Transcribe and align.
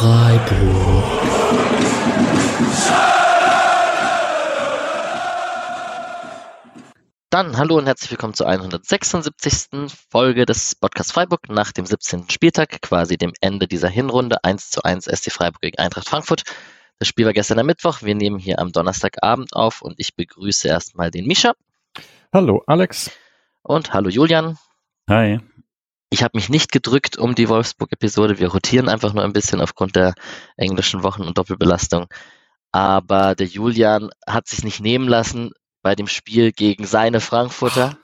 Freiburg. 0.00 1.04
Dann 7.28 7.58
hallo 7.58 7.76
und 7.76 7.84
herzlich 7.84 8.10
willkommen 8.10 8.32
zur 8.32 8.48
176. 8.48 9.92
Folge 10.08 10.46
des 10.46 10.74
Podcast 10.74 11.12
Freiburg 11.12 11.50
nach 11.50 11.72
dem 11.72 11.84
17. 11.84 12.30
Spieltag, 12.30 12.80
quasi 12.80 13.18
dem 13.18 13.34
Ende 13.42 13.68
dieser 13.68 13.90
Hinrunde. 13.90 14.42
1 14.42 14.70
zu 14.70 14.82
1 14.82 15.04
SC 15.04 15.30
Freiburg 15.30 15.60
gegen 15.60 15.78
Eintracht 15.78 16.08
Frankfurt. 16.08 16.44
Das 16.98 17.06
Spiel 17.06 17.26
war 17.26 17.34
gestern 17.34 17.58
am 17.58 17.66
Mittwoch. 17.66 18.00
Wir 18.00 18.14
nehmen 18.14 18.38
hier 18.38 18.58
am 18.58 18.72
Donnerstagabend 18.72 19.54
auf 19.54 19.82
und 19.82 19.96
ich 19.98 20.16
begrüße 20.16 20.66
erstmal 20.66 21.10
den 21.10 21.26
Mischa. 21.26 21.52
Hallo 22.32 22.62
Alex. 22.66 23.10
Und 23.60 23.92
hallo 23.92 24.08
Julian. 24.08 24.56
Hi. 25.10 25.40
Ich 26.10 26.24
habe 26.24 26.36
mich 26.36 26.48
nicht 26.48 26.72
gedrückt 26.72 27.18
um 27.18 27.36
die 27.36 27.48
Wolfsburg-Episode. 27.48 28.40
Wir 28.40 28.48
rotieren 28.48 28.88
einfach 28.88 29.12
nur 29.12 29.22
ein 29.22 29.32
bisschen 29.32 29.60
aufgrund 29.60 29.94
der 29.94 30.14
englischen 30.56 31.04
Wochen- 31.04 31.22
und 31.22 31.38
Doppelbelastung. 31.38 32.08
Aber 32.72 33.36
der 33.36 33.46
Julian 33.46 34.10
hat 34.26 34.48
sich 34.48 34.64
nicht 34.64 34.80
nehmen 34.80 35.08
lassen, 35.08 35.52
bei 35.82 35.94
dem 35.94 36.08
Spiel 36.08 36.52
gegen 36.52 36.84
seine 36.84 37.20
Frankfurter. 37.20 37.96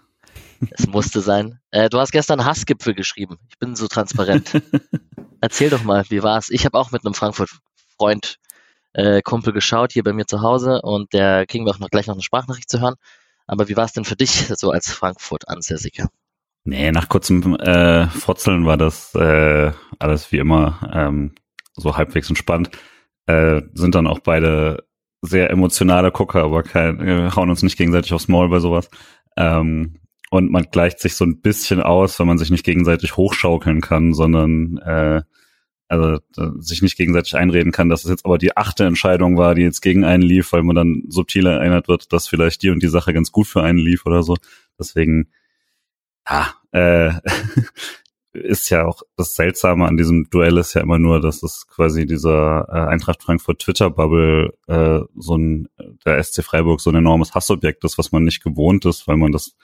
Es 0.71 0.87
musste 0.87 1.21
sein. 1.21 1.61
Äh, 1.71 1.89
du 1.91 1.99
hast 1.99 2.13
gestern 2.13 2.45
Hassgipfel 2.45 2.95
geschrieben. 2.95 3.39
Ich 3.51 3.59
bin 3.59 3.77
so 3.77 3.89
transparent. 3.89 4.53
Erzähl 5.41 5.71
doch 5.71 5.83
mal, 5.83 6.05
wie 6.09 6.23
war's? 6.23 6.49
Ich 6.49 6.65
habe 6.65 6.79
auch 6.79 6.93
mit 6.93 7.05
einem 7.05 7.13
Frankfurt-Freund, 7.13 8.39
äh, 8.95 9.21
Kumpel 9.21 9.53
geschaut, 9.53 9.93
hier 9.93 10.03
bei 10.03 10.13
mir 10.13 10.27
zu 10.27 10.41
Hause 10.41 10.81
und 10.83 11.13
der 11.13 11.45
kriegen 11.47 11.67
wir 11.67 11.73
auch 11.73 11.79
noch 11.79 11.91
gleich 11.91 12.07
noch 12.07 12.15
eine 12.15 12.23
Sprachnachricht 12.23 12.71
zu 12.71 12.81
hören. 12.81 12.95
Aber 13.47 13.69
wie 13.69 13.77
war 13.77 13.85
es 13.85 13.93
denn 13.93 14.05
für 14.05 14.17
dich 14.17 14.47
so 14.57 14.71
als 14.71 14.91
Frankfurt-Ansässiger? 14.91 16.09
Nee, 16.67 16.91
nach 16.91 17.09
kurzem 17.09 17.55
äh, 17.55 18.09
Frotzeln 18.09 18.67
war 18.67 18.77
das 18.77 19.15
äh, 19.15 19.71
alles 20.01 20.33
wie 20.33 20.39
immer 20.39 20.91
ähm, 20.93 21.37
so 21.75 21.97
halbwegs 21.97 22.29
entspannt. 22.29 22.71
Äh, 23.27 23.63
sind 23.75 23.95
dann 23.95 24.09
auch 24.09 24.19
beide 24.19 24.85
sehr 25.23 25.51
emotionale 25.51 26.11
Gucker, 26.11 26.43
aber 26.43 26.65
kein, 26.65 26.99
wir 26.99 27.37
hauen 27.37 27.51
uns 27.51 27.63
nicht 27.63 27.79
gegenseitig 27.79 28.13
aufs 28.13 28.27
Maul 28.27 28.49
bei 28.49 28.59
sowas. 28.59 28.91
Ähm, 29.37 30.01
und 30.31 30.51
man 30.51 30.67
gleicht 30.73 30.99
sich 30.99 31.15
so 31.15 31.25
ein 31.25 31.41
bisschen 31.41 31.81
aus, 31.81 32.19
wenn 32.19 32.27
man 32.27 32.39
sich 32.39 32.51
nicht 32.51 32.65
gegenseitig 32.65 33.17
hochschaukeln 33.17 33.81
kann, 33.81 34.13
sondern 34.13 34.79
äh, 34.79 35.23
also 35.87 36.19
sich 36.59 36.83
nicht 36.83 36.97
gegenseitig 36.97 37.37
einreden 37.37 37.71
kann, 37.71 37.89
dass 37.89 38.05
es 38.05 38.11
jetzt 38.11 38.25
aber 38.25 38.39
die 38.39 38.57
achte 38.57 38.85
Entscheidung 38.85 39.37
war, 39.37 39.55
die 39.55 39.63
jetzt 39.63 39.83
gegen 39.83 40.05
einen 40.05 40.25
lief, 40.25 40.53
weil 40.53 40.65
man 40.65 40.75
dann 40.75 41.05
subtil 41.07 41.47
erinnert 41.47 41.87
wird, 41.87 42.13
dass 42.13 42.27
vielleicht 42.27 42.63
die 42.65 42.71
und 42.71 42.83
die 42.83 42.89
Sache 42.89 43.13
ganz 43.13 43.31
gut 43.31 43.47
für 43.47 43.63
einen 43.63 43.79
lief 43.79 44.05
oder 44.05 44.25
so. 44.25 44.37
Deswegen, 44.81 45.29
ja, 46.29 46.55
äh, 46.73 47.13
ist 48.33 48.71
ja 48.71 48.85
auch 48.85 49.03
das 49.17 49.35
Seltsame 49.35 49.87
an 49.87 49.97
diesem 49.97 50.29
Duell 50.31 50.59
ist 50.59 50.75
ja 50.75 50.83
immer 50.83 50.99
nur, 50.99 51.21
dass 51.21 51.43
es 51.43 51.67
quasi 51.67 52.07
dieser 52.07 52.69
äh, 52.69 52.91
Eintracht 52.91 53.23
Frankfurt 53.23 53.61
Twitter-Bubble 53.61 54.55
äh, 54.67 55.01
so 55.17 55.37
ein, 55.37 55.69
der 56.05 56.23
SC 56.23 56.45
Freiburg 56.45 56.81
so 56.81 56.91
ein 56.91 56.97
enormes 56.97 57.35
Hassobjekt 57.35 57.85
ist, 57.85 57.99
was 57.99 58.13
man 58.13 58.25
nicht 58.25 58.43
gewohnt 58.43 58.85
ist, 58.85 59.09
weil 59.09 59.17
man 59.17 59.33
das 59.33 59.57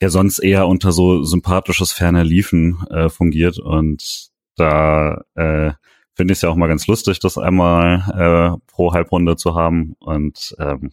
ja 0.00 0.10
sonst 0.10 0.38
eher 0.38 0.68
unter 0.68 0.92
so 0.92 1.24
sympathisches 1.24 1.92
ferner 1.92 2.24
Liefen 2.24 2.86
äh, 2.90 3.08
fungiert. 3.08 3.58
Und 3.58 4.30
da 4.56 5.22
äh, 5.34 5.72
finde 6.14 6.32
ich 6.32 6.38
es 6.38 6.42
ja 6.42 6.50
auch 6.50 6.56
mal 6.56 6.68
ganz 6.68 6.86
lustig, 6.86 7.18
das 7.20 7.38
einmal 7.38 8.56
äh, 8.56 8.60
pro 8.68 8.92
Halbrunde 8.92 9.36
zu 9.36 9.54
haben. 9.54 9.96
Und 9.98 10.54
ähm, 10.58 10.92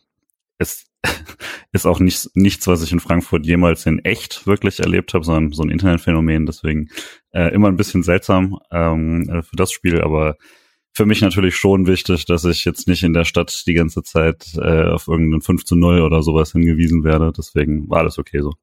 ist 0.58 0.88
ist 1.72 1.86
auch 1.86 2.00
nicht, 2.00 2.30
nichts, 2.36 2.68
was 2.68 2.84
ich 2.84 2.92
in 2.92 3.00
Frankfurt 3.00 3.46
jemals 3.46 3.86
in 3.86 4.00
echt 4.00 4.48
wirklich 4.48 4.80
erlebt 4.80 5.14
habe, 5.14 5.26
sondern 5.26 5.52
so 5.52 5.64
ein 5.64 5.70
Internetphänomen. 5.70 6.46
Deswegen 6.46 6.90
äh, 7.32 7.54
immer 7.54 7.68
ein 7.68 7.78
bisschen 7.78 8.04
seltsam 8.04 8.60
ähm, 8.72 9.30
äh, 9.30 9.42
für 9.42 9.56
das 9.56 9.72
Spiel, 9.72 10.02
aber 10.02 10.38
für 10.94 11.06
mich 11.06 11.22
natürlich 11.22 11.58
schon 11.58 11.88
wichtig, 11.88 12.26
dass 12.26 12.46
ich 12.46 12.64
jetzt 12.64 12.88
nicht 12.88 13.04
in 13.04 13.14
der 13.14 13.26
Stadt 13.26 13.64
die 13.68 13.74
ganze 13.74 14.02
Zeit 14.02 14.54
äh, 14.56 14.86
auf 14.86 15.08
irgendeinen 15.08 15.42
5 15.42 15.66
zu 15.66 15.76
0 15.76 16.02
oder 16.02 16.24
sowas 16.24 16.54
hingewiesen 16.54 17.04
werde. 17.04 17.34
Deswegen 17.36 17.90
war 17.90 18.00
alles 18.00 18.18
okay 18.18 18.42
so. 18.42 18.54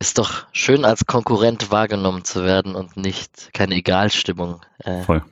Ist 0.00 0.18
doch 0.18 0.46
schön, 0.52 0.84
als 0.84 1.06
Konkurrent 1.06 1.70
wahrgenommen 1.70 2.24
zu 2.24 2.44
werden 2.44 2.76
und 2.76 2.96
nicht 2.96 3.50
keine 3.52 3.74
Egalstimmung. 3.74 4.60
Äh, 4.78 5.02
voll. 5.02 5.24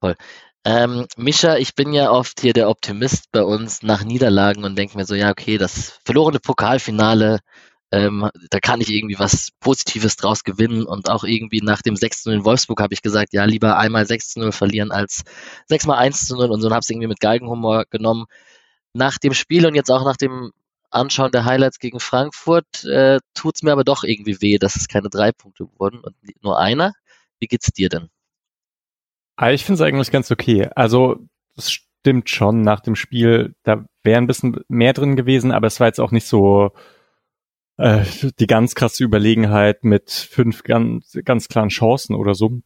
Voll. 0.00 0.16
Ähm, 0.66 1.06
Mischa, 1.16 1.56
ich 1.56 1.74
bin 1.74 1.92
ja 1.92 2.10
oft 2.10 2.40
hier 2.40 2.54
der 2.54 2.70
Optimist 2.70 3.30
bei 3.32 3.42
uns 3.42 3.82
nach 3.82 4.02
Niederlagen 4.02 4.64
und 4.64 4.76
denke 4.76 4.96
mir 4.96 5.04
so, 5.04 5.14
ja, 5.14 5.30
okay, 5.30 5.58
das 5.58 6.00
verlorene 6.06 6.40
Pokalfinale, 6.40 7.40
ähm, 7.92 8.30
da 8.50 8.60
kann 8.60 8.80
ich 8.80 8.88
irgendwie 8.90 9.18
was 9.18 9.50
Positives 9.60 10.16
draus 10.16 10.42
gewinnen 10.42 10.84
und 10.86 11.10
auch 11.10 11.24
irgendwie 11.24 11.60
nach 11.62 11.82
dem 11.82 11.96
6 11.96 12.24
0 12.26 12.34
in 12.36 12.44
Wolfsburg 12.46 12.80
habe 12.80 12.94
ich 12.94 13.02
gesagt, 13.02 13.34
ja, 13.34 13.44
lieber 13.44 13.78
einmal 13.78 14.06
6 14.06 14.36
0 14.36 14.52
verlieren 14.52 14.90
als 14.90 15.24
6 15.68 15.86
mal 15.86 15.98
1 15.98 16.30
0 16.30 16.50
und 16.50 16.62
so 16.62 16.70
habe 16.70 16.80
es 16.80 16.88
irgendwie 16.90 17.08
mit 17.08 17.20
Galgenhumor 17.20 17.84
genommen. 17.90 18.24
Nach 18.94 19.18
dem 19.18 19.34
Spiel 19.34 19.66
und 19.66 19.74
jetzt 19.74 19.90
auch 19.90 20.04
nach 20.04 20.16
dem 20.16 20.52
Anschauen 20.90 21.32
der 21.32 21.44
Highlights 21.44 21.78
gegen 21.78 22.00
Frankfurt 22.00 22.84
äh, 22.84 23.20
tut 23.34 23.56
es 23.56 23.62
mir 23.62 23.72
aber 23.72 23.84
doch 23.84 24.04
irgendwie 24.04 24.40
weh, 24.40 24.58
dass 24.58 24.76
es 24.76 24.88
keine 24.88 25.10
drei 25.10 25.32
Punkte 25.32 25.68
wurden 25.78 26.00
und 26.00 26.16
nur 26.42 26.58
einer. 26.58 26.94
Wie 27.40 27.48
geht's 27.48 27.66
dir 27.72 27.88
denn? 27.90 28.08
Ah, 29.36 29.50
ich 29.50 29.64
finde 29.64 29.74
es 29.74 29.80
eigentlich 29.80 30.10
ganz 30.10 30.30
okay. 30.30 30.68
Also 30.74 31.26
es 31.56 31.72
stimmt 31.72 32.30
schon 32.30 32.62
nach 32.62 32.80
dem 32.80 32.94
Spiel, 32.94 33.54
da 33.62 33.84
wäre 34.02 34.18
ein 34.18 34.26
bisschen 34.26 34.60
mehr 34.68 34.92
drin 34.92 35.16
gewesen, 35.16 35.52
aber 35.52 35.66
es 35.66 35.80
war 35.80 35.86
jetzt 35.86 36.00
auch 36.00 36.12
nicht 36.12 36.26
so 36.26 36.70
äh, 37.76 38.04
die 38.38 38.46
ganz 38.46 38.74
krasse 38.74 39.02
Überlegenheit 39.02 39.84
mit 39.84 40.10
fünf 40.10 40.62
ganz, 40.62 41.18
ganz 41.24 41.48
klaren 41.48 41.70
Chancen 41.70 42.14
oder 42.14 42.34
so, 42.34 42.60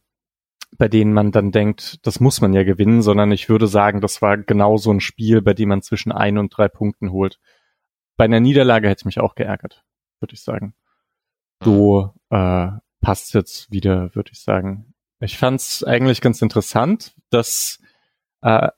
bei 0.77 0.87
denen 0.87 1.13
man 1.13 1.31
dann 1.31 1.51
denkt, 1.51 2.05
das 2.05 2.19
muss 2.19 2.41
man 2.41 2.53
ja 2.53 2.63
gewinnen, 2.63 3.01
sondern 3.01 3.31
ich 3.31 3.49
würde 3.49 3.67
sagen, 3.67 4.01
das 4.01 4.21
war 4.21 4.37
genau 4.37 4.77
so 4.77 4.91
ein 4.91 4.99
Spiel, 4.99 5.41
bei 5.41 5.53
dem 5.53 5.69
man 5.69 5.81
zwischen 5.81 6.11
ein 6.11 6.37
und 6.37 6.55
drei 6.55 6.67
Punkten 6.67 7.11
holt. 7.11 7.39
Bei 8.17 8.25
einer 8.25 8.39
Niederlage 8.39 8.89
hätte 8.89 9.01
ich 9.01 9.05
mich 9.05 9.19
auch 9.19 9.35
geärgert, 9.35 9.83
würde 10.19 10.33
ich 10.33 10.41
sagen. 10.41 10.75
So 11.63 12.13
äh, 12.29 12.67
passt 13.01 13.33
jetzt 13.33 13.71
wieder, 13.71 14.13
würde 14.13 14.31
ich 14.33 14.41
sagen. 14.41 14.88
Ich 15.19 15.37
fand's 15.37 15.83
eigentlich 15.83 16.21
ganz 16.21 16.41
interessant, 16.41 17.13
dass 17.29 17.79
äh, 18.41 18.69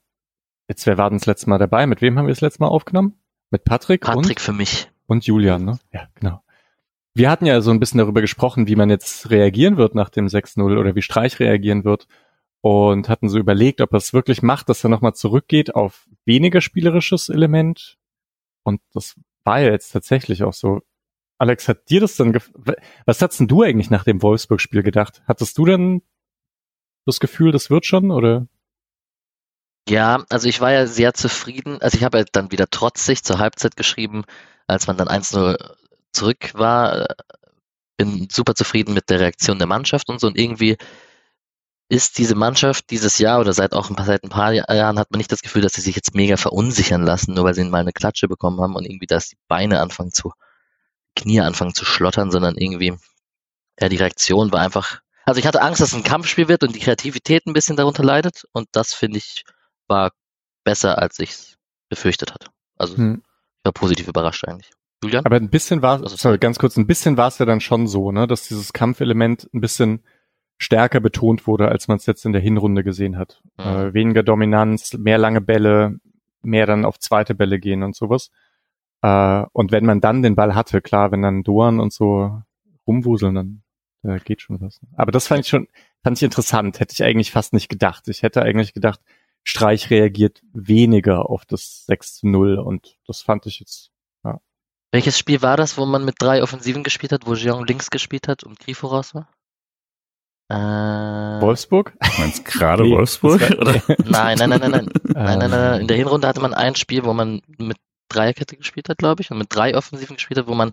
jetzt 0.68 0.86
wer 0.88 0.98
war 0.98 1.10
denn 1.10 1.20
das 1.20 1.28
letzte 1.28 1.50
Mal 1.50 1.60
dabei? 1.60 1.86
Mit 1.86 2.02
wem 2.02 2.18
haben 2.18 2.26
wir 2.26 2.34
das 2.34 2.42
letzte 2.42 2.64
Mal 2.64 2.70
aufgenommen? 2.70 3.20
Mit 3.52 3.64
Patrick? 3.64 4.02
Patrick 4.02 4.38
und, 4.38 4.40
für 4.40 4.54
mich. 4.54 4.90
Und 5.06 5.26
Julian, 5.26 5.66
ne? 5.66 5.80
Ja, 5.92 6.08
genau. 6.16 6.42
Wir 7.14 7.30
hatten 7.30 7.46
ja 7.46 7.60
so 7.62 7.72
ein 7.72 7.80
bisschen 7.80 7.98
darüber 7.98 8.22
gesprochen, 8.22 8.68
wie 8.68 8.78
man 8.78 8.90
jetzt 8.90 9.30
reagieren 9.30 9.78
wird 9.78 9.96
nach 9.96 10.10
dem 10.10 10.28
6-0 10.28 10.80
oder 10.80 10.96
wie 10.96 11.02
Streich 11.02 11.40
reagieren 11.40 11.84
wird 11.84 12.08
und 12.62 13.10
hatten 13.10 13.28
so 13.28 13.38
überlegt, 13.38 13.82
ob 13.82 13.92
er 13.92 13.98
es 13.98 14.14
wirklich 14.14 14.42
macht, 14.42 14.70
dass 14.70 14.84
er 14.84 14.90
nochmal 14.90 15.14
zurückgeht 15.14 15.76
auf 15.76 16.08
weniger 16.26 16.62
spielerisches 16.62 17.30
Element. 17.30 17.98
Und 18.64 18.82
das 18.94 19.20
war 19.44 19.60
ja 19.60 19.72
jetzt 19.72 19.92
tatsächlich 19.92 20.44
auch 20.44 20.54
so. 20.54 20.82
Alex, 21.38 21.68
hat 21.68 21.90
dir 21.90 22.00
das 22.00 22.16
dann, 22.16 22.38
was 23.06 23.22
hast 23.22 23.40
denn 23.40 23.48
du 23.48 23.64
eigentlich 23.64 23.90
nach 23.90 24.04
dem 24.04 24.22
Wolfsburg-Spiel 24.22 24.84
gedacht? 24.84 25.24
Hattest 25.28 25.58
du 25.58 25.66
dann 25.66 26.02
das 27.06 27.20
Gefühl, 27.20 27.52
das 27.52 27.70
wird 27.70 27.86
schon, 27.86 28.12
oder? 28.12 28.48
Ja, 29.90 30.24
also 30.30 30.48
ich 30.48 30.62
war 30.62 30.72
ja 30.72 30.86
sehr 30.88 31.14
zufrieden. 31.14 31.82
Also 31.82 31.98
ich 31.98 32.04
habe 32.04 32.20
ja 32.20 32.26
dann 32.32 32.52
wieder 32.52 32.68
trotzig 32.68 33.24
zur 33.24 33.40
Halbzeit 33.40 33.76
geschrieben, 33.76 34.24
als 34.68 34.88
man 34.88 34.98
dann 34.98 35.08
1-0 35.08 35.58
zurück 36.14 36.54
war. 36.54 37.08
Bin 37.98 38.28
super 38.32 38.56
zufrieden 38.56 38.94
mit 38.94 39.10
der 39.10 39.20
Reaktion 39.20 39.58
der 39.58 39.68
Mannschaft 39.68 40.10
und 40.10 40.20
so. 40.20 40.28
Und 40.28 40.38
irgendwie 40.38 40.78
ist 41.90 42.18
diese 42.20 42.36
Mannschaft 42.36 42.90
dieses 42.90 43.18
Jahr 43.18 43.42
oder 43.42 43.54
seit 43.54 43.74
auch 43.74 43.90
ein 43.90 43.96
paar, 43.98 44.06
seit 44.06 44.24
ein 44.24 44.30
paar 44.30 44.54
Jahren 44.54 44.98
hat 44.98 45.12
man 45.12 45.18
nicht 45.18 45.32
das 45.32 45.42
Gefühl, 45.42 45.62
dass 45.62 45.74
sie 45.74 45.82
sich 45.82 45.96
jetzt 45.96 46.16
mega 46.16 46.38
verunsichern 46.38 47.04
lassen, 47.04 47.34
nur 47.34 47.44
weil 47.44 47.54
sie 47.54 47.66
mal 47.66 47.82
eine 47.82 47.92
Klatsche 47.92 48.30
bekommen 48.30 48.62
haben 48.62 48.76
und 48.76 48.86
irgendwie, 48.86 49.08
dass 49.08 49.28
die 49.28 49.38
Beine 49.50 49.82
anfangen 49.82 50.12
zu, 50.12 50.32
Knie 51.18 51.42
anfangen 51.42 51.74
zu 51.74 51.84
schlottern, 51.84 52.32
sondern 52.32 52.56
irgendwie, 52.56 52.94
ja, 53.80 53.90
die 53.90 53.98
Reaktion 53.98 54.54
war 54.54 54.62
einfach 54.62 55.02
also 55.26 55.40
ich 55.40 55.48
hatte 55.48 55.62
Angst, 55.62 55.82
dass 55.82 55.90
es 55.90 55.96
ein 55.96 56.04
Kampfspiel 56.04 56.48
wird 56.48 56.64
und 56.64 56.76
die 56.76 56.80
Kreativität 56.80 57.46
ein 57.46 57.54
bisschen 57.54 57.76
darunter 57.76 58.04
leidet. 58.04 58.44
Und 58.54 58.68
das 58.72 58.94
finde 58.94 59.18
ich 59.18 59.44
war 59.88 60.12
besser, 60.64 60.98
als 61.00 61.20
ich 61.20 61.32
es 61.32 61.58
befürchtet 61.90 62.34
hatte. 62.34 62.48
Also 62.78 62.98
hm. 62.98 63.24
ich 63.58 63.66
war 63.66 63.74
positiv 63.74 64.08
überrascht 64.08 64.48
eigentlich. 64.48 64.72
Julian? 65.04 65.26
Aber 65.26 65.36
ein 65.36 65.50
bisschen 65.50 65.82
war, 65.82 66.08
sorry, 66.08 66.38
ganz 66.38 66.60
kurz, 66.60 66.78
ein 66.78 66.88
bisschen 66.88 67.18
war 67.18 67.28
es 67.28 67.40
ja 67.40 67.46
dann 67.46 67.60
schon 67.60 67.88
so, 67.88 68.12
ne, 68.12 68.28
dass 68.28 68.48
dieses 68.48 68.72
Kampfelement 68.72 69.50
ein 69.54 69.62
bisschen 69.62 70.04
stärker 70.58 71.00
betont 71.00 71.48
wurde, 71.48 71.70
als 71.70 71.88
man 71.88 71.98
es 71.98 72.06
jetzt 72.06 72.24
in 72.26 72.34
der 72.34 72.42
Hinrunde 72.42 72.84
gesehen 72.84 73.18
hat. 73.18 73.42
Mhm. 73.58 73.66
Äh, 73.66 73.94
weniger 73.94 74.24
Dominanz, 74.24 74.94
mehr 74.94 75.18
lange 75.18 75.42
Bälle, 75.42 76.00
mehr 76.44 76.68
dann 76.68 76.86
auf 76.86 77.00
zweite 77.00 77.34
Bälle 77.34 77.60
gehen 77.60 77.82
und 77.84 77.96
sowas. 77.96 78.30
Äh, 79.02 79.44
und 79.54 79.72
wenn 79.72 79.86
man 79.86 80.02
dann 80.02 80.22
den 80.22 80.36
Ball 80.36 80.54
hatte, 80.54 80.82
klar, 80.82 81.12
wenn 81.12 81.24
dann 81.24 81.44
Doan 81.44 81.80
und 81.80 81.92
so 81.92 82.42
rumwuseln, 82.86 83.36
dann 83.36 83.61
da 84.04 84.18
geht 84.18 84.42
schon 84.42 84.60
was. 84.62 84.80
Aber 84.96 85.12
das 85.12 85.28
fand 85.28 85.42
ich 85.42 85.50
schon, 85.50 85.68
fand 86.04 86.18
ich 86.18 86.24
interessant. 86.24 86.80
Hätte 86.80 86.94
ich 86.94 87.04
eigentlich 87.04 87.32
fast 87.32 87.54
nicht 87.54 87.70
gedacht. 87.70 88.08
Ich 88.08 88.24
hätte 88.24 88.42
eigentlich 88.42 88.74
gedacht, 88.74 89.00
Streich 89.44 89.90
reagiert 89.90 90.42
weniger 90.54 91.30
auf 91.30 91.46
das 91.46 91.86
6 91.88 92.16
zu 92.16 92.28
0 92.28 92.60
und 92.60 92.98
das 93.08 93.22
fand 93.22 93.46
ich 93.48 93.60
jetzt, 93.60 93.92
ja. 94.24 94.40
Welches 94.92 95.18
Spiel 95.18 95.42
war 95.42 95.58
das, 95.58 95.78
wo 95.78 95.86
man 95.86 96.06
mit 96.06 96.16
drei 96.20 96.44
Offensiven 96.44 96.84
gespielt 96.84 97.12
hat, 97.12 97.26
wo 97.26 97.36
Jean 97.36 97.66
links 97.66 97.90
gespielt 97.90 98.28
hat 98.28 98.44
und 98.44 98.60
Grifo 98.60 98.88
raus 98.88 99.16
war? 99.16 99.28
Äh, 100.50 101.42
Wolfsburg? 101.42 101.94
Du 102.00 102.22
meinst 102.22 102.46
gerade 102.46 102.84
Nee, 102.88 102.92
Wolfsburg? 102.92 103.42
Oder? 103.58 103.82
nein, 104.06 104.38
nein, 104.38 104.50
nein, 104.50 104.60
nein, 104.60 104.72
nein. 104.72 104.90
Nein, 105.04 105.40
nein, 105.40 105.40
nein, 105.40 105.50
nein. 105.50 105.82
In 105.82 105.88
der 105.88 105.98
Hinrunde 105.98 106.28
hatte 106.28 106.42
man 106.42 106.54
ein 106.54 106.76
Spiel, 106.76 107.04
wo 107.06 107.14
man 107.14 107.42
mit 107.58 107.78
Dreierkette 108.10 108.58
gespielt 108.58 108.90
hat, 108.90 108.98
glaube 108.98 109.22
ich, 109.22 109.32
und 109.32 109.38
mit 109.38 109.48
drei 109.56 109.76
Offensiven 109.76 110.18
gespielt 110.18 110.40
hat, 110.40 110.48
wo 110.48 110.54
man 110.54 110.72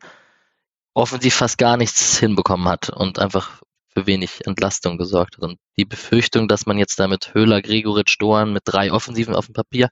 offensiv 0.98 1.34
fast 1.34 1.58
gar 1.58 1.76
nichts 1.76 2.18
hinbekommen 2.18 2.68
hat 2.68 2.90
und 2.90 3.18
einfach 3.18 3.62
für 3.88 4.06
wenig 4.06 4.46
Entlastung 4.46 4.98
gesorgt 4.98 5.36
hat. 5.36 5.44
Und 5.44 5.58
die 5.76 5.84
Befürchtung, 5.84 6.48
dass 6.48 6.66
man 6.66 6.78
jetzt 6.78 6.98
da 6.98 7.08
mit 7.08 7.32
Höhler, 7.34 7.62
Gregoritsch, 7.62 8.16
Doan 8.20 8.52
mit 8.52 8.62
drei 8.66 8.92
Offensiven 8.92 9.34
auf 9.34 9.46
dem 9.46 9.54
Papier 9.54 9.88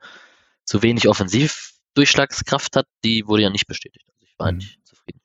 zu 0.64 0.82
wenig 0.82 1.08
Offensivdurchschlagskraft 1.08 2.76
hat, 2.76 2.87
die 3.05 3.26
wurde 3.26 3.43
ja 3.44 3.50
nicht 3.50 3.67
bestätigt. 3.67 4.06
Also 4.08 4.26
ich 4.26 4.38
war 4.38 4.47
Mhm. 4.47 4.58
eigentlich 4.58 4.79
zufrieden. 4.85 5.20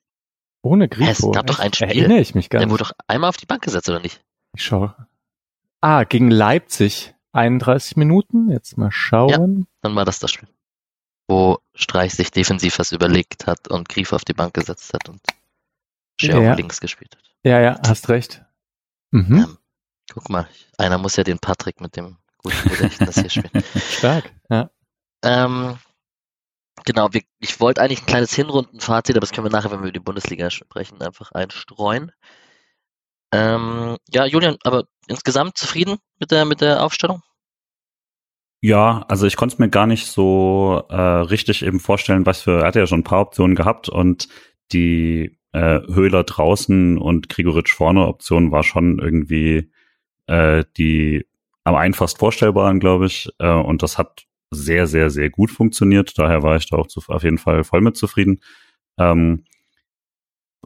Ohne 0.62 0.84
Es 0.84 0.90
Grifo. 0.90 1.30
gab 1.32 1.46
doch 1.48 1.58
ein? 1.58 1.72
Spiel. 1.72 1.88
Erinnere 1.88 2.20
ich 2.20 2.34
mich 2.34 2.48
gar 2.48 2.60
Der 2.60 2.66
nicht. 2.66 2.72
wurde 2.72 2.84
doch 2.84 2.92
einmal 3.08 3.28
auf 3.28 3.36
die 3.36 3.46
Bank 3.46 3.62
gesetzt, 3.62 3.88
oder 3.88 4.00
nicht? 4.00 4.20
Ich 4.54 4.64
schaue. 4.64 4.94
Ah, 5.80 6.04
gegen 6.04 6.30
Leipzig. 6.30 7.14
31 7.32 7.96
Minuten. 7.96 8.50
Jetzt 8.50 8.76
mal 8.78 8.92
schauen. 8.92 9.66
Dann 9.80 9.96
war 9.96 10.04
das 10.04 10.18
das 10.20 10.30
Spiel. 10.30 10.48
Wo 11.28 11.58
Streich 11.74 12.12
sich 12.14 12.30
defensiv 12.30 12.78
was 12.78 12.92
überlegt 12.92 13.46
hat 13.46 13.68
und 13.68 13.88
Grief 13.88 14.12
auf 14.12 14.24
die 14.24 14.34
Bank 14.34 14.54
gesetzt 14.54 14.92
hat 14.92 15.08
und 15.08 15.20
Scher 16.26 16.40
Ja. 16.42 16.52
auf 16.52 16.56
links 16.56 16.80
gespielt 16.80 17.16
hat. 17.16 17.22
Ja, 17.44 17.60
ja, 17.60 17.80
hast 17.86 18.08
recht. 18.08 18.44
Mhm. 19.10 19.36
Ähm, 19.36 19.58
guck 20.12 20.28
mal, 20.30 20.48
einer 20.78 20.98
muss 20.98 21.16
ja 21.16 21.24
den 21.24 21.38
Patrick 21.38 21.80
mit 21.80 21.96
dem 21.96 22.16
guten 22.38 22.68
Gedächtnis 22.68 23.18
hier 23.18 23.30
spielen. 23.30 23.64
Stark. 23.90 24.32
Ja. 24.48 24.70
Ähm, 25.24 25.76
genau, 26.84 27.08
wir, 27.12 27.22
ich 27.40 27.60
wollte 27.60 27.80
eigentlich 27.80 28.02
ein 28.02 28.06
kleines 28.06 28.34
Hinrundenfazit, 28.34 29.16
aber 29.16 29.20
das 29.20 29.32
können 29.32 29.46
wir 29.46 29.50
nachher, 29.52 29.70
wenn 29.70 29.80
wir 29.80 29.88
über 29.88 29.92
die 29.92 30.00
Bundesliga 30.00 30.50
sprechen, 30.50 31.00
einfach 31.02 31.32
einstreuen. 31.32 32.12
Ähm, 33.32 33.96
ja, 34.08 34.26
Julian, 34.26 34.56
aber 34.62 34.84
insgesamt 35.08 35.56
zufrieden 35.56 35.98
mit 36.18 36.30
der, 36.30 36.44
mit 36.44 36.60
der 36.60 36.82
Aufstellung? 36.82 37.22
Ja, 38.60 39.04
also 39.08 39.26
ich 39.26 39.36
konnte 39.36 39.54
es 39.54 39.58
mir 39.58 39.70
gar 39.70 39.86
nicht 39.86 40.06
so 40.06 40.84
äh, 40.88 40.94
richtig 40.94 41.64
eben 41.64 41.80
vorstellen, 41.80 42.26
was 42.26 42.42
für, 42.42 42.60
er 42.60 42.66
hatte 42.68 42.78
ja 42.78 42.86
schon 42.86 43.00
ein 43.00 43.04
paar 43.04 43.20
Optionen 43.20 43.56
gehabt 43.56 43.88
und 43.88 44.28
die 44.72 45.38
äh, 45.52 45.80
Höhler 45.92 46.24
draußen 46.24 46.98
und 46.98 47.28
Grigoritsch 47.28 47.72
vorne 47.72 48.06
Option 48.06 48.50
war 48.50 48.62
schon 48.62 48.98
irgendwie 48.98 49.70
äh, 50.26 50.64
die 50.76 51.26
am 51.64 51.74
einfachst 51.74 52.18
vorstellbaren, 52.18 52.80
glaube 52.80 53.06
ich. 53.06 53.28
Äh, 53.38 53.52
und 53.52 53.82
das 53.82 53.98
hat 53.98 54.26
sehr, 54.50 54.86
sehr, 54.86 55.10
sehr 55.10 55.30
gut 55.30 55.50
funktioniert. 55.50 56.18
Daher 56.18 56.42
war 56.42 56.56
ich 56.56 56.68
da 56.68 56.76
auch 56.76 56.86
zu, 56.86 57.00
auf 57.08 57.22
jeden 57.22 57.38
Fall 57.38 57.64
voll 57.64 57.80
mit 57.80 57.96
zufrieden. 57.96 58.40
Ähm, 58.98 59.44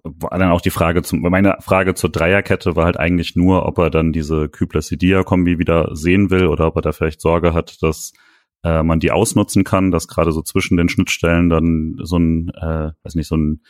war 0.02 0.38
dann 0.38 0.50
auch 0.50 0.60
die 0.60 0.70
Frage 0.70 1.02
zum, 1.02 1.20
meine 1.20 1.56
Frage 1.60 1.94
zur 1.94 2.10
Dreierkette 2.10 2.76
war 2.76 2.84
halt 2.84 2.98
eigentlich 2.98 3.34
nur, 3.34 3.66
ob 3.66 3.78
er 3.78 3.90
dann 3.90 4.12
diese 4.12 4.48
Kübler-Sidia-Kombi 4.48 5.58
wieder 5.58 5.94
sehen 5.96 6.30
will 6.30 6.46
oder 6.46 6.66
ob 6.66 6.76
er 6.76 6.82
da 6.82 6.92
vielleicht 6.92 7.20
Sorge 7.20 7.54
hat, 7.54 7.82
dass 7.82 8.12
äh, 8.62 8.82
man 8.82 9.00
die 9.00 9.10
ausnutzen 9.10 9.64
kann, 9.64 9.90
dass 9.90 10.08
gerade 10.08 10.32
so 10.32 10.42
zwischen 10.42 10.76
den 10.76 10.88
Schnittstellen 10.88 11.48
dann 11.48 11.96
so 12.02 12.18
ein, 12.18 12.50
äh, 12.50 12.92
weiß 13.02 13.14
nicht, 13.14 13.26
so 13.26 13.36
ein 13.36 13.62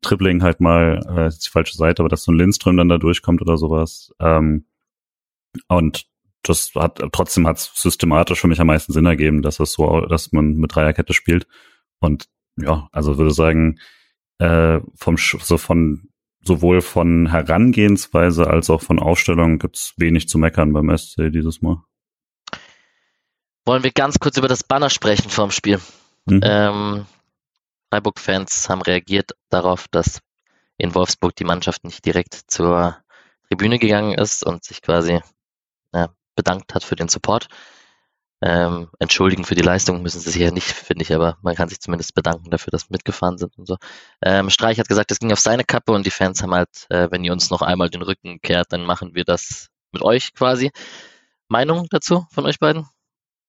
Dribbling 0.00 0.42
halt 0.42 0.60
mal, 0.60 1.00
äh, 1.08 1.28
ist 1.28 1.46
die 1.46 1.50
falsche 1.50 1.76
Seite, 1.76 2.02
aber 2.02 2.08
dass 2.08 2.24
so 2.24 2.32
ein 2.32 2.38
Lindström 2.38 2.76
dann 2.76 2.88
da 2.88 2.98
durchkommt 2.98 3.42
oder 3.42 3.56
sowas. 3.56 4.14
Ähm, 4.20 4.66
und 5.66 6.06
das 6.42 6.72
hat 6.74 7.02
trotzdem 7.12 7.46
hat 7.46 7.58
es 7.58 7.70
systematisch 7.74 8.40
für 8.40 8.48
mich 8.48 8.60
am 8.60 8.68
meisten 8.68 8.92
Sinn 8.92 9.06
ergeben, 9.06 9.42
dass 9.42 9.60
es 9.60 9.72
so, 9.72 10.02
dass 10.02 10.32
man 10.32 10.54
mit 10.54 10.74
Dreierkette 10.74 11.12
spielt. 11.12 11.46
Und 12.00 12.28
ja, 12.56 12.88
also 12.92 13.18
würde 13.18 13.32
sagen, 13.32 13.78
äh, 14.38 14.80
vom 14.94 15.16
so 15.16 15.58
von 15.58 16.08
sowohl 16.42 16.80
von 16.80 17.26
Herangehensweise 17.26 18.46
als 18.46 18.70
auch 18.70 18.80
von 18.80 18.98
Aufstellung 18.98 19.58
gibt's 19.58 19.94
wenig 19.96 20.28
zu 20.28 20.38
meckern 20.38 20.72
beim 20.72 20.96
SC 20.96 21.30
dieses 21.30 21.60
Mal. 21.60 21.82
Wollen 23.66 23.82
wir 23.82 23.90
ganz 23.90 24.18
kurz 24.18 24.38
über 24.38 24.48
das 24.48 24.64
Banner 24.64 24.88
sprechen 24.88 25.28
vorm 25.28 25.50
Spiel? 25.50 25.78
Mhm. 26.26 26.40
Ähm, 26.42 27.06
Freiburg-Fans 27.90 28.68
haben 28.68 28.82
reagiert 28.82 29.32
darauf, 29.48 29.86
dass 29.88 30.20
in 30.76 30.94
Wolfsburg 30.94 31.34
die 31.36 31.44
Mannschaft 31.44 31.84
nicht 31.84 32.04
direkt 32.04 32.34
zur 32.34 32.96
Tribüne 33.48 33.78
gegangen 33.78 34.16
ist 34.16 34.44
und 34.44 34.64
sich 34.64 34.82
quasi 34.82 35.20
ja, 35.94 36.08
bedankt 36.36 36.74
hat 36.74 36.84
für 36.84 36.96
den 36.96 37.08
Support. 37.08 37.48
Ähm, 38.40 38.88
entschuldigen 39.00 39.44
für 39.44 39.56
die 39.56 39.62
Leistung 39.62 40.00
müssen 40.02 40.20
sie 40.20 40.30
sich 40.30 40.40
ja 40.40 40.52
nicht, 40.52 40.70
finde 40.70 41.02
ich, 41.02 41.12
aber 41.12 41.38
man 41.42 41.56
kann 41.56 41.68
sich 41.68 41.80
zumindest 41.80 42.14
bedanken 42.14 42.50
dafür, 42.50 42.70
dass 42.70 42.88
mitgefahren 42.88 43.36
sind 43.36 43.58
und 43.58 43.66
so. 43.66 43.76
Ähm, 44.22 44.48
Streich 44.48 44.78
hat 44.78 44.88
gesagt, 44.88 45.10
es 45.10 45.18
ging 45.18 45.32
auf 45.32 45.40
seine 45.40 45.64
Kappe 45.64 45.92
und 45.92 46.06
die 46.06 46.12
Fans 46.12 46.42
haben 46.42 46.54
halt, 46.54 46.86
äh, 46.90 47.10
wenn 47.10 47.24
ihr 47.24 47.32
uns 47.32 47.50
noch 47.50 47.62
einmal 47.62 47.90
den 47.90 48.02
Rücken 48.02 48.40
kehrt, 48.40 48.72
dann 48.72 48.84
machen 48.84 49.14
wir 49.14 49.24
das 49.24 49.70
mit 49.90 50.02
euch 50.02 50.34
quasi. 50.34 50.70
Meinung 51.48 51.86
dazu 51.90 52.26
von 52.30 52.46
euch 52.46 52.60
beiden? 52.60 52.86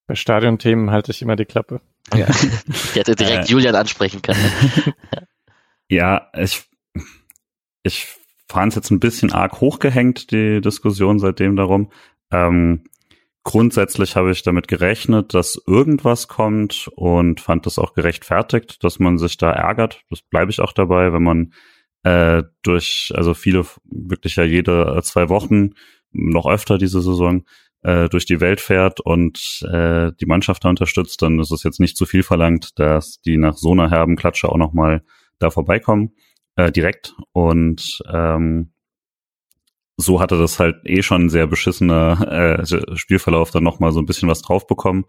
Bei 0.07 0.15
Stadionthemen 0.15 0.89
halte 0.89 1.11
ich 1.11 1.21
immer 1.21 1.35
die 1.35 1.45
Klappe. 1.45 1.81
Ja. 2.15 2.27
Ich 2.67 2.95
hätte 2.95 3.15
direkt 3.15 3.49
Äh. 3.49 3.51
Julian 3.51 3.75
ansprechen 3.75 4.21
können. 4.21 4.39
Ne? 4.85 4.93
Ja, 5.91 6.27
ich, 6.37 6.69
ich 7.81 8.07
fand 8.47 8.71
es 8.71 8.75
jetzt 8.75 8.91
ein 8.91 8.99
bisschen 8.99 9.31
arg 9.33 9.59
hochgehängt, 9.59 10.29
die 10.29 10.61
Diskussion 10.61 11.17
seitdem 11.17 11.55
darum. 11.55 11.91
Ähm, 12.31 12.83
grundsätzlich 13.43 14.15
habe 14.15 14.31
ich 14.31 14.43
damit 14.43 14.67
gerechnet, 14.67 15.33
dass 15.33 15.59
irgendwas 15.65 16.27
kommt 16.27 16.89
und 16.95 17.41
fand 17.41 17.65
das 17.65 17.79
auch 17.79 17.93
gerechtfertigt, 17.93 18.83
dass 18.83 18.99
man 18.99 19.17
sich 19.17 19.37
da 19.37 19.51
ärgert. 19.51 20.03
Das 20.11 20.21
bleibe 20.21 20.51
ich 20.51 20.59
auch 20.59 20.73
dabei, 20.73 21.11
wenn 21.11 21.23
man 21.23 21.53
äh, 22.03 22.43
durch, 22.61 23.11
also 23.15 23.33
viele, 23.33 23.65
wirklich 23.85 24.35
ja 24.35 24.43
jede 24.43 25.01
zwei 25.03 25.27
Wochen, 25.29 25.71
noch 26.11 26.45
öfter 26.45 26.77
diese 26.77 27.01
Saison, 27.01 27.45
äh, 27.81 28.09
durch 28.09 28.25
die 28.25 28.41
Welt 28.41 28.61
fährt 28.61 28.99
und 28.99 29.65
äh, 29.71 30.11
die 30.19 30.25
Mannschaft 30.25 30.65
da 30.65 30.69
unterstützt, 30.69 31.21
dann 31.21 31.39
ist 31.39 31.51
es 31.51 31.63
jetzt 31.63 31.79
nicht 31.79 31.97
zu 31.97 32.05
viel 32.05 32.23
verlangt, 32.23 32.77
dass 32.79 33.21
die 33.21 33.37
nach 33.37 33.55
so 33.55 33.71
einer 33.71 33.89
herben 33.89 34.15
Klatsche 34.15 34.49
auch 34.49 34.57
nochmal 34.57 35.03
da 35.39 35.49
vorbeikommen, 35.49 36.11
äh, 36.55 36.71
direkt. 36.71 37.15
Und 37.31 38.01
ähm, 38.11 38.71
so 39.97 40.21
hatte 40.21 40.37
das 40.37 40.59
halt 40.59 40.77
eh 40.85 41.01
schon 41.01 41.25
ein 41.25 41.29
sehr 41.29 41.47
beschissener 41.47 42.61
äh, 42.61 42.95
Spielverlauf 42.97 43.51
dann 43.51 43.63
nochmal 43.63 43.91
so 43.91 43.99
ein 43.99 44.05
bisschen 44.05 44.29
was 44.29 44.41
drauf 44.41 44.67
bekommen. 44.67 45.05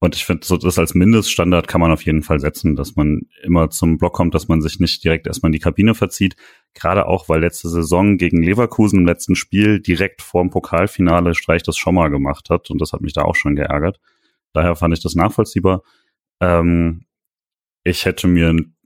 Und 0.00 0.14
ich 0.14 0.26
finde, 0.26 0.44
so 0.44 0.58
das 0.58 0.78
als 0.78 0.94
Mindeststandard 0.94 1.66
kann 1.66 1.80
man 1.80 1.90
auf 1.90 2.04
jeden 2.04 2.22
Fall 2.22 2.38
setzen, 2.38 2.76
dass 2.76 2.96
man 2.96 3.22
immer 3.42 3.70
zum 3.70 3.96
Block 3.96 4.12
kommt, 4.12 4.34
dass 4.34 4.48
man 4.48 4.60
sich 4.60 4.78
nicht 4.78 5.02
direkt 5.02 5.26
erstmal 5.26 5.48
in 5.48 5.54
die 5.54 5.60
Kabine 5.60 5.94
verzieht. 5.94 6.36
Gerade 6.74 7.06
auch, 7.06 7.28
weil 7.28 7.40
letzte 7.40 7.68
Saison 7.68 8.16
gegen 8.18 8.42
Leverkusen 8.42 9.00
im 9.00 9.06
letzten 9.06 9.36
Spiel 9.36 9.80
direkt 9.80 10.22
vorm 10.22 10.50
Pokalfinale 10.50 11.34
Streich 11.34 11.62
das 11.62 11.76
schon 11.76 11.94
mal 11.94 12.10
gemacht 12.10 12.50
hat. 12.50 12.70
Und 12.70 12.80
das 12.80 12.92
hat 12.92 13.00
mich 13.00 13.12
da 13.12 13.22
auch 13.22 13.36
schon 13.36 13.54
geärgert. 13.54 14.00
Daher 14.52 14.76
fand 14.76 14.94
ich 14.94 15.02
das 15.02 15.14
nachvollziehbar. 15.14 15.82
Ähm, 16.40 17.06
ich 17.84 18.06
hätte 18.06 18.26
mir 18.26 18.48
einen 18.48 18.76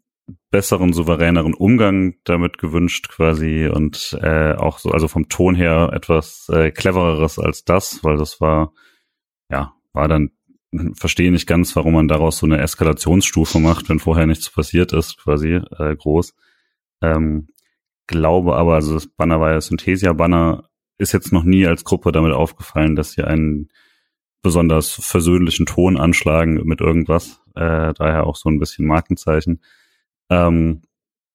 besseren, 0.51 0.93
souveräneren 0.93 1.55
Umgang 1.55 2.17
damit 2.25 2.59
gewünscht 2.59 3.09
quasi 3.09 3.69
und 3.73 4.19
äh, 4.21 4.55
auch 4.55 4.79
so, 4.79 4.91
also 4.91 5.09
vom 5.09 5.29
Ton 5.29 5.55
her 5.55 5.91
etwas 5.93 6.49
äh, 6.51 6.71
clevereres 6.71 7.39
als 7.39 7.65
das, 7.65 8.05
weil 8.05 8.17
das 8.17 8.41
war, 8.41 8.73
ja, 9.51 9.75
war 9.93 10.09
dann 10.09 10.31
verstehe 10.95 11.33
nicht 11.33 11.47
ganz, 11.47 11.75
warum 11.77 11.95
man 11.95 12.09
daraus 12.09 12.39
so 12.39 12.47
eine 12.47 12.59
Eskalationsstufe 12.59 13.59
macht, 13.59 13.89
wenn 13.89 13.99
vorher 13.99 14.27
nichts 14.27 14.51
passiert 14.51 14.93
ist, 14.93 15.17
quasi 15.19 15.55
äh, 15.55 15.97
groß. 15.97 16.35
Ähm, 17.03 17.49
glaube 18.09 18.57
aber, 18.57 18.75
also 18.75 18.95
das 18.95 19.07
Banner 19.07 19.41
war 19.41 19.53
ja 19.53 19.61
Synthesia-Banner, 19.61 20.69
ist 20.99 21.13
jetzt 21.13 21.33
noch 21.33 21.45
nie 21.45 21.65
als 21.67 21.85
Gruppe 21.85 22.11
damit 22.11 22.33
aufgefallen, 22.33 22.97
dass 22.97 23.13
sie 23.13 23.23
einen 23.23 23.69
besonders 24.43 24.91
versöhnlichen 24.91 25.67
Ton 25.67 25.97
anschlagen 25.97 26.63
mit 26.65 26.81
irgendwas. 26.81 27.41
Äh, 27.55 27.95
daher 27.95 28.27
auch 28.27 28.37
so 28.37 28.49
ein 28.49 28.59
bisschen 28.59 28.87
Markenzeichen. 28.87 29.63
Ähm, 30.31 30.83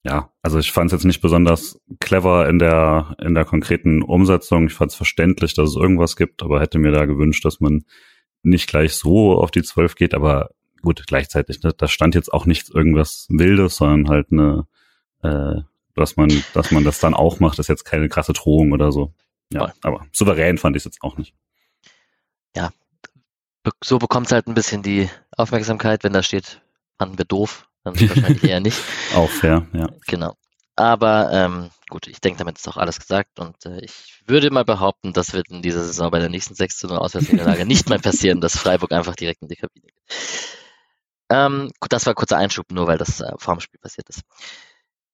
ja, 0.06 0.32
also 0.42 0.60
ich 0.60 0.74
fand 0.74 0.92
es 0.92 0.98
jetzt 0.98 1.06
nicht 1.06 1.22
besonders 1.22 1.80
clever 2.00 2.50
in 2.50 2.60
der 2.60 3.16
in 3.22 3.36
der 3.36 3.46
konkreten 3.46 4.02
Umsetzung. 4.02 4.68
Ich 4.68 4.74
fand 4.74 4.92
es 4.92 4.98
verständlich, 4.98 5.54
dass 5.54 5.70
es 5.70 5.76
irgendwas 5.78 6.18
gibt, 6.18 6.44
aber 6.44 6.60
hätte 6.60 6.80
mir 6.80 6.92
da 6.92 7.06
gewünscht, 7.06 7.46
dass 7.46 7.62
man 7.62 7.86
nicht 8.44 8.68
gleich 8.68 8.96
so 8.96 9.38
auf 9.38 9.52
die 9.52 9.64
zwölf 9.64 9.96
geht, 9.96 10.14
aber 10.14 10.50
gut, 10.82 11.04
gleichzeitig, 11.08 11.64
ne, 11.64 11.74
da 11.76 11.88
stand 11.88 12.16
jetzt 12.16 12.34
auch 12.34 12.46
nichts 12.46 12.70
irgendwas 12.70 13.28
Wildes, 13.30 13.78
sondern 13.78 14.10
halt 14.10 14.32
eine, 14.32 14.68
äh, 15.24 15.62
dass 15.96 16.16
man, 16.18 16.44
dass 16.54 16.72
man 16.72 16.84
das 16.84 17.00
dann 17.00 17.14
auch 17.14 17.40
macht, 17.40 17.60
ist 17.60 17.68
jetzt 17.70 17.86
keine 17.86 18.10
krasse 18.10 18.34
Drohung 18.34 18.72
oder 18.72 18.92
so. 18.92 19.14
Ja, 19.52 19.60
Voll. 19.68 19.74
aber 19.84 20.06
souverän 20.12 20.58
fand 20.58 20.76
ich 20.76 20.82
es 20.82 20.86
jetzt 20.86 21.04
auch 21.04 21.18
nicht. 21.18 21.34
Be- 23.66 23.72
So 23.82 23.98
bekommt 23.98 24.26
es 24.28 24.32
halt 24.34 24.48
ein 24.48 24.56
bisschen 24.56 24.84
die 24.84 25.10
Aufmerksamkeit, 25.38 26.04
wenn 26.04 26.12
da 26.14 26.22
steht, 26.22 26.62
fanden 26.98 27.18
wir 27.18 27.24
doof, 27.26 27.70
dann 27.86 27.98
wahrscheinlich 27.98 28.44
eher 28.44 28.60
nicht. 28.60 28.78
Auch 29.16 29.30
fair, 29.30 29.66
ja. 29.74 29.88
Genau. 30.08 30.36
Aber 30.76 31.30
ähm, 31.32 31.70
gut, 31.90 32.08
ich 32.08 32.20
denke, 32.20 32.40
damit 32.40 32.58
ist 32.58 32.68
auch 32.68 32.76
alles 32.78 33.00
gesagt 33.00 33.40
und 33.40 33.66
äh, 33.66 33.80
ich 33.80 34.22
würde 34.26 34.50
mal 34.52 34.66
behaupten, 34.66 35.14
das 35.14 35.32
wird 35.34 35.50
in 35.50 35.62
dieser 35.62 35.84
Saison 35.84 36.12
bei 36.12 36.20
der 36.20 36.28
nächsten 36.30 36.56
6 36.56 36.78
zu 36.78 36.88
0 36.88 36.98
Auswärtsniederlage 36.98 37.66
nicht 37.68 37.88
mehr 37.90 38.00
passieren, 38.00 38.42
dass 38.42 38.58
Freiburg 38.58 38.92
einfach 38.92 39.16
direkt 39.16 39.42
in 39.44 39.48
die 39.48 39.56
Kabine 39.56 39.86
geht. 39.86 40.18
Ähm, 41.30 41.72
das 41.90 42.06
war 42.06 42.14
ein 42.14 42.16
kurzer 42.16 42.38
Einschub, 42.38 42.70
nur 42.72 42.88
weil 42.88 42.98
das 42.98 43.22
äh, 43.22 43.32
vor 43.38 43.56
dem 43.56 43.62
Spiel 43.62 43.80
passiert 43.80 44.10
ist. 44.10 44.24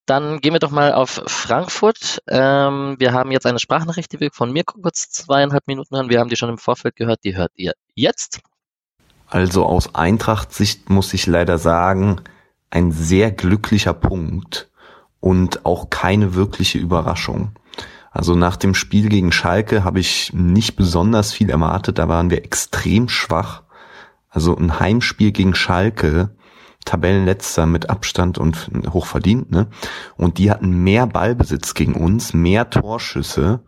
Dann 0.10 0.40
gehen 0.40 0.54
wir 0.54 0.60
doch 0.60 0.72
mal 0.72 0.94
auf 0.94 1.22
Frankfurt. 1.28 2.22
Ähm, 2.28 2.96
wir 2.98 3.14
haben 3.14 3.32
jetzt 3.32 3.46
eine 3.46 3.60
Sprachnachricht, 3.60 4.12
die 4.12 4.20
wir 4.20 4.32
von 4.32 4.52
mir 4.52 4.64
kurz 4.64 5.10
zweieinhalb 5.12 5.68
Minuten 5.68 5.96
hören. 5.96 6.10
Wir 6.10 6.20
haben 6.20 6.30
die 6.30 6.36
schon 6.36 6.50
im 6.50 6.58
Vorfeld 6.58 6.96
gehört, 6.96 7.24
die 7.24 7.36
hört 7.36 7.52
ihr 7.56 7.74
jetzt. 7.94 8.40
Also 9.28 9.66
aus 9.66 9.94
Eintracht-Sicht 9.94 10.90
muss 10.90 11.14
ich 11.14 11.28
leider 11.28 11.60
sagen, 11.60 12.22
ein 12.72 12.92
sehr 12.92 13.32
glücklicher 13.32 13.94
Punkt 13.94 14.70
und 15.20 15.66
auch 15.66 15.90
keine 15.90 16.34
wirkliche 16.34 16.80
Überraschung. 16.80 17.52
Also 18.12 18.34
nach 18.34 18.58
dem 18.58 18.74
Spiel 18.74 19.10
gegen 19.10 19.32
Schalke 19.32 19.84
habe 19.84 20.00
ich 20.00 20.34
nicht 20.34 20.76
besonders 20.76 21.32
viel 21.32 21.52
erwartet. 21.52 22.00
Da 22.00 22.08
waren 22.08 22.32
wir 22.32 22.44
extrem 22.44 23.08
schwach. 23.08 23.64
Also 24.30 24.56
ein 24.58 24.80
Heimspiel 24.80 25.32
gegen 25.32 25.54
Schalke, 25.54 26.32
Tabellenletzter 26.86 27.66
mit 27.66 27.90
Abstand 27.90 28.38
und 28.38 28.70
hochverdient, 28.90 29.52
ne? 29.52 29.68
Und 30.18 30.38
die 30.38 30.50
hatten 30.50 30.84
mehr 30.84 31.06
Ballbesitz 31.08 31.74
gegen 31.74 31.94
uns, 31.94 32.34
mehr 32.34 32.70
Torschüsse, 32.70 33.62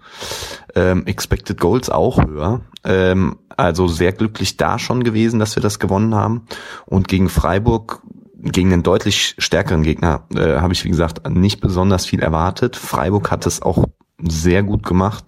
ähm, 0.75 1.05
Expected 1.05 1.59
Goals 1.59 1.89
auch 1.89 2.23
höher. 2.23 2.61
Ähm, 2.83 3.37
also 3.57 3.87
sehr 3.87 4.11
glücklich 4.11 4.57
da 4.57 4.79
schon 4.79 5.03
gewesen, 5.03 5.39
dass 5.39 5.55
wir 5.55 5.61
das 5.61 5.77
gewonnen 5.77 6.15
haben. 6.15 6.47
Und 6.85 7.07
gegen 7.07 7.29
Freiburg 7.29 8.01
gegen 8.43 8.73
einen 8.73 8.83
deutlich 8.83 9.35
stärkeren 9.37 9.83
Gegner 9.83 10.25
äh, 10.33 10.57
habe 10.57 10.73
ich, 10.73 10.83
wie 10.83 10.89
gesagt, 10.89 11.29
nicht 11.29 11.61
besonders 11.61 12.05
viel 12.05 12.21
erwartet. 12.21 12.75
Freiburg 12.75 13.29
hat 13.29 13.45
es 13.45 13.61
auch 13.61 13.85
sehr 14.27 14.63
gut 14.63 14.83
gemacht. 14.83 15.25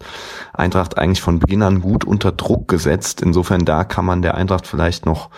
Eintracht 0.54 0.98
eigentlich 0.98 1.22
von 1.22 1.40
Beginn 1.40 1.62
an 1.64 1.82
gut 1.82 2.06
unter 2.06 2.32
Druck 2.32 2.68
gesetzt. 2.68 3.22
Insofern 3.22 3.66
da 3.66 3.84
kann 3.84 4.06
man 4.06 4.22
der 4.22 4.36
Eintracht 4.36 4.68
vielleicht 4.68 5.06
noch 5.06 5.30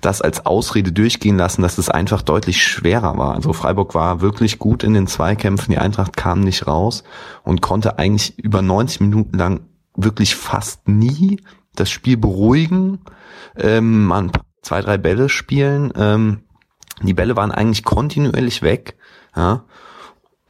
das 0.00 0.22
als 0.22 0.46
Ausrede 0.46 0.92
durchgehen 0.92 1.36
lassen, 1.36 1.62
dass 1.62 1.78
es 1.78 1.88
einfach 1.88 2.22
deutlich 2.22 2.62
schwerer 2.62 3.18
war. 3.18 3.34
Also 3.34 3.52
Freiburg 3.52 3.94
war 3.94 4.20
wirklich 4.20 4.58
gut 4.58 4.82
in 4.82 4.94
den 4.94 5.06
Zweikämpfen. 5.06 5.72
Die 5.72 5.78
Eintracht 5.78 6.16
kam 6.16 6.40
nicht 6.40 6.66
raus 6.66 7.04
und 7.42 7.62
konnte 7.62 7.98
eigentlich 7.98 8.38
über 8.38 8.62
90 8.62 9.00
Minuten 9.00 9.36
lang 9.38 9.60
wirklich 9.96 10.34
fast 10.34 10.88
nie 10.88 11.40
das 11.74 11.90
Spiel 11.90 12.16
beruhigen, 12.16 13.00
ähm, 13.56 14.06
man 14.06 14.30
zwei, 14.62 14.80
drei 14.80 14.96
Bälle 14.96 15.28
spielen. 15.28 15.92
Ähm, 15.96 16.40
die 17.02 17.14
Bälle 17.14 17.36
waren 17.36 17.50
eigentlich 17.50 17.84
kontinuierlich 17.84 18.62
weg. 18.62 18.96
Ja 19.36 19.64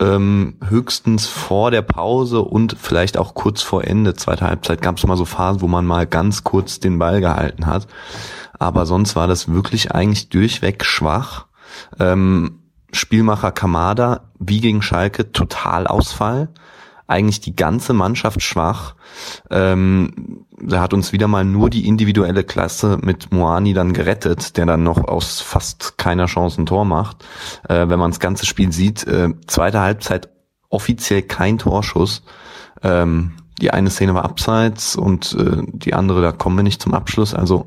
ähm, 0.01 0.57
höchstens 0.67 1.27
vor 1.27 1.71
der 1.71 1.83
Pause 1.83 2.41
und 2.43 2.77
vielleicht 2.79 3.17
auch 3.17 3.35
kurz 3.35 3.63
vor 3.63 3.85
Ende 3.85 4.15
zweiter 4.15 4.47
Halbzeit 4.47 4.83
gab 4.83 4.97
es 4.97 5.07
mal 5.07 5.17
so 5.17 5.25
Phasen, 5.25 5.61
wo 5.61 5.69
man 5.69 5.87
mal 5.87 6.07
ganz 6.07 6.45
kurz 6.45 6.81
den 6.81 6.99
Ball 6.99 7.21
gehalten 7.21 7.67
hat. 7.67 7.87
Aber 8.59 8.87
sonst 8.87 9.17
war 9.17 9.29
das 9.29 9.49
wirklich 9.53 9.93
eigentlich 9.93 10.29
durchweg 10.29 10.85
schwach. 10.85 11.47
Ähm, 11.99 12.61
Spielmacher 12.93 13.51
Kamada, 13.53 14.31
wie 14.39 14.61
gegen 14.61 14.83
Schalke, 14.83 15.33
total 15.33 15.87
Ausfall 15.87 16.49
eigentlich 17.06 17.40
die 17.40 17.54
ganze 17.54 17.92
Mannschaft 17.92 18.42
schwach. 18.42 18.94
Ähm, 19.50 20.46
er 20.68 20.80
hat 20.80 20.94
uns 20.94 21.12
wieder 21.12 21.28
mal 21.28 21.44
nur 21.44 21.70
die 21.70 21.87
individuelle 21.87 22.44
Klasse 22.44 22.99
mit 23.02 23.32
Moani 23.32 23.75
dann 23.75 23.92
gerettet, 23.92 24.56
der 24.56 24.66
dann 24.66 24.82
noch 24.82 25.04
aus 25.04 25.40
fast 25.40 25.99
keiner 25.99 26.26
Chance 26.26 26.62
ein 26.62 26.66
Tor 26.66 26.84
macht. 26.84 27.25
Äh, 27.68 27.88
wenn 27.88 27.99
man 27.99 28.11
das 28.11 28.20
ganze 28.20 28.46
Spiel 28.46 28.73
sieht, 28.73 29.06
äh, 29.06 29.28
zweite 29.46 29.80
Halbzeit 29.80 30.28
offiziell 30.70 31.23
kein 31.23 31.58
Torschuss. 31.58 32.23
Ähm, 32.82 33.32
die 33.61 33.70
eine 33.70 33.90
Szene 33.90 34.14
war 34.14 34.25
abseits 34.25 34.96
und 34.96 35.37
äh, 35.38 35.62
die 35.73 35.94
andere, 35.94 36.23
da 36.23 36.32
kommen 36.32 36.56
wir 36.56 36.64
nicht 36.64 36.82
zum 36.82 36.94
Abschluss. 36.94 37.34
Also 37.34 37.66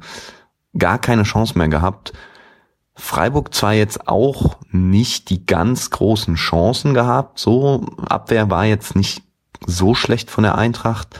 gar 0.77 0.99
keine 0.99 1.23
Chance 1.23 1.57
mehr 1.57 1.69
gehabt. 1.69 2.13
Freiburg 2.95 3.53
zwar 3.53 3.73
jetzt 3.73 4.07
auch 4.07 4.57
nicht 4.71 5.29
die 5.29 5.45
ganz 5.45 5.91
großen 5.91 6.35
Chancen 6.35 6.95
gehabt, 6.95 7.37
so 7.39 7.85
Abwehr 8.09 8.49
war 8.49 8.65
jetzt 8.65 8.95
nicht 8.95 9.23
so 9.67 9.93
schlecht 9.93 10.31
von 10.31 10.43
der 10.43 10.57
Eintracht, 10.57 11.19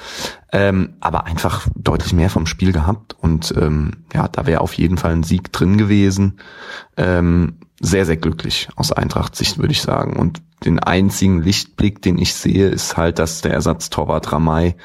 ähm, 0.52 0.96
aber 1.02 1.26
einfach 1.26 1.68
deutlich 1.76 2.14
mehr 2.14 2.30
vom 2.30 2.48
Spiel 2.48 2.72
gehabt 2.72 3.16
und 3.20 3.54
ähm, 3.56 4.06
ja, 4.14 4.28
da 4.28 4.48
wäre 4.48 4.62
auf 4.62 4.74
jeden 4.74 4.98
Fall 4.98 5.12
ein 5.12 5.24
Sieg 5.24 5.52
drin 5.52 5.78
gewesen. 5.78 6.40
Ähm, 6.96 7.60
sehr, 7.80 8.06
sehr 8.06 8.18
glücklich 8.18 8.70
aus 8.76 8.92
Eintracht-Sicht, 8.92 9.60
würde 9.60 9.74
ich 9.74 9.82
sagen. 9.82 10.18
Und 10.18 10.42
den 10.66 10.80
einzigen 10.80 11.44
Lichtblick, 11.44 12.02
den 12.02 12.18
ich 12.18 12.34
sehe, 12.34 12.70
ist 12.70 12.98
halt, 12.98 13.20
dass 13.20 13.42
der 13.42 13.54
Ersatztorwart 13.54 14.32
Ramay 14.32 14.76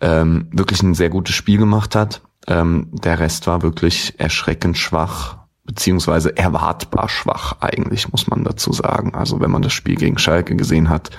ähm, 0.00 0.48
wirklich 0.50 0.82
ein 0.82 0.94
sehr 0.94 1.10
gutes 1.10 1.34
Spiel 1.34 1.58
gemacht 1.58 1.94
hat. 1.94 2.22
Ähm, 2.46 2.88
der 2.92 3.18
Rest 3.18 3.46
war 3.46 3.62
wirklich 3.62 4.18
erschreckend 4.18 4.78
schwach, 4.78 5.38
beziehungsweise 5.64 6.36
erwartbar 6.36 7.08
schwach 7.08 7.56
eigentlich, 7.60 8.10
muss 8.10 8.28
man 8.28 8.44
dazu 8.44 8.72
sagen. 8.72 9.14
Also 9.14 9.40
wenn 9.40 9.50
man 9.50 9.62
das 9.62 9.74
Spiel 9.74 9.96
gegen 9.96 10.16
Schalke 10.16 10.56
gesehen 10.56 10.88
hat, 10.88 11.10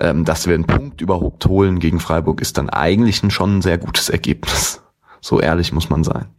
ähm, 0.00 0.24
dass 0.24 0.46
wir 0.46 0.54
einen 0.54 0.66
Punkt 0.66 1.00
überhaupt 1.00 1.46
holen 1.46 1.78
gegen 1.78 2.00
Freiburg, 2.00 2.40
ist 2.40 2.58
dann 2.58 2.70
eigentlich 2.70 3.22
schon 3.32 3.58
ein 3.58 3.62
sehr 3.62 3.78
gutes 3.78 4.08
Ergebnis. 4.08 4.82
So 5.20 5.40
ehrlich 5.40 5.72
muss 5.72 5.90
man 5.90 6.02
sein. 6.02 6.34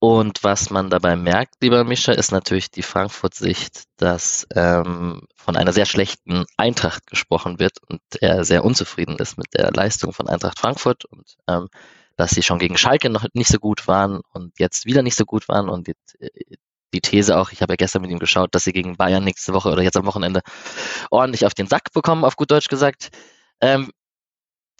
Und 0.00 0.44
was 0.44 0.68
man 0.68 0.90
dabei 0.90 1.16
merkt, 1.16 1.54
lieber 1.62 1.82
Mischa, 1.82 2.12
ist 2.12 2.30
natürlich 2.30 2.70
die 2.70 2.82
Frankfurt-Sicht, 2.82 3.84
dass 3.96 4.46
ähm, 4.54 5.22
von 5.34 5.56
einer 5.56 5.72
sehr 5.72 5.86
schlechten 5.86 6.44
Eintracht 6.58 7.06
gesprochen 7.06 7.58
wird 7.58 7.78
und 7.88 8.02
er 8.20 8.44
sehr 8.44 8.66
unzufrieden 8.66 9.16
ist 9.16 9.38
mit 9.38 9.46
der 9.54 9.70
Leistung 9.72 10.12
von 10.12 10.28
Eintracht 10.28 10.58
Frankfurt 10.58 11.06
und 11.06 11.36
ähm, 11.48 11.68
dass 12.16 12.32
sie 12.32 12.42
schon 12.42 12.58
gegen 12.58 12.76
Schalke 12.76 13.08
noch 13.08 13.24
nicht 13.32 13.48
so 13.48 13.58
gut 13.58 13.88
waren 13.88 14.20
und 14.32 14.58
jetzt 14.58 14.84
wieder 14.84 15.02
nicht 15.02 15.16
so 15.16 15.24
gut 15.24 15.48
waren 15.48 15.70
und 15.70 15.88
jetzt, 15.88 16.18
die 16.94 17.00
These 17.00 17.36
auch, 17.36 17.52
ich 17.52 17.60
habe 17.60 17.72
ja 17.72 17.76
gestern 17.76 18.02
mit 18.02 18.10
ihm 18.10 18.18
geschaut, 18.18 18.54
dass 18.54 18.64
sie 18.64 18.72
gegen 18.72 18.96
Bayern 18.96 19.24
nächste 19.24 19.52
Woche 19.52 19.70
oder 19.70 19.82
jetzt 19.82 19.96
am 19.96 20.06
Wochenende 20.06 20.40
ordentlich 21.10 21.44
auf 21.44 21.54
den 21.54 21.66
Sack 21.66 21.92
bekommen, 21.92 22.24
auf 22.24 22.36
gut 22.36 22.50
Deutsch 22.50 22.68
gesagt. 22.68 23.10
Ähm, 23.60 23.90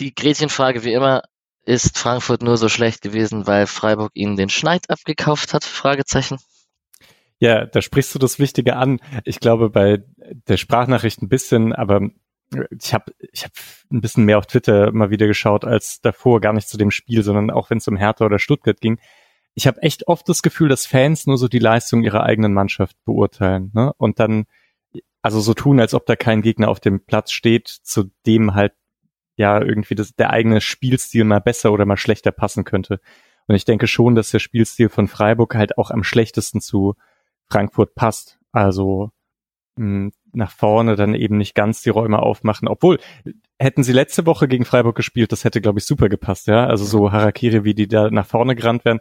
die 0.01 0.15
Gretchenfrage 0.15 0.85
wie 0.85 0.93
immer, 0.93 1.23
ist 1.67 1.99
Frankfurt 1.99 2.43
nur 2.43 2.57
so 2.57 2.69
schlecht 2.69 3.03
gewesen, 3.03 3.47
weil 3.47 3.67
Freiburg 3.67 4.13
ihnen 4.15 4.37
den 4.37 4.51
Schneid 4.51 4.91
abgekauft 4.91 5.55
hat? 5.55 5.65
Fragezeichen. 5.65 6.39
Ja, 7.39 7.67
da 7.67 7.83
sprichst 7.83 8.15
du 8.15 8.19
das 8.19 8.39
Wichtige 8.39 8.77
an. 8.77 9.01
Ich 9.25 9.41
glaube 9.41 9.71
bei 9.71 10.03
der 10.49 10.57
Sprachnachricht 10.57 11.23
ein 11.23 11.29
bisschen, 11.29 11.73
aber 11.73 12.09
ich 12.79 12.95
habe 12.95 13.13
ich 13.33 13.45
hab 13.45 13.53
ein 13.91 14.01
bisschen 14.01 14.25
mehr 14.25 14.39
auf 14.39 14.47
Twitter 14.47 14.93
mal 14.93 15.11
wieder 15.11 15.27
geschaut 15.27 15.65
als 15.65 16.01
davor, 16.01 16.41
gar 16.41 16.53
nicht 16.53 16.69
zu 16.69 16.77
dem 16.77 16.91
Spiel, 16.91 17.23
sondern 17.23 17.51
auch 17.51 17.71
wenn 17.71 17.79
es 17.79 17.89
um 17.89 17.97
Hertha 17.97 18.25
oder 18.25 18.39
Stuttgart 18.39 18.81
ging 18.81 18.99
ich 19.55 19.67
habe 19.67 19.83
echt 19.83 20.09
oft 20.09 20.29
das 20.29 20.43
Gefühl, 20.43 20.69
dass 20.69 20.87
Fans 20.87 21.27
nur 21.27 21.39
so 21.39 21.49
die 21.49 21.59
Leistung 21.59 22.03
ihrer 22.03 22.25
eigenen 22.25 22.53
Mannschaft 22.53 22.97
beurteilen 23.05 23.71
ne? 23.73 23.93
und 23.99 24.19
dann 24.21 24.47
also 25.23 25.41
so 25.41 25.55
tun, 25.55 25.81
als 25.81 25.95
ob 25.95 26.05
da 26.07 26.17
kein 26.17 26.43
Gegner 26.43 26.69
auf 26.69 26.81
dem 26.81 27.01
Platz 27.01 27.33
steht, 27.33 27.69
zu 27.69 28.11
dem 28.27 28.55
halt 28.55 28.75
ja 29.37 29.61
irgendwie 29.61 29.95
das, 29.95 30.15
der 30.15 30.31
eigene 30.31 30.61
Spielstil 30.61 31.25
mal 31.25 31.41
besser 31.41 31.73
oder 31.73 31.87
mal 31.87 31.97
schlechter 31.97 32.31
passen 32.31 32.65
könnte. 32.65 33.01
Und 33.47 33.55
ich 33.55 33.65
denke 33.65 33.87
schon, 33.87 34.15
dass 34.15 34.31
der 34.31 34.39
Spielstil 34.39 34.89
von 34.91 35.09
Freiburg 35.09 35.55
halt 35.55 35.79
auch 35.79 35.91
am 35.91 36.05
schlechtesten 36.05 36.61
zu 36.61 36.95
Frankfurt 37.49 37.95
passt. 37.95 38.39
Also 38.53 39.13
mh, 39.77 39.85
hm, 39.85 40.13
nach 40.33 40.51
vorne 40.51 40.97
dann 40.97 41.15
eben 41.15 41.39
nicht 41.39 41.55
ganz 41.55 41.81
die 41.81 41.91
Räume 41.91 42.19
aufmachen. 42.19 42.69
Obwohl, 42.69 42.99
hätten 43.59 43.83
sie 43.83 43.93
letzte 43.93 44.27
Woche 44.27 44.49
gegen 44.49 44.65
Freiburg 44.65 44.97
gespielt, 44.97 45.33
das 45.33 45.45
hätte, 45.45 45.61
glaube 45.61 45.79
ich, 45.79 45.87
super 45.87 46.09
gepasst, 46.09 46.49
ja. 46.49 46.67
Also 46.67 46.85
so 46.85 47.13
Harakiri, 47.13 47.65
wie 47.65 47.75
die 47.75 47.89
da 47.89 48.11
nach 48.11 48.27
vorne 48.27 48.57
gerannt 48.57 48.85
werden 48.85 49.01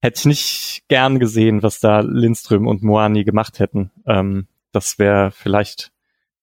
hätte 0.00 0.18
ich 0.20 0.26
nicht 0.26 0.82
gern 0.88 1.18
gesehen, 1.18 1.62
was 1.62 1.80
da 1.80 2.00
Lindström 2.00 2.66
und 2.66 2.82
Moani 2.82 3.24
gemacht 3.24 3.58
hätten. 3.58 3.90
Ähm, 4.06 4.46
das 4.72 4.98
wäre 4.98 5.30
vielleicht 5.30 5.92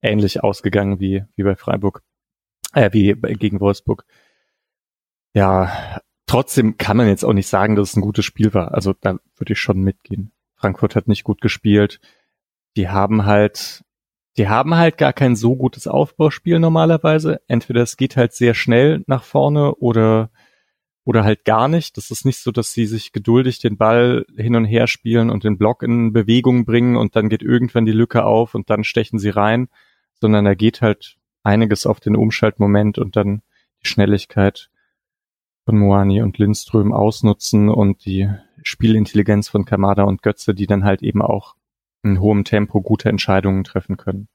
ähnlich 0.02 0.44
ausgegangen 0.44 1.00
wie, 1.00 1.24
wie 1.36 1.44
bei 1.44 1.56
Freiburg, 1.56 2.04
äh, 2.74 2.92
wie 2.94 3.14
gegen 3.14 3.60
Wolfsburg. 3.60 4.06
Ja, 5.34 6.00
trotzdem 6.28 6.78
kann 6.78 6.98
man 6.98 7.08
jetzt 7.08 7.24
auch 7.26 7.34
nicht 7.34 7.48
sagen, 7.48 7.76
dass 7.76 7.90
es 7.90 7.96
ein 7.96 8.02
gutes 8.02 8.26
Spiel 8.26 8.54
war. 8.54 8.74
Also 8.74 8.94
da 8.94 9.18
würde 9.36 9.54
ich 9.54 9.60
schon 9.60 9.82
mitgehen. 9.82 10.32
Frankfurt 10.56 10.96
hat 10.96 11.08
nicht 11.08 11.24
gut 11.24 11.42
gespielt. 11.42 12.00
Die 12.78 12.90
haben 12.90 13.26
halt, 13.26 13.84
die 14.38 14.50
haben 14.50 14.76
halt 14.76 14.98
gar 14.98 15.14
kein 15.14 15.36
so 15.36 15.56
gutes 15.56 15.88
Aufbauspiel 15.88 16.60
normalerweise. 16.60 17.42
Entweder 17.48 17.84
es 17.84 17.98
geht 17.98 18.18
halt 18.18 18.34
sehr 18.34 18.54
schnell 18.54 19.04
nach 19.08 19.24
vorne 19.24 19.76
oder 19.76 20.30
oder 21.06 21.24
halt 21.24 21.46
gar 21.46 21.68
nicht. 21.68 21.96
Das 21.98 22.12
ist 22.12 22.26
nicht 22.26 22.40
so, 22.40 22.52
dass 22.52 22.74
sie 22.74 22.86
sich 22.88 23.14
geduldig 23.14 23.60
den 23.60 23.78
Ball 23.78 24.26
hin 24.36 24.56
und 24.56 24.66
her 24.66 24.88
spielen 24.88 25.30
und 25.30 25.44
den 25.44 25.58
Block 25.58 25.84
in 25.84 26.12
Bewegung 26.12 26.66
bringen 26.66 26.98
und 26.98 27.16
dann 27.16 27.30
geht 27.30 27.44
irgendwann 27.44 27.86
die 27.86 27.92
Lücke 27.92 28.26
auf 28.26 28.56
und 28.56 28.70
dann 28.70 28.84
stechen 28.84 29.20
sie 29.20 29.30
rein, 29.30 29.70
sondern 30.20 30.46
da 30.46 30.56
geht 30.56 30.82
halt 30.82 31.18
einiges 31.44 31.86
auf 31.86 32.00
den 32.00 32.16
Umschaltmoment 32.16 32.98
und 32.98 33.16
dann 33.16 33.44
die 33.84 33.88
Schnelligkeit 33.88 34.72
von 35.64 35.78
Moani 35.78 36.24
und 36.24 36.40
Lindström 36.40 36.92
ausnutzen 36.92 37.70
und 37.70 38.06
die 38.06 38.30
Spielintelligenz 38.64 39.48
von 39.48 39.64
Kamada 39.64 40.04
und 40.04 40.24
Götze, 40.24 40.56
die 40.56 40.66
dann 40.66 40.84
halt 40.84 41.04
eben 41.04 41.22
auch 41.22 41.56
in 42.04 42.20
hohem 42.20 42.44
Tempo 42.44 42.82
gute 42.82 43.10
Entscheidungen 43.10 43.64
treffen 43.64 43.98
können. 43.98 44.28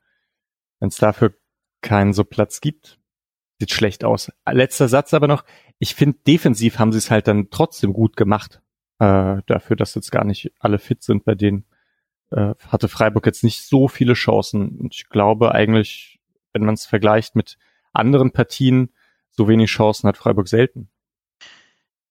Wenn 0.79 0.89
es 0.89 0.97
dafür 0.97 1.35
keinen 1.83 2.13
so 2.13 2.25
Platz 2.25 2.61
gibt, 2.61 2.99
sieht 3.61 3.73
schlecht 3.73 4.05
aus. 4.05 4.33
Letzter 4.51 4.89
Satz 4.89 5.15
aber 5.15 5.29
noch. 5.29 5.45
Ich 5.79 5.95
finde, 5.95 6.19
defensiv 6.27 6.79
haben 6.79 6.93
sie 6.93 6.99
es 6.99 7.11
halt 7.11 7.29
dann 7.29 7.51
trotzdem 7.51 7.93
gut 7.93 8.17
gemacht. 8.17 8.61
Äh, 8.99 9.43
dafür, 9.47 9.77
dass 9.77 9.95
jetzt 9.95 10.11
gar 10.11 10.25
nicht 10.25 10.53
alle 10.59 10.79
fit 10.79 11.03
sind 11.03 11.25
bei 11.25 11.35
denen. 11.35 11.65
äh, 12.31 12.55
hatte 12.69 12.89
Freiburg 12.89 13.27
jetzt 13.27 13.45
nicht 13.45 13.63
so 13.67 13.89
viele 13.89 14.15
Chancen. 14.15 14.79
Und 14.79 14.95
ich 14.95 15.09
glaube 15.09 15.53
eigentlich, 15.53 16.21
wenn 16.53 16.65
man 16.65 16.75
es 16.75 16.87
vergleicht 16.87 17.37
mit 17.37 17.59
anderen 17.93 18.33
Partien, 18.33 18.91
so 19.31 19.49
wenig 19.49 19.71
Chancen 19.71 20.09
hat 20.09 20.17
Freiburg 20.17 20.49
selten. 20.49 20.89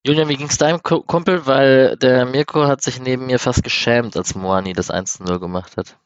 Julian, 0.06 0.30
wie 0.30 0.38
ging's 0.38 0.58
deinem 0.58 0.82
Kumpel? 0.82 1.46
Weil 1.46 1.98
der 1.98 2.26
Mirko 2.26 2.66
hat 2.66 2.82
sich 2.82 3.02
neben 3.02 3.26
mir 3.28 3.40
fast 3.40 3.64
geschämt, 3.64 4.16
als 4.16 4.36
Moani 4.36 4.74
das 4.74 4.92
1-0 4.92 5.40
gemacht 5.40 5.78
hat. 5.78 5.98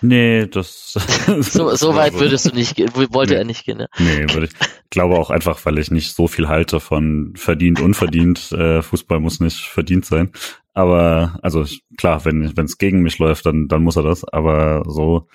Nee, 0.00 0.46
das. 0.46 0.92
so, 1.40 1.74
so 1.74 1.94
weit 1.94 2.14
würdest 2.14 2.50
du 2.50 2.54
nicht 2.54 2.76
gehen, 2.76 2.90
wollte 2.94 3.34
nee. 3.34 3.38
er 3.38 3.44
nicht 3.44 3.64
gehen, 3.64 3.80
ja. 3.80 3.86
Nee, 3.98 4.32
würde 4.32 4.46
ich. 4.46 4.52
glaube 4.90 5.16
auch 5.16 5.30
einfach, 5.30 5.64
weil 5.64 5.78
ich 5.78 5.90
nicht 5.90 6.14
so 6.14 6.28
viel 6.28 6.48
halte 6.48 6.80
von 6.80 7.32
verdient, 7.36 7.80
unverdient. 7.80 8.52
Äh, 8.52 8.82
Fußball 8.82 9.20
muss 9.20 9.40
nicht 9.40 9.66
verdient 9.66 10.04
sein. 10.04 10.30
Aber, 10.72 11.38
also 11.42 11.64
klar, 11.96 12.24
wenn 12.24 12.52
es 12.56 12.78
gegen 12.78 13.02
mich 13.02 13.18
läuft, 13.18 13.46
dann, 13.46 13.66
dann 13.68 13.82
muss 13.82 13.96
er 13.96 14.04
das. 14.04 14.24
Aber 14.24 14.84
so. 14.86 15.28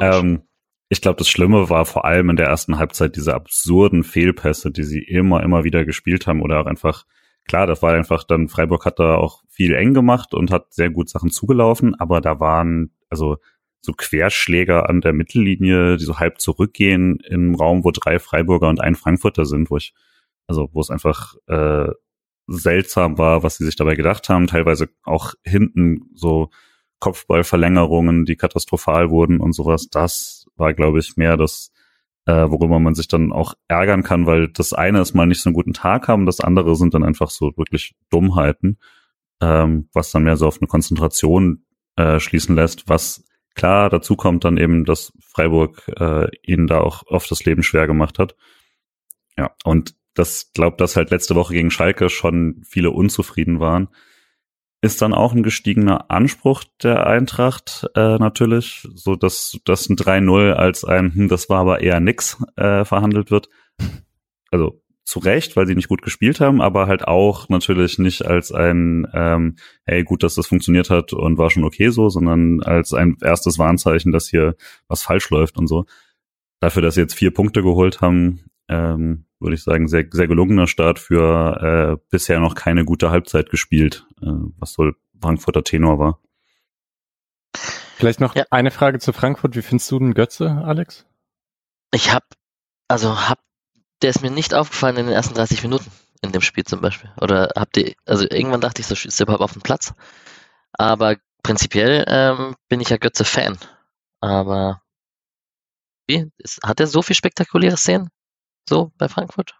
Ähm, 0.00 0.42
ich 0.88 1.00
glaube, 1.00 1.18
das 1.18 1.28
Schlimme 1.28 1.68
war 1.68 1.84
vor 1.84 2.04
allem 2.04 2.30
in 2.30 2.36
der 2.36 2.46
ersten 2.46 2.78
Halbzeit 2.78 3.16
diese 3.16 3.34
absurden 3.34 4.04
Fehlpässe, 4.04 4.70
die 4.70 4.84
sie 4.84 5.00
immer, 5.00 5.42
immer 5.42 5.64
wieder 5.64 5.84
gespielt 5.84 6.26
haben 6.26 6.42
oder 6.42 6.60
auch 6.60 6.66
einfach, 6.66 7.04
klar, 7.48 7.66
das 7.66 7.82
war 7.82 7.94
einfach 7.94 8.22
dann, 8.22 8.48
Freiburg 8.48 8.84
hat 8.84 9.00
da 9.00 9.16
auch 9.16 9.42
viel 9.48 9.74
eng 9.74 9.94
gemacht 9.94 10.32
und 10.34 10.52
hat 10.52 10.72
sehr 10.72 10.90
gut 10.90 11.08
Sachen 11.08 11.30
zugelaufen, 11.30 11.94
aber 11.98 12.20
da 12.20 12.38
waren, 12.38 12.92
also 13.10 13.38
so 13.86 13.92
Querschläger 13.92 14.88
an 14.88 15.00
der 15.00 15.12
Mittellinie, 15.12 15.96
die 15.96 16.04
so 16.04 16.18
halb 16.18 16.40
zurückgehen 16.40 17.20
im 17.20 17.54
Raum, 17.54 17.84
wo 17.84 17.90
drei 17.90 18.18
Freiburger 18.18 18.68
und 18.68 18.80
ein 18.80 18.96
Frankfurter 18.96 19.46
sind, 19.46 19.70
wo 19.70 19.78
ich, 19.78 19.94
also 20.46 20.68
wo 20.72 20.80
es 20.80 20.90
einfach 20.90 21.34
äh, 21.46 21.88
seltsam 22.48 23.18
war, 23.18 23.42
was 23.42 23.56
sie 23.56 23.64
sich 23.64 23.76
dabei 23.76 23.94
gedacht 23.94 24.28
haben, 24.28 24.46
teilweise 24.46 24.88
auch 25.04 25.34
hinten 25.44 26.10
so 26.14 26.50
Kopfballverlängerungen, 27.00 28.24
die 28.24 28.36
katastrophal 28.36 29.10
wurden 29.10 29.40
und 29.40 29.52
sowas. 29.52 29.88
Das 29.90 30.46
war, 30.56 30.74
glaube 30.74 30.98
ich, 30.98 31.16
mehr 31.16 31.36
das, 31.36 31.72
äh, 32.26 32.50
worüber 32.50 32.78
man 32.78 32.94
sich 32.94 33.08
dann 33.08 33.32
auch 33.32 33.54
ärgern 33.68 34.02
kann, 34.02 34.26
weil 34.26 34.48
das 34.48 34.72
eine 34.72 35.00
ist 35.00 35.14
mal 35.14 35.26
nicht 35.26 35.42
so 35.42 35.50
einen 35.50 35.54
guten 35.54 35.74
Tag 35.74 36.08
haben, 36.08 36.26
das 36.26 36.40
andere 36.40 36.76
sind 36.76 36.94
dann 36.94 37.04
einfach 37.04 37.30
so 37.30 37.52
wirklich 37.56 37.94
Dummheiten, 38.10 38.78
ähm, 39.40 39.88
was 39.92 40.10
dann 40.10 40.24
mehr 40.24 40.36
so 40.36 40.46
auf 40.46 40.58
eine 40.60 40.68
Konzentration 40.68 41.64
äh, 41.96 42.20
schließen 42.20 42.54
lässt, 42.54 42.88
was 42.88 43.24
klar 43.56 43.90
dazu 43.90 44.14
kommt 44.14 44.44
dann 44.44 44.56
eben, 44.56 44.84
dass 44.84 45.12
Freiburg 45.20 45.82
äh, 45.98 46.28
ihnen 46.42 46.68
da 46.68 46.80
auch 46.80 47.02
oft 47.08 47.30
das 47.30 47.44
Leben 47.44 47.64
schwer 47.64 47.88
gemacht 47.88 48.20
hat. 48.20 48.36
Ja, 49.36 49.50
und 49.64 49.96
das 50.14 50.52
glaubt, 50.54 50.80
dass 50.80 50.96
halt 50.96 51.10
letzte 51.10 51.34
Woche 51.34 51.54
gegen 51.54 51.70
Schalke 51.70 52.08
schon 52.08 52.62
viele 52.64 52.90
unzufrieden 52.90 53.58
waren 53.58 53.88
ist 54.86 55.02
dann 55.02 55.14
auch 55.14 55.32
ein 55.32 55.42
gestiegener 55.42 56.10
Anspruch 56.10 56.64
der 56.82 57.06
Eintracht 57.06 57.86
äh, 57.94 58.18
natürlich, 58.18 58.86
so 58.94 59.16
dass 59.16 59.58
das 59.64 59.88
ein 59.88 59.96
3-0 59.96 60.52
als 60.52 60.84
ein, 60.84 61.14
hm, 61.14 61.28
das 61.28 61.48
war 61.48 61.60
aber 61.60 61.80
eher 61.80 62.00
nix 62.00 62.42
äh, 62.56 62.84
verhandelt 62.84 63.30
wird. 63.30 63.48
Also 64.52 64.80
zu 65.06 65.20
Recht, 65.20 65.56
weil 65.56 65.68
sie 65.68 65.76
nicht 65.76 65.88
gut 65.88 66.02
gespielt 66.02 66.40
haben, 66.40 66.60
aber 66.60 66.88
halt 66.88 67.06
auch 67.06 67.48
natürlich 67.48 67.98
nicht 67.98 68.26
als 68.26 68.50
ein, 68.50 69.06
ähm, 69.14 69.56
hey, 69.84 70.02
gut, 70.02 70.24
dass 70.24 70.34
das 70.34 70.48
funktioniert 70.48 70.90
hat 70.90 71.12
und 71.12 71.38
war 71.38 71.48
schon 71.48 71.62
okay 71.64 71.90
so, 71.90 72.08
sondern 72.08 72.60
als 72.62 72.92
ein 72.92 73.16
erstes 73.22 73.56
Warnzeichen, 73.56 74.10
dass 74.10 74.28
hier 74.28 74.56
was 74.88 75.02
falsch 75.02 75.30
läuft 75.30 75.58
und 75.58 75.68
so. 75.68 75.86
Dafür, 76.58 76.82
dass 76.82 76.96
sie 76.96 77.02
jetzt 77.02 77.14
vier 77.14 77.32
Punkte 77.32 77.62
geholt 77.62 78.00
haben, 78.00 78.50
ähm, 78.68 79.26
würde 79.38 79.54
ich 79.54 79.62
sagen, 79.62 79.86
sehr, 79.86 80.06
sehr 80.10 80.26
gelungener 80.26 80.66
Start 80.66 80.98
für 80.98 81.98
äh, 82.00 82.04
bisher 82.10 82.40
noch 82.40 82.56
keine 82.56 82.84
gute 82.84 83.10
Halbzeit 83.12 83.48
gespielt, 83.48 84.06
äh, 84.22 84.26
was 84.58 84.72
so 84.72 84.90
Frankfurter 85.20 85.62
Tenor 85.62 86.00
war. 86.00 86.20
Vielleicht 87.96 88.20
noch 88.20 88.34
ja. 88.34 88.44
eine 88.50 88.72
Frage 88.72 88.98
zu 88.98 89.12
Frankfurt. 89.12 89.54
Wie 89.54 89.62
findest 89.62 89.88
du 89.92 90.00
den 90.00 90.14
Götze, 90.14 90.50
Alex? 90.64 91.06
Ich 91.94 92.12
hab, 92.12 92.24
also 92.88 93.28
hab, 93.28 93.38
der 94.02 94.10
ist 94.10 94.22
mir 94.22 94.30
nicht 94.30 94.54
aufgefallen 94.54 94.96
in 94.96 95.06
den 95.06 95.14
ersten 95.14 95.34
30 95.34 95.62
Minuten 95.62 95.90
in 96.22 96.32
dem 96.32 96.42
Spiel 96.42 96.64
zum 96.64 96.80
Beispiel. 96.80 97.10
Oder 97.20 97.50
habt 97.56 97.76
ihr, 97.76 97.94
also 98.04 98.24
irgendwann 98.28 98.60
dachte 98.60 98.80
ich, 98.80 98.86
so 98.86 98.94
ist 98.94 99.18
der 99.18 99.24
überhaupt 99.24 99.42
auf 99.42 99.52
dem 99.52 99.62
Platz. 99.62 99.94
Aber 100.72 101.16
prinzipiell 101.42 102.04
ähm, 102.08 102.56
bin 102.68 102.80
ich 102.80 102.88
ja 102.88 102.96
Götze-Fan. 102.96 103.58
Aber 104.20 104.82
wie? 106.06 106.30
Ist, 106.38 106.60
hat 106.64 106.80
er 106.80 106.86
so 106.86 107.02
viel 107.02 107.16
spektakuläre 107.16 107.76
Szenen? 107.76 108.10
so 108.68 108.92
bei 108.98 109.08
Frankfurt? 109.08 109.54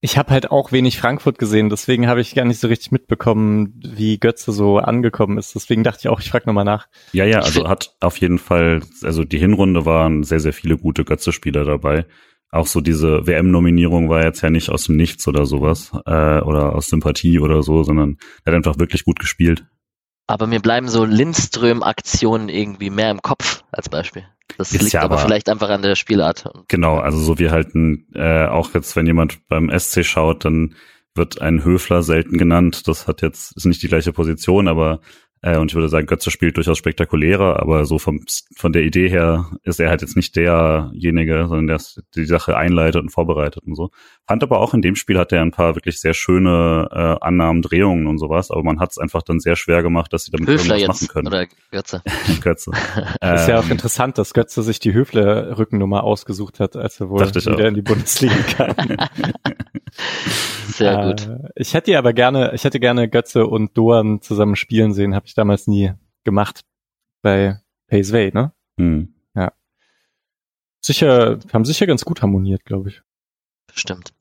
Ich 0.00 0.18
habe 0.18 0.30
halt 0.30 0.50
auch 0.50 0.72
wenig 0.72 0.98
Frankfurt 0.98 1.38
gesehen, 1.38 1.70
deswegen 1.70 2.06
habe 2.06 2.20
ich 2.20 2.34
gar 2.34 2.44
nicht 2.44 2.60
so 2.60 2.68
richtig 2.68 2.92
mitbekommen, 2.92 3.80
wie 3.82 4.18
Götze 4.18 4.52
so 4.52 4.78
angekommen 4.78 5.38
ist. 5.38 5.54
Deswegen 5.54 5.84
dachte 5.84 6.00
ich 6.00 6.08
auch, 6.08 6.20
ich 6.20 6.30
frage 6.30 6.46
nochmal 6.46 6.66
nach. 6.66 6.86
Ja, 7.12 7.24
ja, 7.24 7.40
also 7.40 7.66
hat 7.66 7.96
auf 8.00 8.18
jeden 8.18 8.38
Fall, 8.38 8.82
also 9.02 9.24
die 9.24 9.38
Hinrunde 9.38 9.86
waren 9.86 10.22
sehr, 10.22 10.38
sehr 10.38 10.52
viele 10.52 10.76
gute 10.76 11.04
Götze-Spieler 11.04 11.64
dabei. 11.64 12.06
Auch 12.50 12.66
so 12.66 12.80
diese 12.80 13.26
WM-Nominierung 13.26 14.08
war 14.08 14.24
jetzt 14.24 14.40
ja 14.40 14.50
nicht 14.50 14.70
aus 14.70 14.84
dem 14.84 14.96
Nichts 14.96 15.26
oder 15.26 15.46
sowas 15.46 15.90
äh, 16.06 16.40
oder 16.40 16.74
aus 16.74 16.86
Sympathie 16.88 17.40
oder 17.40 17.62
so, 17.62 17.82
sondern 17.82 18.18
er 18.44 18.52
hat 18.52 18.56
einfach 18.56 18.78
wirklich 18.78 19.04
gut 19.04 19.18
gespielt. 19.18 19.64
Aber 20.28 20.46
mir 20.46 20.60
bleiben 20.60 20.88
so 20.88 21.04
Lindström-Aktionen 21.04 22.48
irgendwie 22.48 22.90
mehr 22.90 23.10
im 23.10 23.22
Kopf 23.22 23.62
als 23.70 23.88
Beispiel. 23.88 24.24
Das 24.58 24.72
ist 24.72 24.80
liegt 24.80 24.94
ja 24.94 25.02
aber, 25.02 25.16
aber, 25.16 25.26
vielleicht 25.26 25.48
einfach 25.48 25.68
an 25.68 25.82
der 25.82 25.96
Spielart. 25.96 26.48
Genau, 26.68 26.98
also 26.98 27.18
so 27.18 27.38
wie 27.38 27.50
halt 27.50 27.74
ein, 27.74 28.06
äh, 28.14 28.46
auch 28.46 28.74
jetzt, 28.74 28.96
wenn 28.96 29.06
jemand 29.06 29.46
beim 29.48 29.70
SC 29.76 30.04
schaut, 30.04 30.44
dann 30.44 30.74
wird 31.14 31.40
ein 31.40 31.64
Höfler 31.64 32.02
selten 32.02 32.38
genannt. 32.38 32.88
Das 32.88 33.06
hat 33.06 33.22
jetzt, 33.22 33.56
ist 33.56 33.66
nicht 33.66 33.82
die 33.82 33.88
gleiche 33.88 34.12
Position, 34.12 34.68
aber 34.68 35.00
äh, 35.46 35.58
und 35.58 35.70
ich 35.70 35.76
würde 35.76 35.88
sagen, 35.88 36.06
Götze 36.06 36.32
spielt 36.32 36.56
durchaus 36.56 36.76
spektakulärer, 36.76 37.60
aber 37.60 37.84
so 37.84 38.00
vom, 38.00 38.24
von 38.56 38.72
der 38.72 38.82
Idee 38.82 39.08
her 39.08 39.46
ist 39.62 39.78
er 39.78 39.90
halt 39.90 40.02
jetzt 40.02 40.16
nicht 40.16 40.34
derjenige, 40.34 41.46
sondern 41.48 41.68
der 41.68 41.80
die 42.16 42.24
Sache 42.24 42.56
einleitet 42.56 43.00
und 43.00 43.10
vorbereitet 43.10 43.62
und 43.64 43.76
so. 43.76 43.90
Fand 44.26 44.42
aber 44.42 44.58
auch 44.58 44.74
in 44.74 44.82
dem 44.82 44.96
Spiel 44.96 45.16
hat 45.18 45.30
er 45.30 45.42
ein 45.42 45.52
paar 45.52 45.76
wirklich 45.76 46.00
sehr 46.00 46.14
schöne 46.14 46.88
äh, 46.90 47.24
Annahmen, 47.24 47.62
Drehungen 47.62 48.08
und 48.08 48.18
sowas, 48.18 48.50
aber 48.50 48.64
man 48.64 48.80
hat 48.80 48.90
es 48.90 48.98
einfach 48.98 49.22
dann 49.22 49.38
sehr 49.38 49.54
schwer 49.54 49.84
gemacht, 49.84 50.12
dass 50.12 50.24
sie 50.24 50.32
damit 50.32 50.48
Höfler 50.48 50.78
irgendwas 50.78 51.02
machen 51.02 51.12
können. 51.12 51.28
Oder 51.28 51.46
Götze. 51.70 52.02
Götze. 52.42 52.72
ist 53.20 53.48
ja 53.48 53.60
auch 53.60 53.64
ähm, 53.66 53.70
interessant, 53.70 54.18
dass 54.18 54.34
Götze 54.34 54.64
sich 54.64 54.80
die 54.80 54.94
Höfler-Rückennummer 54.94 56.02
ausgesucht 56.02 56.58
hat, 56.58 56.74
als 56.74 56.98
er 56.98 57.08
wohl 57.08 57.20
wieder 57.20 57.54
auch. 57.54 57.58
in 57.60 57.74
die 57.74 57.82
Bundesliga 57.82 58.34
kam. 58.56 58.74
Sehr 60.68 60.98
äh, 60.98 61.06
gut. 61.06 61.28
Ich 61.54 61.74
hätte 61.74 61.96
aber 61.98 62.12
gerne, 62.12 62.52
ich 62.54 62.64
hätte 62.64 62.80
gerne 62.80 63.08
Götze 63.08 63.46
und 63.46 63.76
Doan 63.76 64.20
zusammen 64.20 64.56
spielen 64.56 64.92
sehen, 64.92 65.14
habe 65.14 65.26
ich 65.26 65.34
damals 65.34 65.66
nie 65.66 65.92
gemacht 66.24 66.62
bei 67.22 67.60
Paceway, 67.88 68.30
ne? 68.32 68.52
Hm. 68.78 69.14
Ja. 69.34 69.52
Sicher, 70.84 71.38
haben 71.52 71.64
sicher 71.64 71.86
ganz 71.86 72.04
gut 72.04 72.22
harmoniert, 72.22 72.64
glaube 72.64 72.90
ich. 72.90 73.02
Stimmt. 73.72 74.12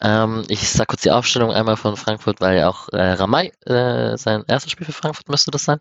Ähm, 0.00 0.44
ich 0.48 0.68
sag 0.68 0.88
kurz 0.88 1.02
die 1.02 1.10
Aufstellung 1.10 1.50
einmal 1.50 1.76
von 1.76 1.96
Frankfurt, 1.96 2.40
weil 2.40 2.58
ja 2.58 2.68
auch 2.68 2.88
äh, 2.90 3.12
Ramay 3.12 3.52
äh, 3.64 4.16
sein 4.16 4.44
erstes 4.46 4.72
Spiel 4.72 4.86
für 4.86 4.92
Frankfurt 4.92 5.28
müsste 5.28 5.50
das 5.50 5.64
sein, 5.64 5.80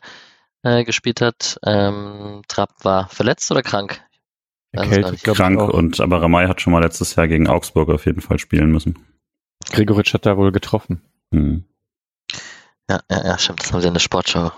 äh, 0.63 0.83
gespielt 0.83 1.21
hat. 1.21 1.59
Ähm, 1.65 2.41
Trapp 2.47 2.71
war 2.83 3.09
verletzt 3.09 3.51
oder 3.51 3.61
krank? 3.61 4.01
Erkältet, 4.71 5.23
krank 5.23 5.61
und 5.61 6.01
aber 6.01 6.21
Ramay 6.21 6.47
hat 6.47 6.59
schon 6.59 6.73
mal 6.73 6.83
letztes 6.83 7.15
Jahr 7.15 7.27
gegen 7.27 7.47
Augsburg 7.47 7.89
auf 7.89 8.05
jeden 8.05 8.21
Fall 8.21 8.39
spielen 8.39 8.71
müssen. 8.71 8.99
Gregoritsch 9.71 10.13
hat 10.13 10.25
da 10.25 10.37
wohl 10.37 10.51
getroffen. 10.51 11.01
Hm. 11.31 11.65
Ja, 12.89 13.01
ja, 13.09 13.25
ja, 13.25 13.37
stimmt. 13.37 13.61
Das 13.63 13.71
haben 13.71 13.81
sie 13.81 13.87
in 13.87 13.93
der 13.93 14.01
Sportschau 14.01 14.51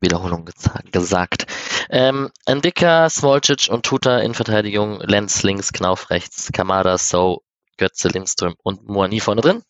Wiederholung 0.00 0.48
gesagt. 0.92 1.46
Ähm, 1.90 2.30
Endika, 2.46 3.08
Smolcic 3.10 3.68
und 3.68 3.84
Tuta 3.84 4.18
in 4.18 4.34
Verteidigung, 4.34 5.00
Lenz 5.00 5.42
links, 5.42 5.72
Knauf 5.72 6.10
rechts, 6.10 6.50
Kamada, 6.52 6.98
So, 6.98 7.42
Götze, 7.76 8.08
Lindström 8.08 8.54
und 8.62 8.88
Moani 8.88 9.20
vorne 9.20 9.40
drin. 9.40 9.62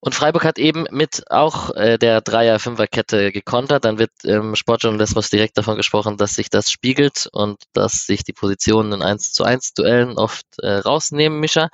Und 0.00 0.14
Freiburg 0.14 0.44
hat 0.44 0.58
eben 0.58 0.84
mit 0.90 1.22
auch 1.30 1.70
äh, 1.74 1.96
der 1.96 2.20
Dreier-Fünfer-Kette 2.20 3.32
gekontert. 3.32 3.86
Dann 3.86 3.98
wird 3.98 4.10
im 4.22 4.54
Sportjournalismus 4.54 5.30
direkt 5.30 5.56
davon 5.56 5.76
gesprochen, 5.76 6.18
dass 6.18 6.34
sich 6.34 6.50
das 6.50 6.70
spiegelt 6.70 7.26
und 7.32 7.62
dass 7.72 8.04
sich 8.04 8.22
die 8.22 8.34
Positionen 8.34 8.92
in 8.92 9.02
1 9.02 9.32
zu 9.32 9.44
1 9.44 9.72
Duellen 9.72 10.18
oft 10.18 10.44
äh, 10.58 10.74
rausnehmen, 10.74 11.40
Mischa. 11.40 11.70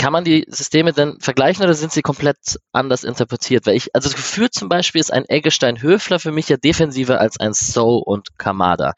Kann 0.00 0.14
man 0.14 0.24
die 0.24 0.46
Systeme 0.48 0.94
denn 0.94 1.20
vergleichen 1.20 1.62
oder 1.62 1.74
sind 1.74 1.92
sie 1.92 2.00
komplett 2.00 2.58
anders 2.72 3.04
interpretiert? 3.04 3.66
Weil 3.66 3.76
ich, 3.76 3.94
also 3.94 4.08
gefühlt 4.08 4.54
zum 4.54 4.70
Beispiel 4.70 4.98
ist 4.98 5.12
ein 5.12 5.26
Eggestein-Höfler 5.26 6.18
für 6.18 6.32
mich 6.32 6.48
ja 6.48 6.56
defensiver 6.56 7.20
als 7.20 7.38
ein 7.38 7.52
So 7.52 7.98
und 7.98 8.38
Kamada 8.38 8.94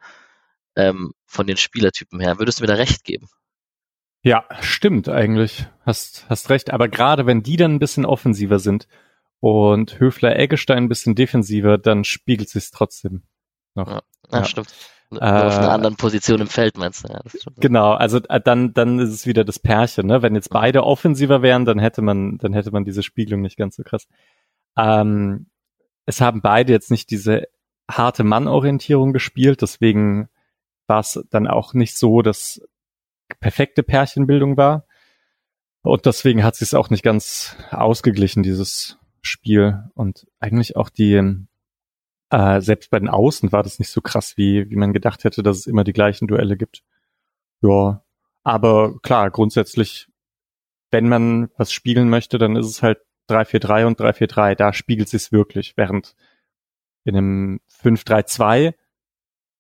ähm, 0.76 1.12
von 1.26 1.48
den 1.48 1.56
Spielertypen 1.56 2.20
her. 2.20 2.38
Würdest 2.38 2.60
du 2.60 2.62
mir 2.62 2.68
da 2.68 2.74
recht 2.74 3.02
geben? 3.02 3.26
Ja, 4.22 4.44
stimmt 4.60 5.08
eigentlich. 5.08 5.66
Hast, 5.84 6.26
hast 6.28 6.50
recht. 6.50 6.70
Aber 6.70 6.86
gerade 6.88 7.26
wenn 7.26 7.42
die 7.42 7.56
dann 7.56 7.74
ein 7.74 7.80
bisschen 7.80 8.06
offensiver 8.06 8.60
sind 8.60 8.86
und 9.40 9.98
Höfler 9.98 10.38
Eggestein 10.38 10.84
ein 10.84 10.88
bisschen 10.88 11.16
defensiver, 11.16 11.78
dann 11.78 12.04
spiegelt 12.04 12.48
sich 12.48 12.70
trotzdem 12.70 13.24
noch. 13.74 13.88
Ja, 13.88 14.02
ja. 14.30 14.44
stimmt. 14.44 14.72
Nur 15.12 15.46
auf 15.46 15.59
einer 15.59 15.68
äh, 15.68 15.70
anderen 15.70 15.96
Position 15.96 16.40
im 16.40 16.46
Feld 16.46 16.79
meinst 16.79 17.05
du? 17.05 17.12
Ja, 17.12 17.20
genau, 17.59 17.92
also 17.92 18.18
äh, 18.29 18.40
dann, 18.40 18.72
dann 18.72 18.98
ist 18.98 19.11
es 19.11 19.27
wieder 19.27 19.44
das 19.44 19.59
Pärchen, 19.59 20.07
ne? 20.07 20.22
Wenn 20.22 20.35
jetzt 20.35 20.51
beide 20.51 20.85
offensiver 20.85 21.42
wären, 21.42 21.64
dann 21.64 21.79
hätte 21.79 22.03
man, 22.03 22.38
dann 22.38 22.53
hätte 22.53 22.70
man 22.70 22.85
diese 22.85 23.03
Spiegelung 23.03 23.42
nicht 23.42 23.57
ganz 23.57 23.77
so 23.77 23.83
krass. 23.83 24.09
Ähm, 24.77 25.46
es 26.07 26.20
haben 26.20 26.40
beide 26.42 26.72
jetzt 26.72 26.90
nicht 26.90 27.11
diese 27.11 27.48
harte 27.90 28.25
Mannorientierung 28.25 29.12
gespielt, 29.12 29.62
deswegen 29.62 30.29
war 30.87 31.01
es 31.01 31.22
dann 31.31 31.46
auch 31.46 31.75
nicht 31.75 31.96
so, 31.96 32.22
dass 32.22 32.61
perfekte 33.40 33.83
Pärchenbildung 33.83 34.57
war. 34.57 34.87
Und 35.83 36.07
deswegen 36.07 36.44
hat 36.44 36.55
sie 36.57 36.64
es 36.64 36.75
auch 36.75 36.90
nicht 36.90 37.03
ganz 37.03 37.57
ausgeglichen, 37.70 38.42
dieses 38.42 38.98
Spiel. 39.20 39.85
Und 39.94 40.27
eigentlich 40.38 40.77
auch 40.77 40.88
die, 40.88 41.44
äh, 42.32 42.60
selbst 42.62 42.90
bei 42.90 42.98
den 42.98 43.10
Außen 43.10 43.52
war 43.52 43.62
das 43.62 43.78
nicht 43.78 43.90
so 43.90 44.00
krass, 44.00 44.36
wie, 44.36 44.68
wie 44.70 44.76
man 44.76 44.94
gedacht 44.94 45.24
hätte, 45.24 45.42
dass 45.42 45.58
es 45.58 45.66
immer 45.66 45.84
die 45.84 45.92
gleichen 45.92 46.26
Duelle 46.26 46.56
gibt. 46.56 46.82
Ja, 47.60 48.02
aber 48.42 48.98
klar, 49.02 49.30
grundsätzlich, 49.30 50.08
wenn 50.90 51.08
man 51.08 51.50
was 51.58 51.72
spielen 51.72 52.08
möchte, 52.08 52.38
dann 52.38 52.56
ist 52.56 52.66
es 52.66 52.82
halt 52.82 53.00
3-4-3 53.28 53.86
und 53.86 54.00
3-4-3. 54.00 54.54
Da 54.54 54.72
spiegelt 54.72 55.12
es 55.12 55.24
sich 55.24 55.32
wirklich, 55.32 55.76
während 55.76 56.16
in 57.04 57.16
einem 57.16 57.60
5-3-2 57.82 58.74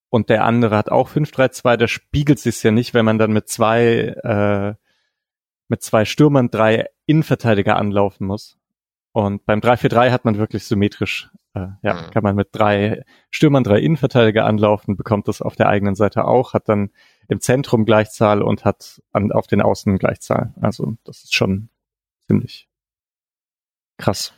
und 0.08 0.30
der 0.30 0.44
andere 0.44 0.76
hat 0.76 0.90
auch 0.90 1.10
5-3-2, 1.10 1.76
da 1.76 1.88
spiegelt 1.88 2.38
sich 2.38 2.62
ja 2.62 2.70
nicht, 2.70 2.94
wenn 2.94 3.04
man 3.04 3.18
dann 3.18 3.32
mit 3.32 3.48
zwei 3.48 4.14
äh, 4.24 4.74
mit 5.68 5.82
zwei 5.82 6.04
Stürmern 6.04 6.50
drei 6.50 6.88
Innenverteidiger 7.06 7.76
anlaufen 7.76 8.26
muss. 8.26 8.58
Und 9.12 9.44
beim 9.44 9.60
3-4-3 9.60 10.10
hat 10.10 10.24
man 10.24 10.38
wirklich 10.38 10.64
symmetrisch, 10.64 11.30
äh, 11.54 11.68
ja, 11.82 11.94
mhm. 11.94 12.10
kann 12.10 12.22
man 12.22 12.34
mit 12.34 12.48
drei 12.52 13.04
Stürmern, 13.30 13.62
drei 13.62 13.78
Innenverteidiger 13.80 14.46
anlaufen, 14.46 14.96
bekommt 14.96 15.28
das 15.28 15.42
auf 15.42 15.54
der 15.54 15.68
eigenen 15.68 15.94
Seite 15.94 16.24
auch, 16.24 16.54
hat 16.54 16.68
dann 16.68 16.90
im 17.28 17.40
Zentrum 17.40 17.84
Gleichzahl 17.84 18.42
und 18.42 18.64
hat 18.64 19.02
an, 19.12 19.32
auf 19.32 19.46
den 19.46 19.60
Außen 19.60 19.98
Gleichzahl. 19.98 20.54
Also 20.60 20.96
das 21.04 21.24
ist 21.24 21.34
schon 21.34 21.68
ziemlich 22.26 22.68
krass. 23.98 24.32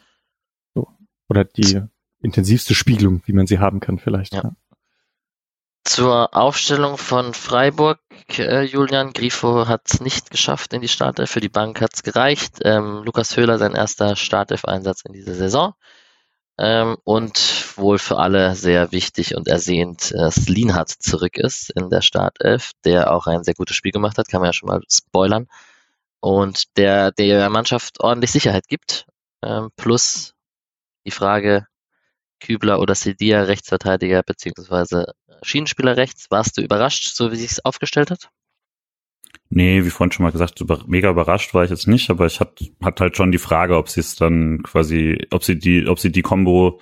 So. 0.74 0.88
Oder 1.28 1.44
die 1.44 1.82
intensivste 2.20 2.74
Spiegelung, 2.74 3.22
wie 3.26 3.32
man 3.32 3.46
sie 3.46 3.60
haben 3.60 3.80
kann 3.80 3.98
vielleicht. 3.98 4.34
Ja. 4.34 4.42
ja. 4.42 4.56
Zur 5.84 6.34
Aufstellung 6.34 6.96
von 6.96 7.34
Freiburg, 7.34 8.00
äh, 8.38 8.62
Julian 8.62 9.12
Grifo 9.12 9.68
hat 9.68 9.82
es 9.86 10.00
nicht 10.00 10.30
geschafft 10.30 10.72
in 10.72 10.80
die 10.80 10.88
Startelf. 10.88 11.30
Für 11.30 11.40
die 11.40 11.50
Bank 11.50 11.80
hat 11.82 11.94
es 11.94 12.02
gereicht. 12.02 12.56
Ähm, 12.62 13.02
Lukas 13.04 13.36
Höhler 13.36 13.58
sein 13.58 13.74
erster 13.74 14.16
Startelf-Einsatz 14.16 15.02
in 15.04 15.12
dieser 15.12 15.34
Saison. 15.34 15.74
Ähm, 16.58 16.96
und 17.04 17.76
wohl 17.76 17.98
für 17.98 18.18
alle 18.18 18.54
sehr 18.56 18.92
wichtig 18.92 19.34
und 19.36 19.48
ersehnt, 19.48 20.12
dass 20.12 20.48
Lienhardt 20.48 20.90
zurück 20.90 21.36
ist 21.36 21.70
in 21.70 21.90
der 21.90 22.00
Startelf, 22.00 22.72
der 22.84 23.12
auch 23.12 23.26
ein 23.26 23.44
sehr 23.44 23.54
gutes 23.54 23.76
Spiel 23.76 23.92
gemacht 23.92 24.18
hat, 24.18 24.28
kann 24.28 24.40
man 24.40 24.48
ja 24.48 24.52
schon 24.54 24.68
mal 24.68 24.80
spoilern. 24.90 25.48
Und 26.20 26.76
der 26.78 27.12
der 27.12 27.50
Mannschaft 27.50 28.00
ordentlich 28.00 28.32
Sicherheit 28.32 28.68
gibt. 28.68 29.06
Ähm, 29.42 29.70
plus 29.76 30.34
die 31.06 31.10
Frage, 31.10 31.66
Kübler 32.40 32.80
oder 32.80 32.94
Sedia, 32.94 33.42
Rechtsverteidiger 33.42 34.22
beziehungsweise 34.22 35.14
Schienenspieler 35.44 35.96
rechts. 35.96 36.30
Warst 36.30 36.56
du 36.56 36.62
überrascht, 36.62 37.14
so 37.14 37.30
wie 37.32 37.36
sich 37.36 37.52
es 37.52 37.64
aufgestellt 37.64 38.10
hat? 38.10 38.30
Nee, 39.50 39.84
wie 39.84 39.90
vorhin 39.90 40.12
schon 40.12 40.24
mal 40.24 40.32
gesagt, 40.32 40.60
über, 40.60 40.80
mega 40.86 41.10
überrascht 41.10 41.54
war 41.54 41.64
ich 41.64 41.70
jetzt 41.70 41.86
nicht, 41.86 42.10
aber 42.10 42.26
ich 42.26 42.40
hatte 42.40 42.66
hat 42.82 43.00
halt 43.00 43.16
schon 43.16 43.30
die 43.30 43.38
Frage, 43.38 43.76
ob 43.76 43.88
sie 43.88 44.00
es 44.00 44.16
dann 44.16 44.62
quasi, 44.62 45.26
ob 45.30 45.44
sie 45.44 45.58
die, 45.58 45.86
ob 45.86 45.98
sie 46.00 46.10
die 46.10 46.22
Combo 46.22 46.80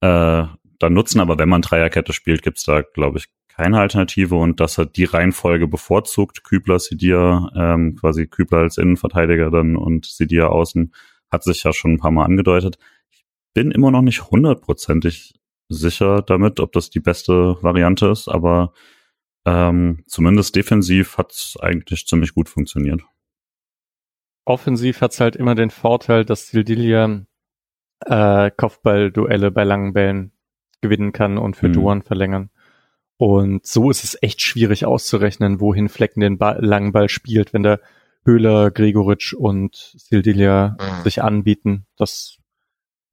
äh, 0.00 0.44
dann 0.78 0.92
nutzen, 0.94 1.20
aber 1.20 1.38
wenn 1.38 1.48
man 1.48 1.62
Dreierkette 1.62 2.12
spielt, 2.12 2.42
gibt's 2.42 2.64
da, 2.64 2.82
glaube 2.82 3.18
ich, 3.18 3.26
keine 3.48 3.78
Alternative 3.78 4.36
und 4.36 4.58
das 4.60 4.78
hat 4.78 4.96
die 4.96 5.04
Reihenfolge 5.04 5.68
bevorzugt. 5.68 6.44
Kübler, 6.44 6.78
Sidia, 6.78 7.50
ähm, 7.54 7.96
quasi 7.96 8.26
Kübler 8.26 8.58
als 8.60 8.78
Innenverteidiger 8.78 9.50
dann 9.50 9.76
und 9.76 10.06
Sidia 10.06 10.46
außen, 10.46 10.94
hat 11.30 11.44
sich 11.44 11.62
ja 11.62 11.72
schon 11.72 11.92
ein 11.92 11.98
paar 11.98 12.10
Mal 12.10 12.24
angedeutet. 12.24 12.78
Ich 13.10 13.24
bin 13.52 13.70
immer 13.70 13.90
noch 13.90 14.02
nicht 14.02 14.30
hundertprozentig 14.30 15.34
sicher 15.70 16.22
damit, 16.22 16.60
ob 16.60 16.72
das 16.72 16.90
die 16.90 17.00
beste 17.00 17.56
Variante 17.62 18.08
ist, 18.08 18.28
aber 18.28 18.72
ähm, 19.46 20.04
zumindest 20.06 20.54
defensiv 20.56 21.16
hat 21.16 21.32
es 21.32 21.56
eigentlich 21.58 22.06
ziemlich 22.06 22.34
gut 22.34 22.48
funktioniert. 22.48 23.02
Offensiv 24.44 25.00
hat 25.00 25.12
es 25.12 25.20
halt 25.20 25.36
immer 25.36 25.54
den 25.54 25.70
Vorteil, 25.70 26.24
dass 26.24 26.48
Sildilia 26.48 27.24
äh, 28.04 28.50
Kopfballduelle 28.50 29.50
bei 29.50 29.64
langen 29.64 29.92
Bällen 29.92 30.32
gewinnen 30.80 31.12
kann 31.12 31.38
und 31.38 31.56
für 31.56 31.68
mhm. 31.68 31.72
Duan 31.74 32.02
verlängern. 32.02 32.50
Und 33.16 33.66
so 33.66 33.90
ist 33.90 34.02
es 34.02 34.18
echt 34.22 34.40
schwierig 34.40 34.86
auszurechnen, 34.86 35.60
wohin 35.60 35.88
Flecken 35.88 36.20
den 36.20 36.38
Ball, 36.38 36.58
langen 36.64 36.92
Ball 36.92 37.08
spielt, 37.08 37.52
wenn 37.52 37.62
der 37.62 37.80
Höhler, 38.24 38.70
Gregoritsch 38.70 39.34
und 39.34 39.94
Sildilia 39.96 40.76
mhm. 40.80 41.02
sich 41.04 41.22
anbieten. 41.22 41.86
Das 41.96 42.38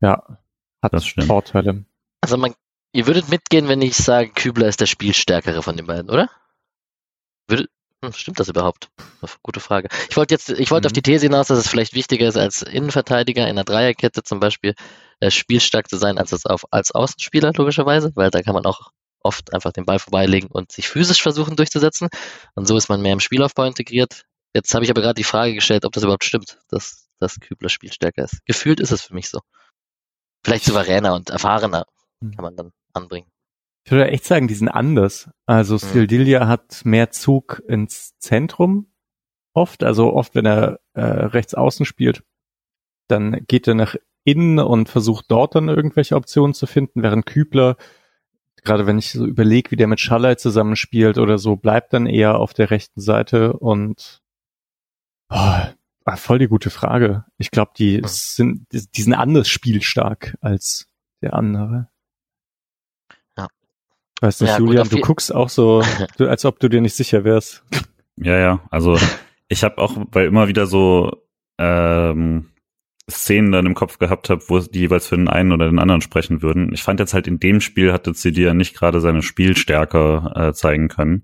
ja, 0.02 0.40
hat 0.82 0.94
das 0.94 1.08
Vorteile. 1.08 1.86
Also 2.28 2.36
man, 2.36 2.56
ihr 2.92 3.08
würdet 3.08 3.30
mitgehen, 3.30 3.70
wenn 3.70 3.82
ich 3.82 3.96
sage, 3.96 4.32
Kübler 4.32 4.68
ist 4.68 4.82
der 4.82 4.86
Spielstärkere 4.86 5.64
von 5.64 5.78
den 5.78 5.86
beiden, 5.86 6.10
oder? 6.10 6.30
Würde, 7.48 7.70
hm, 8.04 8.12
stimmt 8.12 8.38
das 8.42 8.50
überhaupt? 8.50 8.90
Gute 9.44 9.62
Frage. 9.62 9.88
Ich 10.10 10.18
wollte 10.18 10.34
jetzt, 10.34 10.50
ich 10.50 10.70
wollte 10.70 10.88
mhm. 10.88 10.90
auf 10.90 10.92
die 10.92 11.02
These 11.04 11.28
hinaus, 11.28 11.48
dass 11.48 11.58
es 11.58 11.70
vielleicht 11.70 11.94
wichtiger 11.94 12.28
ist, 12.28 12.36
als 12.36 12.64
Innenverteidiger 12.64 13.44
in 13.44 13.52
einer 13.52 13.64
Dreierkette 13.64 14.24
zum 14.24 14.42
Beispiel 14.42 14.76
äh, 15.22 15.32
spielstark 15.32 15.90
zu 15.90 15.96
sein, 15.96 16.18
als 16.18 16.34
es 16.34 16.46
auf, 16.46 16.66
als 16.70 16.92
Außenspieler 16.92 17.54
logischerweise, 17.56 18.12
weil 18.16 18.30
da 18.30 18.42
kann 18.42 18.56
man 18.56 18.66
auch 18.66 18.92
oft 19.22 19.54
einfach 19.54 19.72
den 19.72 19.86
Ball 19.86 20.00
vorbeilegen 20.00 20.50
und 20.52 20.74
sich 20.74 20.90
physisch 20.90 21.22
versuchen 21.22 21.56
durchzusetzen. 21.56 22.10
Und 22.56 22.68
so 22.68 22.76
ist 22.76 22.90
man 22.90 23.02
mehr 23.02 23.14
im 23.14 23.22
Spielaufbau 23.22 23.64
integriert. 23.64 24.26
Jetzt 24.54 24.74
habe 24.74 24.84
ich 24.84 24.92
aber 24.92 25.00
gerade 25.00 25.16
die 25.16 25.24
Frage 25.24 25.54
gestellt, 25.54 25.86
ob 25.86 25.94
das 25.94 26.04
überhaupt 26.04 26.26
stimmt, 26.26 26.60
dass, 26.68 27.08
dass 27.22 27.40
Kübler 27.40 27.70
spielstärker 27.70 28.26
ist. 28.26 28.46
Gefühlt 28.46 28.82
ist 28.82 28.92
es 28.92 29.04
für 29.04 29.14
mich 29.14 29.30
so. 29.30 29.40
Vielleicht 30.44 30.66
souveräner 30.66 31.14
und 31.14 31.30
erfahrener. 31.30 31.86
Kann 32.22 32.44
man 32.44 32.56
dann 32.56 32.72
anbringen. 32.94 33.28
Ich 33.86 33.92
würde 33.92 34.10
echt 34.10 34.26
sagen, 34.26 34.48
die 34.48 34.54
sind 34.54 34.70
anders. 34.70 35.30
Also 35.46 35.76
hm. 35.76 35.90
Sildilia 35.90 36.46
mhm. 36.46 36.48
hat 36.50 36.82
mehr 36.84 37.12
Zug 37.12 37.64
ins 37.68 38.18
Zentrum 38.20 38.88
oft. 39.54 39.84
Also 39.84 40.14
oft, 40.14 40.36
wenn 40.36 40.46
er 40.46 40.80
äh, 40.94 41.02
rechts 41.02 41.54
außen 41.54 41.86
spielt, 41.86 42.24
dann 43.08 43.46
geht 43.48 43.68
er 43.68 43.76
nach 43.76 43.96
innen 44.24 44.60
und 44.60 44.90
versucht 44.90 45.26
dort 45.30 45.56
dann 45.56 45.70
irgendwelche 45.70 46.16
Optionen 46.16 46.54
zu 46.54 46.68
finden, 46.68 47.02
während 47.02 47.26
Kübler, 47.26 47.78
gerade 48.62 48.86
wenn 48.86 48.98
ich 48.98 49.12
so 49.12 49.26
überlege, 49.26 49.72
wie 49.72 49.78
der 49.78 49.88
mit 49.88 50.02
Schallei 50.02 50.36
zusammenspielt 50.36 51.18
oder 51.18 51.38
so, 51.38 51.56
bleibt 51.56 51.94
dann 51.94 52.08
eher 52.08 52.38
auf 52.38 52.54
der 52.54 52.70
rechten 52.70 53.00
Seite 53.00 53.54
und 53.54 54.22
oh, 55.30 55.62
voll 56.16 56.40
die 56.40 56.50
gute 56.50 56.70
Frage. 56.70 57.24
Ich 57.38 57.52
glaube, 57.52 57.72
die 57.78 58.02
mhm. 58.02 58.08
sind, 58.08 58.68
die 58.72 59.02
sind 59.02 59.14
anders 59.14 59.48
spielstark 59.48 60.38
als 60.42 60.90
der 61.22 61.34
andere. 61.34 61.90
Weißt 64.22 64.42
du, 64.42 64.46
ja, 64.46 64.58
Julian, 64.58 64.90
du 64.90 65.00
guckst 65.00 65.34
auch 65.34 65.50
so, 65.50 65.84
als 66.20 66.46
ob 66.46 66.60
du 66.60 66.70
dir 66.70 66.82
nicht 66.82 66.96
sicher 66.96 67.24
wärst. 67.24 67.64
Ja, 68.18 68.38
ja. 68.38 68.60
Also 68.72 68.98
ich 69.48 69.64
habe 69.64 69.78
auch, 69.78 69.96
weil 70.12 70.28
immer 70.28 70.48
wieder 70.48 70.66
so 70.66 71.24
ähm, 71.58 72.48
Szenen 73.10 73.52
dann 73.52 73.66
im 73.66 73.76
Kopf 73.76 74.00
gehabt 74.00 74.30
habe, 74.30 74.44
wo 74.48 74.60
die 74.60 74.80
jeweils 74.80 75.08
für 75.08 75.16
den 75.16 75.30
einen 75.30 75.52
oder 75.52 75.68
den 75.68 75.80
anderen 75.80 76.02
sprechen 76.02 76.42
würden. 76.42 76.74
Ich 76.74 76.84
fand 76.84 77.00
jetzt 77.00 77.14
halt 77.14 77.28
in 77.28 77.40
dem 77.40 77.62
Spiel 77.62 77.94
hatte 77.94 78.14
CD 78.14 78.44
ja 78.44 78.54
nicht 78.54 78.76
gerade 78.76 79.00
seine 79.00 79.22
Spielstärke 79.22 80.32
äh, 80.36 80.54
zeigen 80.54 80.88
können. 80.90 81.24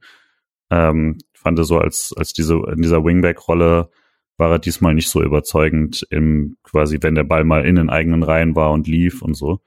Ähm, 0.69 1.17
fand 1.33 1.63
so 1.65 1.77
als 1.77 2.13
als 2.17 2.31
diese 2.33 2.55
in 2.71 2.81
dieser 2.81 3.03
Wingback-Rolle 3.03 3.89
war 4.37 4.51
er 4.51 4.59
diesmal 4.59 4.93
nicht 4.95 5.09
so 5.09 5.21
überzeugend 5.21 6.07
im 6.09 6.57
quasi, 6.63 6.99
wenn 7.01 7.15
der 7.15 7.25
Ball 7.25 7.43
mal 7.43 7.65
in 7.65 7.75
den 7.75 7.89
eigenen 7.89 8.23
Reihen 8.23 8.55
war 8.55 8.71
und 8.71 8.87
lief 8.87 9.21
und 9.21 9.35
so. 9.35 9.59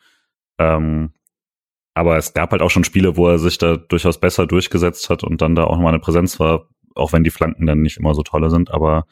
Ähm, 0.59 1.13
aber 1.97 2.19
es 2.19 2.35
gab 2.35 2.53
halt 2.53 2.61
auch 2.61 2.71
schon 2.71 2.85
Spiele, 2.85 3.17
wo 3.17 3.27
er 3.27 3.39
sich 3.39 3.57
da 3.57 3.79
durchaus 3.79 4.21
besser 4.21 4.47
durchgesetzt 4.47 5.09
hat 5.09 5.25
und 5.25 5.41
dann 5.41 5.55
da 5.55 5.65
auch 5.65 5.79
mal 5.79 5.89
eine 5.89 5.99
Präsenz 5.99 6.39
war, 6.39 6.69
auch 6.95 7.15
wenn 7.15 7.25
die 7.25 7.31
Flanken 7.31 7.65
dann 7.65 7.81
nicht 7.81 7.97
immer 7.97 8.13
so 8.13 8.23
tolle 8.23 8.51
sind. 8.51 8.71
Aber 8.71 9.07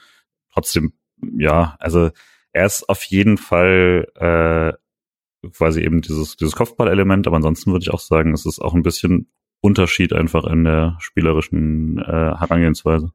trotzdem, 0.52 0.92
ja, 1.38 1.76
also 1.78 2.10
er 2.52 2.66
ist 2.66 2.86
auf 2.90 3.02
jeden 3.04 3.38
Fall 3.38 4.06
äh, 4.16 5.48
quasi 5.48 5.80
eben 5.80 6.02
dieses, 6.02 6.36
dieses 6.36 6.54
Kopfballelement, 6.54 7.26
aber 7.26 7.36
ansonsten 7.36 7.72
würde 7.72 7.84
ich 7.84 7.90
auch 7.90 8.00
sagen, 8.00 8.34
es 8.34 8.44
ist 8.44 8.60
auch 8.60 8.74
ein 8.74 8.82
bisschen 8.82 9.32
Unterschied 9.62 10.12
einfach 10.12 10.44
in 10.44 10.64
der 10.64 10.98
spielerischen 11.00 11.96
äh, 12.00 12.36
Herangehensweise 12.36 13.12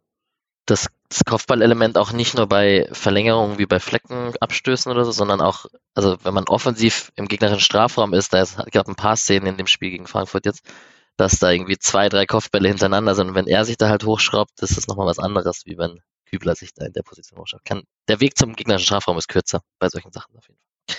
das, 0.69 0.87
das 1.09 1.25
Kopfballelement 1.25 1.97
auch 1.97 2.11
nicht 2.11 2.35
nur 2.35 2.47
bei 2.47 2.87
Verlängerungen 2.91 3.57
wie 3.57 3.65
bei 3.65 3.79
Fleckenabstößen 3.79 4.91
oder 4.91 5.05
so, 5.05 5.11
sondern 5.11 5.41
auch, 5.41 5.65
also 5.95 6.17
wenn 6.23 6.33
man 6.33 6.47
offensiv 6.47 7.11
im 7.15 7.27
gegnerischen 7.27 7.61
Strafraum 7.61 8.13
ist, 8.13 8.33
da 8.33 8.43
gab 8.71 8.87
ein 8.87 8.95
paar 8.95 9.15
Szenen 9.15 9.47
in 9.47 9.57
dem 9.57 9.67
Spiel 9.67 9.91
gegen 9.91 10.07
Frankfurt 10.07 10.45
jetzt, 10.45 10.65
dass 11.17 11.39
da 11.39 11.51
irgendwie 11.51 11.77
zwei, 11.77 12.09
drei 12.09 12.25
Kopfbälle 12.25 12.69
hintereinander 12.69 13.15
sind. 13.15 13.29
Und 13.29 13.35
wenn 13.35 13.47
er 13.47 13.65
sich 13.65 13.77
da 13.77 13.89
halt 13.89 14.05
hochschraubt, 14.05 14.61
ist 14.61 14.77
das 14.77 14.87
nochmal 14.87 15.07
was 15.07 15.19
anderes, 15.19 15.65
wie 15.65 15.77
wenn 15.77 15.99
Kübler 16.29 16.55
sich 16.55 16.73
da 16.73 16.85
in 16.85 16.93
der 16.93 17.03
Position 17.03 17.39
hochschraubt. 17.39 17.65
Kann, 17.65 17.83
der 18.07 18.19
Weg 18.19 18.37
zum 18.37 18.55
gegnerischen 18.55 18.85
Strafraum 18.85 19.17
ist 19.17 19.27
kürzer 19.27 19.61
bei 19.79 19.89
solchen 19.89 20.11
Sachen 20.11 20.37
auf 20.37 20.47
jeden 20.47 20.59
Fall. 20.59 20.97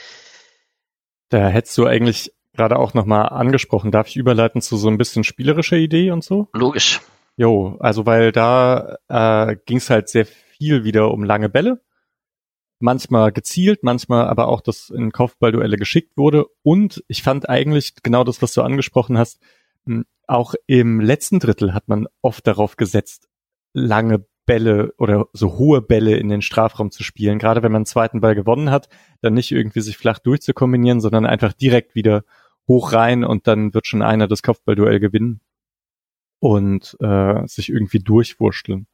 Da 1.30 1.48
hättest 1.48 1.78
du 1.78 1.86
eigentlich 1.86 2.32
gerade 2.52 2.76
auch 2.78 2.92
nochmal 2.94 3.28
angesprochen. 3.28 3.92
Darf 3.92 4.08
ich 4.08 4.16
überleiten 4.16 4.60
zu 4.60 4.76
so 4.76 4.88
ein 4.88 4.98
bisschen 4.98 5.24
spielerischer 5.24 5.76
Idee 5.76 6.10
und 6.10 6.24
so? 6.24 6.48
Logisch. 6.52 7.00
Jo, 7.36 7.76
also 7.80 8.06
weil 8.06 8.32
da 8.32 8.98
äh, 9.08 9.56
ging 9.66 9.78
es 9.78 9.90
halt 9.90 10.08
sehr 10.08 10.26
viel 10.26 10.84
wieder 10.84 11.10
um 11.12 11.24
lange 11.24 11.48
Bälle. 11.48 11.80
manchmal 12.80 13.32
gezielt, 13.32 13.82
manchmal 13.82 14.26
aber 14.26 14.48
auch, 14.48 14.60
dass 14.62 14.90
in 14.90 15.12
Kopfballduelle 15.12 15.76
geschickt 15.76 16.16
wurde. 16.16 16.46
Und 16.62 17.04
ich 17.08 17.22
fand 17.22 17.48
eigentlich 17.48 17.94
genau 18.02 18.24
das, 18.24 18.42
was 18.42 18.54
du 18.54 18.62
angesprochen 18.62 19.18
hast, 19.18 19.40
hm, 19.86 20.04
auch 20.26 20.54
im 20.66 21.00
letzten 21.00 21.38
Drittel 21.40 21.74
hat 21.74 21.88
man 21.88 22.06
oft 22.22 22.46
darauf 22.46 22.76
gesetzt, 22.76 23.28
lange 23.74 24.26
Bälle 24.46 24.94
oder 24.98 25.26
so 25.32 25.58
hohe 25.58 25.82
Bälle 25.82 26.16
in 26.16 26.28
den 26.28 26.42
Strafraum 26.42 26.90
zu 26.90 27.02
spielen. 27.04 27.38
Gerade 27.38 27.62
wenn 27.62 27.72
man 27.72 27.80
einen 27.80 27.86
zweiten 27.86 28.20
Ball 28.20 28.34
gewonnen 28.34 28.70
hat, 28.70 28.88
dann 29.20 29.34
nicht 29.34 29.52
irgendwie 29.52 29.80
sich 29.80 29.96
flach 29.96 30.18
durchzukombinieren, 30.18 31.00
sondern 31.00 31.26
einfach 31.26 31.52
direkt 31.52 31.94
wieder 31.94 32.24
hoch 32.68 32.92
rein 32.92 33.24
und 33.24 33.46
dann 33.46 33.74
wird 33.74 33.86
schon 33.86 34.02
einer 34.02 34.28
das 34.28 34.42
Kopfballduell 34.42 35.00
gewinnen 35.00 35.40
und 36.40 36.96
äh, 37.00 37.46
sich 37.46 37.68
irgendwie 37.68 38.00
durchwurschteln. 38.00 38.86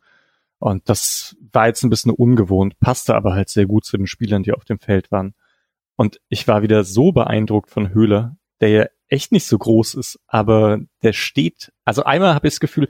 Und 0.58 0.88
das 0.88 1.36
war 1.52 1.66
jetzt 1.66 1.82
ein 1.82 1.90
bisschen 1.90 2.10
ungewohnt, 2.12 2.78
passte 2.80 3.14
aber 3.14 3.34
halt 3.34 3.48
sehr 3.48 3.66
gut 3.66 3.84
zu 3.84 3.96
den 3.96 4.06
Spielern, 4.06 4.42
die 4.42 4.52
auf 4.52 4.64
dem 4.64 4.78
Feld 4.78 5.10
waren. 5.10 5.34
Und 5.96 6.20
ich 6.28 6.46
war 6.46 6.62
wieder 6.62 6.84
so 6.84 7.12
beeindruckt 7.12 7.70
von 7.70 7.94
Höhler, 7.94 8.36
der 8.60 8.68
ja 8.68 8.86
echt 9.08 9.32
nicht 9.32 9.46
so 9.46 9.56
groß 9.56 9.94
ist, 9.94 10.18
aber 10.26 10.80
der 11.02 11.12
steht. 11.12 11.72
Also 11.84 12.04
einmal 12.04 12.34
habe 12.34 12.48
ich 12.48 12.54
das 12.54 12.60
Gefühl, 12.60 12.88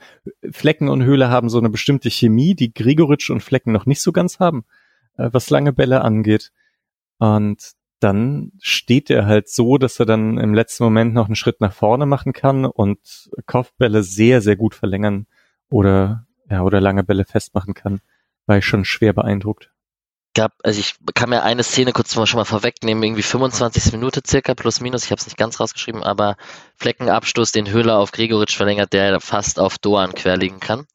Flecken 0.50 0.88
und 0.88 1.04
Höhler 1.04 1.28
haben 1.28 1.48
so 1.48 1.58
eine 1.58 1.68
bestimmte 1.68 2.10
Chemie, 2.10 2.54
die 2.54 2.72
Grigoritsch 2.72 3.30
und 3.30 3.42
Flecken 3.42 3.72
noch 3.72 3.86
nicht 3.86 4.00
so 4.00 4.12
ganz 4.12 4.38
haben, 4.38 4.64
äh, 5.18 5.28
was 5.32 5.50
lange 5.50 5.72
Bälle 5.72 6.02
angeht. 6.02 6.52
Und 7.18 7.72
dann 8.00 8.52
steht 8.60 9.10
er 9.10 9.26
halt 9.26 9.48
so, 9.48 9.78
dass 9.78 9.98
er 9.98 10.06
dann 10.06 10.38
im 10.38 10.54
letzten 10.54 10.84
Moment 10.84 11.14
noch 11.14 11.26
einen 11.26 11.36
Schritt 11.36 11.60
nach 11.60 11.72
vorne 11.72 12.06
machen 12.06 12.32
kann 12.32 12.64
und 12.64 12.98
Kopfbälle 13.46 14.02
sehr, 14.02 14.42
sehr 14.42 14.56
gut 14.56 14.74
verlängern 14.74 15.26
oder, 15.70 16.26
ja, 16.50 16.62
oder 16.62 16.80
lange 16.80 17.04
Bälle 17.04 17.24
festmachen 17.24 17.74
kann. 17.74 18.00
War 18.46 18.58
ich 18.58 18.66
schon 18.66 18.84
schwer 18.84 19.12
beeindruckt. 19.12 19.70
Gab, 20.34 20.52
also 20.62 20.78
ich 20.78 20.96
kann 21.14 21.30
mir 21.30 21.42
eine 21.42 21.62
Szene 21.62 21.92
kurz 21.92 22.12
schon 22.12 22.38
mal 22.38 22.44
vorwegnehmen, 22.44 23.02
irgendwie 23.02 23.22
25 23.22 23.92
Minute 23.92 24.20
circa, 24.26 24.54
plus 24.54 24.82
minus, 24.82 25.04
ich 25.04 25.10
habe 25.10 25.18
es 25.18 25.26
nicht 25.26 25.38
ganz 25.38 25.58
rausgeschrieben, 25.58 26.02
aber 26.02 26.36
Fleckenabstoß, 26.76 27.52
den 27.52 27.70
Höhler 27.70 27.98
auf 27.98 28.12
Gregoritsch 28.12 28.54
verlängert, 28.54 28.92
der 28.92 29.18
fast 29.20 29.58
auf 29.58 29.78
Doan 29.78 30.12
querlegen 30.12 30.60
kann, 30.60 30.86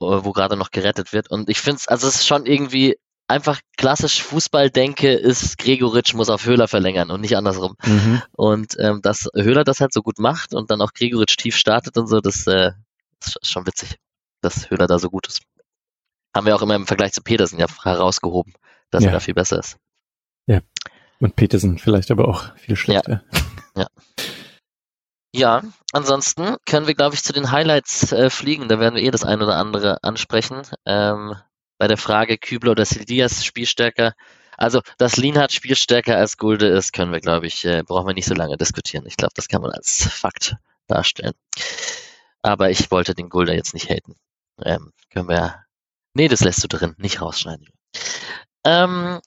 wo 0.00 0.32
gerade 0.32 0.56
noch 0.56 0.72
gerettet 0.72 1.12
wird. 1.12 1.30
Und 1.30 1.48
ich 1.48 1.60
finde 1.60 1.76
es, 1.76 1.86
also 1.86 2.08
es 2.08 2.16
ist 2.16 2.26
schon 2.26 2.46
irgendwie 2.46 2.98
einfach 3.28 3.60
klassisch 3.76 4.22
Fußball 4.22 4.70
denke, 4.70 5.12
ist 5.12 5.58
Gregoritsch 5.58 6.14
muss 6.14 6.30
auf 6.30 6.46
Höhler 6.46 6.66
verlängern 6.66 7.10
und 7.10 7.20
nicht 7.20 7.36
andersrum. 7.36 7.76
Mhm. 7.84 8.22
Und 8.32 8.76
ähm, 8.78 9.00
dass 9.02 9.28
Höhler 9.34 9.64
das 9.64 9.80
halt 9.80 9.92
so 9.92 10.02
gut 10.02 10.18
macht 10.18 10.54
und 10.54 10.70
dann 10.70 10.80
auch 10.80 10.92
Gregoritsch 10.92 11.36
tief 11.36 11.56
startet 11.56 11.96
und 11.96 12.06
so, 12.06 12.20
das 12.20 12.46
äh, 12.46 12.72
ist 13.24 13.46
schon 13.46 13.66
witzig, 13.66 13.96
dass 14.40 14.70
Höhler 14.70 14.86
da 14.86 14.98
so 14.98 15.10
gut 15.10 15.28
ist. 15.28 15.42
Haben 16.34 16.46
wir 16.46 16.56
auch 16.56 16.62
immer 16.62 16.74
im 16.74 16.86
Vergleich 16.86 17.12
zu 17.12 17.22
Petersen 17.22 17.58
ja 17.58 17.66
herausgehoben, 17.82 18.54
dass 18.90 19.04
ja. 19.04 19.10
er 19.10 19.14
da 19.14 19.20
viel 19.20 19.34
besser 19.34 19.58
ist. 19.58 19.76
Ja. 20.46 20.60
Und 21.20 21.36
Petersen 21.36 21.78
vielleicht 21.78 22.10
aber 22.10 22.28
auch 22.28 22.56
viel 22.56 22.76
schlechter. 22.76 23.22
Ja. 23.76 23.82
ja. 23.82 23.86
Ja, 25.34 25.62
ansonsten 25.92 26.56
können 26.64 26.86
wir, 26.86 26.94
glaube 26.94 27.14
ich, 27.14 27.22
zu 27.22 27.34
den 27.34 27.50
Highlights 27.50 28.12
äh, 28.12 28.30
fliegen. 28.30 28.66
Da 28.68 28.80
werden 28.80 28.94
wir 28.94 29.02
eh 29.02 29.10
das 29.10 29.24
ein 29.24 29.42
oder 29.42 29.56
andere 29.56 30.02
ansprechen. 30.02 30.62
Ähm, 30.86 31.34
bei 31.78 31.88
der 31.88 31.96
Frage 31.96 32.38
Kübler 32.38 32.72
oder 32.72 32.84
Sildias 32.84 33.44
Spielstärker. 33.44 34.14
Also, 34.56 34.82
dass 34.98 35.16
Lienhardt 35.16 35.52
spielstärker 35.52 36.16
als 36.16 36.36
Gulde 36.36 36.66
ist, 36.66 36.92
können 36.92 37.12
wir, 37.12 37.20
glaube 37.20 37.46
ich, 37.46 37.64
äh, 37.64 37.84
brauchen 37.84 38.08
wir 38.08 38.14
nicht 38.14 38.26
so 38.26 38.34
lange 38.34 38.56
diskutieren. 38.56 39.06
Ich 39.06 39.16
glaube, 39.16 39.32
das 39.36 39.46
kann 39.48 39.62
man 39.62 39.70
als 39.70 40.08
Fakt 40.10 40.56
darstellen. 40.88 41.34
Aber 42.42 42.70
ich 42.70 42.90
wollte 42.90 43.14
den 43.14 43.28
Gulde 43.28 43.54
jetzt 43.54 43.72
nicht 43.72 43.88
haten. 43.88 44.16
Ähm, 44.64 44.92
können 45.10 45.28
wir. 45.28 45.64
Nee, 46.14 46.26
das 46.28 46.40
lässt 46.40 46.62
du 46.64 46.68
drin, 46.68 46.94
nicht 46.98 47.20
rausschneiden. 47.20 47.68
Ähm, 48.64 49.20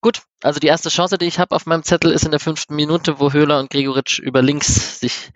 gut, 0.00 0.22
also 0.42 0.60
die 0.60 0.68
erste 0.68 0.90
Chance, 0.90 1.18
die 1.18 1.26
ich 1.26 1.40
habe 1.40 1.56
auf 1.56 1.66
meinem 1.66 1.82
Zettel, 1.82 2.12
ist 2.12 2.24
in 2.24 2.30
der 2.30 2.38
fünften 2.38 2.76
Minute, 2.76 3.18
wo 3.18 3.32
Höhler 3.32 3.58
und 3.58 3.70
Gregoritsch 3.70 4.20
über 4.20 4.42
links 4.42 5.00
sich 5.00 5.32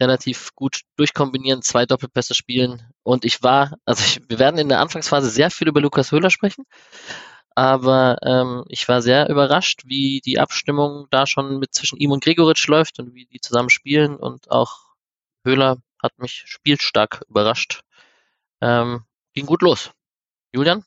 relativ 0.00 0.54
gut 0.54 0.80
durchkombinieren, 0.96 1.62
zwei 1.62 1.86
Doppelpässe 1.86 2.34
spielen. 2.34 2.82
Und 3.02 3.24
ich 3.24 3.42
war, 3.42 3.76
also 3.84 4.02
ich, 4.04 4.28
wir 4.28 4.38
werden 4.38 4.58
in 4.58 4.68
der 4.68 4.80
Anfangsphase 4.80 5.30
sehr 5.30 5.50
viel 5.50 5.68
über 5.68 5.80
Lukas 5.80 6.12
Höhler 6.12 6.30
sprechen, 6.30 6.64
aber 7.54 8.16
ähm, 8.22 8.64
ich 8.68 8.88
war 8.88 9.02
sehr 9.02 9.28
überrascht, 9.28 9.82
wie 9.84 10.20
die 10.24 10.38
Abstimmung 10.38 11.06
da 11.10 11.26
schon 11.26 11.58
mit 11.58 11.74
zwischen 11.74 11.98
ihm 11.98 12.10
und 12.10 12.24
Gregoritsch 12.24 12.66
läuft 12.66 12.98
und 12.98 13.14
wie 13.14 13.26
die 13.26 13.40
zusammen 13.40 13.70
spielen. 13.70 14.16
Und 14.16 14.50
auch 14.50 14.78
Höhler 15.44 15.76
hat 16.02 16.18
mich 16.18 16.44
spielstark 16.46 17.22
überrascht. 17.28 17.82
Ähm, 18.60 19.02
ging 19.34 19.46
gut 19.46 19.62
los. 19.62 19.90
Julian? 20.52 20.84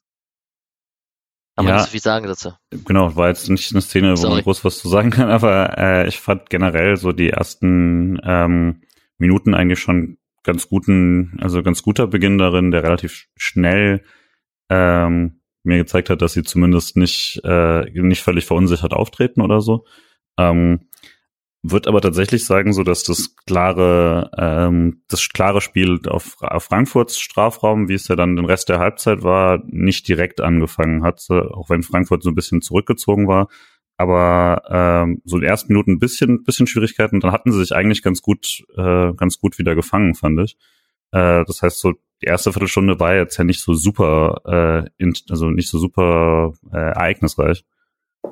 Kann 1.55 1.65
man 1.65 1.73
ja, 1.73 1.75
nicht 1.75 1.85
so 1.85 1.91
viel 1.91 2.01
sagen 2.01 2.27
dazu. 2.27 2.53
Genau, 2.71 3.15
war 3.15 3.29
jetzt 3.29 3.49
nicht 3.49 3.71
eine 3.71 3.81
Szene, 3.81 4.11
wo 4.11 4.15
Sorry. 4.17 4.35
man 4.35 4.43
groß 4.43 4.65
was 4.65 4.79
zu 4.79 4.89
sagen 4.89 5.09
kann, 5.09 5.29
aber 5.29 5.77
äh, 5.77 6.07
ich 6.07 6.19
fand 6.19 6.49
generell 6.49 6.97
so 6.97 7.13
die 7.13 7.29
ersten 7.29 8.19
ähm, 8.23 8.81
Minuten 9.17 9.53
eigentlich 9.53 9.79
schon 9.79 10.17
ganz 10.43 10.69
guten, 10.69 11.37
also 11.41 11.63
ganz 11.63 11.81
guter 11.81 12.07
Beginn 12.07 12.37
darin, 12.37 12.71
der 12.71 12.83
relativ 12.83 13.27
schnell 13.35 14.03
ähm, 14.69 15.41
mir 15.63 15.77
gezeigt 15.77 16.09
hat, 16.09 16.21
dass 16.21 16.33
sie 16.33 16.43
zumindest 16.43 16.95
nicht, 16.95 17.41
äh, 17.43 17.89
nicht 17.99 18.21
völlig 18.21 18.45
verunsichert 18.45 18.93
auftreten 18.93 19.41
oder 19.41 19.61
so. 19.61 19.85
Ähm, 20.37 20.87
wird 21.67 21.87
aber 21.87 21.99
tatsächlich 21.99 22.45
sagen, 22.45 22.73
so 22.73 22.83
dass 22.83 23.03
das 23.03 23.35
klare, 23.47 24.29
ähm, 24.37 25.01
das 25.07 25.27
klare 25.29 25.61
Spiel 25.61 25.99
auf, 26.07 26.35
auf 26.41 26.65
Frankfurts 26.65 27.19
Strafraum, 27.19 27.89
wie 27.89 27.95
es 27.95 28.07
ja 28.07 28.15
dann 28.15 28.35
den 28.35 28.45
Rest 28.45 28.69
der 28.69 28.77
Halbzeit 28.77 29.23
war, 29.23 29.63
nicht 29.65 30.07
direkt 30.07 30.41
angefangen 30.41 31.03
hat, 31.03 31.25
auch 31.29 31.69
wenn 31.69 31.81
Frankfurt 31.81 32.21
so 32.21 32.29
ein 32.29 32.35
bisschen 32.35 32.61
zurückgezogen 32.61 33.27
war, 33.27 33.47
aber 33.97 34.61
ähm, 34.69 35.21
so 35.23 35.37
in 35.37 35.41
den 35.41 35.49
ersten 35.49 35.71
Minuten 35.71 35.93
ein 35.93 35.99
bisschen, 35.99 36.43
bisschen 36.43 36.67
Schwierigkeiten, 36.67 37.19
dann 37.19 37.31
hatten 37.31 37.51
sie 37.51 37.59
sich 37.59 37.73
eigentlich 37.73 38.01
ganz 38.01 38.21
gut, 38.21 38.65
äh, 38.75 39.13
ganz 39.13 39.39
gut 39.39 39.57
wieder 39.57 39.75
gefangen, 39.75 40.15
fand 40.15 40.39
ich. 40.41 40.57
Äh, 41.11 41.45
das 41.45 41.61
heißt, 41.61 41.79
so 41.79 41.93
die 42.21 42.27
erste 42.27 42.51
Viertelstunde 42.51 42.99
war 42.99 43.15
jetzt 43.15 43.37
ja 43.37 43.43
nicht 43.43 43.61
so 43.61 43.73
super, 43.73 44.41
äh, 44.45 44.89
in, 44.97 45.13
also 45.29 45.49
nicht 45.49 45.69
so 45.69 45.77
super 45.79 46.53
äh, 46.71 46.77
ereignisreich. 46.77 47.65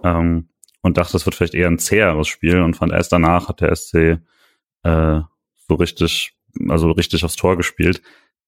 Ähm, 0.04 0.49
und 0.82 0.97
dachte, 0.97 1.13
das 1.13 1.26
wird 1.26 1.36
vielleicht 1.36 1.54
eher 1.54 1.67
ein 1.67 1.80
zäheres 1.80 2.28
Spiel 2.28 2.62
und 2.62 2.76
fand 2.76 2.91
erst 2.91 3.13
danach 3.13 3.47
hat 3.47 3.62
der 3.62 3.73
SC 3.73 4.19
äh, 4.84 5.21
so 5.67 5.76
richtig, 5.76 6.34
also 6.67 6.91
richtig 6.91 7.23
aufs 7.23 7.38
Tor 7.38 7.56
gespielt. 7.56 8.02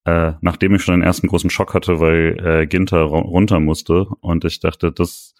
Äh, 0.03 0.33
nachdem 0.41 0.75
ich 0.75 0.83
schon 0.83 0.95
den 0.95 1.07
ersten 1.07 1.27
großen 1.27 1.49
Schock 1.49 1.73
hatte, 1.73 1.99
weil 1.99 2.37
äh, 2.45 2.67
Ginter 2.67 3.01
runter 3.01 3.59
musste 3.59 4.05
und 4.19 4.45
ich 4.45 4.59
dachte, 4.59 4.91
das 4.91 5.33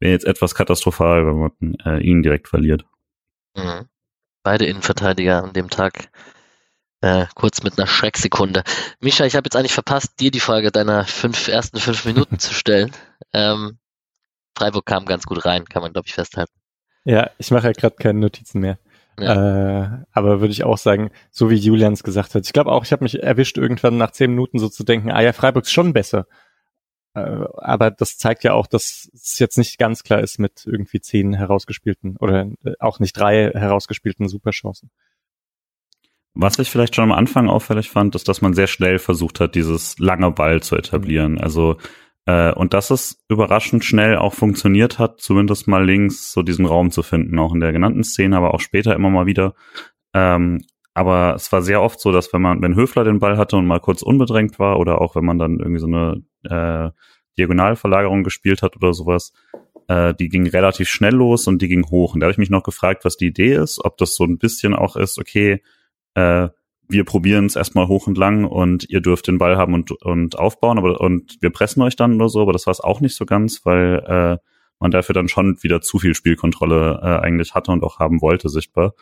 wäre 0.00 0.12
jetzt 0.12 0.26
etwas 0.26 0.54
katastrophal, 0.54 1.26
wenn 1.26 1.38
man 1.38 1.74
äh, 1.84 2.00
ihn 2.00 2.22
direkt 2.22 2.48
verliert. 2.48 2.84
Mhm. 3.56 3.88
Beide 4.42 4.66
Innenverteidiger 4.66 5.42
an 5.42 5.52
dem 5.52 5.70
Tag 5.70 6.10
äh, 7.00 7.26
kurz 7.34 7.62
mit 7.62 7.78
einer 7.78 7.86
Schrecksekunde. 7.86 8.64
Misha, 9.00 9.24
ich 9.24 9.36
habe 9.36 9.46
jetzt 9.46 9.56
eigentlich 9.56 9.74
verpasst, 9.74 10.20
dir 10.20 10.30
die 10.30 10.40
Frage 10.40 10.70
deiner 10.70 11.04
fünf, 11.04 11.48
ersten 11.48 11.78
fünf 11.78 12.04
Minuten 12.04 12.38
zu 12.38 12.54
stellen. 12.54 12.92
Ähm, 13.32 13.78
Freiburg 14.56 14.86
kam 14.86 15.06
ganz 15.06 15.24
gut 15.24 15.44
rein, 15.44 15.64
kann 15.66 15.82
man, 15.82 15.92
glaube 15.92 16.08
ich, 16.08 16.14
festhalten. 16.14 16.52
Ja, 17.04 17.30
ich 17.38 17.50
mache 17.50 17.68
ja 17.68 17.72
gerade 17.72 17.96
keine 17.96 18.18
Notizen 18.18 18.60
mehr. 18.60 18.78
Ja. 19.18 19.82
Äh, 19.82 20.04
aber 20.12 20.40
würde 20.40 20.52
ich 20.52 20.64
auch 20.64 20.78
sagen, 20.78 21.10
so 21.30 21.50
wie 21.50 21.56
Julians 21.56 22.02
gesagt 22.02 22.34
hat, 22.34 22.44
ich 22.44 22.52
glaube 22.52 22.70
auch, 22.70 22.84
ich 22.84 22.92
habe 22.92 23.04
mich 23.04 23.20
erwischt, 23.22 23.58
irgendwann 23.58 23.96
nach 23.96 24.12
zehn 24.12 24.30
Minuten 24.30 24.58
so 24.58 24.68
zu 24.68 24.84
denken, 24.84 25.10
ah 25.10 25.20
ja, 25.20 25.32
Freiburg 25.32 25.64
ist 25.64 25.72
schon 25.72 25.92
besser. 25.92 26.26
Äh, 27.24 27.48
aber 27.56 27.90
das 27.90 28.18
zeigt 28.18 28.44
ja 28.44 28.52
auch, 28.52 28.66
dass 28.66 29.10
es 29.12 29.38
jetzt 29.38 29.58
nicht 29.58 29.78
ganz 29.78 30.02
klar 30.02 30.20
ist 30.20 30.38
mit 30.38 30.64
irgendwie 30.66 31.00
zehn 31.00 31.34
herausgespielten 31.34 32.16
oder 32.18 32.50
äh, 32.64 32.72
auch 32.80 33.00
nicht 33.00 33.16
drei 33.16 33.50
herausgespielten 33.50 34.28
Superchancen. 34.28 34.90
Was 36.34 36.58
ich 36.58 36.70
vielleicht 36.70 36.94
schon 36.94 37.04
am 37.04 37.12
Anfang 37.12 37.48
auffällig 37.48 37.90
fand, 37.90 38.14
ist, 38.14 38.28
dass 38.28 38.42
man 38.42 38.54
sehr 38.54 38.68
schnell 38.68 38.98
versucht 38.98 39.40
hat, 39.40 39.54
dieses 39.54 39.98
lange 39.98 40.30
Ball 40.30 40.62
zu 40.62 40.76
etablieren. 40.76 41.32
Mhm. 41.32 41.40
Also 41.40 41.76
äh, 42.26 42.52
und 42.52 42.74
dass 42.74 42.90
es 42.90 43.24
überraschend 43.28 43.84
schnell 43.84 44.16
auch 44.16 44.34
funktioniert 44.34 44.98
hat, 44.98 45.20
zumindest 45.20 45.66
mal 45.66 45.84
links 45.84 46.30
so 46.30 46.42
diesen 46.42 46.66
Raum 46.66 46.90
zu 46.90 47.02
finden, 47.02 47.38
auch 47.38 47.54
in 47.54 47.60
der 47.60 47.72
genannten 47.72 48.04
Szene, 48.04 48.36
aber 48.36 48.54
auch 48.54 48.60
später 48.60 48.94
immer 48.94 49.10
mal 49.10 49.26
wieder. 49.26 49.54
Ähm, 50.14 50.60
aber 50.92 51.34
es 51.36 51.50
war 51.52 51.62
sehr 51.62 51.80
oft 51.80 52.00
so, 52.00 52.12
dass 52.12 52.32
wenn 52.32 52.42
man, 52.42 52.60
wenn 52.60 52.74
Höfler 52.74 53.04
den 53.04 53.18
Ball 53.18 53.38
hatte 53.38 53.56
und 53.56 53.66
mal 53.66 53.80
kurz 53.80 54.02
unbedrängt 54.02 54.58
war 54.58 54.78
oder 54.78 55.00
auch 55.00 55.16
wenn 55.16 55.24
man 55.24 55.38
dann 55.38 55.58
irgendwie 55.58 55.78
so 55.78 55.86
eine 55.86 56.22
äh, 56.44 56.90
Diagonalverlagerung 57.38 58.24
gespielt 58.24 58.62
hat 58.62 58.76
oder 58.76 58.92
sowas, 58.92 59.32
äh, 59.88 60.14
die 60.14 60.28
ging 60.28 60.46
relativ 60.48 60.88
schnell 60.88 61.14
los 61.14 61.46
und 61.46 61.62
die 61.62 61.68
ging 61.68 61.88
hoch. 61.90 62.14
Und 62.14 62.20
da 62.20 62.26
habe 62.26 62.32
ich 62.32 62.38
mich 62.38 62.50
noch 62.50 62.62
gefragt, 62.62 63.04
was 63.04 63.16
die 63.16 63.28
Idee 63.28 63.54
ist, 63.54 63.84
ob 63.84 63.96
das 63.96 64.14
so 64.14 64.24
ein 64.24 64.38
bisschen 64.38 64.74
auch 64.74 64.96
ist, 64.96 65.18
okay, 65.18 65.62
äh, 66.14 66.48
wir 66.88 67.04
probieren 67.04 67.46
es 67.46 67.56
erstmal 67.56 67.86
hoch 67.86 68.06
und 68.06 68.16
lang 68.16 68.44
und 68.44 68.88
ihr 68.88 69.00
dürft 69.00 69.26
den 69.26 69.38
Ball 69.38 69.56
haben 69.56 69.74
und, 69.74 69.92
und 69.92 70.38
aufbauen, 70.38 70.78
aber 70.78 71.00
und 71.00 71.36
wir 71.40 71.50
pressen 71.50 71.82
euch 71.82 71.96
dann 71.96 72.14
oder 72.14 72.30
so, 72.30 72.40
aber 72.40 72.52
das 72.52 72.66
war 72.66 72.72
es 72.72 72.80
auch 72.80 73.00
nicht 73.00 73.14
so 73.14 73.26
ganz, 73.26 73.64
weil 73.64 74.02
äh, 74.06 74.38
man 74.80 74.90
dafür 74.90 75.12
dann 75.12 75.28
schon 75.28 75.62
wieder 75.62 75.80
zu 75.80 75.98
viel 75.98 76.14
Spielkontrolle 76.14 77.00
äh, 77.02 77.24
eigentlich 77.24 77.54
hatte 77.54 77.72
und 77.72 77.82
auch 77.82 77.98
haben 77.98 78.22
wollte, 78.22 78.48
sichtbar. 78.48 78.94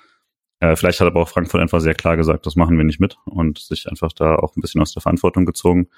Äh, 0.58 0.74
vielleicht 0.74 1.00
hat 1.00 1.06
aber 1.06 1.20
auch 1.20 1.28
Frankfurt 1.28 1.60
einfach 1.60 1.80
sehr 1.80 1.94
klar 1.94 2.16
gesagt, 2.16 2.46
das 2.46 2.56
machen 2.56 2.76
wir 2.76 2.84
nicht 2.84 2.98
mit 2.98 3.18
und 3.24 3.58
sich 3.58 3.88
einfach 3.88 4.12
da 4.12 4.36
auch 4.36 4.56
ein 4.56 4.60
bisschen 4.62 4.80
aus 4.80 4.92
der 4.92 5.02
Verantwortung 5.02 5.44
gezogen. 5.44 5.88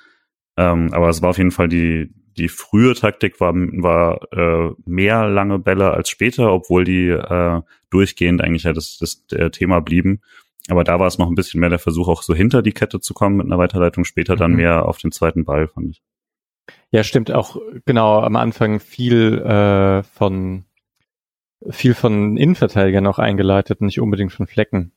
Ähm, 0.58 0.92
aber 0.92 1.08
es 1.08 1.22
war 1.22 1.30
auf 1.30 1.38
jeden 1.38 1.52
Fall 1.52 1.68
die, 1.68 2.12
die 2.36 2.48
frühe 2.48 2.94
Taktik 2.94 3.38
war, 3.38 3.54
war 3.54 4.20
äh, 4.32 4.74
mehr 4.86 5.28
lange 5.28 5.60
Bälle 5.60 5.92
als 5.92 6.10
später, 6.10 6.52
obwohl 6.52 6.82
die 6.82 7.08
äh, 7.10 7.62
durchgehend 7.90 8.42
eigentlich 8.42 8.64
ja 8.64 8.72
das, 8.72 8.98
das 8.98 9.24
äh, 9.30 9.50
Thema 9.50 9.80
blieben. 9.80 10.20
Aber 10.68 10.82
da 10.82 10.98
war 10.98 11.06
es 11.06 11.16
noch 11.16 11.28
ein 11.28 11.36
bisschen 11.36 11.60
mehr 11.60 11.70
der 11.70 11.78
Versuch, 11.78 12.08
auch 12.08 12.22
so 12.22 12.34
hinter 12.34 12.60
die 12.62 12.72
Kette 12.72 12.98
zu 12.98 13.14
kommen 13.14 13.36
mit 13.36 13.46
einer 13.46 13.58
Weiterleitung, 13.58 14.04
später 14.04 14.34
dann 14.34 14.50
mhm. 14.50 14.56
mehr 14.56 14.86
auf 14.86 14.98
den 14.98 15.12
zweiten 15.12 15.44
Ball, 15.44 15.68
fand 15.68 15.90
ich. 15.90 16.02
Ja, 16.90 17.04
stimmt 17.04 17.30
auch 17.30 17.56
genau 17.84 18.20
am 18.20 18.34
Anfang 18.34 18.80
viel 18.80 19.38
äh, 19.38 20.02
von 20.02 20.64
viel 21.70 21.94
von 21.94 22.36
Innenverteidigern 22.36 23.06
auch 23.06 23.20
eingeleitet, 23.20 23.80
nicht 23.80 24.00
unbedingt 24.00 24.32
von 24.32 24.48
Flecken. 24.48 24.92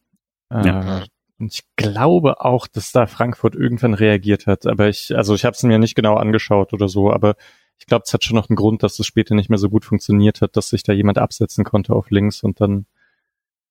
Äh, 0.49 0.67
ja. 0.67 1.03
Und 1.41 1.53
ich 1.53 1.63
glaube 1.75 2.39
auch, 2.39 2.67
dass 2.67 2.91
da 2.91 3.07
Frankfurt 3.07 3.55
irgendwann 3.55 3.93
reagiert 3.93 4.47
hat. 4.47 4.67
Aber 4.67 4.87
ich, 4.87 5.15
also 5.15 5.33
ich 5.33 5.43
habe 5.43 5.55
es 5.55 5.63
mir 5.63 5.79
nicht 5.79 5.95
genau 5.95 6.15
angeschaut 6.15 6.71
oder 6.73 6.87
so, 6.87 7.11
aber 7.11 7.35
ich 7.79 7.87
glaube, 7.87 8.03
es 8.05 8.13
hat 8.13 8.23
schon 8.23 8.35
noch 8.35 8.49
einen 8.49 8.55
Grund, 8.55 8.83
dass 8.83 8.99
es 8.99 9.07
später 9.07 9.33
nicht 9.33 9.49
mehr 9.49 9.57
so 9.57 9.69
gut 9.69 9.83
funktioniert 9.83 10.41
hat, 10.41 10.55
dass 10.55 10.69
sich 10.69 10.83
da 10.83 10.93
jemand 10.93 11.17
absetzen 11.17 11.63
konnte 11.63 11.93
auf 11.93 12.11
links 12.11 12.43
und 12.43 12.61
dann 12.61 12.85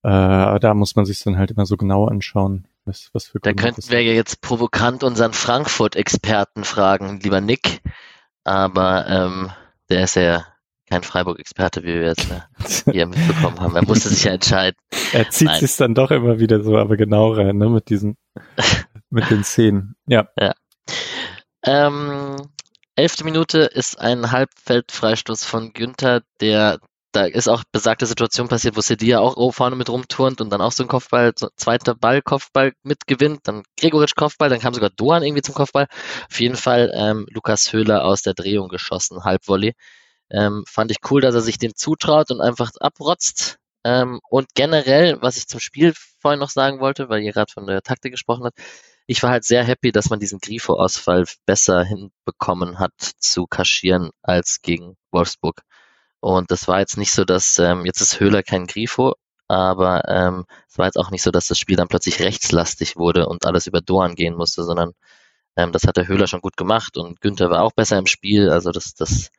äh, 0.03 0.59
da 0.59 0.73
muss 0.73 0.95
man 0.95 1.05
sich 1.05 1.23
dann 1.23 1.37
halt 1.37 1.51
immer 1.51 1.65
so 1.65 1.77
genau 1.77 2.05
anschauen, 2.05 2.67
was, 2.85 3.09
was 3.13 3.27
für 3.27 3.39
Da 3.39 3.53
könnten 3.53 3.89
wir 3.89 4.01
ja 4.01 4.13
jetzt 4.13 4.41
provokant 4.41 5.03
unseren 5.03 5.33
Frankfurt-Experten 5.33 6.63
fragen, 6.63 7.19
lieber 7.21 7.39
Nick. 7.39 7.81
Aber 8.43 9.07
ähm, 9.07 9.51
der 9.89 10.05
ist 10.05 10.15
ja 10.15 10.45
kein 10.91 11.03
Freiburg-Experte, 11.03 11.83
wie 11.83 11.93
wir 11.95 12.07
jetzt 12.07 12.29
äh, 12.29 12.91
hier 12.91 13.07
mitbekommen 13.07 13.59
haben. 13.61 13.75
Er 13.77 13.85
musste 13.85 14.09
sich 14.09 14.25
ja 14.25 14.33
entscheiden. 14.33 14.77
Er 15.13 15.29
zieht 15.29 15.47
Nein. 15.47 15.59
sich 15.59 15.75
dann 15.75 15.93
doch 15.93 16.11
immer 16.11 16.39
wieder 16.39 16.63
so, 16.63 16.77
aber 16.77 16.95
genau 16.95 17.33
rein, 17.33 17.57
ne, 17.57 17.69
mit 17.69 17.89
diesen, 17.89 18.15
mit 19.09 19.29
den 19.29 19.43
Szenen. 19.43 19.95
Ja. 20.05 20.29
ja. 20.39 20.53
Ähm, 21.65 22.37
elfte 22.95 23.25
Minute 23.25 23.59
ist 23.59 23.99
ein 23.99 24.31
Halbfeldfreistoß 24.31 25.43
von 25.43 25.73
Günther, 25.73 26.21
der 26.39 26.79
da 27.11 27.25
ist 27.25 27.49
auch 27.49 27.63
besagte 27.73 28.05
Situation 28.05 28.47
passiert, 28.47 28.77
wo 28.77 28.81
Sedia 28.81 29.19
auch 29.19 29.53
vorne 29.53 29.75
mit 29.75 29.89
rumturnt 29.89 30.39
und 30.39 30.49
dann 30.49 30.61
auch 30.61 30.71
so 30.71 30.83
ein 30.83 30.87
Kopfball, 30.87 31.33
so 31.37 31.49
zweiter 31.57 31.93
Ball, 31.93 32.21
Kopfball 32.21 32.71
mitgewinnt, 32.83 33.41
dann 33.43 33.63
Gregoritsch 33.77 34.15
Kopfball, 34.15 34.47
dann 34.47 34.61
kam 34.61 34.73
sogar 34.73 34.91
Doan 34.91 35.23
irgendwie 35.23 35.41
zum 35.41 35.53
Kopfball. 35.53 35.87
Auf 36.29 36.39
jeden 36.39 36.55
Fall 36.55 36.89
ähm, 36.95 37.25
Lukas 37.29 37.73
Höhler 37.73 38.05
aus 38.05 38.21
der 38.21 38.33
Drehung 38.33 38.69
geschossen, 38.69 39.25
Halbvolley. 39.25 39.73
Ähm, 40.31 40.63
fand 40.67 40.91
ich 40.91 40.97
cool, 41.09 41.21
dass 41.21 41.35
er 41.35 41.41
sich 41.41 41.57
den 41.57 41.75
zutraut 41.75 42.31
und 42.31 42.41
einfach 42.41 42.71
abrotzt. 42.79 43.57
Ähm, 43.83 44.19
und 44.29 44.47
generell, 44.55 45.21
was 45.21 45.37
ich 45.37 45.47
zum 45.47 45.59
Spiel 45.59 45.93
vorhin 46.19 46.39
noch 46.39 46.49
sagen 46.49 46.79
wollte, 46.79 47.09
weil 47.09 47.21
ihr 47.21 47.33
gerade 47.33 47.51
von 47.51 47.67
der 47.67 47.81
Taktik 47.81 48.11
gesprochen 48.13 48.45
habt, 48.45 48.59
ich 49.07 49.21
war 49.23 49.31
halt 49.31 49.43
sehr 49.43 49.63
happy, 49.63 49.91
dass 49.91 50.09
man 50.09 50.19
diesen 50.19 50.39
Grifo-Ausfall 50.39 51.25
besser 51.45 51.83
hinbekommen 51.83 52.79
hat 52.79 52.93
zu 53.19 53.45
kaschieren 53.47 54.11
als 54.21 54.61
gegen 54.61 54.97
Wolfsburg. 55.11 55.61
Und 56.21 56.51
das 56.51 56.67
war 56.67 56.79
jetzt 56.79 56.97
nicht 56.97 57.11
so, 57.11 57.25
dass 57.25 57.57
ähm, 57.59 57.85
jetzt 57.85 58.01
ist 58.01 58.19
Höhler 58.19 58.43
kein 58.43 58.67
Grifo, 58.67 59.15
aber 59.47 60.07
ähm, 60.07 60.45
es 60.69 60.77
war 60.77 60.85
jetzt 60.85 60.97
auch 60.97 61.11
nicht 61.11 61.23
so, 61.23 61.31
dass 61.31 61.47
das 61.47 61.59
Spiel 61.59 61.75
dann 61.75 61.87
plötzlich 61.89 62.21
rechtslastig 62.21 62.95
wurde 62.95 63.27
und 63.27 63.45
alles 63.45 63.67
über 63.67 63.81
Doan 63.81 64.15
gehen 64.15 64.35
musste, 64.35 64.63
sondern 64.63 64.93
ähm, 65.57 65.71
das 65.73 65.83
hat 65.85 65.97
der 65.97 66.07
Höhler 66.07 66.27
schon 66.27 66.41
gut 66.41 66.57
gemacht 66.57 66.97
und 66.97 67.21
Günther 67.21 67.49
war 67.49 67.63
auch 67.63 67.73
besser 67.73 67.97
im 67.97 68.07
Spiel. 68.07 68.49
Also 68.49 68.71
das, 68.71 68.93
das 68.93 69.29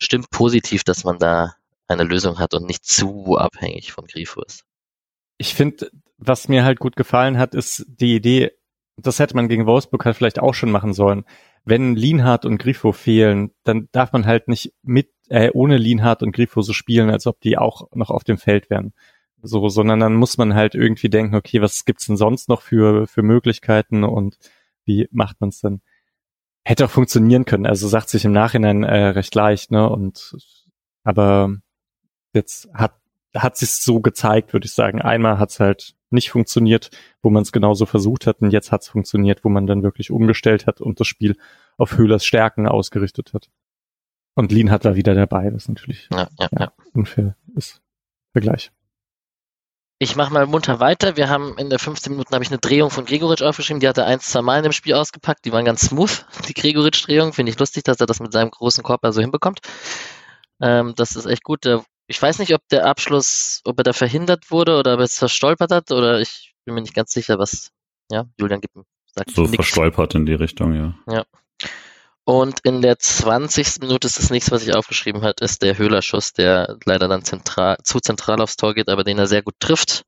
stimmt 0.00 0.30
positiv, 0.30 0.82
dass 0.84 1.04
man 1.04 1.18
da 1.18 1.54
eine 1.86 2.04
Lösung 2.04 2.38
hat 2.38 2.54
und 2.54 2.66
nicht 2.66 2.84
zu 2.84 3.36
abhängig 3.36 3.92
von 3.92 4.06
Grifo 4.06 4.42
ist. 4.42 4.64
Ich 5.38 5.54
finde, 5.54 5.90
was 6.18 6.48
mir 6.48 6.64
halt 6.64 6.78
gut 6.78 6.96
gefallen 6.96 7.38
hat, 7.38 7.54
ist 7.54 7.84
die 7.88 8.14
Idee, 8.14 8.52
das 8.96 9.18
hätte 9.18 9.34
man 9.34 9.48
gegen 9.48 9.66
Wolfsburg 9.66 10.04
halt 10.04 10.16
vielleicht 10.16 10.38
auch 10.38 10.54
schon 10.54 10.70
machen 10.70 10.92
sollen. 10.92 11.24
Wenn 11.64 11.96
Lienhardt 11.96 12.44
und 12.44 12.58
Grifo 12.58 12.92
fehlen, 12.92 13.52
dann 13.64 13.88
darf 13.92 14.12
man 14.12 14.26
halt 14.26 14.48
nicht 14.48 14.74
mit 14.82 15.10
äh, 15.28 15.50
ohne 15.52 15.78
Lienhardt 15.78 16.22
und 16.22 16.32
Grifo 16.32 16.62
so 16.62 16.72
spielen, 16.72 17.10
als 17.10 17.26
ob 17.26 17.40
die 17.40 17.58
auch 17.58 17.88
noch 17.94 18.10
auf 18.10 18.24
dem 18.24 18.38
Feld 18.38 18.70
wären. 18.70 18.92
So, 19.42 19.68
sondern 19.68 20.00
dann 20.00 20.14
muss 20.14 20.36
man 20.36 20.54
halt 20.54 20.74
irgendwie 20.74 21.08
denken, 21.08 21.34
okay, 21.34 21.62
was 21.62 21.84
gibt's 21.84 22.06
denn 22.06 22.16
sonst 22.16 22.48
noch 22.48 22.60
für, 22.62 23.06
für 23.06 23.22
Möglichkeiten 23.22 24.04
und 24.04 24.38
wie 24.84 25.08
macht 25.12 25.40
man 25.40 25.48
es 25.48 25.60
dann? 25.60 25.80
Hätte 26.64 26.84
auch 26.84 26.90
funktionieren 26.90 27.44
können. 27.44 27.66
Also 27.66 27.88
sagt 27.88 28.10
sich 28.10 28.24
im 28.24 28.32
Nachhinein 28.32 28.84
äh, 28.84 29.06
recht 29.08 29.34
leicht, 29.34 29.70
ne? 29.70 29.88
Und 29.88 30.36
aber 31.04 31.56
jetzt 32.32 32.68
hat 32.74 33.00
hat 33.34 33.56
sich 33.56 33.70
so 33.70 34.00
gezeigt, 34.00 34.52
würde 34.52 34.66
ich 34.66 34.72
sagen. 34.72 35.00
Einmal 35.00 35.38
hat's 35.38 35.60
halt 35.60 35.94
nicht 36.10 36.30
funktioniert, 36.30 36.90
wo 37.22 37.30
man 37.30 37.42
es 37.42 37.52
genauso 37.52 37.86
versucht 37.86 38.26
hat, 38.26 38.42
und 38.42 38.50
jetzt 38.50 38.72
hat's 38.72 38.88
funktioniert, 38.88 39.44
wo 39.44 39.48
man 39.48 39.66
dann 39.66 39.82
wirklich 39.82 40.10
umgestellt 40.10 40.66
hat 40.66 40.80
und 40.80 40.98
das 40.98 41.06
Spiel 41.06 41.36
auf 41.76 41.96
Höhlers 41.96 42.24
Stärken 42.24 42.66
ausgerichtet 42.66 43.32
hat. 43.32 43.48
Und 44.34 44.52
Lean 44.52 44.70
hat 44.70 44.84
war 44.84 44.96
wieder 44.96 45.14
dabei, 45.14 45.52
was 45.52 45.68
natürlich 45.68 46.08
ja, 46.12 46.28
ja, 46.38 46.48
ja. 46.58 46.72
unfair 46.92 47.36
ist. 47.54 47.80
Vergleich. 48.32 48.72
Ich 50.02 50.16
mache 50.16 50.32
mal 50.32 50.46
munter 50.46 50.80
weiter. 50.80 51.18
Wir 51.18 51.28
haben 51.28 51.58
in 51.58 51.68
der 51.68 51.78
15 51.78 52.12
Minuten 52.12 52.32
habe 52.32 52.42
ich 52.42 52.50
eine 52.50 52.58
Drehung 52.58 52.88
von 52.88 53.04
Gregoritsch 53.04 53.42
aufgeschrieben. 53.42 53.80
Die 53.80 53.88
hat 53.88 53.98
er 53.98 54.06
ein, 54.06 54.18
zwei 54.18 54.40
Mal 54.40 54.56
in 54.56 54.62
dem 54.62 54.72
Spiel 54.72 54.94
ausgepackt. 54.94 55.44
Die 55.44 55.52
waren 55.52 55.66
ganz 55.66 55.82
smooth, 55.82 56.24
die 56.48 56.54
Gregoritsch-Drehung. 56.54 57.34
Finde 57.34 57.52
ich 57.52 57.58
lustig, 57.58 57.84
dass 57.84 58.00
er 58.00 58.06
das 58.06 58.18
mit 58.18 58.32
seinem 58.32 58.50
großen 58.50 58.82
Körper 58.82 59.12
so 59.12 59.20
hinbekommt. 59.20 59.60
Ähm, 60.62 60.94
das 60.96 61.16
ist 61.16 61.26
echt 61.26 61.44
gut. 61.44 61.66
Ich 62.06 62.20
weiß 62.20 62.38
nicht, 62.38 62.54
ob 62.54 62.66
der 62.70 62.86
Abschluss, 62.86 63.60
ob 63.64 63.78
er 63.78 63.84
da 63.84 63.92
verhindert 63.92 64.50
wurde 64.50 64.78
oder 64.78 64.94
ob 64.94 65.00
er 65.00 65.04
es 65.04 65.18
verstolpert 65.18 65.70
hat 65.70 65.92
oder 65.92 66.18
ich 66.18 66.54
bin 66.64 66.74
mir 66.74 66.80
nicht 66.80 66.94
ganz 66.94 67.12
sicher, 67.12 67.38
was, 67.38 67.70
ja, 68.10 68.24
Julian 68.38 68.62
gibt 68.62 68.74
sagt 69.14 69.30
So 69.32 69.46
verstolpert 69.46 70.14
in 70.14 70.24
die 70.24 70.34
Richtung, 70.34 70.74
ja. 70.74 70.94
Ja. 71.12 71.24
Und 72.30 72.60
in 72.62 72.80
der 72.80 72.96
20. 72.96 73.80
Minute 73.80 74.06
ist 74.06 74.16
das 74.16 74.30
nächste, 74.30 74.52
was 74.52 74.62
ich 74.62 74.72
aufgeschrieben 74.72 75.22
habe, 75.22 75.44
ist 75.44 75.62
der 75.62 75.76
Höhlerschuss, 75.76 76.32
der 76.32 76.78
leider 76.84 77.08
dann 77.08 77.24
zentral, 77.24 77.76
zu 77.82 77.98
zentral 77.98 78.40
aufs 78.40 78.54
Tor 78.54 78.72
geht, 78.72 78.88
aber 78.88 79.02
den 79.02 79.18
er 79.18 79.26
sehr 79.26 79.42
gut 79.42 79.56
trifft. 79.58 80.04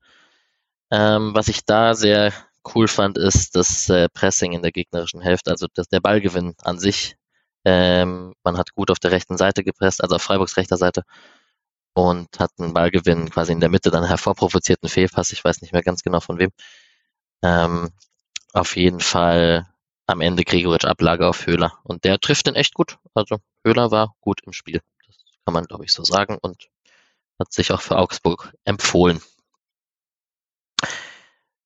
Ähm, 0.89 1.35
was 1.35 1.49
ich 1.49 1.65
da 1.65 1.95
sehr 1.95 2.31
cool 2.73 2.87
fand, 2.87 3.17
ist 3.17 3.57
das 3.57 3.89
äh, 3.89 4.07
Pressing 4.07 4.53
in 4.53 4.61
der 4.61 4.71
gegnerischen 4.71 5.19
Hälfte, 5.19 5.51
also 5.51 5.67
das, 5.73 5.89
der 5.89 5.99
Ballgewinn 5.99 6.55
an 6.61 6.79
sich. 6.79 7.17
Ähm, 7.65 8.33
man 8.41 8.57
hat 8.57 8.73
gut 8.73 8.89
auf 8.89 8.99
der 8.99 9.11
rechten 9.11 9.35
Seite 9.37 9.65
gepresst, 9.65 10.01
also 10.01 10.15
auf 10.15 10.21
Freiburgs 10.23 10.55
rechter 10.55 10.77
Seite 10.77 11.03
und 11.93 12.39
hat 12.39 12.51
einen 12.57 12.73
Ballgewinn 12.73 13.31
quasi 13.31 13.51
in 13.51 13.59
der 13.59 13.69
Mitte 13.69 13.91
dann 13.91 14.05
hervorprovozierten 14.07 14.87
Fehlpass, 14.87 15.33
ich 15.33 15.43
weiß 15.43 15.61
nicht 15.61 15.73
mehr 15.73 15.83
ganz 15.83 16.03
genau 16.03 16.21
von 16.21 16.39
wem. 16.39 16.51
Ähm, 17.43 17.91
auf 18.53 18.77
jeden 18.77 19.01
Fall 19.01 19.72
am 20.07 20.21
Ende 20.21 20.43
Gregoritsch 20.43 20.85
Ablage 20.85 21.27
auf 21.27 21.45
Höhler. 21.45 21.79
Und 21.83 22.03
der 22.03 22.19
trifft 22.19 22.47
den 22.47 22.55
echt 22.55 22.73
gut. 22.73 22.97
Also 23.13 23.37
Höhler 23.65 23.91
war 23.91 24.15
gut 24.21 24.41
im 24.45 24.53
Spiel. 24.53 24.81
Das 25.05 25.15
kann 25.45 25.53
man, 25.53 25.65
glaube 25.65 25.85
ich, 25.85 25.93
so 25.93 26.03
sagen 26.03 26.37
und 26.41 26.69
hat 27.39 27.51
sich 27.51 27.71
auch 27.71 27.81
für 27.81 27.97
Augsburg 27.97 28.53
empfohlen. 28.65 29.21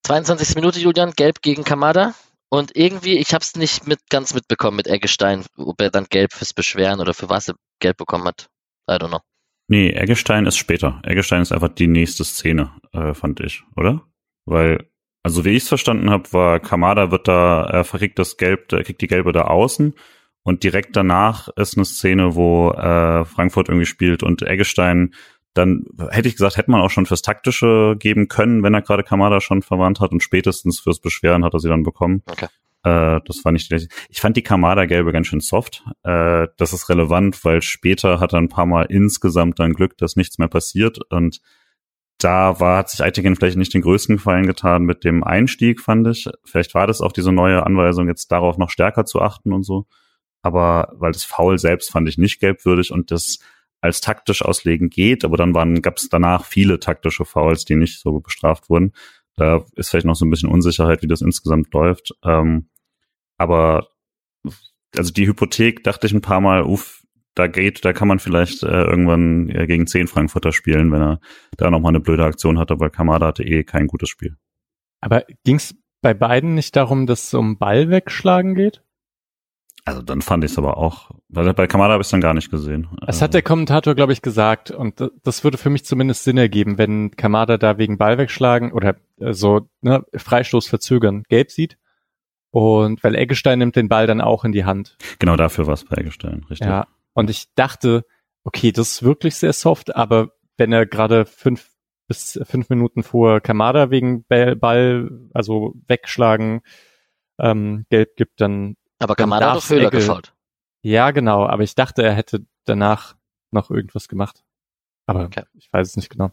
22. 0.03 0.55
Minute, 0.55 0.79
Julian, 0.79 1.11
gelb 1.11 1.41
gegen 1.41 1.63
Kamada. 1.63 2.13
Und 2.49 2.75
irgendwie, 2.75 3.17
ich 3.17 3.33
habe 3.33 3.41
es 3.41 3.55
nicht 3.55 3.87
mit, 3.87 3.99
ganz 4.09 4.33
mitbekommen 4.33 4.77
mit 4.77 4.87
Eggestein, 4.87 5.45
ob 5.57 5.81
er 5.81 5.89
dann 5.89 6.05
gelb 6.05 6.31
fürs 6.31 6.53
Beschweren 6.53 7.01
oder 7.01 7.13
für 7.13 7.29
was 7.29 7.49
er 7.49 7.55
gelb 7.79 7.97
bekommen 7.97 8.25
hat. 8.25 8.47
I 8.89 8.93
don't 8.93 9.09
know. 9.09 9.19
Nee, 9.67 9.89
Eggestein 9.89 10.45
ist 10.45 10.55
später. 10.55 11.01
Eggestein 11.03 11.41
ist 11.41 11.51
einfach 11.51 11.67
die 11.67 11.87
nächste 11.87 12.23
Szene, 12.23 12.71
äh, 12.93 13.13
fand 13.13 13.41
ich, 13.41 13.63
oder? 13.75 14.01
Weil 14.45 14.89
also 15.27 15.43
wie 15.43 15.57
ich 15.57 15.63
es 15.63 15.67
verstanden 15.67 16.09
habe, 16.09 16.31
war 16.31 16.61
Kamada 16.61 17.11
wird 17.11 17.27
da, 17.27 17.65
er 17.65 17.83
verrickt 17.83 18.17
das 18.17 18.37
Gelb, 18.37 18.71
er 18.71 18.83
kriegt 18.85 19.01
die 19.01 19.07
Gelbe 19.07 19.33
da 19.33 19.41
außen 19.41 19.93
und 20.43 20.63
direkt 20.63 20.95
danach 20.95 21.49
ist 21.57 21.75
eine 21.75 21.83
Szene, 21.83 22.33
wo 22.35 22.71
äh, 22.71 23.25
Frankfurt 23.25 23.67
irgendwie 23.67 23.85
spielt 23.85 24.23
und 24.23 24.41
Eggestein 24.41 25.13
dann 25.53 25.83
hätte 26.11 26.29
ich 26.29 26.35
gesagt, 26.35 26.55
hätte 26.55 26.71
man 26.71 26.79
auch 26.79 26.91
schon 26.91 27.05
fürs 27.05 27.23
Taktische 27.23 27.97
geben 27.99 28.29
können, 28.29 28.63
wenn 28.63 28.73
er 28.73 28.81
gerade 28.81 29.03
Kamada 29.03 29.41
schon 29.41 29.61
verwandt 29.61 29.99
hat 29.99 30.11
und 30.11 30.23
spätestens 30.23 30.79
fürs 30.79 31.01
Beschweren 31.01 31.43
hat 31.43 31.53
er 31.53 31.59
sie 31.59 31.67
dann 31.67 31.83
bekommen. 31.83 32.23
Okay. 32.27 32.47
Äh, 32.83 33.19
das 33.25 33.41
fand 33.41 33.59
ich, 33.59 33.69
ich 34.09 34.21
fand 34.21 34.37
die 34.37 34.43
Kamada-Gelbe 34.43 35.11
ganz 35.11 35.27
schön 35.27 35.41
soft. 35.41 35.83
Äh, 36.03 36.47
das 36.55 36.71
ist 36.71 36.87
relevant, 36.87 37.43
weil 37.43 37.61
später 37.61 38.21
hat 38.21 38.31
er 38.31 38.39
ein 38.39 38.49
paar 38.49 38.65
Mal 38.65 38.83
insgesamt 38.83 39.59
dann 39.59 39.73
Glück, 39.73 39.97
dass 39.97 40.15
nichts 40.15 40.37
mehr 40.37 40.47
passiert 40.47 40.99
und 41.11 41.41
da 42.17 42.59
war, 42.59 42.79
hat 42.79 42.89
sich 42.89 43.03
Eitigen 43.03 43.35
vielleicht 43.35 43.57
nicht 43.57 43.73
den 43.73 43.81
größten 43.81 44.17
Gefallen 44.17 44.47
getan 44.47 44.83
mit 44.83 45.03
dem 45.03 45.23
Einstieg, 45.23 45.81
fand 45.81 46.07
ich. 46.07 46.27
Vielleicht 46.43 46.73
war 46.73 46.87
das 46.87 47.01
auch 47.01 47.11
diese 47.11 47.31
neue 47.31 47.65
Anweisung, 47.65 48.07
jetzt 48.07 48.31
darauf 48.31 48.57
noch 48.57 48.69
stärker 48.69 49.05
zu 49.05 49.21
achten 49.21 49.53
und 49.53 49.63
so. 49.63 49.85
Aber 50.41 50.93
weil 50.95 51.11
das 51.11 51.23
Foul 51.23 51.59
selbst 51.59 51.91
fand 51.91 52.09
ich 52.09 52.17
nicht 52.17 52.39
gelbwürdig 52.39 52.91
und 52.91 53.11
das 53.11 53.39
als 53.81 54.01
taktisch 54.01 54.43
auslegen 54.43 54.89
geht, 54.89 55.23
aber 55.23 55.37
dann 55.37 55.81
gab 55.81 55.97
es 55.97 56.09
danach 56.09 56.45
viele 56.45 56.79
taktische 56.79 57.25
Fouls, 57.25 57.65
die 57.65 57.75
nicht 57.75 57.99
so 57.99 58.19
bestraft 58.19 58.69
wurden. 58.69 58.93
Da 59.35 59.65
ist 59.75 59.89
vielleicht 59.89 60.07
noch 60.07 60.15
so 60.15 60.25
ein 60.25 60.31
bisschen 60.31 60.49
Unsicherheit, 60.49 61.03
wie 61.03 61.07
das 61.07 61.21
insgesamt 61.21 61.71
läuft. 61.73 62.13
Ähm, 62.23 62.69
aber 63.37 63.89
also 64.97 65.13
die 65.13 65.27
Hypothek 65.27 65.83
dachte 65.83 66.07
ich 66.07 66.13
ein 66.13 66.21
paar 66.21 66.41
Mal, 66.41 66.63
uff, 66.63 67.03
da 67.37 67.47
geht, 67.47 67.85
da 67.85 67.93
kann 67.93 68.07
man 68.07 68.19
vielleicht 68.19 68.63
äh, 68.63 68.67
irgendwann 68.67 69.49
äh, 69.49 69.67
gegen 69.67 69.87
zehn 69.87 70.07
Frankfurter 70.07 70.51
spielen, 70.51 70.91
wenn 70.91 71.01
er 71.01 71.19
da 71.57 71.69
nochmal 71.69 71.91
eine 71.91 71.99
blöde 71.99 72.25
Aktion 72.25 72.57
hatte, 72.57 72.79
weil 72.79 72.89
Kamada 72.89 73.27
hatte 73.27 73.43
eh 73.43 73.63
kein 73.63 73.87
gutes 73.87 74.09
Spiel. 74.09 74.37
Aber 75.01 75.23
ging 75.43 75.57
es 75.57 75.75
bei 76.01 76.13
beiden 76.13 76.55
nicht 76.55 76.75
darum, 76.75 77.05
dass 77.05 77.27
es 77.27 77.33
um 77.33 77.57
Ball 77.57 77.89
wegschlagen 77.89 78.55
geht? 78.55 78.81
Also 79.85 80.01
dann 80.01 80.21
fand 80.21 80.43
ich 80.43 80.51
es 80.51 80.57
aber 80.57 80.77
auch, 80.77 81.11
weil 81.29 81.53
bei 81.53 81.65
Kamada 81.65 81.93
habe 81.93 82.01
ich 82.01 82.07
es 82.07 82.11
dann 82.11 82.19
gar 82.19 82.33
nicht 82.33 82.51
gesehen. 82.51 82.89
Es 83.07 83.21
hat 83.21 83.33
der 83.33 83.41
Kommentator, 83.41 83.95
glaube 83.95 84.11
ich, 84.11 84.21
gesagt, 84.21 84.69
und 84.69 85.11
das 85.23 85.45
würde 85.45 85.57
für 85.57 85.69
mich 85.69 85.85
zumindest 85.85 86.25
Sinn 86.25 86.37
ergeben, 86.37 86.77
wenn 86.77 87.11
Kamada 87.11 87.57
da 87.57 87.77
wegen 87.77 87.97
Ball 87.97 88.17
wegschlagen 88.17 88.73
oder 88.73 88.97
äh, 89.19 89.31
so 89.31 89.69
ne, 89.81 90.03
Freistoß 90.13 90.67
verzögern 90.67 91.23
gelb 91.29 91.51
sieht. 91.51 91.77
Und 92.51 93.01
weil 93.03 93.15
Eggestein 93.15 93.59
nimmt 93.59 93.75
den 93.75 93.87
Ball 93.87 94.07
dann 94.07 94.19
auch 94.19 94.43
in 94.43 94.51
die 94.51 94.65
Hand. 94.65 94.97
Genau 95.19 95.37
dafür 95.37 95.67
war 95.67 95.75
es 95.75 95.85
bei 95.85 95.97
Eggestein, 95.97 96.45
richtig. 96.49 96.67
Ja, 96.67 96.87
und 97.17 97.31
ich 97.31 97.51
dachte, 97.55 98.05
okay, 98.43 98.71
das 98.71 98.91
ist 98.91 99.03
wirklich 99.03 99.37
sehr 99.37 99.51
soft, 99.51 99.95
aber 99.95 100.33
wenn 100.57 100.71
er 100.71 100.85
gerade 100.85 101.25
fünf 101.25 101.71
bis 102.07 102.39
fünf 102.43 102.69
Minuten 102.69 103.01
vor 103.01 103.41
Kamada 103.41 103.89
wegen 103.89 104.23
Ball, 104.25 105.09
also 105.33 105.73
wegschlagen, 105.87 106.61
ähm, 107.39 107.87
gelb 107.89 108.17
gibt, 108.17 108.39
dann 108.39 108.77
aber 108.99 109.15
Kamada 109.15 109.49
hat 109.49 109.57
doch 109.57 109.69
Höhler 109.69 109.89
gefault. 109.89 110.35
Ja, 110.83 111.09
genau, 111.09 111.47
aber 111.47 111.63
ich 111.63 111.73
dachte, 111.73 112.03
er 112.03 112.13
hätte 112.13 112.45
danach 112.65 113.15
noch 113.49 113.71
irgendwas 113.71 114.07
gemacht. 114.07 114.43
Aber 115.07 115.25
okay. 115.25 115.45
ich 115.55 115.73
weiß 115.73 115.87
es 115.87 115.97
nicht 115.97 116.11
genau. 116.11 116.31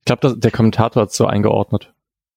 Ich 0.00 0.04
glaube, 0.04 0.36
der 0.36 0.50
Kommentator 0.50 1.00
hat 1.00 1.10
es 1.12 1.16
so 1.16 1.24
eingeordnet. 1.24 1.94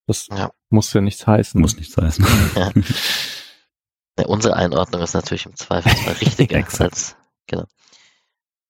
Das 0.08 0.28
ja. 0.28 0.52
muss 0.70 0.94
ja 0.94 1.02
nichts 1.02 1.28
heißen. 1.28 1.60
Muss 1.60 1.76
nichts 1.76 1.98
heißen. 1.98 2.26
ja. 2.56 2.72
ja, 4.20 4.26
unsere 4.26 4.56
Einordnung 4.56 5.02
ist 5.02 5.16
natürlich 5.16 5.48
im 5.48 5.58
Zweifelsfall 5.58 6.14
richtiger 6.14 6.66
als, 6.80 7.18
genau. 7.46 7.66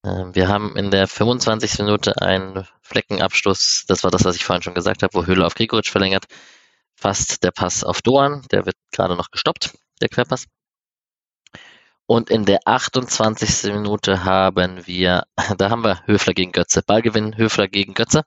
Ähm, 0.10 0.36
wir 0.36 0.48
haben 0.48 0.76
in 0.76 0.92
der 0.92 1.08
25. 1.08 1.80
Minute 1.80 2.22
einen 2.22 2.66
Fleckenabschluss. 2.82 3.86
Das 3.88 4.04
war 4.04 4.12
das, 4.12 4.26
was 4.26 4.36
ich 4.36 4.46
vorhin 4.46 4.64
schon 4.64 4.74
gesagt 4.76 5.04
habe, 5.04 5.14
wo 5.14 5.26
Höhle 5.26 5.46
auf 5.46 5.56
Grigoric 5.56 5.88
verlängert. 5.88 6.26
Fast 6.96 7.44
der 7.44 7.52
Pass 7.52 7.84
auf 7.84 8.02
Doan. 8.02 8.44
Der 8.52 8.66
wird 8.66 8.76
gerade 8.92 9.16
noch 9.16 9.32
gestoppt, 9.32 9.74
der 10.02 10.10
Querpass. 10.10 10.46
Und 12.06 12.30
in 12.32 12.46
der 12.46 12.62
28. 12.66 13.72
Minute 13.74 14.24
haben 14.24 14.86
wir, 14.88 15.26
da 15.58 15.70
haben 15.70 15.84
wir 15.84 16.06
Höfler 16.08 16.34
gegen 16.34 16.52
Götze. 16.52 16.82
Ballgewinn 16.82 17.38
Höfler 17.38 17.68
gegen 17.68 17.94
Götze. 17.94 18.24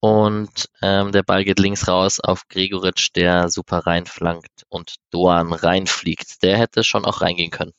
Und 0.00 0.68
ähm, 0.82 1.12
der 1.12 1.22
Ball 1.22 1.44
geht 1.44 1.58
links 1.58 1.88
raus 1.88 2.20
auf 2.20 2.48
Gregoritsch, 2.48 3.10
der 3.14 3.48
super 3.48 3.78
reinflankt 3.86 4.64
und 4.68 4.96
Doan 5.10 5.52
reinfliegt. 5.52 6.42
Der 6.42 6.58
hätte 6.58 6.84
schon 6.84 7.04
auch 7.04 7.22
reingehen 7.22 7.50
können. 7.50 7.72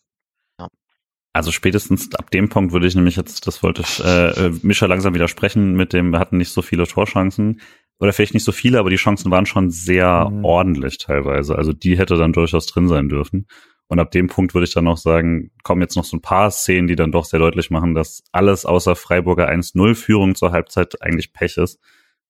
Also 1.38 1.52
spätestens 1.52 2.10
ab 2.16 2.32
dem 2.32 2.50
Punkt 2.50 2.74
würde 2.74 2.88
ich 2.88 2.96
nämlich 2.96 3.16
jetzt, 3.16 3.46
das 3.46 3.62
wollte 3.62 3.84
ich 3.84 4.04
äh, 4.04 4.48
äh, 4.48 4.52
Mischa 4.64 4.88
langsam 4.88 5.14
widersprechen 5.14 5.76
mit 5.76 5.94
dem, 5.94 6.10
wir 6.10 6.18
hatten 6.18 6.38
nicht 6.38 6.52
so 6.52 6.64
viele 6.64 6.88
Torchancen. 6.88 7.62
Oder 8.00 8.12
vielleicht 8.12 8.34
nicht 8.34 8.44
so 8.44 8.52
viele, 8.52 8.80
aber 8.80 8.90
die 8.90 8.96
Chancen 8.96 9.30
waren 9.30 9.46
schon 9.46 9.70
sehr 9.70 10.30
mhm. 10.32 10.44
ordentlich 10.44 10.98
teilweise. 10.98 11.56
Also 11.56 11.74
die 11.74 11.96
hätte 11.96 12.16
dann 12.16 12.34
durchaus 12.34 12.66
drin 12.66 12.88
sein 12.88 13.08
dürfen. 13.08 13.46
Und 13.88 14.00
ab 14.00 14.10
dem 14.10 14.26
Punkt 14.26 14.56
würde 14.56 14.66
ich 14.66 14.74
dann 14.74 14.86
noch 14.86 14.98
sagen, 14.98 15.52
kommen 15.62 15.82
jetzt 15.82 15.96
noch 15.96 16.06
so 16.06 16.18
ein 16.18 16.22
paar 16.22 16.50
Szenen, 16.50 16.88
die 16.88 16.96
dann 16.96 17.12
doch 17.12 17.26
sehr 17.26 17.40
deutlich 17.40 17.70
machen, 17.70 17.94
dass 17.94 18.24
alles 18.32 18.66
außer 18.66 18.96
Freiburger 18.96 19.48
1-0-Führung 19.48 20.34
zur 20.34 20.52
Halbzeit 20.52 21.00
eigentlich 21.04 21.34
Pech 21.34 21.58
ist 21.58 21.80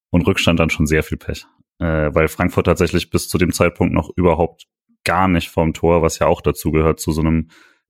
und 0.09 0.27
Rückstand 0.27 0.59
dann 0.59 0.69
schon 0.69 0.85
sehr 0.85 1.03
viel 1.03 1.17
Pech. 1.17 1.45
Äh, 1.79 2.13
weil 2.13 2.27
Frankfurt 2.27 2.65
tatsächlich 2.65 3.09
bis 3.09 3.29
zu 3.29 3.37
dem 3.37 3.53
Zeitpunkt 3.53 3.93
noch 3.93 4.09
überhaupt 4.17 4.67
gar 5.05 5.29
nicht 5.29 5.47
vorm 5.47 5.73
Tor, 5.73 6.01
was 6.01 6.19
ja 6.19 6.27
auch 6.27 6.41
dazu 6.41 6.71
gehört, 6.71 6.99
zu 6.99 7.13
so 7.13 7.21
einem, 7.21 7.47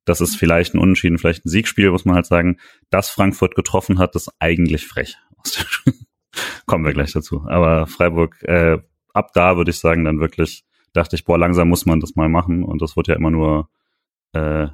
das 0.07 0.21
ist 0.21 0.37
vielleicht 0.37 0.73
ein 0.73 0.79
Unentschieden, 0.79 1.17
vielleicht 1.17 1.45
ein 1.45 1.49
Siegspiel, 1.49 1.91
muss 1.91 2.05
man 2.05 2.15
halt 2.15 2.25
sagen, 2.25 2.57
dass 2.89 3.09
Frankfurt 3.09 3.55
getroffen 3.55 3.99
hat, 3.99 4.15
ist 4.15 4.31
eigentlich 4.39 4.87
frech. 4.87 5.17
Kommen 6.65 6.85
wir 6.85 6.93
gleich 6.93 7.11
dazu. 7.11 7.43
Aber 7.47 7.87
Freiburg, 7.87 8.41
äh, 8.43 8.77
ab 9.13 9.31
da 9.33 9.57
würde 9.57 9.71
ich 9.71 9.79
sagen, 9.79 10.05
dann 10.05 10.19
wirklich 10.19 10.63
dachte 10.93 11.17
ich, 11.17 11.25
boah, 11.25 11.37
langsam 11.37 11.67
muss 11.67 11.85
man 11.85 11.99
das 11.99 12.15
mal 12.15 12.29
machen. 12.29 12.63
Und 12.63 12.81
das 12.81 12.95
wird 12.95 13.09
ja 13.09 13.15
immer 13.15 13.31
nur 13.31 13.69
äh, 14.31 14.67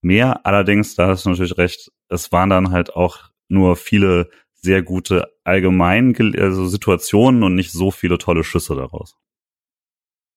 mehr. 0.00 0.44
Allerdings, 0.44 0.96
da 0.96 1.08
hast 1.08 1.26
du 1.26 1.30
natürlich 1.30 1.58
recht, 1.58 1.92
es 2.08 2.32
waren 2.32 2.50
dann 2.50 2.72
halt 2.72 2.94
auch 2.94 3.30
nur 3.48 3.76
viele 3.76 4.30
sehr 4.52 4.82
gute 4.82 5.32
allgemein 5.44 6.16
also 6.40 6.66
Situationen 6.66 7.44
und 7.44 7.54
nicht 7.54 7.70
so 7.70 7.92
viele 7.92 8.18
tolle 8.18 8.42
Schüsse 8.42 8.74
daraus. 8.74 9.16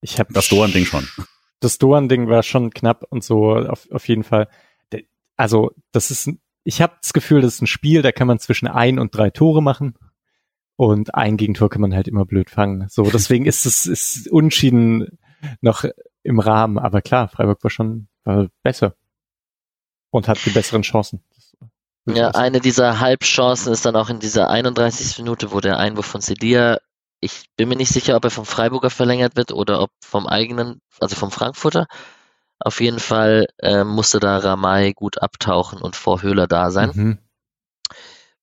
Ich 0.02 0.20
habe 0.20 0.32
das 0.34 0.50
Doan-Ding 0.50 0.86
schon. 0.86 1.08
Das 1.60 1.78
Doan-Ding 1.78 2.30
war 2.30 2.43
schon 2.43 2.72
knapp 2.72 3.05
und 3.10 3.24
so 3.24 3.55
auf, 3.55 3.89
auf 3.91 4.07
jeden 4.07 4.24
Fall. 4.24 4.47
Also 5.36 5.72
das 5.91 6.12
ist, 6.12 6.30
ich 6.64 6.82
habe 6.82 6.93
das 7.01 7.14
Gefühl, 7.14 7.41
das 7.41 7.55
ist 7.55 7.62
ein 7.62 7.68
Spiel, 7.68 8.01
da 8.01 8.12
kann 8.12 8.28
man 8.28 8.39
zwischen 8.39 8.68
ein 8.68 8.99
und 8.99 9.16
drei 9.16 9.30
Tore 9.30 9.62
machen. 9.62 9.95
Und 10.76 11.14
ein 11.14 11.36
Gegentor 11.36 11.70
kann 11.70 11.82
man 11.82 11.93
halt 11.93 12.07
immer 12.07 12.26
blöd 12.26 12.49
fangen. 12.49 12.88
So, 12.89 13.03
deswegen 13.14 13.45
ist 13.45 13.66
es 13.66 13.86
ist 13.86 14.30
unschieden 14.30 15.20
noch 15.62 15.84
im 16.24 16.39
Rahmen. 16.39 16.78
Aber 16.78 17.01
klar, 17.01 17.28
Freiburg 17.28 17.64
war 17.64 17.72
schon 17.72 18.07
war 18.24 18.47
besser 18.64 18.95
und 20.10 20.28
hat 20.28 20.43
die 20.45 20.51
besseren 20.51 20.84
Chancen. 20.84 21.24
Ja, 22.05 22.30
eine 22.32 22.60
dieser 22.60 22.99
Halbchancen 22.99 23.72
ist 23.72 23.86
dann 23.86 23.95
auch 23.95 24.10
in 24.10 24.20
dieser 24.20 24.49
31. 24.49 25.20
Minute, 25.20 25.51
wo 25.51 25.60
der 25.60 25.78
Einwurf 25.78 26.05
von 26.05 26.22
Sedia, 26.22 26.80
ich 27.20 27.49
bin 27.55 27.70
mir 27.70 27.76
nicht 27.76 27.91
sicher, 27.91 28.15
ob 28.15 28.24
er 28.24 28.32
vom 28.32 28.45
Freiburger 28.45 28.89
verlängert 28.89 29.36
wird 29.36 29.51
oder 29.51 29.82
ob 29.82 29.91
vom 30.01 30.28
eigenen, 30.28 30.82
also 30.99 31.15
vom 31.15 31.32
Frankfurter. 31.32 31.88
Auf 32.59 32.82
jeden 32.82 32.99
Fall 32.99 33.47
äh, 33.59 33.84
musste 33.84 34.20
da 34.20 34.38
Ramay 34.38 34.93
gut 34.93 35.22
abtauchen 35.22 35.82
und 35.82 35.95
vor 35.95 36.22
Höhler 36.22 36.47
da 36.47 36.72
sein. 36.72 36.91
Mhm. 36.93 37.17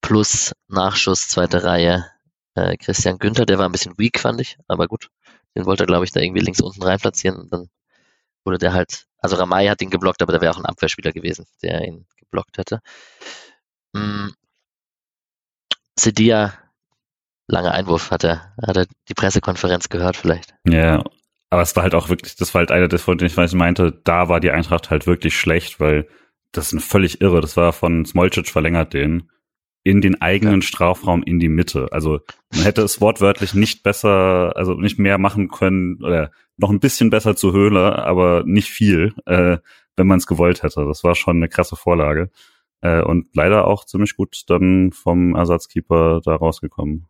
Plus 0.01 0.53
Nachschuss, 0.69 1.29
zweite 1.29 1.65
Reihe, 1.65 2.07
äh, 2.55 2.77
Christian 2.77 3.19
Günther, 3.19 3.47
der 3.47 3.59
war 3.59 3.67
ein 3.67 3.73
bisschen 3.73 3.99
weak, 3.99 4.19
fand 4.21 4.41
ich, 4.41 4.59
aber 4.69 4.89
gut. 4.89 5.11
Den 5.55 5.67
wollte 5.67 5.85
er, 5.85 5.87
glaube 5.87 6.05
ich, 6.05 6.13
da 6.13 6.21
irgendwie 6.21 6.43
links 6.43 6.61
unten 6.61 6.83
rein 6.83 6.99
platzieren 6.99 7.39
und 7.39 7.53
dann 7.53 7.69
wurde 8.45 8.59
der 8.59 8.73
halt, 8.73 9.07
also 9.19 9.37
Ramay 9.37 9.69
hat 9.69 9.83
ihn 9.83 9.91
geblockt, 9.91 10.23
aber 10.23 10.33
der 10.33 10.41
wäre 10.41 10.53
auch 10.53 10.59
ein 10.59 10.67
Abwehrspieler 10.67 11.13
gewesen, 11.13 11.47
der 11.63 11.83
ihn 11.83 12.07
geblockt 12.17 12.59
hätte. 12.59 12.81
Hm. 13.95 14.35
Sedia, 15.99 16.53
langer 17.49 17.73
Einwurf, 17.73 18.11
hat 18.11 18.25
er, 18.25 18.53
hat 18.67 18.77
er 18.77 18.87
die 19.09 19.15
Pressekonferenz 19.15 19.89
gehört 19.89 20.17
vielleicht. 20.17 20.55
Ja, 20.67 21.05
aber 21.51 21.63
es 21.63 21.77
war 21.77 21.83
halt 21.83 21.95
auch 21.95 22.09
wirklich, 22.09 22.37
das 22.37 22.55
war 22.55 22.61
halt 22.61 22.71
einer, 22.71 22.89
das 22.89 23.03
von 23.03 23.19
dem 23.19 23.27
ich 23.27 23.55
meinte, 23.55 24.01
da 24.05 24.29
war 24.29 24.41
die 24.41 24.51
Eintracht 24.51 24.91
halt 24.91 25.07
wirklich 25.07 25.39
schlecht, 25.39 25.79
weil 25.81 26.09
das 26.53 26.69
ist 26.69 26.73
ein 26.73 26.81
völlig 26.81 27.21
irre. 27.21 27.41
Das 27.41 27.57
war 27.57 27.73
von 27.73 28.05
Smolcic 28.05 28.49
verlängert 28.49 28.95
den 28.95 29.31
in 29.85 30.01
den 30.01 30.21
eigenen 30.21 30.63
ja. 30.63 30.67
Strafraum 30.67 31.23
in 31.23 31.39
die 31.39 31.49
Mitte. 31.49 31.89
Also 31.93 32.19
man 32.53 32.65
hätte 32.65 32.83
es 32.83 33.01
wortwörtlich 33.01 33.55
nicht 33.55 33.85
besser, 33.85 34.53
also 34.57 34.75
nicht 34.75 34.99
mehr 34.99 35.17
machen 35.17 35.49
können 35.49 36.03
oder 36.03 36.33
noch 36.57 36.71
ein 36.71 36.81
bisschen 36.81 37.11
besser 37.11 37.37
zu 37.37 37.53
Höhle, 37.53 38.05
aber 38.05 38.43
nicht 38.45 38.69
viel, 38.69 39.15
äh, 39.27 39.59
wenn 39.95 40.07
man 40.09 40.19
es 40.19 40.27
gewollt 40.27 40.65
hätte. 40.65 40.85
Das 40.87 41.05
war 41.05 41.15
schon 41.15 41.37
eine 41.37 41.49
krasse 41.49 41.77
Vorlage. 41.77 42.31
Äh, 42.81 43.03
und 43.03 43.29
leider 43.35 43.69
auch 43.69 43.85
ziemlich 43.85 44.17
gut 44.17 44.43
dann 44.49 44.91
vom 44.91 45.37
Ersatzkeeper 45.37 46.21
da 46.25 46.35
rausgekommen. 46.35 47.07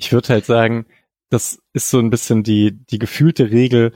Ich 0.00 0.12
würde 0.12 0.28
halt 0.30 0.46
sagen, 0.46 0.86
das 1.28 1.58
ist 1.74 1.90
so 1.90 1.98
ein 1.98 2.08
bisschen 2.08 2.42
die, 2.42 2.72
die 2.72 2.98
gefühlte 2.98 3.50
Regel, 3.50 3.92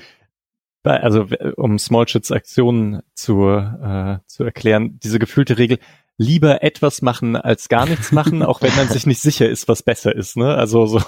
also 0.83 1.27
um 1.57 1.79
Smallchits 1.79 2.31
Aktionen 2.31 3.01
zu, 3.15 3.49
äh, 3.49 4.19
zu 4.27 4.45
erklären, 4.45 5.01
diese 5.03 5.19
gefühlte 5.19 5.57
Regel, 5.57 5.79
lieber 6.19 6.63
etwas 6.63 7.01
machen 7.01 7.37
als 7.37 7.71
gar 7.71 7.87
nichts 7.87 8.13
machen, 8.13 8.43
auch 8.43 8.61
wenn 8.61 8.77
man 8.77 8.89
sich 8.89 9.07
nicht 9.07 9.23
sicher 9.23 9.49
ist, 9.49 9.67
was 9.67 9.83
besser 9.83 10.15
ist. 10.15 10.37
Ne? 10.37 10.55
Also 10.55 10.85
so, 10.85 10.99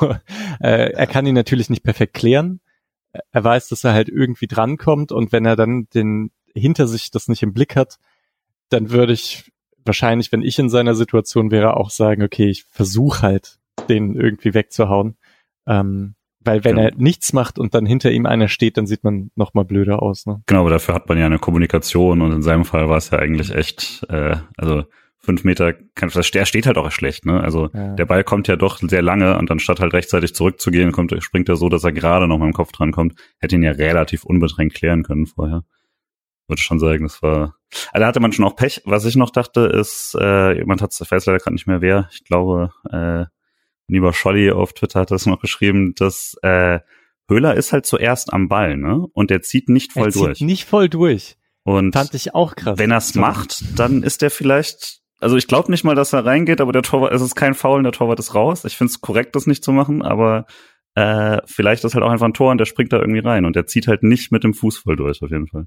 äh, 0.61 0.93
er 0.93 1.07
kann 1.07 1.27
ihn 1.27 1.35
natürlich 1.35 1.69
nicht 1.69 1.83
perfekt 1.83 2.15
klären. 2.15 2.61
Er 3.33 3.45
weiß, 3.45 3.69
dass 3.69 3.85
er 3.85 3.93
halt 3.93 4.09
irgendwie 4.09 4.47
drankommt 4.47 5.13
und 5.13 5.31
wenn 5.31 5.45
er 5.45 5.57
dann 5.57 5.89
den 5.95 6.31
hinter 6.55 6.89
sich 6.89 7.11
das 7.11 7.29
nicht 7.29 7.43
im 7.43 7.53
Blick 7.53 7.77
hat, 7.77 7.99
dann 8.71 8.91
würde 8.91 9.13
ich 9.13 9.53
wahrscheinlich, 9.85 10.33
wenn 10.33 10.43
ich 10.43 10.59
in 10.59 10.71
seiner 10.71 10.95
Situation 10.95 11.51
wäre, 11.51 11.77
auch 11.77 11.91
sagen, 11.91 12.23
okay, 12.23 12.49
ich 12.49 12.65
versuche 12.65 13.21
halt, 13.21 13.59
den 13.89 14.15
irgendwie 14.15 14.55
wegzuhauen. 14.55 15.17
Ähm, 15.67 16.15
weil 16.47 16.65
wenn 16.65 16.77
genau. 16.77 16.89
er 16.89 16.95
nichts 16.97 17.33
macht 17.33 17.59
und 17.59 17.75
dann 17.75 17.87
hinter 17.87 18.11
ihm 18.13 18.25
einer 18.25 18.49
steht, 18.49 18.77
dann 18.77 18.87
sieht 18.87 19.03
man 19.03 19.31
noch 19.35 19.55
mal 19.55 19.65
blöder 19.65 20.01
aus. 20.03 20.27
Ne? 20.27 20.43
Genau, 20.47 20.61
aber 20.61 20.71
dafür 20.71 20.95
hat 20.95 21.09
man 21.09 21.19
ja 21.19 21.27
eine 21.27 21.39
Kommunikation 21.39 22.23
und 22.23 22.33
in 22.33 22.43
seinem 22.43 22.65
Fall 22.65 22.89
war 22.89 22.99
es 22.99 23.11
ja 23.11 23.19
eigentlich 23.19 23.53
echt, 23.53 24.07
äh, 24.09 24.37
also 24.57 24.85
fünf 25.19 25.43
Meter, 25.43 25.75
kann, 25.97 26.09
er 26.15 26.47
steht 26.47 26.67
halt 26.67 26.79
auch 26.79 26.91
schlecht, 26.93 27.27
ne? 27.27 27.41
Also 27.41 27.69
ja. 27.75 27.95
der 27.95 28.07
Ball 28.07 28.23
kommt 28.23 28.47
ja 28.47 28.55
doch 28.55 28.79
sehr 28.79 29.03
lange 29.03 29.37
und 29.39 29.51
anstatt 29.51 29.81
halt 29.81 29.93
rechtzeitig 29.93 30.35
zurückzugehen, 30.35 30.93
kommt, 30.93 31.13
springt 31.23 31.49
er 31.49 31.57
so, 31.57 31.69
dass 31.69 31.83
er 31.83 31.91
gerade 31.91 32.29
noch 32.29 32.39
mal 32.39 32.47
im 32.47 32.53
Kopf 32.53 32.71
dran 32.71 32.93
kommt. 32.93 33.19
Hätte 33.41 33.57
ihn 33.57 33.65
ja 33.65 33.73
relativ 33.73 34.23
unbedrängt 34.23 34.75
klären 34.75 35.03
können 35.03 35.27
vorher. 35.27 35.65
Würde 36.47 36.63
schon 36.63 36.79
sagen, 36.79 37.03
das 37.03 37.23
war. 37.23 37.57
Also 37.91 38.03
da 38.03 38.07
hatte 38.07 38.21
man 38.21 38.31
schon 38.31 38.45
auch 38.45 38.55
Pech. 38.55 38.83
Was 38.85 39.05
ich 39.05 39.17
noch 39.17 39.31
dachte, 39.31 39.63
ist, 39.63 40.17
äh, 40.21 40.59
jemand 40.59 40.81
hat 40.81 40.95
ich 40.99 41.11
weiß 41.11 41.27
leider 41.27 41.41
gerade 41.41 41.55
nicht 41.55 41.67
mehr 41.67 41.81
wer, 41.81 42.09
ich 42.13 42.23
glaube, 42.23 42.71
äh, 42.93 43.25
lieber 43.89 44.13
Scholli 44.13 44.51
auf 44.51 44.73
Twitter 44.73 45.01
hat 45.01 45.11
das 45.11 45.27
noch 45.27 45.41
geschrieben, 45.41 45.95
dass 45.95 46.37
äh, 46.43 46.81
Höhler 47.29 47.55
ist 47.55 47.73
halt 47.73 47.87
zuerst 47.87 48.33
am 48.33 48.49
Ball, 48.49 48.77
ne? 48.77 49.07
Und 49.13 49.31
er 49.31 49.43
zieht 49.43 49.69
nicht 49.69 49.93
voll 49.93 50.07
er 50.07 50.11
zieht 50.13 50.23
durch. 50.23 50.41
Nicht 50.41 50.65
voll 50.65 50.89
durch. 50.89 51.37
Und 51.65 51.93
fand 51.93 52.15
ich 52.15 52.35
auch 52.35 52.55
krass. 52.55 52.79
Wenn 52.79 52.93
er 52.93 52.99
es 52.99 53.15
macht, 53.15 53.79
dann 53.79 54.03
ist 54.03 54.23
er 54.23 54.31
vielleicht. 54.31 55.01
Also 55.19 55.37
ich 55.37 55.49
glaube 55.49 55.71
nicht 55.71 55.83
mal, 55.83 55.95
dass 55.95 56.13
er 56.13 56.25
reingeht, 56.25 56.61
aber 56.61 56.73
der 56.73 56.83
Torwart, 56.83 57.13
es 57.13 57.23
ist 57.23 57.35
kein 57.35 57.55
Foul, 57.55 57.83
der 57.83 57.93
Torwart 57.93 58.21
ist 58.21 58.35
raus. 58.35 58.65
Ich 58.65 58.77
finde 58.77 58.91
es 58.91 59.01
korrekt, 59.01 59.35
das 59.35 59.47
nicht 59.47 59.65
zu 59.65 59.73
machen, 59.73 60.03
aber 60.03 60.47
äh, 60.95 61.41
vielleicht 61.47 61.85
ist 61.85 61.95
halt 61.95 62.05
auch 62.05 62.11
einfach 62.11 62.27
ein 62.27 62.35
Tor 62.35 62.51
und 62.51 62.59
der 62.59 62.67
springt 62.67 62.93
da 62.93 62.99
irgendwie 62.99 63.21
rein 63.21 63.45
und 63.45 63.57
der 63.57 63.67
zieht 63.67 63.89
halt 63.89 64.03
nicht 64.03 64.31
mit 64.31 64.45
dem 64.45 64.55
Fuß 64.55 64.79
voll 64.79 64.97
durch, 64.97 65.23
auf 65.23 65.31
jeden 65.31 65.49
Fall. 65.49 65.67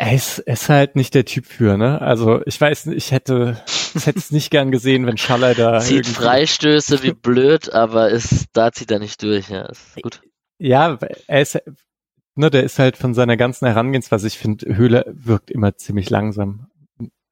Er 0.00 0.14
ist, 0.14 0.38
er 0.38 0.54
ist 0.54 0.68
halt 0.70 0.96
nicht 0.96 1.14
der 1.14 1.26
Typ 1.26 1.44
für, 1.44 1.76
ne? 1.76 2.00
Also 2.00 2.40
ich 2.46 2.58
weiß, 2.60 2.86
ich 2.88 3.12
hätte, 3.12 3.62
ich 3.94 4.06
hätte 4.06 4.18
es 4.18 4.30
nicht 4.30 4.50
gern 4.50 4.70
gesehen, 4.72 5.06
wenn 5.06 5.18
Schaller 5.18 5.54
da 5.54 5.78
Zieht 5.80 6.06
irgendwie- 6.06 6.14
Freistöße 6.14 7.02
wie 7.02 7.12
blöd, 7.22 7.72
aber 7.72 8.08
ist, 8.08 8.46
da 8.54 8.72
zieht 8.72 8.90
er 8.90 8.98
nicht 8.98 9.22
durch, 9.22 9.50
ja. 9.50 9.66
Ist 9.66 10.00
gut. 10.02 10.22
Ja, 10.58 10.98
er 11.26 11.40
ist, 11.42 11.58
ne, 12.34 12.50
der 12.50 12.64
ist 12.64 12.78
halt 12.78 12.96
von 12.96 13.12
seiner 13.14 13.36
ganzen 13.36 13.66
Herangehensweise, 13.66 14.26
ich 14.26 14.38
finde, 14.38 14.74
Höhler 14.74 15.04
wirkt 15.06 15.50
immer 15.50 15.76
ziemlich 15.76 16.08
langsam. 16.08 16.66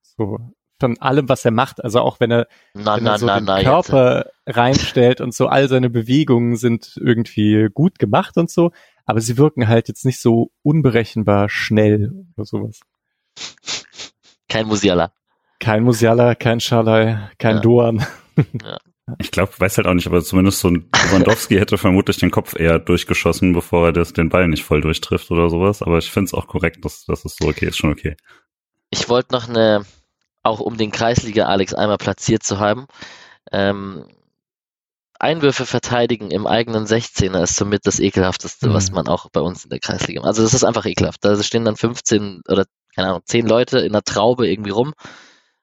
So, 0.03 0.39
von 0.81 0.99
allem, 1.01 1.29
was 1.29 1.45
er 1.45 1.51
macht, 1.51 1.83
also 1.83 2.01
auch 2.01 2.21
wenn 2.21 2.31
er, 2.31 2.49
Na, 2.75 2.97
wenn 2.97 3.05
na, 3.05 3.13
er 3.13 3.19
so 3.19 3.27
na, 3.27 3.37
den 3.41 3.45
na, 3.47 3.57
jetzt. 3.59 3.65
Körper 3.67 4.27
reinstellt 4.47 5.21
und 5.21 5.35
so, 5.35 5.47
all 5.49 5.69
seine 5.69 5.91
Bewegungen 5.91 6.57
sind 6.57 6.99
irgendwie 7.03 7.69
gut 7.73 7.99
gemacht 7.99 8.37
und 8.37 8.51
so, 8.51 8.73
aber 9.09 9.23
sie 9.23 9.39
wirken 9.39 9.69
halt 9.69 9.89
jetzt 9.89 10.05
nicht 10.05 10.21
so 10.21 10.51
unberechenbar 10.63 11.49
schnell 11.49 12.13
oder 12.37 12.45
sowas. 12.45 12.81
Kein 14.51 14.67
Musiala. 14.67 15.13
Kein 15.61 15.83
Musiala, 15.83 16.35
kein 16.35 16.61
Schalai, 16.61 17.31
kein 17.39 17.57
Ja. 17.57 17.63
Doan. 17.63 18.07
Ich 19.19 19.31
glaube, 19.31 19.53
weiß 19.57 19.79
halt 19.79 19.87
auch 19.87 19.95
nicht, 19.95 20.07
aber 20.07 20.23
zumindest 20.23 20.61
so 20.61 20.69
ein 20.69 20.91
Lewandowski 20.95 21.57
hätte 21.57 21.79
vermutlich 21.79 22.19
den 22.19 22.31
Kopf 22.31 22.55
eher 22.55 22.79
durchgeschossen, 22.79 23.55
bevor 23.55 23.87
er 23.87 23.93
das, 23.95 24.13
den 24.13 24.29
Ball 24.29 24.47
nicht 24.49 24.65
voll 24.65 24.83
durchtrifft 24.83 25.31
oder 25.31 25.49
sowas. 25.49 25.81
Aber 25.81 25.97
ich 25.97 26.11
finde 26.11 26.27
es 26.27 26.35
auch 26.35 26.47
korrekt, 26.47 26.85
dass 26.85 27.07
das 27.07 27.25
ist 27.25 27.39
so 27.41 27.49
okay, 27.49 27.69
ist 27.69 27.79
schon 27.79 27.91
okay. 27.91 28.19
Ich 28.91 29.09
wollte 29.09 29.35
noch 29.35 29.49
eine, 29.49 29.87
auch 30.43 30.61
um 30.61 30.77
den 30.77 30.91
Kreisliga 30.91 31.47
Alex 31.47 31.73
einmal 31.73 31.97
platziert 31.97 32.43
zu 32.43 32.59
haben, 32.59 32.87
ähm, 33.51 34.05
Einwürfe 35.19 35.67
verteidigen 35.67 36.31
im 36.31 36.47
eigenen 36.47 36.87
16er 36.87 37.43
ist 37.43 37.57
somit 37.57 37.87
das 37.87 37.99
ekelhafteste, 38.01 38.69
Mhm. 38.69 38.75
was 38.75 38.91
man 38.93 39.09
auch 39.09 39.31
bei 39.31 39.41
uns 39.41 39.65
in 39.65 39.71
der 39.71 39.81
Kreisliga 39.81 40.21
macht. 40.21 40.29
Also 40.29 40.43
das 40.43 40.55
ist 40.55 40.65
einfach 40.65 40.87
ekelhaft. 40.87 41.25
Da 41.25 41.41
stehen 41.43 41.65
dann 41.65 41.77
15 41.77 42.43
oder 42.49 42.67
keine 42.95 43.09
Ahnung, 43.09 43.23
10 43.25 43.47
Leute 43.47 43.79
in 43.81 43.93
einer 43.93 44.03
Traube 44.03 44.49
irgendwie 44.49 44.71
rum. 44.71 44.95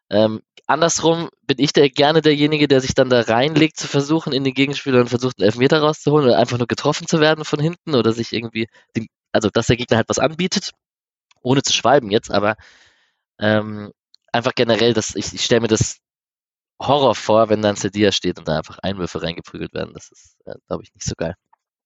Ähm, 0.09 0.41
andersrum 0.67 1.29
bin 1.43 1.57
ich 1.59 1.73
der, 1.73 1.89
gerne 1.89 2.21
derjenige, 2.21 2.67
der 2.67 2.81
sich 2.81 2.93
dann 2.95 3.09
da 3.09 3.21
reinlegt 3.21 3.77
zu 3.77 3.87
versuchen, 3.87 4.33
in 4.33 4.43
den 4.43 4.53
Gegenspieler 4.53 5.01
und 5.01 5.09
versucht, 5.09 5.39
einen 5.39 5.45
Elfmeter 5.47 5.79
rauszuholen 5.81 6.27
oder 6.27 6.37
einfach 6.37 6.57
nur 6.57 6.67
getroffen 6.67 7.07
zu 7.07 7.19
werden 7.19 7.45
von 7.45 7.59
hinten 7.59 7.95
oder 7.95 8.13
sich 8.13 8.33
irgendwie, 8.33 8.67
den, 8.95 9.07
also 9.31 9.49
dass 9.49 9.67
der 9.67 9.77
Gegner 9.77 9.97
halt 9.97 10.09
was 10.09 10.19
anbietet, 10.19 10.71
ohne 11.41 11.63
zu 11.63 11.73
schweiben 11.73 12.11
jetzt, 12.11 12.31
aber 12.31 12.55
ähm, 13.39 13.91
einfach 14.31 14.53
generell, 14.55 14.93
dass 14.93 15.15
ich, 15.15 15.33
ich 15.33 15.43
stelle 15.43 15.61
mir 15.61 15.67
das 15.67 15.97
Horror 16.79 17.15
vor, 17.15 17.49
wenn 17.49 17.61
dann 17.61 17.75
Sedia 17.75 18.11
steht 18.11 18.39
und 18.39 18.47
da 18.47 18.57
einfach 18.57 18.79
Einwürfe 18.79 19.21
reingeprügelt 19.21 19.73
werden. 19.73 19.93
Das 19.93 20.09
ist, 20.11 20.37
äh, 20.45 20.55
glaube 20.67 20.83
ich, 20.83 20.93
nicht 20.93 21.05
so 21.05 21.13
geil. 21.15 21.35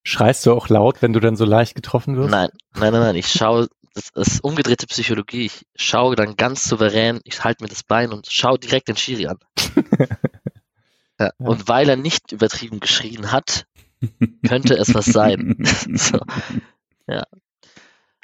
Schreist 0.04 0.46
du 0.46 0.54
auch 0.54 0.70
laut, 0.70 1.02
wenn 1.02 1.14
du 1.14 1.20
dann 1.20 1.36
so 1.36 1.46
leicht 1.46 1.76
getroffen 1.76 2.16
wirst? 2.18 2.32
Nein, 2.32 2.50
nein, 2.74 2.94
nein, 2.94 3.02
nein. 3.02 3.16
Ich 3.16 3.28
schaue, 3.28 3.68
das, 3.94 4.10
ist 4.16 4.44
umgedrehte 4.44 4.88
Psychologie. 4.88 5.46
Ich 5.46 5.66
schaue 5.76 6.16
dann 6.16 6.36
ganz 6.36 6.64
souverän, 6.64 7.20
ich 7.24 7.44
halte 7.44 7.64
mir 7.64 7.70
das 7.70 7.84
Bein 7.84 8.12
und 8.12 8.28
schaue 8.32 8.58
direkt 8.58 8.88
den 8.88 8.98
Schiri 8.98 9.28
an. 9.28 9.38
Ja, 11.20 11.34
und 11.38 11.68
weil 11.68 11.90
er 11.90 11.98
nicht 11.98 12.32
übertrieben 12.32 12.80
geschrien 12.80 13.32
hat, 13.32 13.68
könnte 14.48 14.76
es 14.76 14.94
was 14.94 15.06
sein. 15.06 15.58
so, 15.96 16.20
ja. 17.08 17.24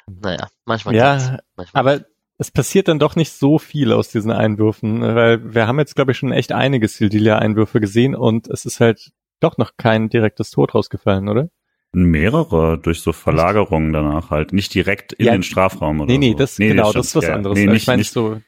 Naja, 0.06 0.48
manchmal 0.64 0.94
Ja, 0.94 1.38
manchmal 1.56 1.80
Aber 1.80 2.04
es 2.38 2.50
passiert 2.50 2.88
dann 2.88 2.98
doch 2.98 3.16
nicht 3.16 3.32
so 3.32 3.58
viel 3.58 3.92
aus 3.92 4.08
diesen 4.08 4.30
Einwürfen, 4.30 5.00
weil 5.00 5.54
wir 5.54 5.66
haben 5.66 5.78
jetzt, 5.78 5.96
glaube 5.96 6.12
ich, 6.12 6.18
schon 6.18 6.32
echt 6.32 6.52
einige 6.52 6.86
Sildilia-Einwürfe 6.88 7.80
gesehen 7.80 8.14
und 8.14 8.48
es 8.48 8.66
ist 8.66 8.80
halt 8.80 9.12
doch 9.40 9.58
noch 9.58 9.72
kein 9.76 10.08
direktes 10.08 10.50
Tor 10.50 10.70
rausgefallen, 10.70 11.28
oder? 11.28 11.48
Mehrere 11.92 12.78
durch 12.78 13.00
so 13.00 13.12
Verlagerungen 13.12 13.92
danach 13.92 14.30
halt. 14.30 14.52
Nicht 14.52 14.74
direkt 14.74 15.14
in 15.14 15.26
Ja, 15.26 15.32
den 15.32 15.42
Strafraum 15.42 16.00
oder 16.00 16.12
Nee, 16.12 16.18
nee, 16.18 16.32
so. 16.32 16.38
das, 16.38 16.56
genau, 16.56 16.92
das 16.92 17.06
ist 17.06 17.16
was 17.16 17.24
ja. 17.26 17.34
anderes. 17.34 17.56
Nee, 17.56 17.66
nicht, 17.66 17.82
ich 17.82 17.86
meine 17.86 17.98
nicht, 17.98 18.12
so, 18.12 18.38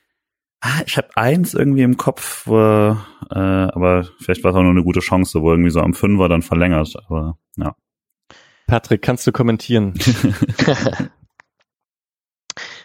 ah, 0.61 0.83
ich 0.87 0.97
habe 0.99 1.09
eins 1.15 1.55
irgendwie 1.55 1.83
im 1.83 1.97
Kopf, 1.97 2.47
wo, 2.47 2.57
äh, 2.59 2.95
aber 3.35 4.07
vielleicht 4.21 4.45
war 4.45 4.51
es 4.51 4.57
auch 4.57 4.63
nur 4.63 4.73
eine 4.73 4.85
gute 4.85 5.01
Chance, 5.01 5.41
wo 5.41 5.51
irgendwie 5.51 5.71
so 5.71 5.81
am 5.81 5.95
Fünfer 5.95 6.29
dann 6.29 6.43
verlängert. 6.43 6.95
Aber 7.09 7.39
ja. 7.57 7.75
Patrick, 8.67 9.01
kannst 9.01 9.27
du 9.27 9.33
kommentieren? 9.33 9.95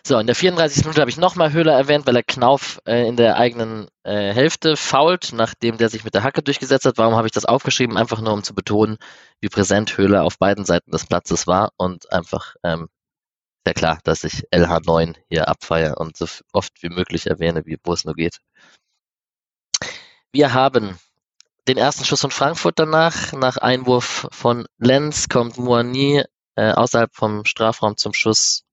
So, 0.05 0.19
in 0.19 0.27
der 0.27 0.35
34. 0.35 0.83
Minute 0.83 0.99
habe 0.99 1.09
ich 1.09 1.15
nochmal 1.17 1.53
Höhler 1.53 1.73
erwähnt, 1.73 2.05
weil 2.05 2.17
er 2.17 2.23
Knauf 2.23 2.81
äh, 2.85 3.07
in 3.07 3.15
der 3.15 3.37
eigenen 3.37 3.87
äh, 4.03 4.33
Hälfte 4.33 4.75
fault, 4.75 5.31
nachdem 5.31 5.77
der 5.77 5.87
sich 5.87 6.03
mit 6.03 6.13
der 6.13 6.23
Hacke 6.23 6.43
durchgesetzt 6.43 6.85
hat. 6.85 6.97
Warum 6.97 7.15
habe 7.15 7.25
ich 7.27 7.31
das 7.31 7.45
aufgeschrieben? 7.45 7.95
Einfach 7.97 8.19
nur, 8.19 8.33
um 8.33 8.43
zu 8.43 8.53
betonen, 8.53 8.97
wie 9.39 9.47
präsent 9.47 9.97
Höhler 9.97 10.25
auf 10.25 10.37
beiden 10.37 10.65
Seiten 10.65 10.91
des 10.91 11.05
Platzes 11.05 11.47
war 11.47 11.71
und 11.77 12.11
einfach 12.11 12.55
ähm, 12.63 12.89
sehr 13.65 13.73
klar, 13.73 13.99
dass 14.03 14.25
ich 14.25 14.43
LH9 14.51 15.15
hier 15.29 15.47
abfeiere 15.47 15.97
und 15.97 16.17
so 16.17 16.27
oft 16.51 16.83
wie 16.83 16.89
möglich 16.89 17.27
erwähne, 17.27 17.65
wie 17.65 17.77
wo 17.81 17.93
es 17.93 18.03
nur 18.03 18.15
geht. 18.15 18.39
Wir 20.33 20.53
haben 20.53 20.97
den 21.69 21.77
ersten 21.77 22.03
Schuss 22.03 22.19
von 22.19 22.31
Frankfurt 22.31 22.77
danach. 22.77 23.31
Nach 23.31 23.55
Einwurf 23.55 24.27
von 24.31 24.65
Lenz 24.79 25.29
kommt 25.29 25.57
Moani 25.57 26.25
äh, 26.55 26.71
außerhalb 26.71 27.15
vom 27.15 27.45
Strafraum 27.45 27.95
zum 27.95 28.13
Schuss 28.13 28.65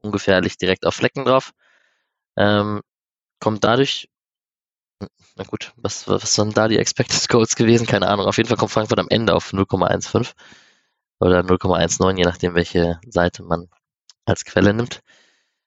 ungefährlich 0.00 0.56
direkt 0.58 0.86
auf 0.86 0.94
Flecken 0.94 1.24
drauf. 1.24 1.52
Ähm, 2.36 2.82
kommt 3.40 3.64
dadurch, 3.64 4.08
na 5.36 5.44
gut, 5.44 5.72
was, 5.76 6.08
was 6.08 6.34
sind 6.34 6.56
da 6.56 6.68
die 6.68 6.78
Expected 6.78 7.28
Goals 7.28 7.56
gewesen? 7.56 7.86
Keine 7.86 8.08
Ahnung. 8.08 8.26
Auf 8.26 8.36
jeden 8.36 8.48
Fall 8.48 8.56
kommt 8.56 8.72
Frankfurt 8.72 8.98
am 8.98 9.08
Ende 9.10 9.34
auf 9.34 9.52
0,15 9.52 10.32
oder 11.20 11.40
0,19, 11.40 12.16
je 12.16 12.24
nachdem, 12.24 12.54
welche 12.54 13.00
Seite 13.08 13.42
man 13.42 13.68
als 14.24 14.44
Quelle 14.44 14.74
nimmt. 14.74 15.00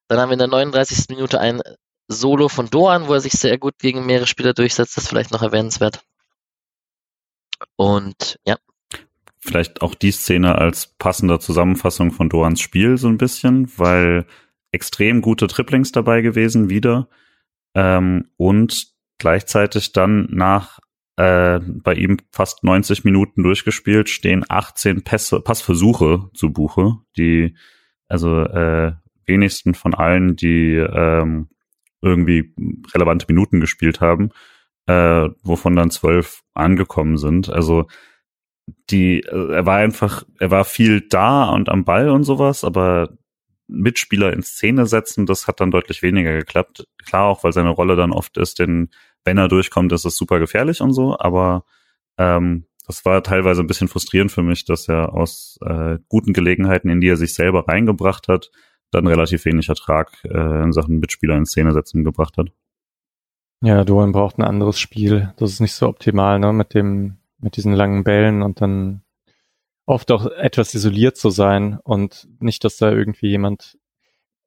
Dann 0.07 0.19
haben 0.19 0.29
wir 0.29 0.33
in 0.33 0.39
der 0.39 0.47
39. 0.47 1.09
Minute 1.09 1.39
ein 1.39 1.61
Solo 2.07 2.49
von 2.49 2.69
Doan, 2.69 3.07
wo 3.07 3.13
er 3.13 3.21
sich 3.21 3.33
sehr 3.33 3.57
gut 3.57 3.79
gegen 3.79 4.05
mehrere 4.05 4.27
Spieler 4.27 4.53
durchsetzt. 4.53 4.97
Das 4.97 5.05
ist 5.05 5.09
vielleicht 5.09 5.31
noch 5.31 5.41
erwähnenswert. 5.41 6.01
Und 7.75 8.39
ja, 8.45 8.57
vielleicht 9.41 9.81
auch 9.81 9.95
die 9.95 10.11
Szene 10.11 10.55
als 10.57 10.95
passender 10.97 11.39
Zusammenfassung 11.39 12.11
von 12.11 12.29
Doans 12.29 12.61
Spiel 12.61 12.97
so 12.97 13.07
ein 13.07 13.17
bisschen, 13.17 13.71
weil 13.77 14.25
extrem 14.71 15.21
gute 15.21 15.47
Triplings 15.47 15.91
dabei 15.91 16.21
gewesen 16.21 16.69
wieder 16.69 17.09
ähm, 17.73 18.29
und 18.37 18.87
gleichzeitig 19.17 19.93
dann 19.93 20.27
nach 20.31 20.79
äh, 21.17 21.59
bei 21.59 21.93
ihm 21.95 22.17
fast 22.31 22.63
90 22.63 23.03
Minuten 23.03 23.43
durchgespielt 23.43 24.09
stehen 24.09 24.45
18 24.47 25.03
Pässe, 25.03 25.41
Passversuche 25.41 26.29
zu 26.33 26.53
Buche, 26.53 26.97
die 27.17 27.55
also 28.07 28.43
äh, 28.43 28.93
wenigsten 29.25 29.73
von 29.73 29.93
allen, 29.93 30.35
die 30.35 30.75
ähm, 30.75 31.49
irgendwie 32.01 32.53
relevante 32.93 33.25
Minuten 33.27 33.59
gespielt 33.59 34.01
haben, 34.01 34.29
äh, 34.87 35.29
wovon 35.43 35.75
dann 35.75 35.91
zwölf 35.91 36.41
angekommen 36.53 37.17
sind. 37.17 37.49
Also 37.49 37.87
die, 38.89 39.21
äh, 39.21 39.53
er 39.53 39.65
war 39.65 39.77
einfach, 39.77 40.23
er 40.39 40.51
war 40.51 40.65
viel 40.65 41.01
da 41.01 41.49
und 41.49 41.69
am 41.69 41.85
Ball 41.85 42.09
und 42.09 42.23
sowas, 42.23 42.63
aber 42.63 43.09
Mitspieler 43.67 44.33
in 44.33 44.43
Szene 44.43 44.85
setzen, 44.85 45.25
das 45.25 45.47
hat 45.47 45.61
dann 45.61 45.71
deutlich 45.71 46.01
weniger 46.01 46.33
geklappt. 46.33 46.87
Klar 47.05 47.27
auch, 47.27 47.43
weil 47.43 47.53
seine 47.53 47.69
Rolle 47.69 47.95
dann 47.95 48.11
oft 48.11 48.37
ist, 48.37 48.59
denn 48.59 48.89
wenn 49.23 49.37
er 49.37 49.47
durchkommt, 49.47 49.91
ist 49.93 50.05
es 50.05 50.17
super 50.17 50.39
gefährlich 50.39 50.81
und 50.81 50.93
so, 50.93 51.17
aber 51.17 51.63
ähm, 52.17 52.65
das 52.87 53.05
war 53.05 53.23
teilweise 53.23 53.61
ein 53.61 53.67
bisschen 53.67 53.87
frustrierend 53.87 54.31
für 54.31 54.43
mich, 54.43 54.65
dass 54.65 54.89
er 54.89 55.13
aus 55.13 55.57
äh, 55.65 55.99
guten 56.09 56.33
Gelegenheiten, 56.33 56.89
in 56.89 56.99
die 56.99 57.07
er 57.07 57.17
sich 57.17 57.33
selber 57.33 57.67
reingebracht 57.67 58.27
hat, 58.27 58.51
dann 58.91 59.07
relativ 59.07 59.45
wenig 59.45 59.69
Ertrag 59.69 60.11
äh, 60.25 60.63
in 60.63 60.73
Sachen 60.73 60.99
Mitspieler 60.99 61.37
in 61.37 61.45
Szene 61.45 61.71
setzen 61.71 62.03
gebracht 62.03 62.37
hat. 62.37 62.49
Ja, 63.63 63.83
Doan 63.83 64.11
braucht 64.11 64.39
ein 64.39 64.43
anderes 64.43 64.79
Spiel. 64.79 65.33
Das 65.37 65.51
ist 65.51 65.59
nicht 65.59 65.73
so 65.73 65.87
optimal, 65.87 66.39
ne, 66.39 66.51
mit 66.51 66.73
dem, 66.73 67.17
mit 67.41 67.57
diesen 67.57 67.73
langen 67.73 68.03
Bällen 68.03 68.41
und 68.41 68.61
dann 68.61 69.01
oft 69.85 70.11
auch 70.11 70.25
etwas 70.27 70.73
isoliert 70.73 71.17
zu 71.17 71.29
sein 71.29 71.77
und 71.83 72.27
nicht, 72.39 72.63
dass 72.63 72.77
da 72.77 72.91
irgendwie 72.91 73.27
jemand 73.29 73.77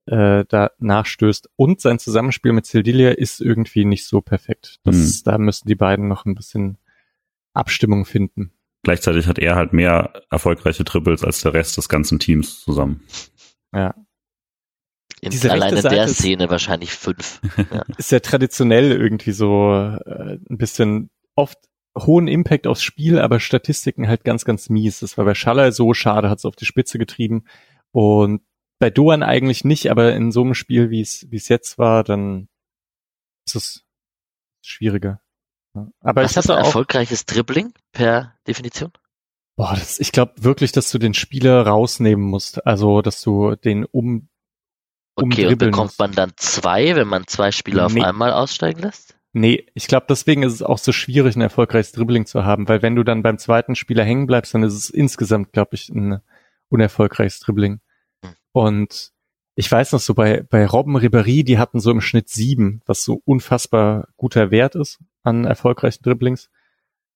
äh, 0.07 0.45
da 0.49 0.71
nachstößt. 0.79 1.49
Und 1.57 1.81
sein 1.81 1.99
Zusammenspiel 1.99 2.53
mit 2.53 2.67
Sildilia 2.67 3.11
ist 3.11 3.41
irgendwie 3.41 3.85
nicht 3.85 4.07
so 4.07 4.21
perfekt. 4.21 4.79
Das, 4.85 4.97
Mhm. 4.97 5.21
Da 5.25 5.39
müssen 5.39 5.67
die 5.69 5.75
beiden 5.75 6.09
noch 6.09 6.25
ein 6.25 6.35
bisschen 6.35 6.79
Abstimmung 7.53 8.05
finden. 8.05 8.53
Gleichzeitig 8.83 9.27
hat 9.27 9.39
er 9.39 9.55
halt 9.57 9.73
mehr 9.73 10.13
erfolgreiche 10.31 10.85
Triples 10.85 11.25
als 11.25 11.41
der 11.41 11.55
Rest 11.55 11.77
des 11.79 11.89
ganzen 11.89 12.19
Teams 12.19 12.61
zusammen. 12.61 13.03
Ja. 13.75 13.95
in, 15.21 15.31
Diese 15.31 15.45
rechte 15.49 15.55
allein 15.63 15.77
in 15.77 15.83
Seite 15.83 15.95
der 15.95 16.05
ist- 16.05 16.19
Szene 16.19 16.51
wahrscheinlich 16.51 16.93
fünf. 16.93 17.41
Ist 17.99 18.13
ja 18.13 18.21
traditionell 18.21 18.93
irgendwie 18.93 19.33
so 19.33 19.73
äh, 19.73 20.39
ein 20.51 20.59
bisschen 20.59 21.11
oft 21.35 21.59
hohen 21.99 22.29
Impact 22.29 22.67
aufs 22.67 22.83
Spiel, 22.83 23.19
aber 23.19 23.41
Statistiken 23.41 24.09
halt 24.09 24.25
ganz, 24.25 24.45
ganz 24.45 24.69
mies. 24.69 25.01
Das 25.01 25.17
war 25.17 25.25
bei 25.25 25.35
Schaller 25.35 25.73
so 25.73 25.95
schade, 25.95 26.29
hat 26.29 26.39
es 26.39 26.45
auf 26.45 26.57
die 26.57 26.67
Spitze 26.67 26.99
getrieben. 26.99 27.45
Und 27.93 28.43
bei 28.79 28.91
Doan 28.91 29.23
eigentlich 29.23 29.65
nicht, 29.65 29.91
aber 29.91 30.15
in 30.15 30.33
so 30.33 30.43
einem 30.43 30.55
Spiel, 30.55 30.91
wie 30.91 31.01
es 31.01 31.31
wie 31.31 31.37
es 31.37 31.49
jetzt 31.49 31.79
war, 31.79 32.03
dann 32.05 32.49
ist 33.47 33.57
es 33.57 33.85
schwieriger. 34.63 35.21
Aber 36.01 36.23
Was 36.23 36.37
ist 36.37 36.51
ein 36.51 36.59
erfolgreiches 36.59 37.27
Dribbling 37.27 37.73
per 37.93 38.35
Definition? 38.47 38.93
boah, 39.57 39.75
das, 39.75 39.99
ich 40.01 40.13
glaube 40.13 40.33
wirklich, 40.37 40.73
dass 40.73 40.91
du 40.91 40.99
den 40.99 41.15
Spieler 41.15 41.67
rausnehmen 41.67 42.25
musst. 42.25 42.67
Also, 42.67 43.03
dass 43.03 43.21
du 43.23 43.57
den 43.57 43.85
um 43.85 44.29
Okay, 45.17 45.47
und 45.47 45.59
bekommt 45.59 45.97
man 46.01 46.11
dann 46.11 46.33
zwei, 46.37 46.97
wenn 46.97 47.07
man 47.07 47.29
zwei 47.29 47.53
Spieler 47.53 47.89
nee. 47.89 48.01
auf 48.01 48.09
einmal 48.09 48.33
aussteigen 48.33 48.83
lässt? 48.83 49.17
Nee, 49.37 49.67
ich 49.75 49.89
glaube, 49.89 50.07
deswegen 50.09 50.45
ist 50.45 50.53
es 50.53 50.63
auch 50.63 50.79
so 50.79 50.93
schwierig, 50.93 51.35
ein 51.35 51.41
erfolgreiches 51.41 51.91
Dribbling 51.91 52.25
zu 52.25 52.45
haben, 52.45 52.69
weil 52.69 52.83
wenn 52.83 52.95
du 52.95 53.03
dann 53.03 53.25
beim 53.25 53.37
zweiten 53.37 53.75
Spieler 53.75 54.05
hängen 54.05 54.29
bleibst, 54.29 54.55
dann 54.55 54.63
ist 54.63 54.75
es 54.75 54.91
insgesamt, 54.91 55.53
glaube 55.53 55.75
ich, 55.75 55.89
ein 55.89 56.21
unerfolgreiches 56.69 57.41
Dribbling. 57.41 57.81
Hm. 58.23 58.31
Und 58.53 59.13
ich 59.57 59.71
weiß 59.71 59.91
noch 59.91 59.99
so 59.99 60.15
bei, 60.15 60.45
bei 60.49 60.65
Robben 60.65 60.97
Ribéry, 60.97 61.45
die 61.45 61.59
hatten 61.59 61.81
so 61.81 61.91
im 61.91 62.01
Schnitt 62.01 62.29
sieben, 62.29 62.81
was 62.87 63.03
so 63.03 63.23
unfassbar 63.25 64.07
guter 64.17 64.53
Wert 64.53 64.77
ist 64.77 65.01
an 65.25 65.45
erfolgreichen 65.45 66.05
Dribblings. 66.05 66.49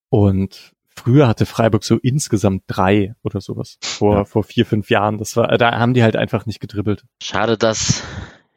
Und 0.08 0.74
früher 0.88 1.28
hatte 1.28 1.46
Freiburg 1.46 1.84
so 1.84 1.98
insgesamt 1.98 2.64
drei 2.66 3.14
oder 3.22 3.40
sowas 3.40 3.78
vor, 3.80 4.16
ja. 4.16 4.24
vor 4.24 4.42
vier, 4.42 4.66
fünf 4.66 4.90
Jahren. 4.90 5.18
Das 5.18 5.36
war, 5.36 5.56
da 5.56 5.78
haben 5.78 5.94
die 5.94 6.02
halt 6.02 6.16
einfach 6.16 6.46
nicht 6.46 6.58
gedribbelt. 6.58 7.04
Schade, 7.22 7.56
dass 7.56 8.02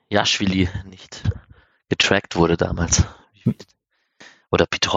Jaschwili 0.10 0.68
nicht 0.90 1.30
getrackt 1.90 2.36
wurde 2.36 2.58
damals. 2.58 3.06
Oder 4.52 4.66
Piet. 4.66 4.88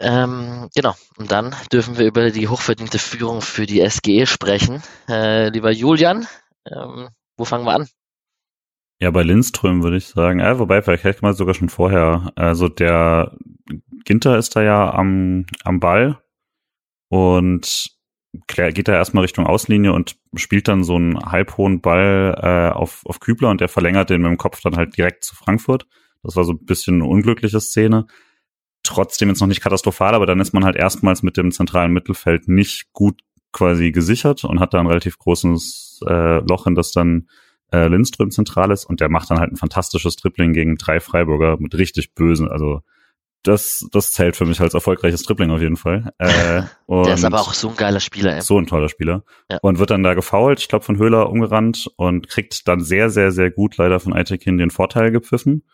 Ähm, 0.00 0.68
genau, 0.74 0.94
und 1.16 1.30
dann 1.30 1.54
dürfen 1.72 1.96
wir 1.96 2.06
über 2.06 2.30
die 2.30 2.48
hochverdiente 2.48 2.98
Führung 2.98 3.40
für 3.40 3.66
die 3.66 3.88
SGE 3.88 4.26
sprechen. 4.26 4.82
Äh, 5.08 5.50
lieber 5.50 5.70
Julian, 5.70 6.26
ähm, 6.66 7.08
wo 7.36 7.44
fangen 7.44 7.64
wir 7.64 7.74
an? 7.74 7.88
Ja, 9.00 9.10
bei 9.10 9.22
Lindström 9.22 9.82
würde 9.82 9.96
ich 9.96 10.06
sagen. 10.06 10.40
Äh, 10.40 10.58
wobei, 10.58 10.82
vielleicht 10.82 11.04
hätte 11.04 11.22
man 11.22 11.34
sogar 11.34 11.54
schon 11.54 11.68
vorher. 11.68 12.32
Also 12.34 12.68
der 12.68 13.36
Ginter 14.04 14.38
ist 14.38 14.56
da 14.56 14.62
ja 14.62 14.92
am, 14.92 15.46
am 15.64 15.80
Ball 15.80 16.20
und 17.08 17.92
geht 18.46 18.88
da 18.88 18.94
erstmal 18.94 19.22
Richtung 19.22 19.46
Auslinie 19.46 19.92
und 19.92 20.16
spielt 20.34 20.66
dann 20.66 20.84
so 20.84 20.96
einen 20.96 21.18
halbhohen 21.20 21.80
Ball 21.80 22.34
äh, 22.40 22.74
auf, 22.74 23.02
auf 23.04 23.20
Kübler 23.20 23.50
und 23.50 23.60
der 23.60 23.68
verlängert 23.68 24.10
den 24.10 24.22
mit 24.22 24.30
dem 24.30 24.38
Kopf 24.38 24.60
dann 24.62 24.76
halt 24.76 24.96
direkt 24.96 25.24
zu 25.24 25.34
Frankfurt. 25.36 25.86
Das 26.22 26.36
war 26.36 26.44
so 26.44 26.52
ein 26.52 26.64
bisschen 26.64 26.96
eine 26.96 27.06
unglückliche 27.06 27.60
Szene. 27.60 28.06
Trotzdem 28.82 29.28
jetzt 29.28 29.40
noch 29.40 29.48
nicht 29.48 29.60
katastrophal, 29.60 30.14
aber 30.14 30.26
dann 30.26 30.40
ist 30.40 30.54
man 30.54 30.64
halt 30.64 30.76
erstmals 30.76 31.22
mit 31.22 31.36
dem 31.36 31.52
zentralen 31.52 31.92
Mittelfeld 31.92 32.48
nicht 32.48 32.92
gut 32.92 33.20
quasi 33.52 33.92
gesichert 33.92 34.44
und 34.44 34.60
hat 34.60 34.74
da 34.74 34.80
ein 34.80 34.86
relativ 34.86 35.18
großes 35.18 36.00
äh, 36.08 36.38
Loch, 36.40 36.66
in 36.66 36.74
das 36.74 36.90
dann 36.90 37.28
äh, 37.72 37.86
Lindström 37.86 38.30
zentral 38.30 38.70
ist 38.70 38.84
und 38.84 39.00
der 39.00 39.08
macht 39.08 39.30
dann 39.30 39.38
halt 39.38 39.52
ein 39.52 39.56
fantastisches 39.56 40.16
Dribbling 40.16 40.52
gegen 40.52 40.76
drei 40.76 41.00
Freiburger 41.00 41.56
mit 41.58 41.74
richtig 41.74 42.14
bösen, 42.14 42.48
also 42.48 42.80
das, 43.42 43.88
das 43.90 44.12
zählt 44.12 44.36
für 44.36 44.46
mich 44.46 44.60
als 44.60 44.74
erfolgreiches 44.74 45.24
Dribbling 45.24 45.50
auf 45.50 45.60
jeden 45.60 45.76
Fall. 45.76 46.12
Äh, 46.18 46.62
der 46.88 47.14
ist 47.14 47.24
aber 47.24 47.40
auch 47.40 47.54
so 47.54 47.70
ein 47.70 47.76
geiler 47.76 48.00
Spieler. 48.00 48.36
Ey. 48.36 48.40
So 48.40 48.58
ein 48.58 48.66
toller 48.66 48.88
Spieler. 48.88 49.24
Ja. 49.50 49.58
Und 49.62 49.78
wird 49.78 49.90
dann 49.90 50.02
da 50.02 50.14
gefoult, 50.14 50.60
ich 50.60 50.68
glaube 50.68 50.84
von 50.84 50.96
Höhler 50.96 51.28
umgerannt 51.28 51.90
und 51.96 52.28
kriegt 52.28 52.68
dann 52.68 52.80
sehr, 52.80 53.10
sehr, 53.10 53.32
sehr 53.32 53.50
gut 53.50 53.76
leider 53.78 53.98
von 53.98 54.12
Aitekin 54.12 54.58
den 54.58 54.70
Vorteil 54.70 55.10
gepfiffen. 55.10 55.64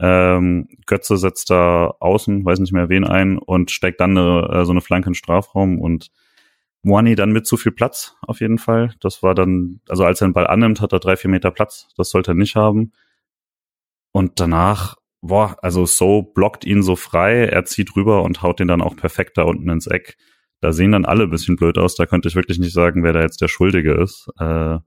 Ähm, 0.00 0.68
Götze 0.86 1.16
setzt 1.16 1.50
da 1.50 1.94
außen, 2.00 2.44
weiß 2.44 2.58
nicht 2.58 2.72
mehr 2.72 2.88
wen 2.88 3.04
ein 3.04 3.38
und 3.38 3.70
steckt 3.70 4.00
dann 4.00 4.18
eine, 4.18 4.48
äh, 4.52 4.64
so 4.64 4.72
eine 4.72 4.80
Flanke 4.80 5.08
in 5.08 5.14
Strafraum 5.14 5.80
und 5.80 6.10
Moani 6.82 7.14
dann 7.14 7.32
mit 7.32 7.46
zu 7.46 7.56
viel 7.56 7.72
Platz 7.72 8.16
auf 8.22 8.40
jeden 8.40 8.58
Fall. 8.58 8.94
Das 9.00 9.22
war 9.22 9.34
dann, 9.34 9.80
also 9.88 10.04
als 10.04 10.20
er 10.20 10.28
den 10.28 10.34
Ball 10.34 10.46
annimmt, 10.46 10.80
hat 10.80 10.92
er 10.92 11.00
drei, 11.00 11.16
vier 11.16 11.30
Meter 11.30 11.50
Platz. 11.50 11.88
Das 11.96 12.10
sollte 12.10 12.32
er 12.32 12.34
nicht 12.34 12.56
haben. 12.56 12.92
Und 14.12 14.40
danach, 14.40 14.96
boah, 15.22 15.56
also 15.62 15.86
So 15.86 16.22
blockt 16.22 16.64
ihn 16.64 16.82
so 16.82 16.96
frei, 16.96 17.46
er 17.46 17.64
zieht 17.64 17.96
rüber 17.96 18.22
und 18.22 18.42
haut 18.42 18.60
den 18.60 18.68
dann 18.68 18.82
auch 18.82 18.96
perfekt 18.96 19.38
da 19.38 19.44
unten 19.44 19.68
ins 19.70 19.86
Eck. 19.86 20.16
Da 20.60 20.72
sehen 20.72 20.92
dann 20.92 21.04
alle 21.04 21.24
ein 21.24 21.30
bisschen 21.30 21.56
blöd 21.56 21.78
aus. 21.78 21.94
Da 21.94 22.06
könnte 22.06 22.28
ich 22.28 22.36
wirklich 22.36 22.58
nicht 22.58 22.72
sagen, 22.72 23.02
wer 23.02 23.12
da 23.12 23.22
jetzt 23.22 23.40
der 23.40 23.48
Schuldige 23.48 23.94
ist. 23.94 24.28
Äh, 24.38 24.78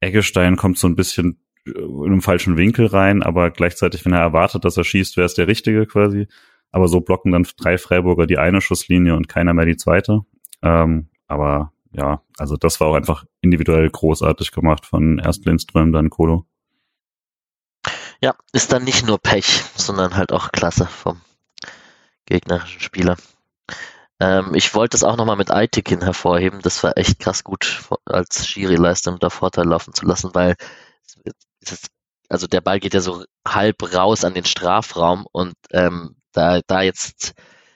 Eggestein 0.00 0.56
kommt 0.56 0.78
so 0.78 0.86
ein 0.88 0.96
bisschen 0.96 1.40
in 1.64 2.04
einem 2.06 2.22
falschen 2.22 2.56
Winkel 2.56 2.86
rein, 2.86 3.22
aber 3.22 3.50
gleichzeitig, 3.50 4.04
wenn 4.04 4.12
er 4.12 4.20
erwartet, 4.20 4.64
dass 4.64 4.76
er 4.76 4.84
schießt, 4.84 5.16
wäre 5.16 5.26
es 5.26 5.34
der 5.34 5.46
Richtige 5.46 5.86
quasi. 5.86 6.26
Aber 6.70 6.88
so 6.88 7.00
blocken 7.00 7.32
dann 7.32 7.46
drei 7.56 7.78
Freiburger 7.78 8.26
die 8.26 8.38
eine 8.38 8.60
Schusslinie 8.60 9.14
und 9.14 9.28
keiner 9.28 9.54
mehr 9.54 9.66
die 9.66 9.76
zweite. 9.76 10.20
Ähm, 10.62 11.08
aber 11.26 11.72
ja, 11.92 12.22
also 12.38 12.56
das 12.56 12.80
war 12.80 12.88
auch 12.88 12.94
einfach 12.94 13.24
individuell 13.42 13.88
großartig 13.90 14.52
gemacht 14.52 14.86
von 14.86 15.18
erst 15.18 15.44
Lindström, 15.44 15.92
dann 15.92 16.10
Kolo. 16.10 16.46
Ja, 18.22 18.34
ist 18.52 18.72
dann 18.72 18.84
nicht 18.84 19.06
nur 19.06 19.18
Pech, 19.18 19.62
sondern 19.74 20.16
halt 20.16 20.32
auch 20.32 20.52
klasse 20.52 20.86
vom 20.86 21.20
gegnerischen 22.24 22.80
Spieler. 22.80 23.16
Ähm, 24.20 24.54
ich 24.54 24.74
wollte 24.74 24.96
es 24.96 25.04
auch 25.04 25.16
nochmal 25.16 25.36
mit 25.36 25.50
Aitikin 25.50 26.02
hervorheben. 26.02 26.60
Das 26.62 26.82
war 26.84 26.96
echt 26.96 27.18
krass 27.18 27.44
gut 27.44 27.82
als 28.04 28.46
Schiri-Leistung 28.46 29.18
da 29.18 29.28
Vorteil 29.28 29.66
laufen 29.66 29.92
zu 29.92 30.06
lassen, 30.06 30.30
weil 30.32 30.54
ist, 31.70 31.88
also 32.28 32.46
der 32.46 32.60
Ball 32.60 32.80
geht 32.80 32.94
ja 32.94 33.00
so 33.00 33.24
halb 33.46 33.94
raus 33.94 34.24
an 34.24 34.34
den 34.34 34.44
Strafraum 34.44 35.26
und 35.30 35.54
ähm, 35.70 36.16
da, 36.32 36.60
da 36.66 36.82
jetzt 36.82 37.34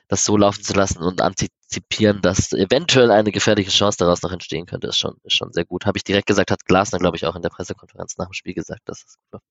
das 0.09 0.25
so 0.25 0.37
laufen 0.37 0.63
zu 0.63 0.73
lassen 0.75 1.03
und 1.03 1.21
antizipieren, 1.21 2.23
dass 2.23 2.53
eventuell 2.53 3.11
eine 3.11 3.33
gefährliche 3.33 3.71
Chance 3.71 3.99
daraus 3.99 4.23
noch 4.23 4.33
entstehen 4.33 4.67
könnte, 4.67 4.87
ist 4.87 4.99
schon, 4.99 5.17
ist 5.25 5.37
schon 5.37 5.53
sehr 5.53 5.65
gut. 5.65 5.85
Habe 5.85 5.99
ich 5.99 6.05
direkt 6.05 6.27
gesagt, 6.27 6.51
hat 6.51 6.65
Glasner, 6.65 6.99
glaube 6.99 7.17
ich, 7.17 7.27
auch 7.27 7.37
in 7.37 7.43
der 7.43 7.51
Pressekonferenz 7.51 8.17
nach 8.17 8.27
dem 8.27 8.33
Spiel 8.33 8.55
gesagt, 8.55 8.83
dass 8.87 9.03
das 9.05 9.19
gut 9.19 9.33
war. 9.33 9.43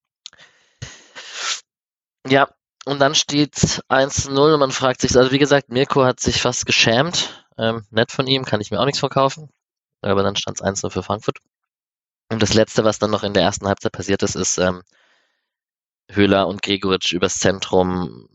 Ja, 2.28 2.50
und 2.86 3.00
dann 3.00 3.16
steht 3.16 3.56
1-0 3.90 4.54
und 4.54 4.60
man 4.60 4.72
fragt 4.72 5.02
sich, 5.02 5.16
also 5.18 5.32
wie 5.32 5.40
gesagt, 5.40 5.70
Mirko 5.70 6.06
hat 6.06 6.20
sich 6.20 6.42
fast 6.42 6.66
geschämt. 6.66 7.46
Ähm, 7.58 7.86
nett 7.90 8.12
von 8.12 8.28
ihm, 8.28 8.46
kann 8.46 8.62
ich 8.62 8.72
mir 8.72 8.80
auch 8.80 8.86
nichts 8.86 9.00
verkaufen. 9.00 9.50
Aber 10.02 10.24
dann 10.24 10.36
stand 10.36 10.60
es 10.60 10.66
1-0 10.66 10.90
für 10.90 11.04
Frankfurt. 11.04 11.40
Und 12.30 12.42
das 12.42 12.54
Letzte, 12.54 12.84
was 12.84 13.00
dann 13.00 13.12
noch 13.12 13.24
in 13.24 13.34
der 13.34 13.44
ersten 13.44 13.68
Halbzeit 13.68 13.92
passiert 13.92 14.24
ist, 14.24 14.36
ist 14.36 14.58
ähm, 14.58 14.82
Höhler 16.10 16.48
und 16.48 16.62
Gregoritsch 16.62 17.14
übers 17.14 17.36
Zentrum 17.36 18.28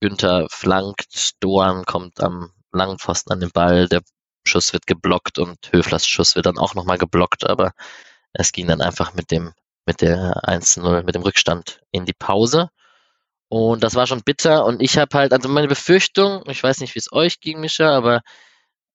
Günther 0.00 0.46
flankt, 0.50 1.42
Doan 1.42 1.84
kommt 1.84 2.20
am 2.20 2.52
langen 2.72 2.98
Pfosten 2.98 3.32
an 3.32 3.40
den 3.40 3.50
Ball, 3.50 3.88
der 3.88 4.02
Schuss 4.46 4.72
wird 4.72 4.86
geblockt 4.86 5.38
und 5.38 5.58
Höflers 5.72 6.06
Schuss 6.06 6.34
wird 6.36 6.46
dann 6.46 6.58
auch 6.58 6.74
nochmal 6.74 6.98
geblockt, 6.98 7.48
aber 7.48 7.72
es 8.32 8.52
ging 8.52 8.66
dann 8.68 8.80
einfach 8.80 9.14
mit 9.14 9.30
dem, 9.30 9.52
mit 9.86 10.00
der 10.00 10.42
1-0, 10.44 11.02
mit 11.04 11.14
dem 11.14 11.22
Rückstand 11.22 11.80
in 11.90 12.06
die 12.06 12.14
Pause. 12.14 12.70
Und 13.48 13.82
das 13.82 13.94
war 13.96 14.06
schon 14.06 14.22
bitter 14.22 14.64
und 14.64 14.80
ich 14.80 14.96
habe 14.96 15.18
halt, 15.18 15.32
also 15.32 15.48
meine 15.48 15.68
Befürchtung, 15.68 16.44
ich 16.48 16.62
weiß 16.62 16.80
nicht, 16.80 16.94
wie 16.94 17.00
es 17.00 17.12
euch 17.12 17.40
ging, 17.40 17.60
Mischa, 17.60 17.90
aber 17.90 18.22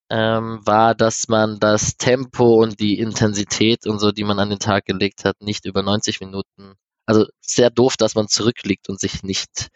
ähm, 0.09 0.59
war, 0.65 0.95
dass 0.95 1.27
man 1.27 1.59
das 1.59 1.97
Tempo 1.97 2.61
und 2.61 2.79
die 2.79 2.99
Intensität 2.99 3.87
und 3.87 3.99
so, 3.99 4.11
die 4.11 4.23
man 4.23 4.39
an 4.39 4.49
den 4.49 4.59
Tag 4.59 4.85
gelegt 4.85 5.25
hat, 5.25 5.41
nicht 5.41 5.65
über 5.65 5.81
90 5.81 6.19
Minuten, 6.19 6.75
also 7.05 7.25
sehr 7.41 7.69
doof, 7.69 7.97
dass 7.97 8.15
man 8.15 8.27
zurückliegt 8.27 8.89
und 8.89 8.99
sich 8.99 9.23
nicht 9.23 9.69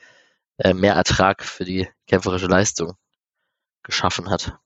äh, 0.58 0.74
mehr 0.74 0.94
Ertrag 0.94 1.44
für 1.44 1.66
die 1.66 1.88
kämpferische 2.08 2.48
Leistung 2.48 2.94
geschaffen 3.84 4.30
hat. 4.30 4.58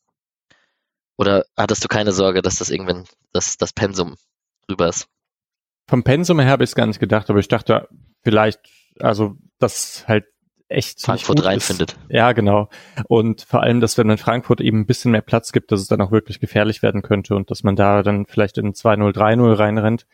Oder 1.17 1.45
hattest 1.55 1.83
du 1.83 1.87
keine 1.87 2.11
Sorge, 2.11 2.41
dass 2.41 2.57
das 2.57 2.69
irgendwann 2.69 3.05
das, 3.31 3.57
das 3.57 3.71
Pensum 3.71 4.15
drüber 4.67 4.87
ist? 4.87 5.07
Vom 5.87 6.03
Pensum 6.03 6.39
her 6.39 6.49
habe 6.49 6.63
ich 6.63 6.71
es 6.71 6.75
gar 6.75 6.87
nicht 6.87 6.99
gedacht, 6.99 7.29
aber 7.29 7.39
ich 7.39 7.47
dachte 7.47 7.87
vielleicht, 8.23 8.59
also 8.99 9.37
das 9.59 10.07
halt 10.07 10.25
echt 10.73 11.01
Frankfurt 11.01 11.45
reinfindet. 11.45 11.95
Ja, 12.09 12.31
genau. 12.33 12.69
Und 13.07 13.41
vor 13.41 13.61
allem, 13.61 13.79
dass 13.79 13.97
wenn 13.97 14.07
man 14.07 14.17
Frankfurt 14.17 14.61
eben 14.61 14.81
ein 14.81 14.85
bisschen 14.85 15.11
mehr 15.11 15.21
Platz 15.21 15.51
gibt, 15.51 15.71
dass 15.71 15.81
es 15.81 15.87
dann 15.87 16.01
auch 16.01 16.11
wirklich 16.11 16.39
gefährlich 16.39 16.81
werden 16.83 17.01
könnte 17.01 17.35
und 17.35 17.51
dass 17.51 17.63
man 17.63 17.75
da 17.75 18.03
dann 18.03 18.25
vielleicht 18.25 18.57
in 18.57 18.73
2-0, 18.73 19.15
3-0 19.15 19.57
reinrennt. 19.57 20.05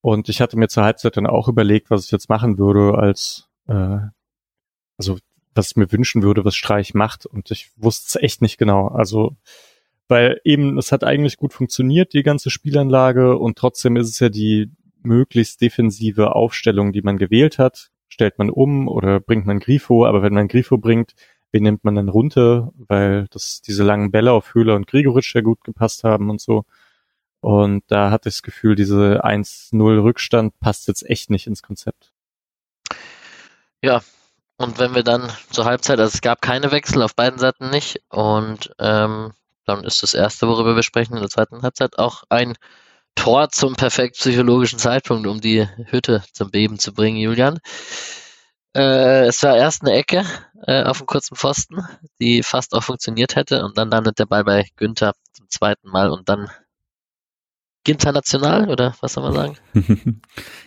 Und 0.00 0.28
ich 0.28 0.40
hatte 0.40 0.58
mir 0.58 0.68
zur 0.68 0.84
Halbzeit 0.84 1.16
dann 1.16 1.26
auch 1.26 1.48
überlegt, 1.48 1.90
was 1.90 2.06
ich 2.06 2.10
jetzt 2.10 2.28
machen 2.28 2.58
würde 2.58 2.98
als 2.98 3.48
äh, 3.68 3.98
also 5.00 5.18
was 5.54 5.70
ich 5.70 5.76
mir 5.76 5.90
wünschen 5.90 6.22
würde, 6.22 6.44
was 6.44 6.54
Streich 6.54 6.94
macht. 6.94 7.26
Und 7.26 7.50
ich 7.50 7.70
wusste 7.76 8.18
es 8.18 8.22
echt 8.22 8.42
nicht 8.42 8.58
genau. 8.58 8.88
Also, 8.88 9.36
weil 10.08 10.40
eben, 10.44 10.78
es 10.78 10.92
hat 10.92 11.04
eigentlich 11.04 11.38
gut 11.38 11.52
funktioniert, 11.52 12.12
die 12.12 12.22
ganze 12.22 12.50
Spielanlage, 12.50 13.36
und 13.38 13.58
trotzdem 13.58 13.96
ist 13.96 14.08
es 14.08 14.20
ja 14.20 14.28
die 14.28 14.70
möglichst 15.02 15.60
defensive 15.60 16.34
Aufstellung, 16.34 16.92
die 16.92 17.02
man 17.02 17.16
gewählt 17.16 17.58
hat. 17.58 17.90
Stellt 18.10 18.38
man 18.38 18.50
um 18.50 18.88
oder 18.88 19.20
bringt 19.20 19.46
man 19.46 19.60
Grifo, 19.60 20.04
aber 20.04 20.22
wenn 20.22 20.34
man 20.34 20.48
Grifo 20.48 20.76
bringt, 20.76 21.14
wen 21.52 21.62
nimmt 21.62 21.84
man 21.84 21.94
dann 21.94 22.10
runter, 22.10 22.72
weil 22.76 23.26
das 23.30 23.62
diese 23.62 23.84
langen 23.84 24.10
Bälle 24.10 24.32
auf 24.32 24.54
Höhler 24.54 24.74
und 24.74 24.86
Gregoritsch 24.86 25.34
ja 25.34 25.40
gut 25.40 25.64
gepasst 25.64 26.04
haben 26.04 26.28
und 26.28 26.40
so. 26.40 26.64
Und 27.40 27.84
da 27.86 28.10
hatte 28.10 28.28
ich 28.28 28.34
das 28.36 28.42
Gefühl, 28.42 28.74
diese 28.74 29.24
1-0 29.24 30.02
Rückstand 30.02 30.60
passt 30.60 30.88
jetzt 30.88 31.08
echt 31.08 31.30
nicht 31.30 31.46
ins 31.46 31.62
Konzept. 31.62 32.12
Ja, 33.82 34.02
und 34.58 34.78
wenn 34.78 34.94
wir 34.94 35.02
dann 35.02 35.32
zur 35.50 35.64
Halbzeit, 35.64 35.98
also 36.00 36.12
es 36.12 36.20
gab 36.20 36.42
keine 36.42 36.70
Wechsel 36.70 37.02
auf 37.02 37.14
beiden 37.14 37.38
Seiten 37.38 37.70
nicht. 37.70 38.02
Und 38.10 38.70
ähm, 38.78 39.32
dann 39.64 39.84
ist 39.84 40.02
das 40.02 40.12
erste, 40.12 40.48
worüber 40.48 40.76
wir 40.76 40.82
sprechen 40.82 41.14
in 41.14 41.20
der 41.20 41.30
zweiten 41.30 41.62
Halbzeit, 41.62 41.98
auch 41.98 42.24
ein 42.28 42.58
Tor 43.14 43.50
zum 43.50 43.74
perfekt 43.74 44.16
psychologischen 44.16 44.78
Zeitpunkt, 44.78 45.26
um 45.26 45.40
die 45.40 45.66
Hütte 45.86 46.22
zum 46.32 46.50
Beben 46.50 46.78
zu 46.78 46.92
bringen, 46.94 47.18
Julian. 47.18 47.58
Äh, 48.74 49.26
es 49.26 49.42
war 49.42 49.56
erst 49.56 49.82
eine 49.82 49.92
Ecke 49.92 50.24
äh, 50.66 50.84
auf 50.84 50.98
dem 50.98 51.06
kurzen 51.06 51.36
Pfosten, 51.36 51.84
die 52.20 52.42
fast 52.42 52.72
auch 52.72 52.84
funktioniert 52.84 53.36
hätte. 53.36 53.64
Und 53.64 53.76
dann 53.76 53.90
landet 53.90 54.18
der 54.18 54.26
Ball 54.26 54.44
bei 54.44 54.66
Günther 54.76 55.12
zum 55.32 55.48
zweiten 55.48 55.88
Mal 55.88 56.10
und 56.10 56.28
dann 56.28 56.50
international 57.86 58.70
oder 58.70 58.94
was 59.00 59.14
soll 59.14 59.24
man 59.24 59.32
sagen? 59.34 59.56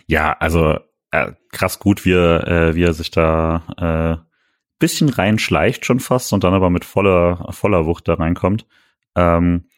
ja, 0.06 0.32
also 0.32 0.78
äh, 1.10 1.32
krass 1.50 1.78
gut, 1.78 2.04
wie 2.04 2.12
er, 2.12 2.46
äh, 2.46 2.74
wie 2.74 2.82
er 2.82 2.92
sich 2.92 3.10
da 3.10 4.20
äh, 4.20 4.30
bisschen 4.78 5.08
reinschleicht 5.08 5.86
schon 5.86 6.00
fast 6.00 6.32
und 6.32 6.44
dann 6.44 6.52
aber 6.52 6.70
mit 6.70 6.84
voller 6.84 7.46
voller 7.52 7.86
Wucht 7.86 8.08
da 8.08 8.14
reinkommt. 8.14 8.66
Ähm, 9.14 9.68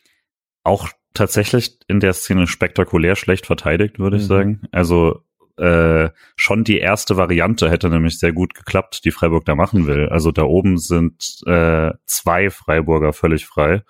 auch 0.64 0.88
tatsächlich 1.16 1.78
in 1.88 2.00
der 2.00 2.12
Szene 2.12 2.46
spektakulär 2.46 3.16
schlecht 3.16 3.46
verteidigt, 3.46 3.98
würde 3.98 4.16
mhm. 4.16 4.22
ich 4.22 4.28
sagen. 4.28 4.62
Also 4.70 5.22
äh, 5.56 6.10
schon 6.36 6.64
die 6.64 6.78
erste 6.78 7.16
Variante 7.16 7.70
hätte 7.70 7.88
nämlich 7.88 8.18
sehr 8.18 8.32
gut 8.32 8.54
geklappt, 8.54 9.04
die 9.04 9.10
Freiburg 9.10 9.44
da 9.46 9.54
machen 9.54 9.86
will. 9.86 10.08
Also 10.08 10.30
da 10.30 10.42
oben 10.42 10.78
sind 10.78 11.40
äh, 11.46 11.92
zwei 12.04 12.50
Freiburger 12.50 13.12
völlig 13.12 13.46
frei. 13.46 13.82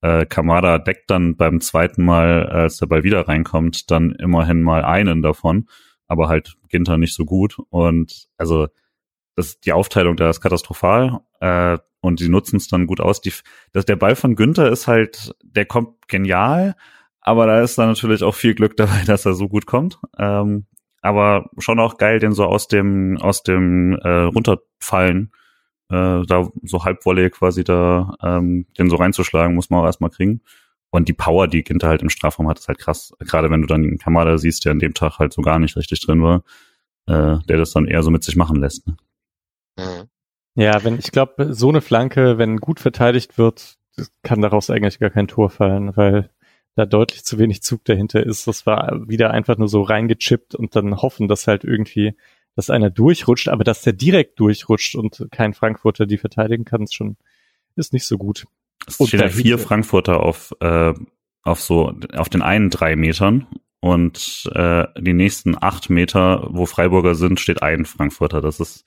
Äh, 0.00 0.26
Kamada 0.26 0.78
deckt 0.78 1.10
dann 1.10 1.36
beim 1.36 1.60
zweiten 1.60 2.04
Mal, 2.04 2.46
als 2.46 2.78
der 2.78 2.86
Ball 2.86 3.04
wieder 3.04 3.28
reinkommt, 3.28 3.90
dann 3.90 4.12
immerhin 4.12 4.62
mal 4.62 4.84
einen 4.84 5.22
davon, 5.22 5.68
aber 6.08 6.28
halt 6.28 6.56
Ginter 6.68 6.98
nicht 6.98 7.14
so 7.14 7.24
gut. 7.24 7.58
Und 7.68 8.28
also 8.38 8.68
das, 9.36 9.60
die 9.60 9.72
Aufteilung 9.72 10.16
da 10.16 10.30
ist 10.30 10.40
katastrophal 10.40 11.20
äh, 11.40 11.78
und 12.00 12.20
die 12.20 12.28
nutzen 12.28 12.56
es 12.56 12.68
dann 12.68 12.86
gut 12.86 13.00
aus. 13.00 13.20
Die, 13.20 13.32
das, 13.72 13.84
der 13.84 13.96
Ball 13.96 14.16
von 14.16 14.36
Günther 14.36 14.70
ist 14.70 14.88
halt, 14.88 15.34
der 15.42 15.64
kommt 15.64 16.08
genial, 16.08 16.74
aber 17.20 17.46
da 17.46 17.62
ist 17.62 17.78
dann 17.78 17.88
natürlich 17.88 18.22
auch 18.22 18.34
viel 18.34 18.54
Glück 18.54 18.76
dabei, 18.76 19.02
dass 19.06 19.26
er 19.26 19.34
so 19.34 19.48
gut 19.48 19.66
kommt. 19.66 19.98
Ähm, 20.18 20.66
aber 21.00 21.50
schon 21.58 21.80
auch 21.80 21.98
geil, 21.98 22.20
den 22.20 22.32
so 22.32 22.44
aus 22.44 22.68
dem 22.68 23.18
aus 23.20 23.42
dem 23.42 23.94
äh, 24.02 24.22
runterfallen, 24.24 25.32
äh, 25.88 26.22
da 26.26 26.48
so 26.62 26.84
Halbwolle 26.84 27.30
quasi 27.30 27.64
da 27.64 28.14
ähm, 28.22 28.66
den 28.78 28.88
so 28.88 28.96
reinzuschlagen, 28.96 29.54
muss 29.56 29.70
man 29.70 29.80
auch 29.80 29.86
erstmal 29.86 30.10
kriegen. 30.10 30.42
Und 30.90 31.08
die 31.08 31.14
Power, 31.14 31.48
die 31.48 31.64
Ginter 31.64 31.88
halt 31.88 32.02
im 32.02 32.10
Strafraum 32.10 32.48
hat, 32.48 32.58
ist 32.58 32.68
halt 32.68 32.78
krass. 32.78 33.14
Gerade 33.18 33.50
wenn 33.50 33.62
du 33.62 33.66
dann 33.66 33.96
Kamada 33.98 34.36
siehst, 34.36 34.64
der 34.64 34.72
an 34.72 34.78
dem 34.78 34.94
Tag 34.94 35.18
halt 35.18 35.32
so 35.32 35.40
gar 35.42 35.58
nicht 35.58 35.76
richtig 35.76 36.04
drin 36.04 36.22
war, 36.22 36.44
äh, 37.06 37.38
der 37.48 37.56
das 37.56 37.72
dann 37.72 37.86
eher 37.86 38.02
so 38.02 38.10
mit 38.10 38.22
sich 38.22 38.36
machen 38.36 38.56
lässt. 38.56 38.86
Ne? 38.86 38.96
Mhm. 39.76 40.08
Ja, 40.54 40.84
wenn 40.84 40.98
ich 40.98 41.12
glaube, 41.12 41.54
so 41.54 41.68
eine 41.68 41.80
Flanke, 41.80 42.36
wenn 42.38 42.58
gut 42.58 42.80
verteidigt 42.80 43.38
wird, 43.38 43.76
kann 44.22 44.42
daraus 44.42 44.70
eigentlich 44.70 44.98
gar 44.98 45.10
kein 45.10 45.28
Tor 45.28 45.50
fallen, 45.50 45.96
weil 45.96 46.30
da 46.74 46.86
deutlich 46.86 47.24
zu 47.24 47.38
wenig 47.38 47.62
Zug 47.62 47.84
dahinter 47.84 48.24
ist. 48.24 48.46
Das 48.46 48.66
war 48.66 49.08
wieder 49.08 49.30
einfach 49.30 49.58
nur 49.58 49.68
so 49.68 49.82
reingechippt 49.82 50.54
und 50.54 50.74
dann 50.76 50.96
hoffen, 50.96 51.28
dass 51.28 51.46
halt 51.46 51.64
irgendwie, 51.64 52.14
dass 52.54 52.70
einer 52.70 52.90
durchrutscht, 52.90 53.48
aber 53.48 53.64
dass 53.64 53.82
der 53.82 53.92
direkt 53.92 54.40
durchrutscht 54.40 54.94
und 54.94 55.26
kein 55.30 55.54
Frankfurter 55.54 56.06
die 56.06 56.18
verteidigen 56.18 56.64
kann, 56.64 56.82
ist 56.82 56.94
schon, 56.94 57.16
ist 57.76 57.92
nicht 57.92 58.06
so 58.06 58.18
gut. 58.18 58.46
Es 58.86 58.96
stehen 58.96 59.20
ja 59.20 59.28
vier 59.28 59.58
Frankfurter 59.58 60.20
auf, 60.20 60.54
äh, 60.60 60.94
auf 61.42 61.60
so, 61.60 61.92
auf 62.14 62.28
den 62.28 62.42
einen 62.42 62.70
drei 62.70 62.96
Metern 62.96 63.46
und 63.80 64.50
äh, 64.54 64.86
die 64.98 65.12
nächsten 65.12 65.56
acht 65.60 65.90
Meter, 65.90 66.48
wo 66.50 66.66
Freiburger 66.66 67.14
sind, 67.14 67.40
steht 67.40 67.62
ein 67.62 67.84
Frankfurter. 67.84 68.40
Das 68.40 68.60
ist 68.60 68.84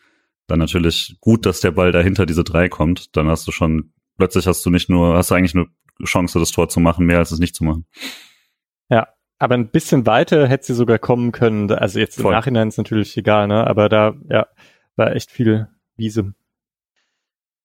dann 0.48 0.60
natürlich 0.60 1.18
gut, 1.20 1.46
dass 1.46 1.60
der 1.60 1.72
Ball 1.72 1.92
dahinter 1.92 2.26
diese 2.26 2.44
drei 2.44 2.70
kommt. 2.70 3.16
Dann 3.16 3.28
hast 3.28 3.48
du 3.48 3.52
schon, 3.52 3.94
plötzlich 4.18 4.48
hast 4.48 4.66
du 4.66 4.70
nicht 4.70 4.90
nur, 4.90 5.16
hast 5.16 5.32
du 5.32 5.36
eigentlich 5.36 5.56
eine 5.56 5.68
Chance, 6.04 6.40
das 6.40 6.52
Tor 6.52 6.70
zu 6.70 6.80
machen, 6.80 7.06
mehr 7.06 7.20
als 7.20 7.32
es 7.32 7.40
nicht 7.40 7.56
zu 7.56 7.64
machen. 7.64 7.86
Ja, 8.90 9.08
aber 9.40 9.56
ein 9.56 9.70
bisschen 9.70 10.06
weiter 10.06 10.48
hätte 10.48 10.66
sie 10.66 10.74
sogar 10.74 11.00
kommen 11.00 11.32
können. 11.32 11.72
Also 11.72 12.00
jetzt 12.00 12.16
Voll. 12.16 12.32
im 12.34 12.38
Nachhinein 12.38 12.68
ist 12.68 12.78
natürlich 12.78 13.18
egal, 13.18 13.48
ne? 13.48 13.66
Aber 13.66 13.90
da, 13.90 14.14
ja, 14.30 14.48
war 14.96 15.16
echt 15.16 15.32
viel 15.32 15.68
Wiese. 15.98 16.34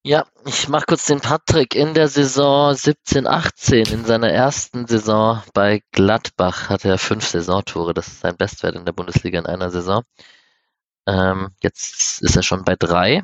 Ja, 0.03 0.27
ich 0.47 0.67
mach 0.69 0.87
kurz 0.87 1.05
den 1.07 1.21
Patrick. 1.21 1.75
In 1.75 1.93
der 1.93 2.09
Saison 2.09 2.75
17, 2.75 3.27
18, 3.27 3.87
in 3.89 4.05
seiner 4.07 4.31
ersten 4.31 4.87
Saison 4.87 5.43
bei 5.53 5.83
Gladbach 5.93 6.71
hatte 6.71 6.89
er 6.89 6.97
fünf 6.97 7.27
Saisontore. 7.27 7.93
Das 7.93 8.09
ist 8.09 8.21
sein 8.21 8.37
Bestwert 8.37 8.77
in 8.77 8.87
der 8.87 8.93
Bundesliga 8.93 9.39
in 9.39 9.45
einer 9.47 9.71
Saison. 9.71 10.03
Ähm, 11.07 11.55
jetzt 11.63 12.23
ist 12.23 12.37
er 12.37 12.43
schon 12.43 12.65
bei 12.65 12.77
drei. 12.77 13.23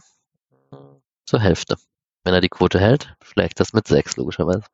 Zur 1.25 1.41
Hälfte. 1.41 1.77
Wenn 2.25 2.35
er 2.35 2.41
die 2.41 2.49
Quote 2.49 2.79
hält, 2.79 3.15
schlägt 3.23 3.61
das 3.61 3.73
mit 3.73 3.89
sechs, 3.89 4.17
logischerweise. 4.17 4.65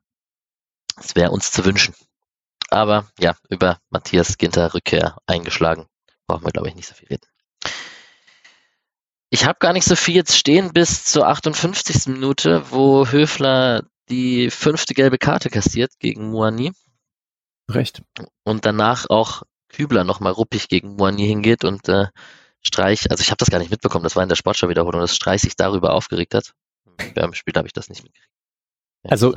Das 0.97 1.15
wäre 1.15 1.31
uns 1.31 1.51
zu 1.51 1.65
wünschen. 1.65 1.95
Aber 2.71 3.07
ja, 3.19 3.37
über 3.49 3.79
Matthias 3.91 4.39
Ginter 4.39 4.73
Rückkehr 4.73 5.19
eingeschlagen. 5.27 5.87
Brauchen 6.27 6.45
wir, 6.45 6.53
glaube 6.53 6.69
ich, 6.69 6.75
nicht 6.75 6.89
so 6.89 6.95
viel 6.95 7.09
reden. 7.09 7.27
Ich 9.31 9.47
habe 9.47 9.59
gar 9.59 9.73
nicht 9.73 9.87
so 9.87 9.97
viel 9.97 10.15
jetzt 10.15 10.37
stehen 10.37 10.73
bis 10.73 11.05
zur 11.05 11.27
58. 11.27 12.07
Minute, 12.07 12.71
wo 12.71 13.07
Höfler 13.07 13.85
die 14.11 14.51
fünfte 14.51 14.95
gelbe 14.95 15.19
Karte 15.19 15.49
kassiert 15.49 15.93
gegen 15.99 16.31
Moani. 16.31 16.73
Recht. 17.71 18.03
Und 18.45 18.67
danach 18.67 19.09
auch 19.09 19.43
Kübler 19.69 20.05
nochmal 20.05 20.33
ruppig 20.33 20.69
gegen 20.69 20.97
Moani 20.97 21.27
hingeht 21.27 21.65
und 21.65 21.89
äh, 21.89 22.09
Streich, 22.63 23.11
also 23.11 23.21
ich 23.21 23.31
habe 23.31 23.39
das 23.39 23.51
gar 23.51 23.59
nicht 23.59 23.71
mitbekommen, 23.71 24.05
das 24.05 24.17
war 24.17 24.23
in 24.23 24.29
der 24.29 24.37
Sportschau-Wiederholung, 24.37 25.01
dass 25.01 25.17
Streich 25.17 25.43
sich 25.43 25.57
darüber 25.57 25.93
aufgeregt 25.93 26.35
hat. 26.35 26.55
Beim 27.15 27.35
Spiel 27.35 27.55
habe 27.57 27.67
ich 27.67 27.73
das 27.73 27.89
nicht 27.89 28.03
mitgekriegt. 28.03 28.33
Ja, 29.05 29.11
also 29.11 29.35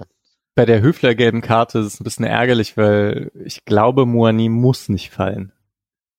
bei 0.55 0.65
der 0.65 0.81
Höfler 0.81 1.15
gelben 1.15 1.41
Karte 1.41 1.79
ist 1.79 1.85
es 1.85 1.99
ein 1.99 2.03
bisschen 2.03 2.25
ärgerlich, 2.25 2.77
weil 2.77 3.31
ich 3.43 3.65
glaube, 3.65 4.05
Moani 4.05 4.49
muss 4.49 4.89
nicht 4.89 5.11
fallen. 5.11 5.51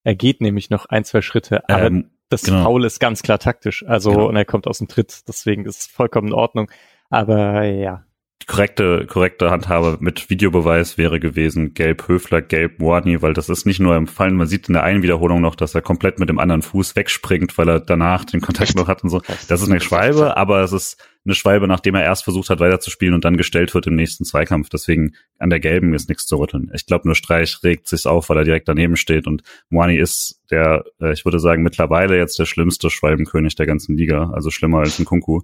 Er 0.05 0.15
geht 0.15 0.41
nämlich 0.41 0.71
noch 0.71 0.87
ein, 0.87 1.05
zwei 1.05 1.23
Schritte, 1.23 1.69
aber 1.69 1.87
ähm, 1.87 2.11
das 2.29 2.43
genau. 2.43 2.65
Foul 2.65 2.85
ist 2.85 3.01
ganz 3.01 3.23
klar 3.23 3.39
taktisch. 3.39 3.85
Also 3.87 4.11
genau. 4.11 4.29
und 4.29 4.37
er 4.37 4.45
kommt 4.45 4.67
aus 4.67 4.79
dem 4.79 4.89
Tritt, 4.89 5.27
deswegen 5.29 5.65
ist 5.65 5.81
es 5.81 5.87
vollkommen 5.87 6.29
in 6.29 6.35
Ordnung. 6.35 6.71
Aber 7.09 7.65
ja, 7.65 8.06
korrekte, 8.47 9.07
korrekte 9.07 9.51
Handhabe 9.51 9.99
mit 10.01 10.31
Videobeweis 10.31 10.99
wäre 10.99 11.19
gewesen, 11.19 11.75
gelb 11.75 12.07
Höfler, 12.07 12.43
gelb 12.43 12.79
Moani, 12.79 13.21
weil 13.23 13.33
das 13.33 13.49
ist 13.49 13.67
nicht 13.67 13.81
nur 13.81 13.97
im 13.97 14.07
Fallen, 14.07 14.37
man 14.37 14.47
sieht 14.47 14.69
in 14.69 14.75
der 14.75 14.85
einen 14.85 15.03
Wiederholung 15.03 15.41
noch, 15.41 15.57
dass 15.57 15.75
er 15.75 15.83
komplett 15.83 16.21
mit 16.21 16.29
dem 16.29 16.39
anderen 16.39 16.63
Fuß 16.63 16.95
wegspringt, 16.95 17.59
weil 17.59 17.69
er 17.69 17.81
danach 17.81 18.25
den 18.25 18.41
Kontakt 18.41 18.71
Echt? 18.71 18.77
noch 18.77 18.89
hat 18.89 19.03
und 19.03 19.11
so. 19.11 19.21
Das 19.49 19.63
ist 19.63 19.69
eine 19.69 19.81
Schwalbe, 19.81 20.37
aber 20.37 20.61
es 20.61 20.73
ist 20.73 20.97
eine 21.25 21.35
Schwalbe, 21.35 21.67
nachdem 21.67 21.97
er 21.97 22.05
erst 22.05 22.23
versucht 22.23 22.51
hat 22.51 22.61
weiterzuspielen 22.61 23.15
und 23.15 23.25
dann 23.25 23.37
gestellt 23.37 23.75
wird 23.75 23.89
im 23.89 23.97
nächsten 23.97 24.25
Zweikampf. 24.25 24.69
Deswegen 24.69 25.17
an 25.39 25.51
der 25.51 25.59
gelben 25.59 25.93
ist 25.93 26.09
nichts 26.09 26.27
zu 26.27 26.37
rütteln. 26.37 26.71
Ich 26.73 26.87
glaube, 26.87 27.09
nur 27.09 27.17
Streich 27.17 27.59
regt 27.65 27.89
sich 27.89 28.07
auf, 28.07 28.29
weil 28.29 28.39
er 28.39 28.45
direkt 28.45 28.69
daneben 28.69 28.97
steht 28.97 29.27
und 29.27 29.43
Moani 29.71 29.97
ist 29.97 30.41
der, 30.51 30.85
äh, 31.01 31.13
ich 31.13 31.25
würde 31.25 31.41
sagen, 31.41 31.65
mittlerweile 31.65 32.17
jetzt 32.17 32.39
der 32.39 32.47
schlimmste 32.47 32.91
Schwalbenkönig 32.91 33.57
der 33.57 33.67
ganzen 33.67 33.97
Liga, 33.97 34.31
also 34.31 34.51
schlimmer 34.51 34.79
als 34.79 35.01
ein 35.01 35.05
Kunku. 35.05 35.41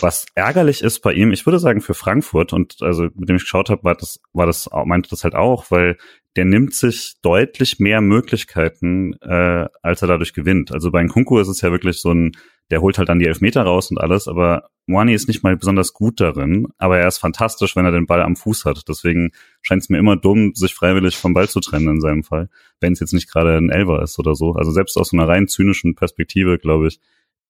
Was 0.00 0.26
ärgerlich 0.34 0.82
ist 0.82 1.00
bei 1.00 1.12
ihm, 1.12 1.32
ich 1.32 1.46
würde 1.46 1.60
sagen 1.60 1.80
für 1.80 1.94
Frankfurt 1.94 2.52
und 2.52 2.78
also 2.80 3.04
mit 3.14 3.28
dem 3.28 3.36
ich 3.36 3.42
geschaut 3.42 3.70
habe, 3.70 3.84
war 3.84 3.94
das, 3.94 4.20
war 4.32 4.46
das, 4.46 4.68
meinte 4.84 5.08
das 5.08 5.22
halt 5.22 5.36
auch, 5.36 5.70
weil 5.70 5.96
der 6.34 6.44
nimmt 6.44 6.74
sich 6.74 7.14
deutlich 7.22 7.78
mehr 7.78 8.00
Möglichkeiten, 8.00 9.14
äh, 9.22 9.68
als 9.82 10.02
er 10.02 10.08
dadurch 10.08 10.34
gewinnt. 10.34 10.72
Also 10.72 10.90
bei 10.90 11.06
Kunku 11.06 11.38
ist 11.38 11.48
es 11.48 11.60
ja 11.60 11.70
wirklich 11.70 12.00
so 12.00 12.12
ein, 12.12 12.32
der 12.70 12.80
holt 12.80 12.98
halt 12.98 13.08
dann 13.08 13.20
die 13.20 13.26
Elfmeter 13.26 13.62
raus 13.62 13.90
und 13.90 13.98
alles, 13.98 14.26
aber 14.26 14.70
Moani 14.86 15.14
ist 15.14 15.28
nicht 15.28 15.44
mal 15.44 15.56
besonders 15.56 15.92
gut 15.92 16.20
darin, 16.20 16.66
aber 16.78 16.98
er 16.98 17.08
ist 17.08 17.18
fantastisch, 17.18 17.76
wenn 17.76 17.84
er 17.84 17.92
den 17.92 18.06
Ball 18.06 18.22
am 18.22 18.36
Fuß 18.36 18.64
hat. 18.64 18.88
Deswegen 18.88 19.30
scheint 19.62 19.82
es 19.82 19.88
mir 19.88 19.98
immer 19.98 20.16
dumm, 20.16 20.52
sich 20.54 20.74
freiwillig 20.74 21.16
vom 21.16 21.32
Ball 21.32 21.48
zu 21.48 21.60
trennen 21.60 21.88
in 21.88 22.00
seinem 22.00 22.24
Fall, 22.24 22.48
wenn 22.80 22.92
es 22.92 23.00
jetzt 23.00 23.12
nicht 23.12 23.30
gerade 23.30 23.56
ein 23.56 23.70
Elver 23.70 24.02
ist 24.02 24.18
oder 24.18 24.34
so. 24.34 24.52
Also 24.52 24.72
selbst 24.72 24.96
aus 24.96 25.12
einer 25.12 25.28
rein 25.28 25.48
zynischen 25.48 25.94
Perspektive, 25.94 26.58
glaube 26.58 26.88
ich, 26.88 27.00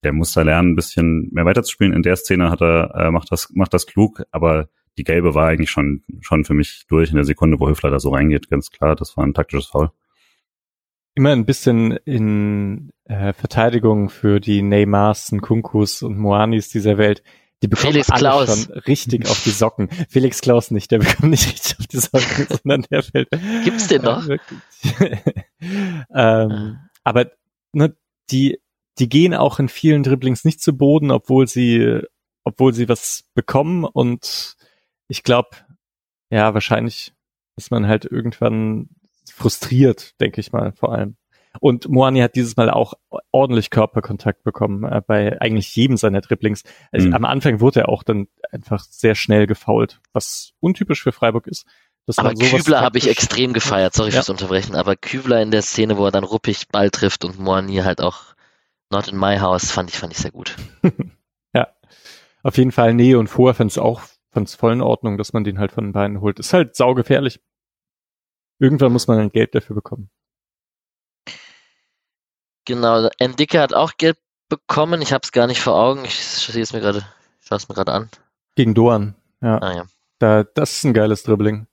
der 0.02 0.12
muss 0.12 0.32
da 0.32 0.42
lernen, 0.42 0.72
ein 0.72 0.76
bisschen 0.76 1.28
mehr 1.32 1.44
weiterzuspielen. 1.44 1.92
In 1.92 2.02
der 2.02 2.16
Szene 2.16 2.50
hat 2.50 2.60
er, 2.60 2.94
äh, 2.94 3.10
macht 3.10 3.32
das, 3.32 3.50
macht 3.54 3.74
das 3.74 3.86
klug, 3.86 4.22
aber 4.30 4.68
die 4.98 5.04
gelbe 5.04 5.34
war 5.34 5.48
eigentlich 5.48 5.70
schon, 5.70 6.02
schon 6.20 6.44
für 6.44 6.54
mich 6.54 6.84
durch 6.88 7.10
in 7.10 7.16
der 7.16 7.24
Sekunde, 7.24 7.60
wo 7.60 7.68
Höfler 7.68 7.90
da 7.90 8.00
so 8.00 8.10
reingeht, 8.10 8.48
ganz 8.48 8.70
klar, 8.70 8.96
das 8.96 9.16
war 9.16 9.24
ein 9.24 9.34
taktisches 9.34 9.66
Foul. 9.66 9.90
Immer 11.14 11.32
ein 11.32 11.46
bisschen 11.46 11.92
in 12.04 12.92
äh, 13.04 13.32
Verteidigung 13.32 14.10
für 14.10 14.38
die 14.38 14.62
Neymars, 14.62 15.32
Kunkus 15.40 16.02
und 16.02 16.18
Moanis 16.18 16.68
dieser 16.68 16.98
Welt. 16.98 17.22
Die 17.62 17.68
bekommen 17.68 17.92
Felix 17.92 18.10
alle 18.10 18.20
Klaus. 18.20 18.64
schon 18.64 18.72
richtig 18.80 19.26
auf 19.30 19.42
die 19.42 19.50
Socken. 19.50 19.88
Felix 20.10 20.42
Klaus 20.42 20.70
nicht, 20.70 20.90
der 20.90 20.98
bekommt 21.00 21.30
nicht 21.30 21.46
richtig 21.46 21.78
auf 21.80 21.86
die 21.86 21.96
Socken, 21.98 22.46
sondern 22.62 22.86
der 22.90 23.02
fällt. 23.02 23.30
Gibt's 23.64 23.88
den 23.88 24.02
noch? 24.02 24.28
ähm, 26.14 26.78
aber 27.02 27.30
ne, 27.72 27.96
die 28.30 28.60
die 28.98 29.08
gehen 29.08 29.34
auch 29.34 29.58
in 29.58 29.68
vielen 29.68 30.02
Dribblings 30.02 30.44
nicht 30.44 30.60
zu 30.60 30.76
Boden, 30.76 31.10
obwohl 31.10 31.46
sie, 31.46 32.00
obwohl 32.44 32.72
sie 32.72 32.88
was 32.88 33.24
bekommen 33.34 33.84
und 33.84 34.56
ich 35.08 35.22
glaube, 35.22 35.50
ja, 36.30 36.54
wahrscheinlich 36.54 37.12
ist 37.56 37.70
man 37.70 37.86
halt 37.86 38.04
irgendwann 38.04 38.88
frustriert, 39.32 40.20
denke 40.20 40.40
ich 40.40 40.52
mal, 40.52 40.72
vor 40.72 40.92
allem. 40.92 41.16
Und 41.60 41.88
Moani 41.88 42.20
hat 42.20 42.36
dieses 42.36 42.56
Mal 42.56 42.70
auch 42.70 42.94
ordentlich 43.30 43.70
Körperkontakt 43.70 44.42
bekommen 44.42 44.84
äh, 44.84 45.00
bei 45.06 45.40
eigentlich 45.40 45.74
jedem 45.74 45.96
seiner 45.96 46.20
Dribblings. 46.20 46.64
Also 46.92 47.08
mhm. 47.08 47.14
Am 47.14 47.24
Anfang 47.24 47.60
wurde 47.60 47.80
er 47.80 47.88
auch 47.88 48.02
dann 48.02 48.28
einfach 48.50 48.84
sehr 48.84 49.14
schnell 49.14 49.46
gefault, 49.46 50.00
was 50.12 50.52
untypisch 50.60 51.02
für 51.02 51.12
Freiburg 51.12 51.46
ist. 51.46 51.66
aber 52.16 52.34
Kübler 52.34 52.82
habe 52.82 52.98
ich 52.98 53.08
extrem 53.08 53.54
gefeiert, 53.54 53.94
sorry 53.94 54.10
ja. 54.10 54.16
fürs 54.16 54.28
Unterbrechen, 54.28 54.74
aber 54.74 54.96
Kübler 54.96 55.40
in 55.40 55.50
der 55.50 55.62
Szene, 55.62 55.96
wo 55.96 56.04
er 56.04 56.12
dann 56.12 56.24
ruppig 56.24 56.68
Ball 56.68 56.90
trifft 56.90 57.24
und 57.24 57.38
Moani 57.38 57.76
halt 57.76 58.02
auch 58.02 58.35
Not 58.90 59.08
in 59.08 59.18
My 59.18 59.38
House 59.38 59.70
fand 59.70 59.90
ich, 59.90 59.98
fand 59.98 60.12
ich 60.12 60.18
sehr 60.18 60.30
gut. 60.30 60.56
ja. 61.54 61.68
Auf 62.42 62.56
jeden 62.56 62.72
Fall, 62.72 62.94
nee, 62.94 63.14
und 63.14 63.28
vorher 63.28 63.54
fand 63.54 63.70
es 63.70 63.78
auch, 63.78 64.02
fand 64.30 64.48
es 64.48 64.54
voll 64.54 64.72
in 64.72 64.80
Ordnung, 64.80 65.18
dass 65.18 65.32
man 65.32 65.44
den 65.44 65.58
halt 65.58 65.72
von 65.72 65.84
den 65.84 65.92
Beinen 65.92 66.20
holt. 66.20 66.38
Ist 66.38 66.52
halt 66.52 66.76
saugefährlich. 66.76 67.40
Irgendwann 68.58 68.92
muss 68.92 69.08
man 69.08 69.18
ein 69.18 69.32
Geld 69.32 69.54
dafür 69.54 69.74
bekommen. 69.74 70.10
Genau, 72.64 73.08
Endicke 73.18 73.60
hat 73.60 73.74
auch 73.74 73.92
Geld 73.96 74.18
bekommen. 74.48 75.02
Ich 75.02 75.12
habe 75.12 75.22
es 75.22 75.32
gar 75.32 75.46
nicht 75.46 75.60
vor 75.60 75.76
Augen. 75.76 76.04
Ich 76.04 76.24
sehe 76.24 76.62
es 76.62 76.72
mir 76.72 76.80
gerade, 76.80 76.98
ich 77.40 77.46
schaue 77.46 77.56
es 77.56 77.68
mir 77.68 77.74
gerade 77.74 77.92
an. 77.92 78.10
Gegen 78.54 78.74
Doan, 78.74 79.14
ja. 79.40 79.58
Ah, 79.58 79.74
ja. 79.74 79.86
Da, 80.18 80.44
das 80.44 80.76
ist 80.76 80.84
ein 80.84 80.94
geiles 80.94 81.22
Dribbling. 81.22 81.66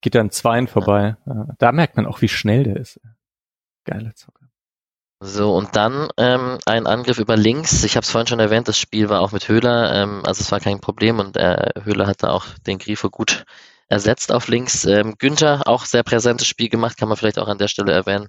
Geht 0.00 0.14
dann 0.14 0.30
Zweien 0.30 0.68
vorbei. 0.68 1.16
Ja. 1.26 1.48
Da 1.58 1.72
merkt 1.72 1.96
man 1.96 2.06
auch, 2.06 2.20
wie 2.20 2.28
schnell 2.28 2.62
der 2.62 2.76
ist. 2.76 3.00
Geile 3.84 4.14
Zocker. 4.14 4.45
So, 5.20 5.54
und 5.54 5.74
dann 5.76 6.08
ähm, 6.18 6.58
ein 6.66 6.86
Angriff 6.86 7.18
über 7.18 7.36
links. 7.36 7.84
Ich 7.84 7.96
habe 7.96 8.04
es 8.04 8.10
vorhin 8.10 8.26
schon 8.26 8.40
erwähnt, 8.40 8.68
das 8.68 8.78
Spiel 8.78 9.08
war 9.08 9.20
auch 9.20 9.32
mit 9.32 9.48
Höhler, 9.48 9.94
ähm, 9.94 10.22
also 10.26 10.42
es 10.42 10.52
war 10.52 10.60
kein 10.60 10.80
Problem 10.80 11.18
und 11.18 11.36
äh, 11.38 11.70
Höhler 11.84 12.06
hatte 12.06 12.30
auch 12.30 12.44
den 12.66 12.78
Grifo 12.78 13.08
gut 13.08 13.44
ersetzt 13.88 14.30
auf 14.32 14.48
links. 14.48 14.84
Ähm, 14.84 15.16
Günther 15.18 15.66
auch 15.66 15.84
sehr 15.86 16.02
präsentes 16.02 16.46
Spiel 16.46 16.68
gemacht, 16.68 16.98
kann 16.98 17.08
man 17.08 17.16
vielleicht 17.16 17.38
auch 17.38 17.48
an 17.48 17.58
der 17.58 17.68
Stelle 17.68 17.92
erwähnen. 17.92 18.28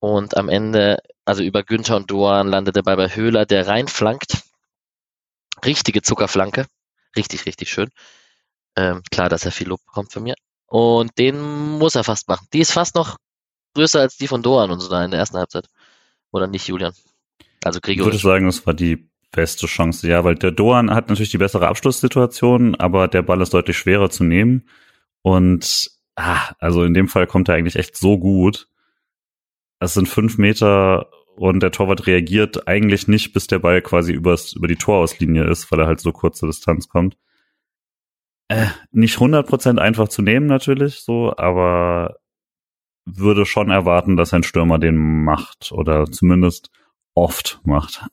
Und 0.00 0.36
am 0.36 0.48
Ende, 0.48 0.98
also 1.24 1.42
über 1.42 1.62
Günther 1.62 1.96
und 1.96 2.10
Doan 2.10 2.48
landet 2.48 2.76
der 2.76 2.82
Ball 2.82 2.96
bei 2.96 3.08
Höhler, 3.08 3.46
der 3.46 3.66
reinflankt. 3.68 4.42
Richtige 5.64 6.02
Zuckerflanke. 6.02 6.66
Richtig, 7.16 7.46
richtig 7.46 7.70
schön. 7.70 7.90
Ähm, 8.76 9.02
klar, 9.10 9.28
dass 9.28 9.44
er 9.44 9.52
viel 9.52 9.68
Lob 9.68 9.80
bekommt 9.86 10.12
von 10.12 10.24
mir. 10.24 10.34
Und 10.66 11.18
den 11.18 11.40
muss 11.78 11.94
er 11.94 12.04
fast 12.04 12.28
machen. 12.28 12.46
Die 12.52 12.60
ist 12.60 12.72
fast 12.72 12.94
noch 12.96 13.16
größer 13.74 14.00
als 14.00 14.16
die 14.16 14.28
von 14.28 14.42
Doan 14.42 14.70
und 14.70 14.80
so 14.80 14.88
da 14.88 15.04
in 15.04 15.10
der 15.12 15.20
ersten 15.20 15.38
Halbzeit. 15.38 15.68
Oder 16.32 16.48
nicht, 16.48 16.66
Julian? 16.66 16.92
Also 17.62 17.80
Gregor. 17.80 18.06
Ich 18.06 18.12
würde 18.12 18.18
sagen, 18.18 18.46
das 18.46 18.66
war 18.66 18.74
die 18.74 19.08
beste 19.30 19.66
Chance, 19.66 20.08
ja, 20.08 20.24
weil 20.24 20.34
der 20.34 20.50
Doan 20.50 20.90
hat 20.90 21.08
natürlich 21.08 21.30
die 21.30 21.38
bessere 21.38 21.68
Abschlusssituation, 21.68 22.74
aber 22.74 23.08
der 23.08 23.22
Ball 23.22 23.40
ist 23.40 23.54
deutlich 23.54 23.78
schwerer 23.78 24.10
zu 24.10 24.24
nehmen. 24.24 24.68
Und 25.22 25.90
ah, 26.16 26.52
also 26.58 26.84
in 26.84 26.94
dem 26.94 27.08
Fall 27.08 27.26
kommt 27.26 27.48
er 27.48 27.54
eigentlich 27.54 27.76
echt 27.76 27.96
so 27.96 28.18
gut. 28.18 28.68
Es 29.78 29.94
sind 29.94 30.08
fünf 30.08 30.38
Meter 30.38 31.08
und 31.34 31.60
der 31.62 31.72
Torwart 31.72 32.06
reagiert 32.06 32.68
eigentlich 32.68 33.08
nicht, 33.08 33.32
bis 33.32 33.46
der 33.46 33.58
Ball 33.58 33.80
quasi 33.80 34.12
übers, 34.12 34.52
über 34.52 34.68
die 34.68 34.76
Torauslinie 34.76 35.44
ist, 35.44 35.70
weil 35.72 35.80
er 35.80 35.86
halt 35.86 36.00
so 36.00 36.12
kurze 36.12 36.46
Distanz 36.46 36.88
kommt. 36.88 37.16
Äh, 38.48 38.66
nicht 38.90 39.16
100% 39.16 39.78
einfach 39.78 40.08
zu 40.08 40.20
nehmen 40.20 40.46
natürlich, 40.46 41.00
so, 41.00 41.34
aber 41.36 42.16
würde 43.04 43.46
schon 43.46 43.70
erwarten, 43.70 44.16
dass 44.16 44.32
ein 44.32 44.42
Stürmer 44.42 44.78
den 44.78 45.24
macht 45.24 45.72
oder 45.72 46.06
zumindest 46.06 46.70
oft 47.14 47.60
macht. 47.64 48.04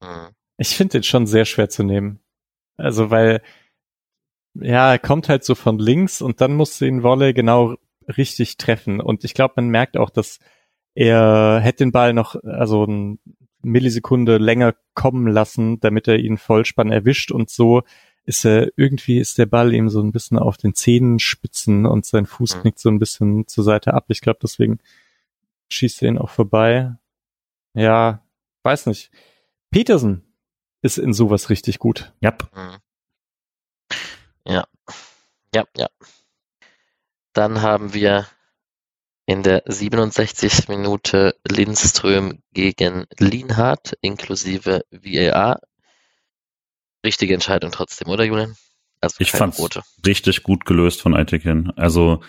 Mhm. 0.00 0.30
Ich 0.56 0.76
finde 0.76 0.92
den 0.92 1.02
schon 1.02 1.26
sehr 1.26 1.44
schwer 1.44 1.68
zu 1.68 1.82
nehmen. 1.82 2.20
Also, 2.76 3.10
weil, 3.10 3.42
ja, 4.54 4.92
er 4.92 4.98
kommt 4.98 5.28
halt 5.28 5.44
so 5.44 5.54
von 5.54 5.78
links 5.78 6.22
und 6.22 6.40
dann 6.40 6.54
muss 6.54 6.78
den 6.78 7.02
Wolle 7.02 7.34
genau 7.34 7.76
richtig 8.16 8.56
treffen. 8.56 9.00
Und 9.00 9.24
ich 9.24 9.34
glaube, 9.34 9.54
man 9.56 9.68
merkt 9.68 9.96
auch, 9.96 10.10
dass 10.10 10.38
er 10.94 11.60
hätte 11.60 11.84
den 11.84 11.92
Ball 11.92 12.12
noch, 12.12 12.36
also 12.44 12.84
eine 12.84 13.18
Millisekunde 13.62 14.38
länger 14.38 14.74
kommen 14.94 15.26
lassen, 15.26 15.80
damit 15.80 16.06
er 16.06 16.18
ihn 16.18 16.36
Vollspann 16.36 16.92
erwischt 16.92 17.32
und 17.32 17.50
so 17.50 17.82
ist 18.24 18.44
er, 18.44 18.70
irgendwie 18.76 19.18
ist 19.18 19.38
der 19.38 19.46
Ball 19.46 19.74
ihm 19.74 19.88
so 19.88 20.00
ein 20.00 20.12
bisschen 20.12 20.38
auf 20.38 20.56
den 20.56 20.74
Zehenspitzen 20.74 21.86
und 21.86 22.06
sein 22.06 22.26
Fuß 22.26 22.56
mhm. 22.56 22.60
knickt 22.60 22.78
so 22.78 22.88
ein 22.88 22.98
bisschen 22.98 23.46
zur 23.46 23.64
Seite 23.64 23.94
ab. 23.94 24.06
Ich 24.08 24.20
glaube, 24.20 24.38
deswegen 24.42 24.78
schießt 25.68 26.02
er 26.02 26.08
ihn 26.08 26.18
auch 26.18 26.30
vorbei. 26.30 26.94
Ja, 27.74 28.22
weiß 28.62 28.86
nicht. 28.86 29.10
Petersen 29.70 30.22
ist 30.82 30.98
in 30.98 31.12
sowas 31.12 31.50
richtig 31.50 31.78
gut. 31.78 32.12
Yep. 32.22 32.50
Mhm. 32.54 32.76
Ja. 34.46 34.64
Ja, 35.54 35.64
ja. 35.76 35.88
Dann 37.32 37.62
haben 37.62 37.94
wir 37.94 38.26
in 39.26 39.42
der 39.42 39.62
67. 39.66 40.68
Minute 40.68 41.36
Lindström 41.48 42.42
gegen 42.52 43.06
Lienhardt 43.18 43.96
inklusive 44.00 44.84
VAR 44.90 45.60
richtige 47.04 47.34
Entscheidung 47.34 47.70
trotzdem, 47.70 48.08
oder 48.08 48.24
Julian? 48.24 48.56
Also 49.00 49.16
ich 49.18 49.32
fand 49.32 49.56
richtig 50.06 50.42
gut 50.42 50.64
gelöst 50.64 51.02
von 51.02 51.14
Aitekin. 51.14 51.72
Also 51.76 52.20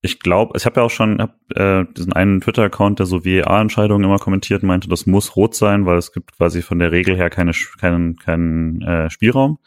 ich 0.00 0.20
glaube, 0.20 0.56
ich 0.56 0.64
habe 0.64 0.80
ja 0.80 0.86
auch 0.86 0.90
schon 0.90 1.20
hab, 1.20 1.36
äh, 1.56 1.84
diesen 1.96 2.12
einen 2.12 2.40
Twitter-Account, 2.40 3.00
der 3.00 3.06
so 3.06 3.24
VAR-Entscheidungen 3.24 4.04
immer 4.04 4.18
kommentiert, 4.18 4.62
meinte, 4.62 4.88
das 4.88 5.06
muss 5.06 5.34
rot 5.34 5.56
sein, 5.56 5.86
weil 5.86 5.98
es 5.98 6.12
gibt 6.12 6.36
quasi 6.36 6.62
von 6.62 6.78
der 6.78 6.92
Regel 6.92 7.16
her 7.16 7.30
keine, 7.30 7.52
keinen, 7.80 8.16
keinen 8.16 8.82
äh, 8.82 9.10
Spielraum. 9.10 9.58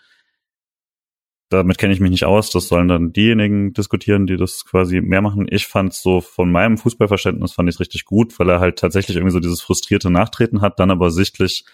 Damit 1.49 1.77
kenne 1.77 1.91
ich 1.91 1.99
mich 1.99 2.11
nicht 2.11 2.23
aus. 2.23 2.49
Das 2.49 2.69
sollen 2.69 2.87
dann 2.87 3.11
diejenigen 3.11 3.73
diskutieren, 3.73 4.25
die 4.25 4.37
das 4.37 4.63
quasi 4.63 5.01
mehr 5.01 5.21
machen. 5.21 5.47
Ich 5.49 5.67
fand 5.67 5.93
so 5.93 6.21
von 6.21 6.49
meinem 6.49 6.77
Fußballverständnis 6.77 7.51
fand 7.51 7.67
ich 7.67 7.75
es 7.75 7.79
richtig 7.81 8.05
gut, 8.05 8.39
weil 8.39 8.49
er 8.49 8.61
halt 8.61 8.79
tatsächlich 8.79 9.17
irgendwie 9.17 9.33
so 9.33 9.41
dieses 9.41 9.59
frustrierte 9.59 10.09
Nachtreten 10.09 10.61
hat, 10.61 10.79
dann 10.79 10.91
aber 10.91 11.11
sichtlich 11.11 11.65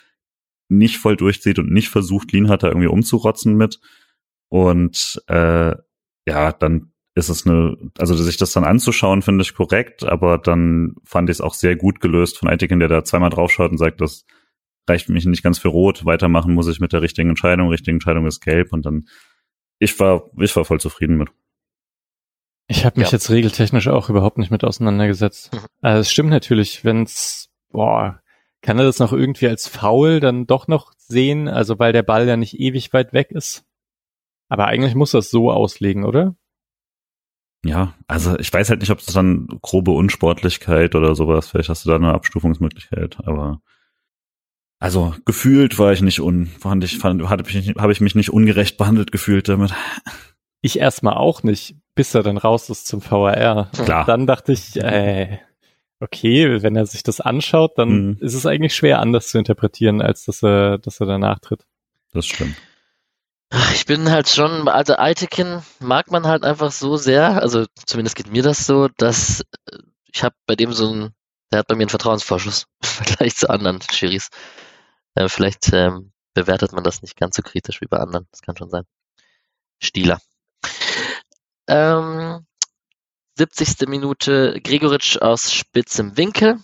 nicht 0.70 0.97
voll 0.97 1.15
durchzieht 1.15 1.59
und 1.59 1.72
nicht 1.72 1.89
versucht, 1.89 2.32
Lienhardt 2.32 2.63
da 2.63 2.68
irgendwie 2.68 2.88
umzurotzen 2.88 3.55
mit. 3.55 3.80
Und 4.49 5.22
äh, 5.28 5.76
ja, 6.26 6.51
dann 6.51 6.91
ist 7.15 7.30
es 7.30 7.47
eine, 7.47 7.76
also 7.97 8.13
sich 8.15 8.38
das 8.38 8.51
dann 8.51 8.63
anzuschauen, 8.63 9.22
finde 9.24 9.41
ich 9.41 9.55
korrekt, 9.55 10.03
aber 10.03 10.38
dann 10.38 10.95
fand 11.03 11.30
ich 11.30 11.38
es 11.38 11.41
auch 11.41 11.55
sehr 11.55 11.76
gut 11.76 11.99
gelöst 11.99 12.38
von 12.38 12.47
Eitiken, 12.47 12.80
der 12.80 12.89
da 12.89 13.03
zweimal 13.03 13.32
draufschaut 13.32 13.72
und 13.72 13.78
sagt, 13.78 14.01
das 14.01 14.26
reicht 14.88 15.09
mich 15.09 15.26
nicht 15.26 15.43
ganz 15.43 15.57
für 15.57 15.70
rot, 15.70 16.05
weitermachen 16.05 16.53
muss 16.53 16.68
ich 16.68 16.80
mit 16.80 16.93
der 16.93 17.01
richtigen 17.01 17.30
Entscheidung, 17.30 17.70
richtige 17.70 17.95
Entscheidung 17.95 18.28
ist 18.28 18.41
gelb 18.41 18.72
und 18.72 18.86
dann, 18.86 19.07
ich 19.80 19.99
war, 19.99 20.30
ich 20.38 20.55
war 20.55 20.63
voll 20.63 20.80
zufrieden 20.80 21.18
mit. 21.18 21.30
Ich 22.68 22.86
habe 22.86 22.99
mich 22.99 23.09
ja. 23.09 23.13
jetzt 23.13 23.30
regeltechnisch 23.30 23.88
auch 23.88 24.09
überhaupt 24.09 24.38
nicht 24.38 24.51
mit 24.51 24.63
auseinandergesetzt. 24.63 25.53
Mhm. 25.53 25.59
Also 25.82 26.01
es 26.01 26.11
stimmt 26.11 26.30
natürlich, 26.30 26.84
wenn's, 26.84 27.49
boah, 27.72 28.22
kann 28.61 28.79
er 28.79 28.85
das 28.85 28.99
noch 28.99 29.13
irgendwie 29.13 29.47
als 29.47 29.67
Foul 29.67 30.19
dann 30.19 30.47
doch 30.47 30.67
noch 30.67 30.93
sehen? 30.97 31.47
Also 31.47 31.79
weil 31.79 31.93
der 31.93 32.03
Ball 32.03 32.27
ja 32.27 32.37
nicht 32.37 32.59
ewig 32.59 32.93
weit 32.93 33.13
weg 33.13 33.31
ist. 33.31 33.65
Aber 34.49 34.65
eigentlich 34.67 34.95
muss 34.95 35.11
das 35.11 35.29
so 35.29 35.51
auslegen, 35.51 36.05
oder? 36.05 36.35
Ja, 37.65 37.93
also 38.07 38.37
ich 38.39 38.53
weiß 38.53 38.69
halt 38.69 38.81
nicht, 38.81 38.91
ob 38.91 38.99
es 38.99 39.07
dann 39.07 39.47
grobe 39.61 39.91
Unsportlichkeit 39.91 40.95
oder 40.95 41.15
sowas, 41.15 41.49
vielleicht 41.49 41.69
hast 41.69 41.85
du 41.85 41.89
da 41.89 41.95
eine 41.95 42.13
Abstufungsmöglichkeit, 42.13 43.17
aber 43.25 43.61
also 44.79 45.15
gefühlt 45.25 45.79
war 45.79 45.91
ich 45.91 46.01
nicht 46.01 46.21
un, 46.21 46.45
fand 46.45 46.83
ich, 46.83 46.97
fand, 46.99 47.27
hatte 47.29 47.43
mich, 47.43 47.75
habe 47.77 47.91
ich 47.91 47.99
mich 48.01 48.13
nicht 48.13 48.31
ungerecht 48.31 48.77
behandelt 48.77 49.11
gefühlt 49.11 49.49
damit. 49.49 49.73
Ich 50.61 50.79
erstmal 50.79 51.15
auch 51.15 51.43
nicht, 51.43 51.75
bis 51.95 52.13
er 52.13 52.23
dann 52.23 52.37
raus 52.37 52.69
ist 52.69 52.87
zum 52.87 53.01
VAR. 53.01 53.71
Klar. 53.71 54.01
Und 54.01 54.07
dann 54.07 54.27
dachte 54.27 54.51
ich, 54.51 54.75
äh, 54.77 55.39
okay, 55.99 56.61
wenn 56.61 56.75
er 56.75 56.85
sich 56.85 57.03
das 57.03 57.21
anschaut, 57.21 57.77
dann 57.77 57.89
mhm. 57.89 58.17
ist 58.19 58.33
es 58.33 58.45
eigentlich 58.45 58.75
schwer 58.75 58.99
anders 58.99 59.29
zu 59.29 59.37
interpretieren, 59.37 60.01
als 60.01 60.25
dass 60.25 60.43
er, 60.43 60.77
dass 60.77 60.99
er 60.99 61.07
danach 61.07 61.39
tritt. 61.39 61.65
Das 62.13 62.25
stimmt. 62.25 62.55
Ich 63.73 63.85
bin 63.85 64.11
halt 64.11 64.27
schon, 64.27 64.67
also 64.67 64.95
Altekin 64.95 65.61
mag 65.79 66.11
man 66.11 66.27
halt 66.27 66.43
einfach 66.43 66.71
so 66.71 66.97
sehr, 66.97 67.41
also 67.41 67.65
zumindest 67.85 68.17
geht 68.17 68.31
mir 68.31 68.43
das 68.43 68.65
so, 68.65 68.89
dass 68.97 69.41
äh, 69.71 69.77
ich 70.13 70.23
habe 70.23 70.35
bei 70.45 70.55
dem 70.55 70.73
so 70.73 70.93
ein, 70.93 71.13
der 71.51 71.59
hat 71.59 71.67
bei 71.67 71.75
mir 71.75 71.83
einen 71.83 71.89
Vertrauensvorschuss 71.89 72.65
im 72.83 72.87
Vergleich 72.87 73.35
zu 73.35 73.49
anderen 73.49 73.79
Schiris. 73.81 74.29
Äh, 75.15 75.29
vielleicht 75.29 75.71
ähm, 75.71 76.11
bewertet 76.33 76.73
man 76.73 76.83
das 76.83 77.01
nicht 77.01 77.15
ganz 77.15 77.37
so 77.37 77.41
kritisch 77.41 77.79
wie 77.79 77.87
bei 77.87 77.97
anderen, 77.97 78.27
das 78.31 78.41
kann 78.41 78.57
schon 78.57 78.69
sein. 78.69 78.83
Stieler. 79.79 80.19
Ähm, 81.67 82.45
70. 83.38 83.88
Minute 83.88 84.59
Gregoritsch 84.63 85.17
aus 85.17 85.53
spitzem 85.53 86.17
Winkel. 86.17 86.59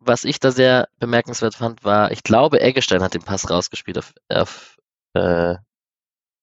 Was 0.00 0.24
ich 0.24 0.40
da 0.40 0.50
sehr 0.50 0.88
bemerkenswert 0.98 1.54
fand, 1.54 1.84
war, 1.84 2.10
ich 2.10 2.22
glaube, 2.22 2.60
Eggestein 2.60 3.02
hat 3.02 3.14
den 3.14 3.22
Pass 3.22 3.50
rausgespielt 3.50 3.98
auf, 3.98 4.12
auf 4.28 4.76
äh, 5.14 5.56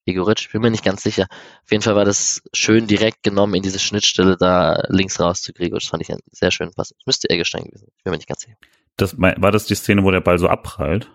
Gregoritsch. 0.07 0.51
Bin 0.51 0.61
mir 0.61 0.71
nicht 0.71 0.83
ganz 0.83 1.03
sicher. 1.03 1.27
Auf 1.63 1.71
jeden 1.71 1.83
Fall 1.83 1.95
war 1.95 2.05
das 2.05 2.41
schön 2.53 2.87
direkt 2.87 3.23
genommen 3.23 3.55
in 3.55 3.63
diese 3.63 3.79
Schnittstelle 3.79 4.37
da 4.37 4.83
links 4.89 5.19
raus 5.19 5.41
zu 5.41 5.53
Gregoritsch. 5.53 5.89
Fand 5.89 6.03
ich 6.03 6.11
einen 6.11 6.21
sehr 6.31 6.51
schönen 6.51 6.73
Pass. 6.73 6.89
Das 6.89 7.05
müsste 7.05 7.29
Eggestein 7.29 7.63
gewesen 7.63 7.85
sein. 7.85 7.93
Ich 7.97 8.03
bin 8.03 8.11
mir 8.11 8.17
nicht 8.17 8.29
ganz 8.29 8.41
sicher. 8.41 8.57
Das, 8.97 9.17
war 9.17 9.51
das 9.51 9.65
die 9.65 9.75
Szene, 9.75 10.03
wo 10.03 10.11
der 10.11 10.21
Ball 10.21 10.37
so 10.37 10.47
abprallt? 10.47 11.09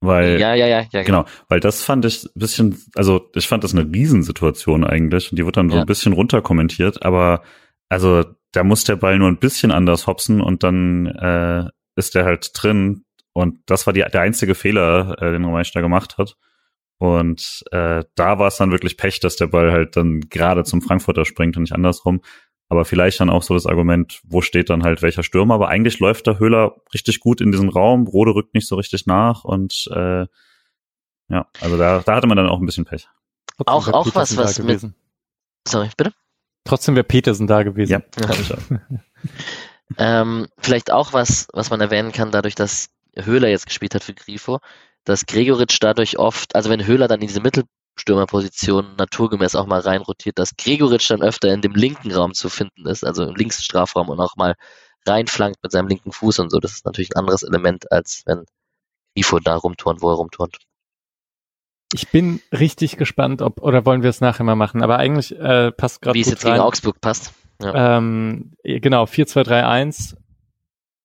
Weil, 0.00 0.40
ja, 0.40 0.54
ja, 0.54 0.66
ja, 0.66 0.80
ja, 0.92 1.02
genau. 1.02 1.24
genau. 1.24 1.24
Weil 1.48 1.60
das 1.60 1.82
fand 1.82 2.04
ich 2.04 2.24
ein 2.24 2.30
bisschen, 2.34 2.82
also 2.94 3.30
ich 3.34 3.48
fand 3.48 3.64
das 3.64 3.74
eine 3.74 3.84
Riesensituation 3.84 4.84
eigentlich 4.84 5.30
und 5.30 5.38
die 5.38 5.44
wird 5.44 5.56
dann 5.56 5.70
so 5.70 5.76
ja. 5.76 5.82
ein 5.82 5.86
bisschen 5.86 6.12
runterkommentiert, 6.12 7.02
aber 7.04 7.42
also 7.88 8.24
da 8.52 8.64
muss 8.64 8.84
der 8.84 8.96
Ball 8.96 9.18
nur 9.18 9.28
ein 9.28 9.38
bisschen 9.38 9.72
anders 9.72 10.06
hopsen 10.06 10.40
und 10.40 10.62
dann 10.62 11.06
äh, 11.06 11.64
ist 11.96 12.14
der 12.14 12.24
halt 12.24 12.50
drin 12.54 13.04
und 13.32 13.58
das 13.66 13.86
war 13.86 13.92
die, 13.92 14.00
der 14.00 14.20
einzige 14.20 14.54
Fehler, 14.54 15.16
äh, 15.20 15.32
den 15.32 15.44
Romeister 15.44 15.80
gemacht 15.80 16.18
hat. 16.18 16.36
Und 16.98 17.62
äh, 17.70 18.02
da 18.16 18.38
war 18.40 18.48
es 18.48 18.56
dann 18.56 18.72
wirklich 18.72 18.96
Pech, 18.96 19.20
dass 19.20 19.36
der 19.36 19.46
Ball 19.46 19.70
halt 19.70 19.96
dann 19.96 20.22
gerade 20.22 20.64
zum 20.64 20.82
Frankfurter 20.82 21.24
springt 21.24 21.56
und 21.56 21.62
nicht 21.62 21.72
andersrum. 21.72 22.20
Aber 22.68 22.84
vielleicht 22.84 23.20
dann 23.20 23.30
auch 23.30 23.42
so 23.42 23.54
das 23.54 23.66
Argument, 23.66 24.20
wo 24.24 24.42
steht 24.42 24.68
dann 24.68 24.82
halt 24.82 25.00
welcher 25.00 25.22
Stürmer. 25.22 25.54
Aber 25.54 25.68
eigentlich 25.68 26.00
läuft 26.00 26.26
der 26.26 26.38
Höhler 26.38 26.76
richtig 26.92 27.20
gut 27.20 27.40
in 27.40 27.50
diesen 27.50 27.70
Raum. 27.70 28.06
Rode 28.06 28.34
rückt 28.34 28.54
nicht 28.54 28.68
so 28.68 28.76
richtig 28.76 29.06
nach 29.06 29.44
und 29.44 29.88
äh, 29.94 30.26
ja, 31.30 31.46
also 31.60 31.76
da, 31.76 32.00
da 32.00 32.14
hatte 32.14 32.26
man 32.26 32.36
dann 32.36 32.48
auch 32.48 32.58
ein 32.58 32.66
bisschen 32.66 32.84
Pech. 32.84 33.08
Auch, 33.66 33.88
auch 33.88 34.14
was, 34.14 34.36
was 34.36 34.58
mit. 34.60 34.80
Sorry, 35.66 35.90
bitte? 35.96 36.12
Trotzdem 36.64 36.94
wäre 36.94 37.04
Petersen 37.04 37.46
da 37.46 37.62
gewesen. 37.62 37.92
Ja, 37.92 38.02
glaube 38.16 38.42
ich 38.42 38.52
auch. 38.52 38.58
Ähm, 39.96 40.48
vielleicht 40.58 40.90
auch 40.90 41.12
was, 41.12 41.48
was 41.54 41.70
man 41.70 41.80
erwähnen 41.80 42.12
kann, 42.12 42.30
dadurch, 42.30 42.54
dass 42.54 42.90
Höhler 43.16 43.48
jetzt 43.48 43.66
gespielt 43.66 43.94
hat 43.94 44.04
für 44.04 44.12
Grifo, 44.12 44.58
dass 45.04 45.24
Gregoritsch 45.24 45.78
dadurch 45.80 46.18
oft, 46.18 46.54
also 46.54 46.68
wenn 46.68 46.86
Höhler 46.86 47.08
dann 47.08 47.20
in 47.20 47.26
diese 47.26 47.40
Mittelstürmerposition 47.98 48.96
naturgemäß 48.96 49.54
auch 49.54 49.66
mal 49.66 49.80
reinrotiert, 49.80 50.38
dass 50.38 50.56
Gregoritsch 50.56 51.10
dann 51.10 51.22
öfter 51.22 51.52
in 51.52 51.60
dem 51.60 51.72
linken 51.72 52.12
Raum 52.12 52.34
zu 52.34 52.48
finden 52.48 52.86
ist, 52.86 53.04
also 53.04 53.24
im 53.24 53.34
Linksstrafraum 53.34 54.08
und 54.08 54.20
auch 54.20 54.36
mal 54.36 54.54
reinflankt 55.06 55.62
mit 55.62 55.72
seinem 55.72 55.88
linken 55.88 56.12
Fuß 56.12 56.38
und 56.38 56.50
so. 56.50 56.58
Das 56.60 56.72
ist 56.72 56.84
natürlich 56.84 57.14
ein 57.14 57.20
anderes 57.20 57.42
Element, 57.42 57.90
als 57.90 58.22
wenn 58.26 58.44
Grifo 59.14 59.40
da 59.40 59.56
rumturnt, 59.56 60.02
wo 60.02 60.10
er 60.10 60.16
rumturnt. 60.16 60.58
Ich 61.94 62.08
bin 62.08 62.40
richtig 62.52 62.98
gespannt, 62.98 63.40
ob, 63.40 63.62
oder 63.62 63.86
wollen 63.86 64.02
wir 64.02 64.10
es 64.10 64.20
nachher 64.20 64.44
mal 64.44 64.56
machen, 64.56 64.82
aber 64.82 64.98
eigentlich 64.98 65.36
äh, 65.38 65.72
passt 65.72 66.02
gerade 66.02 66.14
Wie 66.14 66.20
es 66.20 66.30
jetzt 66.30 66.44
rein. 66.44 66.54
gegen 66.54 66.64
Augsburg 66.64 67.00
passt. 67.00 67.32
Ähm, 67.60 68.52
genau, 68.62 69.04
4-2-3-1 69.04 70.16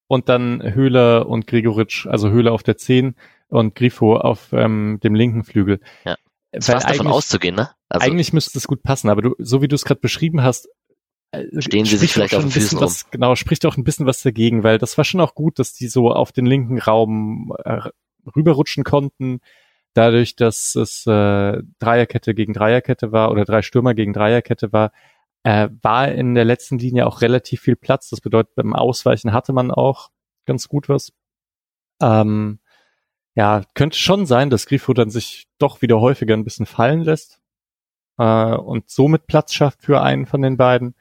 und 0.08 0.30
dann 0.30 0.62
Höhler 0.62 1.28
und 1.28 1.48
Gregoritsch, 1.48 2.06
also 2.06 2.30
Höhler 2.30 2.52
auf 2.52 2.64
der 2.64 2.78
10 2.78 3.16
und 3.48 3.76
Grifo 3.76 4.18
auf 4.18 4.52
ähm, 4.52 5.00
dem 5.02 5.16
linken 5.16 5.44
Flügel. 5.44 5.80
Ja. 6.04 6.18
Es 6.54 6.68
fast 6.68 6.86
davon 6.86 7.08
eigentlich, 7.08 7.14
auszugehen, 7.14 7.56
ne? 7.56 7.72
Also 7.90 8.06
eigentlich 8.06 8.32
müsste 8.32 8.58
es 8.58 8.68
gut 8.68 8.84
passen, 8.84 9.10
aber 9.10 9.22
du, 9.22 9.36
so 9.40 9.62
wie 9.62 9.68
du 9.68 9.76
es 9.76 9.86
gerade 9.86 10.00
beschrieben 10.00 10.44
hast, 10.44 10.70
äh, 11.32 11.62
Stehen 11.62 11.86
sie 11.86 11.98
sich 11.98 12.14
vielleicht 12.14 12.36
auch 12.36 12.40
auf 12.40 12.44
den 12.44 12.52
ein 12.52 12.54
bisschen 12.54 12.80
Füßen 12.80 12.82
was, 12.82 13.10
Genau, 13.10 13.36
spricht 13.36 13.66
auch 13.66 13.76
ein 13.76 13.84
bisschen 13.84 14.06
was 14.06 14.22
dagegen, 14.22 14.64
weil 14.64 14.78
das 14.78 14.98
war 14.98 15.04
schon 15.04 15.20
auch 15.20 15.34
gut, 15.34 15.58
dass 15.58 15.74
die 15.74 15.88
so 15.88 16.12
auf 16.12 16.32
den 16.32 16.46
linken 16.46 16.80
Raum 16.80 17.54
äh, 17.66 17.82
rüberrutschen 18.36 18.84
konnten. 18.84 19.40
Dadurch, 19.96 20.36
dass 20.36 20.76
es 20.76 21.06
äh, 21.08 21.62
Dreierkette 21.80 22.34
gegen 22.34 22.54
Dreierkette 22.54 23.12
war 23.12 23.32
oder 23.32 23.46
drei 23.46 23.62
Stürmer 23.62 23.94
gegen 23.96 24.14
Dreierkette 24.14 24.72
war, 24.72 24.92
äh, 25.44 25.70
war 25.82 26.12
in 26.12 26.36
der 26.36 26.46
letzten 26.46 26.78
Linie 26.78 27.08
auch 27.08 27.22
relativ 27.22 27.62
viel 27.62 27.76
Platz. 27.76 28.10
Das 28.10 28.22
bedeutet, 28.22 28.56
beim 28.56 28.74
Ausweichen 28.74 29.34
hatte 29.34 29.54
man 29.54 29.72
auch 29.72 30.10
ganz 30.46 30.68
gut 30.68 30.88
was. 30.88 31.14
Ähm, 32.02 32.60
ja, 33.36 33.64
könnte 33.74 33.98
schon 33.98 34.26
sein, 34.26 34.50
dass 34.50 34.66
Grifo 34.66 34.94
dann 34.94 35.10
sich 35.10 35.48
doch 35.58 35.82
wieder 35.82 36.00
häufiger 36.00 36.36
ein 36.36 36.44
bisschen 36.44 36.66
fallen 36.66 37.02
lässt 37.02 37.40
äh, 38.18 38.56
und 38.56 38.90
somit 38.90 39.28
Platz 39.28 39.54
schafft 39.54 39.82
für 39.82 40.02
einen 40.02 40.26
von 40.26 40.42
den 40.42 40.58
beiden. 40.58 40.96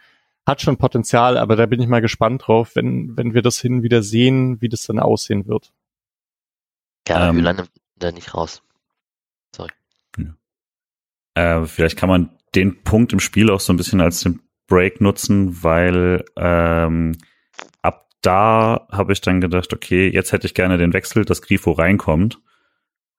Hat 0.47 0.61
schon 0.61 0.77
Potenzial, 0.77 1.37
aber 1.37 1.55
da 1.57 1.67
bin 1.67 1.81
ich 1.81 1.87
mal 1.87 2.01
gespannt 2.01 2.47
drauf, 2.47 2.75
wenn, 2.75 3.17
wenn 3.17 3.33
wir 3.33 3.43
das 3.43 3.61
hin 3.61 3.83
wieder 3.83 4.03
sehen, 4.03 4.61
wie 4.61 4.69
das 4.69 4.83
dann 4.83 4.99
aussehen 4.99 5.47
wird. 5.47 5.73
ja, 7.07 7.29
ähm, 7.29 7.37
Höhler 7.37 7.53
nimmt 7.53 7.71
er 8.01 8.13
nicht 8.13 8.35
raus. 8.35 8.63
Äh, 11.35 11.65
vielleicht 11.67 11.97
kann 11.97 12.09
man 12.09 12.31
den 12.55 12.83
Punkt 12.83 13.13
im 13.13 13.21
Spiel 13.21 13.51
auch 13.51 13.61
so 13.61 13.73
ein 13.73 13.77
bisschen 13.77 14.01
als 14.01 14.21
den 14.21 14.41
Break 14.67 15.01
nutzen, 15.01 15.63
weil 15.63 16.25
ähm, 16.37 17.17
ab 17.81 18.02
da 18.23 18.87
habe 18.91 19.13
ich 19.13 19.21
dann 19.21 19.41
gedacht, 19.41 19.73
okay, 19.73 20.09
jetzt 20.09 20.33
hätte 20.33 20.47
ich 20.47 20.55
gerne 20.55 20.79
den 20.79 20.93
Wechsel, 20.93 21.25
dass 21.25 21.43
Grifo 21.43 21.73
reinkommt. 21.73 22.39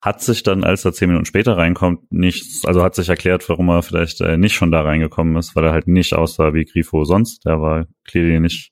Hat 0.01 0.22
sich 0.22 0.43
dann, 0.43 0.64
als 0.64 0.84
er 0.84 0.93
zehn 0.93 1.10
Minuten 1.10 1.26
später 1.26 1.58
reinkommt, 1.58 2.12
nicht, 2.12 2.66
also 2.66 2.84
hat 2.84 2.95
sich 2.95 3.08
erklärt, 3.08 3.47
warum 3.47 3.70
er 3.70 3.84
vielleicht 3.84 4.20
äh, 4.22 4.38
nicht 4.38 4.54
schon 4.54 4.72
da 4.72 4.82
reingekommen 4.82 5.38
ist, 5.38 5.56
weil 5.56 5.66
er 5.66 5.72
halt 5.72 5.88
nicht 5.88 6.14
aussah 6.14 6.54
wie 6.54 6.66
Grifo 6.66 7.06
sonst. 7.06 7.45
Der 7.45 7.62
war 7.62 7.86
clearly 8.06 8.39
nicht, 8.39 8.72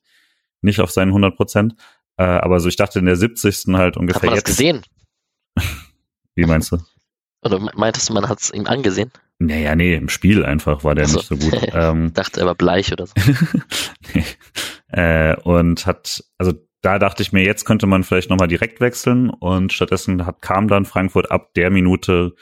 nicht 0.60 0.80
auf 0.80 0.90
seinen 0.90 1.08
100 1.08 1.36
Prozent. 1.36 1.74
Äh, 2.16 2.24
aber 2.24 2.60
so, 2.60 2.68
ich 2.68 2.76
dachte 2.76 2.98
in 2.98 3.06
der 3.06 3.16
70. 3.16 3.74
halt 3.74 3.96
ungefähr 3.96 4.22
Hat 4.22 4.26
man 4.30 4.34
das 4.34 4.44
gesehen? 4.44 4.82
Wie 6.34 6.44
meinst 6.44 6.72
du? 6.72 6.78
Oder 7.42 7.58
meintest 7.74 8.08
du, 8.08 8.14
man 8.14 8.28
hat 8.28 8.40
es 8.40 8.50
ihm 8.52 8.66
angesehen? 8.66 9.10
Naja, 9.38 9.74
nee, 9.74 9.94
im 9.94 10.08
Spiel 10.08 10.44
einfach 10.44 10.84
war 10.84 10.94
der 10.94 11.06
Ach 11.06 11.08
so. 11.08 11.18
nicht 11.18 11.28
so 11.28 11.36
gut. 11.36 11.68
ähm, 11.72 12.12
Dachte, 12.14 12.40
er 12.40 12.46
war 12.46 12.54
bleich 12.54 12.92
oder 12.92 13.06
so. 13.06 13.14
nee. 14.14 14.24
Äh, 14.92 15.36
und 15.42 15.86
hat, 15.86 16.24
also 16.38 16.52
da 16.82 16.98
dachte 16.98 17.22
ich 17.22 17.32
mir, 17.32 17.44
jetzt 17.44 17.64
könnte 17.64 17.86
man 17.86 18.04
vielleicht 18.04 18.30
nochmal 18.30 18.48
direkt 18.48 18.80
wechseln 18.80 19.30
und 19.30 19.72
stattdessen 19.72 20.26
hat, 20.26 20.42
kam 20.42 20.68
dann 20.68 20.84
Frankfurt 20.84 21.30
ab 21.30 21.54
der 21.54 21.70
Minute, 21.70 22.34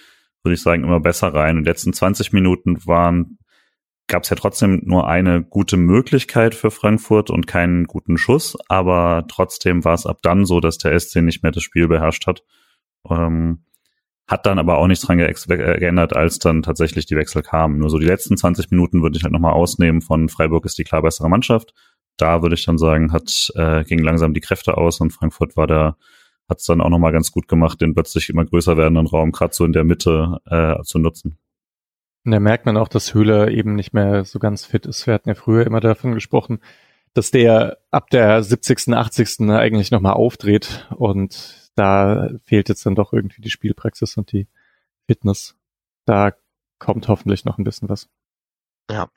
würde 0.43 0.55
ich 0.55 0.63
sagen, 0.63 0.83
immer 0.83 1.01
besser 1.01 1.33
rein. 1.35 1.59
Und 1.59 1.65
die 1.65 1.71
letzten 1.71 1.93
20 1.93 2.33
Minuten 2.33 2.85
waren, 2.87 3.39
gab 4.09 4.25
es 4.25 4.31
ja 4.31 4.37
trotzdem 4.37 4.81
nur 4.85 5.09
eine 5.09 5.43
gute 5.43 5.77
Möglichkeit 5.77 6.55
für 6.55 6.71
Frankfurt 6.71 7.31
und 7.31 7.47
keinen 7.47 7.85
guten 7.85 8.19
Schuss, 8.19 8.57
aber 8.69 9.25
trotzdem 9.29 9.85
war 9.85 9.95
es 9.95 10.07
ab 10.07 10.19
dann 10.23 10.45
so, 10.45 10.61
dass 10.61 10.79
der 10.79 10.99
SC 10.99 11.17
nicht 11.17 11.43
mehr 11.43 11.53
das 11.53 11.63
Spiel 11.63 11.87
beherrscht 11.87 12.27
hat. 12.27 12.43
Ähm, 13.09 13.65
hat 14.27 14.47
dann 14.47 14.59
aber 14.59 14.79
auch 14.79 14.87
nichts 14.87 15.05
dran 15.05 15.19
ge 15.19 15.33
geändert, 15.35 16.15
als 16.15 16.39
dann 16.39 16.63
tatsächlich 16.63 17.05
die 17.07 17.17
Wechsel 17.17 17.43
kamen. 17.43 17.79
Nur 17.79 17.91
so 17.91 17.99
die 17.99 18.07
letzten 18.07 18.37
20 18.37 18.71
Minuten 18.71 19.03
würde 19.03 19.17
ich 19.17 19.25
halt 19.25 19.33
nochmal 19.33 19.53
ausnehmen 19.53 20.03
von 20.03 20.29
Freiburg 20.29 20.65
ist 20.67 20.79
die 20.79 20.85
klar 20.85 21.03
bessere 21.03 21.29
Mannschaft. 21.29 21.75
Da 22.21 22.43
würde 22.43 22.55
ich 22.55 22.65
dann 22.65 22.79
sagen, 22.79 23.13
hat 23.13 23.53
äh, 23.55 23.85
ging 23.85 24.01
langsam 24.01 24.35
die 24.35 24.41
Kräfte 24.41 24.77
aus 24.77 25.01
und 25.01 25.13
Frankfurt 25.13 25.57
war 25.57 25.67
da, 25.67 25.97
hat 26.49 26.59
es 26.59 26.67
dann 26.67 26.81
auch 26.81 26.89
nochmal 26.89 27.13
ganz 27.13 27.33
gut 27.33 27.49
gemacht, 27.49 27.81
den 27.81 27.95
plötzlich 27.95 28.29
immer 28.29 28.45
größer 28.45 28.77
werdenden 28.77 29.07
Raum 29.07 29.33
gerade 29.33 29.55
so 29.55 29.65
in 29.65 29.73
der 29.73 29.85
Mitte 29.85 30.39
äh, 30.47 30.83
zu 30.83 30.99
nutzen. 30.99 31.39
Und 32.25 32.33
da 32.33 32.41
merkt 32.41 32.67
man 32.67 32.77
auch, 32.77 32.89
dass 32.89 33.15
Höhler 33.15 33.49
eben 33.51 33.75
nicht 33.75 33.95
mehr 33.95 34.25
so 34.25 34.39
ganz 34.39 34.67
fit 34.67 34.85
ist. 34.85 35.07
Wir 35.07 35.15
hatten 35.15 35.29
ja 35.29 35.35
früher 35.35 35.67
immer 35.67 35.81
davon 35.81 36.13
gesprochen, 36.13 36.61
dass 37.15 37.31
der 37.31 37.79
ab 37.91 38.11
der 38.11 38.43
70., 38.43 38.95
80. 38.95 39.51
eigentlich 39.51 39.91
nochmal 39.91 40.13
aufdreht 40.13 40.87
und 40.97 41.71
da 41.75 42.31
fehlt 42.45 42.69
jetzt 42.69 42.85
dann 42.85 42.95
doch 42.95 43.13
irgendwie 43.13 43.41
die 43.41 43.51
Spielpraxis 43.51 44.17
und 44.17 44.33
die 44.33 44.49
Fitness. 45.07 45.57
Da 46.05 46.33
kommt 46.79 47.09
hoffentlich 47.09 47.45
noch 47.45 47.59
ein 47.59 47.65
bisschen 47.65 47.89
was. 47.89 48.09
Ja. 48.91 49.09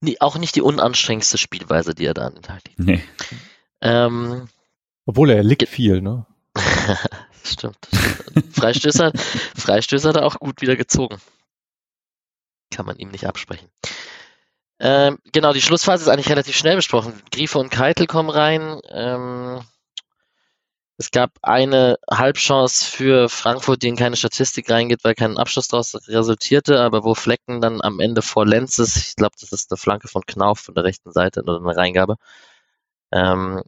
Nie, 0.00 0.20
auch 0.20 0.36
nicht 0.38 0.56
die 0.56 0.62
unanstrengendste 0.62 1.38
Spielweise, 1.38 1.94
die 1.94 2.06
er 2.06 2.14
da 2.14 2.26
an 2.26 2.34
den 2.34 2.42
Tag 2.42 2.62
legt. 2.66 2.78
Nee. 2.78 3.02
Ähm, 3.80 4.48
Obwohl 5.06 5.30
er 5.30 5.42
liegt 5.42 5.68
viel, 5.68 6.00
ne? 6.00 6.26
stimmt. 7.44 7.78
Freistößer, 8.52 9.12
Freistößer 9.56 10.10
hat 10.10 10.16
er 10.16 10.26
auch 10.26 10.38
gut 10.38 10.60
wieder 10.60 10.76
gezogen. 10.76 11.18
Kann 12.70 12.86
man 12.86 12.98
ihm 12.98 13.10
nicht 13.10 13.26
absprechen. 13.26 13.68
Ähm, 14.80 15.18
genau, 15.32 15.52
die 15.52 15.62
Schlussphase 15.62 16.04
ist 16.04 16.08
eigentlich 16.08 16.30
relativ 16.30 16.56
schnell 16.56 16.76
besprochen. 16.76 17.20
Griefe 17.32 17.58
und 17.58 17.70
Keitel 17.70 18.06
kommen 18.06 18.30
rein. 18.30 18.80
Ähm, 18.90 19.60
es 21.00 21.12
gab 21.12 21.30
eine 21.42 21.96
Halbchance 22.10 22.84
für 22.84 23.28
Frankfurt, 23.28 23.82
die 23.82 23.88
in 23.88 23.94
keine 23.94 24.16
Statistik 24.16 24.68
reingeht, 24.68 25.04
weil 25.04 25.14
kein 25.14 25.38
Abschluss 25.38 25.68
daraus 25.68 25.94
resultierte, 26.08 26.80
aber 26.80 27.04
wo 27.04 27.14
Flecken 27.14 27.60
dann 27.60 27.80
am 27.80 28.00
Ende 28.00 28.20
vor 28.20 28.44
Lenz 28.44 28.78
ist, 28.78 28.96
ich 28.96 29.14
glaube, 29.14 29.36
das 29.40 29.52
ist 29.52 29.70
eine 29.70 29.78
Flanke 29.78 30.08
von 30.08 30.26
Knauf 30.26 30.58
von 30.58 30.74
der 30.74 30.82
rechten 30.82 31.12
Seite 31.12 31.42
oder 31.42 31.58
eine 31.58 31.76
Reingabe. 31.76 32.16
Ähm, 33.12 33.62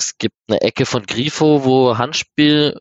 es 0.00 0.18
gibt 0.18 0.34
eine 0.48 0.60
Ecke 0.62 0.84
von 0.84 1.04
Grifo, 1.04 1.64
wo 1.64 1.96
Handspiel 1.96 2.76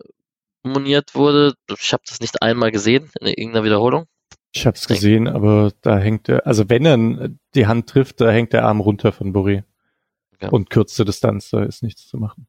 moniert 0.63 1.13
wurde. 1.13 1.53
Ich 1.79 1.93
habe 1.93 2.01
das 2.07 2.19
nicht 2.19 2.41
einmal 2.41 2.71
gesehen 2.71 3.11
in 3.19 3.27
irgendeiner 3.27 3.63
Wiederholung. 3.63 4.07
Ich 4.53 4.65
habe 4.65 4.75
es 4.75 4.87
gesehen, 4.87 5.27
aber 5.27 5.71
da 5.81 5.99
hängt 5.99 6.29
er, 6.29 6.47
also 6.47 6.67
wenn 6.67 6.85
er 6.85 7.29
die 7.53 7.67
Hand 7.67 7.87
trifft, 7.87 8.21
da 8.21 8.31
hängt 8.31 8.53
der 8.53 8.65
Arm 8.65 8.79
runter 8.79 9.11
von 9.11 9.33
Boré. 9.33 9.63
Ja. 10.41 10.49
Und 10.49 10.71
kürzte 10.71 11.05
Distanz, 11.05 11.51
da 11.51 11.63
ist 11.63 11.83
nichts 11.83 12.07
zu 12.07 12.17
machen. 12.17 12.47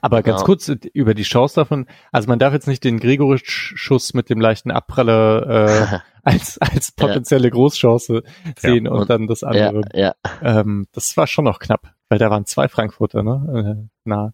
Aber 0.00 0.22
ganz 0.22 0.38
Genau. 0.38 0.46
kurz 0.46 0.68
über 0.94 1.12
die 1.14 1.22
Chance 1.22 1.54
davon, 1.56 1.86
also 2.12 2.28
man 2.28 2.38
darf 2.38 2.54
jetzt 2.54 2.66
nicht 2.66 2.82
den 2.82 2.98
Gregoritsch-Schuss 2.98 4.14
mit 4.14 4.30
dem 4.30 4.40
leichten 4.40 4.70
Abpraller 4.70 5.46
äh, 5.92 5.98
als, 6.22 6.56
als 6.58 6.92
potenzielle 6.92 7.50
Großchance 7.50 8.22
sehen 8.58 8.88
und, 8.88 9.00
und- 9.00 9.10
dann 9.10 9.26
das 9.26 9.42
ja, 9.42 9.48
andere. 9.48 9.82
ja, 9.92 10.14
Ähm, 10.42 10.86
das 10.92 11.16
war 11.16 11.26
schon 11.26 11.44
noch 11.44 11.58
knapp, 11.58 11.92
weil 12.08 12.18
da 12.18 12.30
waren 12.30 12.46
zwei 12.46 12.68
Frankfurter, 12.68 13.22
ne? 13.22 13.84
Äh, 13.84 13.88
nah. 14.04 14.32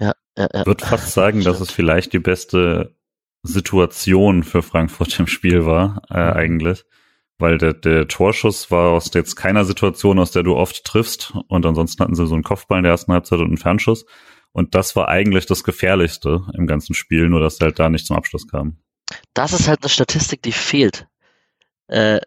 ja, 0.00 0.12
ja, 0.36 0.48
ja. 0.52 0.60
Ich 0.60 0.66
würde 0.66 0.84
fast 0.84 1.12
sagen, 1.12 1.42
dass 1.44 1.60
es 1.60 1.70
vielleicht 1.70 2.12
die 2.12 2.18
beste 2.18 2.96
Situation 3.42 4.42
für 4.42 4.62
Frankfurt 4.62 5.18
im 5.20 5.28
Spiel 5.28 5.66
war, 5.66 6.02
äh, 6.10 6.14
eigentlich. 6.14 6.84
Weil 7.38 7.58
der, 7.58 7.74
der 7.74 8.08
Torschuss 8.08 8.70
war 8.70 8.92
aus 8.92 9.10
jetzt 9.12 9.36
keiner 9.36 9.64
Situation, 9.64 10.18
aus 10.18 10.30
der 10.30 10.42
du 10.42 10.56
oft 10.56 10.84
triffst. 10.84 11.34
Und 11.48 11.66
ansonsten 11.66 12.02
hatten 12.02 12.14
sie 12.14 12.26
so 12.26 12.34
einen 12.34 12.44
Kopfball 12.44 12.78
in 12.78 12.84
der 12.84 12.92
ersten 12.92 13.12
Halbzeit 13.12 13.40
und 13.40 13.46
einen 13.46 13.58
Fernschuss. 13.58 14.06
Und 14.52 14.74
das 14.74 14.96
war 14.96 15.08
eigentlich 15.08 15.44
das 15.44 15.64
Gefährlichste 15.64 16.46
im 16.54 16.66
ganzen 16.66 16.94
Spiel, 16.94 17.28
nur 17.28 17.40
dass 17.40 17.60
er 17.60 17.66
halt 17.66 17.78
da 17.78 17.90
nicht 17.90 18.06
zum 18.06 18.16
Abschluss 18.16 18.48
kam. 18.48 18.78
Das 19.34 19.52
ist 19.52 19.68
halt 19.68 19.82
eine 19.82 19.90
Statistik, 19.90 20.42
die 20.42 20.52
fehlt. 20.52 21.06
Äh, 21.88 22.20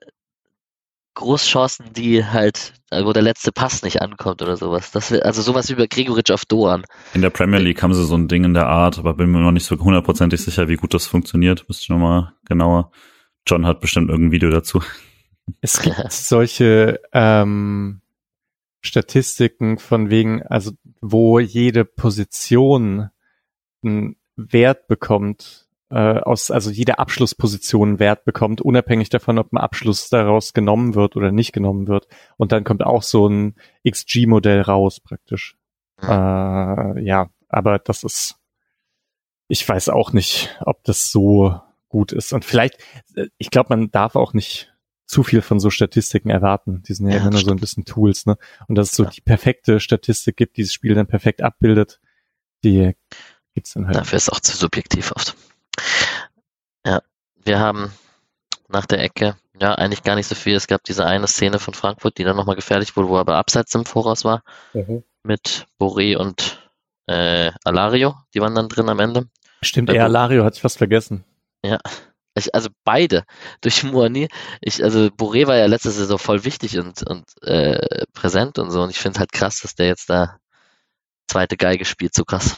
Großchancen, 1.16 1.92
die 1.92 2.24
halt, 2.24 2.74
wo 2.92 3.12
der 3.12 3.24
letzte 3.24 3.52
Pass 3.52 3.84
nicht 3.84 4.02
ankommt 4.02 4.42
oder 4.42 4.56
sowas. 4.56 4.92
Das 4.92 5.12
also 5.12 5.42
sowas 5.42 5.70
wie 5.70 5.76
bei 5.76 5.88
Gregoritsch 5.88 6.32
auf 6.32 6.46
Doan. 6.46 6.86
In 7.14 7.22
der 7.22 7.30
Premier 7.30 7.60
League 7.60 7.84
haben 7.84 7.94
sie 7.94 8.06
so 8.06 8.16
ein 8.16 8.28
Ding 8.28 8.46
in 8.46 8.54
der 8.54 8.68
Art, 8.68 8.98
aber 9.00 9.16
bin 9.16 9.30
mir 9.30 9.40
noch 9.40 9.52
nicht 9.52 9.66
so 9.66 9.78
hundertprozentig 9.78 10.42
sicher, 10.42 10.70
wie 10.70 10.78
gut 10.78 10.94
das 10.94 11.08
funktioniert. 11.08 11.66
Müsste 11.68 11.84
ich 11.84 11.90
nochmal 11.90 12.34
genauer. 12.46 12.92
John 13.50 13.66
hat 13.66 13.82
bestimmt 13.82 14.10
irgendein 14.10 14.32
Video 14.32 14.52
dazu. 14.52 14.82
Es 15.62 15.80
gibt 15.82 16.12
solche 16.12 17.02
ähm, 17.14 18.02
Statistiken 18.82 19.80
von 19.80 20.12
wegen, 20.12 20.44
also 20.44 20.72
wo 21.02 21.40
jede 21.40 21.84
Position 21.84 23.10
einen 23.84 24.18
Wert 24.36 24.88
bekommt 24.88 25.68
äh, 25.90 26.20
aus, 26.20 26.52
also 26.52 26.70
jede 26.70 27.00
Abschlussposition 27.00 27.98
Wert 27.98 28.24
bekommt, 28.24 28.62
unabhängig 28.62 29.10
davon, 29.10 29.40
ob 29.40 29.52
ein 29.52 29.58
Abschluss 29.58 30.10
daraus 30.10 30.54
genommen 30.54 30.94
wird 30.94 31.16
oder 31.16 31.32
nicht 31.32 31.52
genommen 31.52 31.88
wird. 31.88 32.08
Und 32.38 32.52
dann 32.52 32.64
kommt 32.64 32.84
auch 32.84 33.02
so 33.02 33.28
ein 33.28 33.56
XG-Modell 33.90 34.62
raus 34.62 35.00
praktisch. 35.00 35.58
Mhm. 36.02 36.10
Äh, 36.10 37.02
ja, 37.02 37.30
aber 37.48 37.80
das 37.80 38.04
ist, 38.04 38.36
ich 39.48 39.68
weiß 39.68 39.90
auch 39.90 40.14
nicht, 40.14 40.56
ob 40.62 40.84
das 40.84 41.12
so 41.12 41.60
gut 41.90 42.12
ist. 42.12 42.32
Und 42.34 42.46
vielleicht, 42.46 42.78
äh, 43.16 43.28
ich 43.38 43.50
glaube, 43.50 43.76
man 43.76 43.92
darf 43.92 44.16
auch 44.16 44.34
nicht 44.34 44.74
zu 45.06 45.24
viel 45.24 45.42
von 45.42 45.60
so 45.60 45.72
Statistiken 45.72 46.30
erwarten. 46.30 46.84
Die 46.84 46.94
sind 46.94 47.08
ja, 47.08 47.16
ja 47.16 47.22
immer 47.22 47.32
nur 47.32 47.42
so 47.42 47.50
ein 47.50 47.60
bisschen 47.60 47.84
Tools, 47.84 48.28
ne? 48.28 48.38
Und 48.68 48.76
dass 48.76 48.92
es 48.92 48.96
so 48.96 49.06
ja. 49.06 49.10
die 49.10 49.22
perfekte 49.22 49.80
Statistik 49.80 50.38
gibt, 50.38 50.58
die 50.58 50.62
das 50.62 50.72
Spiel 50.72 50.94
dann 50.94 51.08
perfekt 51.08 51.42
abbildet, 51.42 52.00
die 52.64 52.96
gibt's 53.56 53.74
dann 53.74 53.88
halt. 53.88 53.96
Dafür 53.96 54.18
ist 54.18 54.32
auch 54.32 54.40
zu 54.40 54.56
subjektiv 54.56 55.12
oft. 55.12 55.36
Ja, 56.86 57.02
wir 57.44 57.60
haben 57.60 57.92
nach 58.68 58.86
der 58.86 59.02
Ecke, 59.02 59.36
ja, 59.60 59.74
eigentlich 59.74 60.04
gar 60.04 60.16
nicht 60.16 60.28
so 60.28 60.36
viel. 60.36 60.56
Es 60.56 60.68
gab 60.68 60.84
diese 60.84 61.06
eine 61.06 61.28
Szene 61.28 61.58
von 61.58 61.74
Frankfurt, 61.74 62.18
die 62.20 62.24
dann 62.24 62.38
nochmal 62.38 62.56
gefährlich 62.56 62.96
wurde, 62.96 63.10
wo 63.10 63.18
aber 63.18 63.36
abseits 63.38 63.74
im 63.76 63.86
Voraus 63.86 64.24
war. 64.24 64.44
Mhm. 64.74 65.04
Mit 65.24 65.66
Boré 65.80 66.18
und 66.18 66.70
äh, 67.08 67.52
Alario, 67.64 68.16
die 68.34 68.42
waren 68.42 68.56
dann 68.56 68.70
drin 68.70 68.90
am 68.90 69.00
Ende. 69.00 69.28
Stimmt, 69.62 69.90
eher 69.90 70.06
Alario 70.06 70.46
hatte 70.46 70.56
ich 70.56 70.62
fast 70.62 70.78
vergessen. 70.78 71.26
Ja. 71.64 71.80
Ich, 72.36 72.54
also 72.56 72.70
beide 72.84 73.26
durch 73.62 73.84
Moani. 73.84 74.28
Ich, 74.62 74.84
also 74.84 75.08
Boré 75.08 75.48
war 75.48 75.58
ja 75.58 75.66
letzte 75.66 75.92
Saison 75.92 76.18
voll 76.18 76.46
wichtig 76.46 76.78
und, 76.80 77.04
und 77.04 77.26
äh, 77.44 78.06
präsent 78.14 78.60
und 78.60 78.72
so. 78.72 78.82
Und 78.82 78.90
ich 78.90 79.00
finde 79.00 79.18
es 79.18 79.20
halt 79.20 79.32
krass, 79.32 79.62
dass 79.62 79.76
der 79.76 79.88
jetzt 79.88 80.10
da 80.10 80.40
zweite 81.28 81.58
Geige 81.58 81.86
spielt, 81.86 82.14
so 82.14 82.26
krass. 82.26 82.58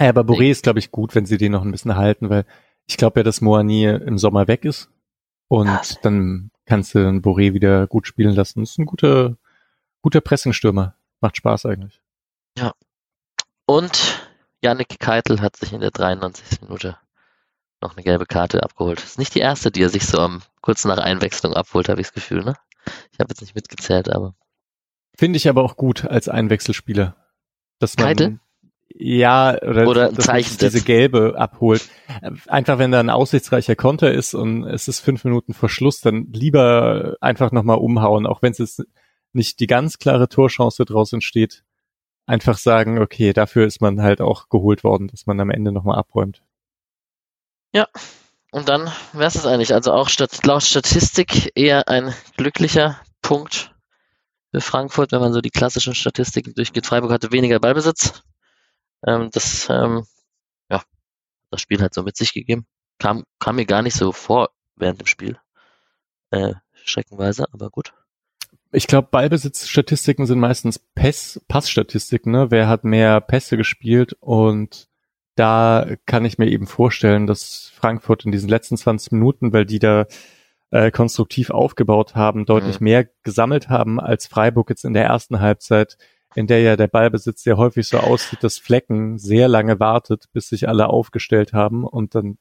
Ja, 0.00 0.08
aber 0.08 0.22
Boré 0.22 0.50
ist, 0.50 0.62
glaube 0.62 0.78
ich, 0.78 0.90
gut, 0.90 1.14
wenn 1.14 1.26
sie 1.26 1.38
den 1.38 1.52
noch 1.52 1.62
ein 1.62 1.70
bisschen 1.70 1.96
halten, 1.96 2.28
weil 2.28 2.44
ich 2.86 2.96
glaube 2.96 3.20
ja, 3.20 3.24
dass 3.24 3.40
Moani 3.40 3.84
im 3.84 4.18
Sommer 4.18 4.48
weg 4.48 4.64
ist. 4.64 4.90
Und 5.48 5.66
ja. 5.66 5.82
dann 6.02 6.50
kannst 6.66 6.94
du 6.94 7.00
den 7.00 7.22
Boré 7.22 7.52
wieder 7.52 7.86
gut 7.86 8.06
spielen 8.06 8.34
lassen. 8.34 8.60
Das 8.60 8.70
ist 8.70 8.78
ein 8.78 8.86
guter, 8.86 9.36
guter 10.00 10.20
Pressingstürmer. 10.20 10.96
Macht 11.20 11.36
Spaß 11.36 11.66
eigentlich. 11.66 12.00
Ja. 12.58 12.72
Und 13.66 14.26
Yannick 14.62 14.98
Keitel 14.98 15.40
hat 15.40 15.56
sich 15.56 15.72
in 15.72 15.80
der 15.80 15.90
93. 15.90 16.62
Minute 16.62 16.96
noch 17.82 17.96
eine 17.96 18.04
gelbe 18.04 18.26
Karte 18.26 18.62
abgeholt. 18.62 18.98
Das 18.98 19.10
ist 19.10 19.18
nicht 19.18 19.34
die 19.34 19.40
erste, 19.40 19.70
die 19.70 19.82
er 19.82 19.88
sich 19.88 20.06
so 20.06 20.22
um, 20.22 20.40
kurz 20.60 20.84
nach 20.84 20.98
Einwechslung 20.98 21.54
abholt, 21.54 21.88
habe 21.88 22.00
ich 22.00 22.08
das 22.08 22.14
Gefühl, 22.14 22.44
ne? 22.44 22.54
Ich 23.12 23.18
habe 23.18 23.30
jetzt 23.30 23.40
nicht 23.40 23.54
mitgezählt, 23.54 24.10
aber. 24.10 24.34
Finde 25.16 25.36
ich 25.36 25.48
aber 25.48 25.62
auch 25.62 25.76
gut 25.76 26.04
als 26.04 26.28
Einwechselspieler. 26.28 27.16
Dass 27.78 27.96
man, 27.96 28.06
Keitel? 28.06 28.40
Ja, 28.94 29.56
oder, 29.62 29.86
oder 29.88 30.08
ein 30.08 30.16
Zeichen 30.18 30.58
diese 30.58 30.82
gelbe 30.82 31.34
abholt. 31.36 31.88
Einfach 32.46 32.78
wenn 32.78 32.92
da 32.92 33.00
ein 33.00 33.10
aussichtsreicher 33.10 33.74
Konter 33.74 34.12
ist 34.12 34.34
und 34.34 34.64
es 34.64 34.88
ist 34.88 35.00
fünf 35.00 35.24
Minuten 35.24 35.54
vor 35.54 35.68
Schluss, 35.68 36.00
dann 36.00 36.28
lieber 36.32 37.16
einfach 37.20 37.52
nochmal 37.52 37.78
umhauen, 37.78 38.26
auch 38.26 38.42
wenn 38.42 38.52
es 38.52 38.58
jetzt 38.58 38.82
nicht 39.32 39.60
die 39.60 39.66
ganz 39.66 39.98
klare 39.98 40.28
Torchance 40.28 40.84
draus 40.84 41.12
entsteht. 41.12 41.64
Einfach 42.26 42.58
sagen, 42.58 42.98
okay, 42.98 43.32
dafür 43.32 43.66
ist 43.66 43.80
man 43.80 44.02
halt 44.02 44.20
auch 44.20 44.48
geholt 44.48 44.84
worden, 44.84 45.08
dass 45.08 45.26
man 45.26 45.40
am 45.40 45.50
Ende 45.50 45.72
nochmal 45.72 45.98
abräumt. 45.98 46.42
Ja, 47.72 47.88
und 48.50 48.68
dann 48.68 48.92
wäre 49.12 49.28
es 49.28 49.46
eigentlich. 49.46 49.72
Also 49.72 49.92
auch 49.92 50.08
stat 50.08 50.44
laut 50.46 50.62
Statistik 50.62 51.52
eher 51.54 51.88
ein 51.88 52.14
glücklicher 52.36 53.00
Punkt 53.22 53.74
für 54.50 54.60
Frankfurt, 54.60 55.12
wenn 55.12 55.20
man 55.20 55.32
so 55.32 55.40
die 55.40 55.50
klassischen 55.50 55.94
Statistiken 55.94 56.54
durchgeht. 56.54 56.86
Freiburg 56.86 57.10
hatte 57.10 57.32
weniger 57.32 57.58
Ballbesitz. 57.58 58.22
Ähm, 59.06 59.30
das, 59.32 59.68
ähm, 59.70 60.04
ja, 60.70 60.82
das 61.50 61.62
Spiel 61.62 61.80
hat 61.80 61.94
so 61.94 62.02
mit 62.02 62.16
sich 62.16 62.34
gegeben. 62.34 62.66
Kam, 62.98 63.24
kam 63.38 63.56
mir 63.56 63.66
gar 63.66 63.80
nicht 63.82 63.96
so 63.96 64.12
vor 64.12 64.50
während 64.76 65.00
dem 65.00 65.06
Spiel. 65.06 65.38
Äh, 66.30 66.54
schreckenweise, 66.74 67.46
aber 67.52 67.70
gut. 67.70 67.94
Ich 68.70 68.86
glaube, 68.86 69.08
Ballbesitzstatistiken 69.10 70.26
sind 70.26 70.40
meistens 70.40 70.78
Pass, 70.78 71.40
Passstatistiken, 71.48 72.32
ne? 72.32 72.50
Wer 72.50 72.68
hat 72.68 72.84
mehr 72.84 73.20
Pässe 73.20 73.56
gespielt 73.56 74.14
und 74.20 74.88
da 75.34 75.86
kann 76.06 76.24
ich 76.24 76.38
mir 76.38 76.48
eben 76.48 76.66
vorstellen, 76.66 77.26
dass 77.26 77.72
Frankfurt 77.74 78.24
in 78.24 78.32
diesen 78.32 78.48
letzten 78.48 78.76
20 78.76 79.12
Minuten, 79.12 79.52
weil 79.52 79.64
die 79.64 79.78
da 79.78 80.06
äh, 80.70 80.90
konstruktiv 80.90 81.50
aufgebaut 81.50 82.14
haben, 82.14 82.46
deutlich 82.46 82.80
mhm. 82.80 82.84
mehr 82.84 83.08
gesammelt 83.22 83.68
haben 83.68 84.00
als 84.00 84.26
Freiburg 84.26 84.70
jetzt 84.70 84.84
in 84.84 84.94
der 84.94 85.04
ersten 85.04 85.40
Halbzeit, 85.40 85.96
in 86.34 86.46
der 86.46 86.60
ja 86.60 86.76
der 86.76 86.88
Ballbesitz 86.88 87.42
sehr 87.42 87.56
häufig 87.56 87.88
so 87.88 87.98
aussieht, 87.98 88.42
dass 88.42 88.58
Flecken 88.58 89.18
sehr 89.18 89.48
lange 89.48 89.80
wartet, 89.80 90.26
bis 90.32 90.48
sich 90.48 90.68
alle 90.68 90.88
aufgestellt 90.88 91.52
haben 91.52 91.84
und 91.84 92.14
dann 92.14 92.38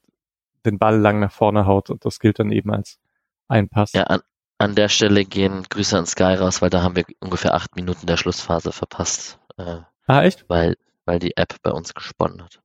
den 0.66 0.80
Ball 0.80 0.98
lang 0.98 1.20
nach 1.20 1.32
vorne 1.32 1.66
haut 1.66 1.90
und 1.90 2.06
das 2.06 2.20
gilt 2.20 2.40
dann 2.40 2.52
eben 2.52 2.72
als 2.72 3.00
ein 3.48 3.68
Pass. 3.68 3.94
Ja, 3.94 4.04
an, 4.04 4.22
an 4.58 4.76
der 4.76 4.90
Stelle 4.90 5.26
gehen 5.26 5.64
Grüße 5.70 5.98
an 5.98 6.06
Sky 6.06 6.36
raus, 6.36 6.62
weil 6.62 6.70
da 6.70 6.84
haben 6.84 6.96
wir 6.96 7.04
ungefähr 7.20 7.54
acht 7.54 7.76
Minuten 7.76 8.06
der 8.06 8.18
Schlussphase 8.18 8.72
verpasst. 8.72 9.40
Äh, 9.58 9.80
ah, 10.08 10.24
echt? 10.24 10.46
Weil, 10.48 10.78
weil 11.06 11.20
die 11.20 11.36
App 11.36 11.56
bei 11.64 11.72
uns 11.72 11.94
gesponnen 11.94 12.44
hat. 12.44 12.62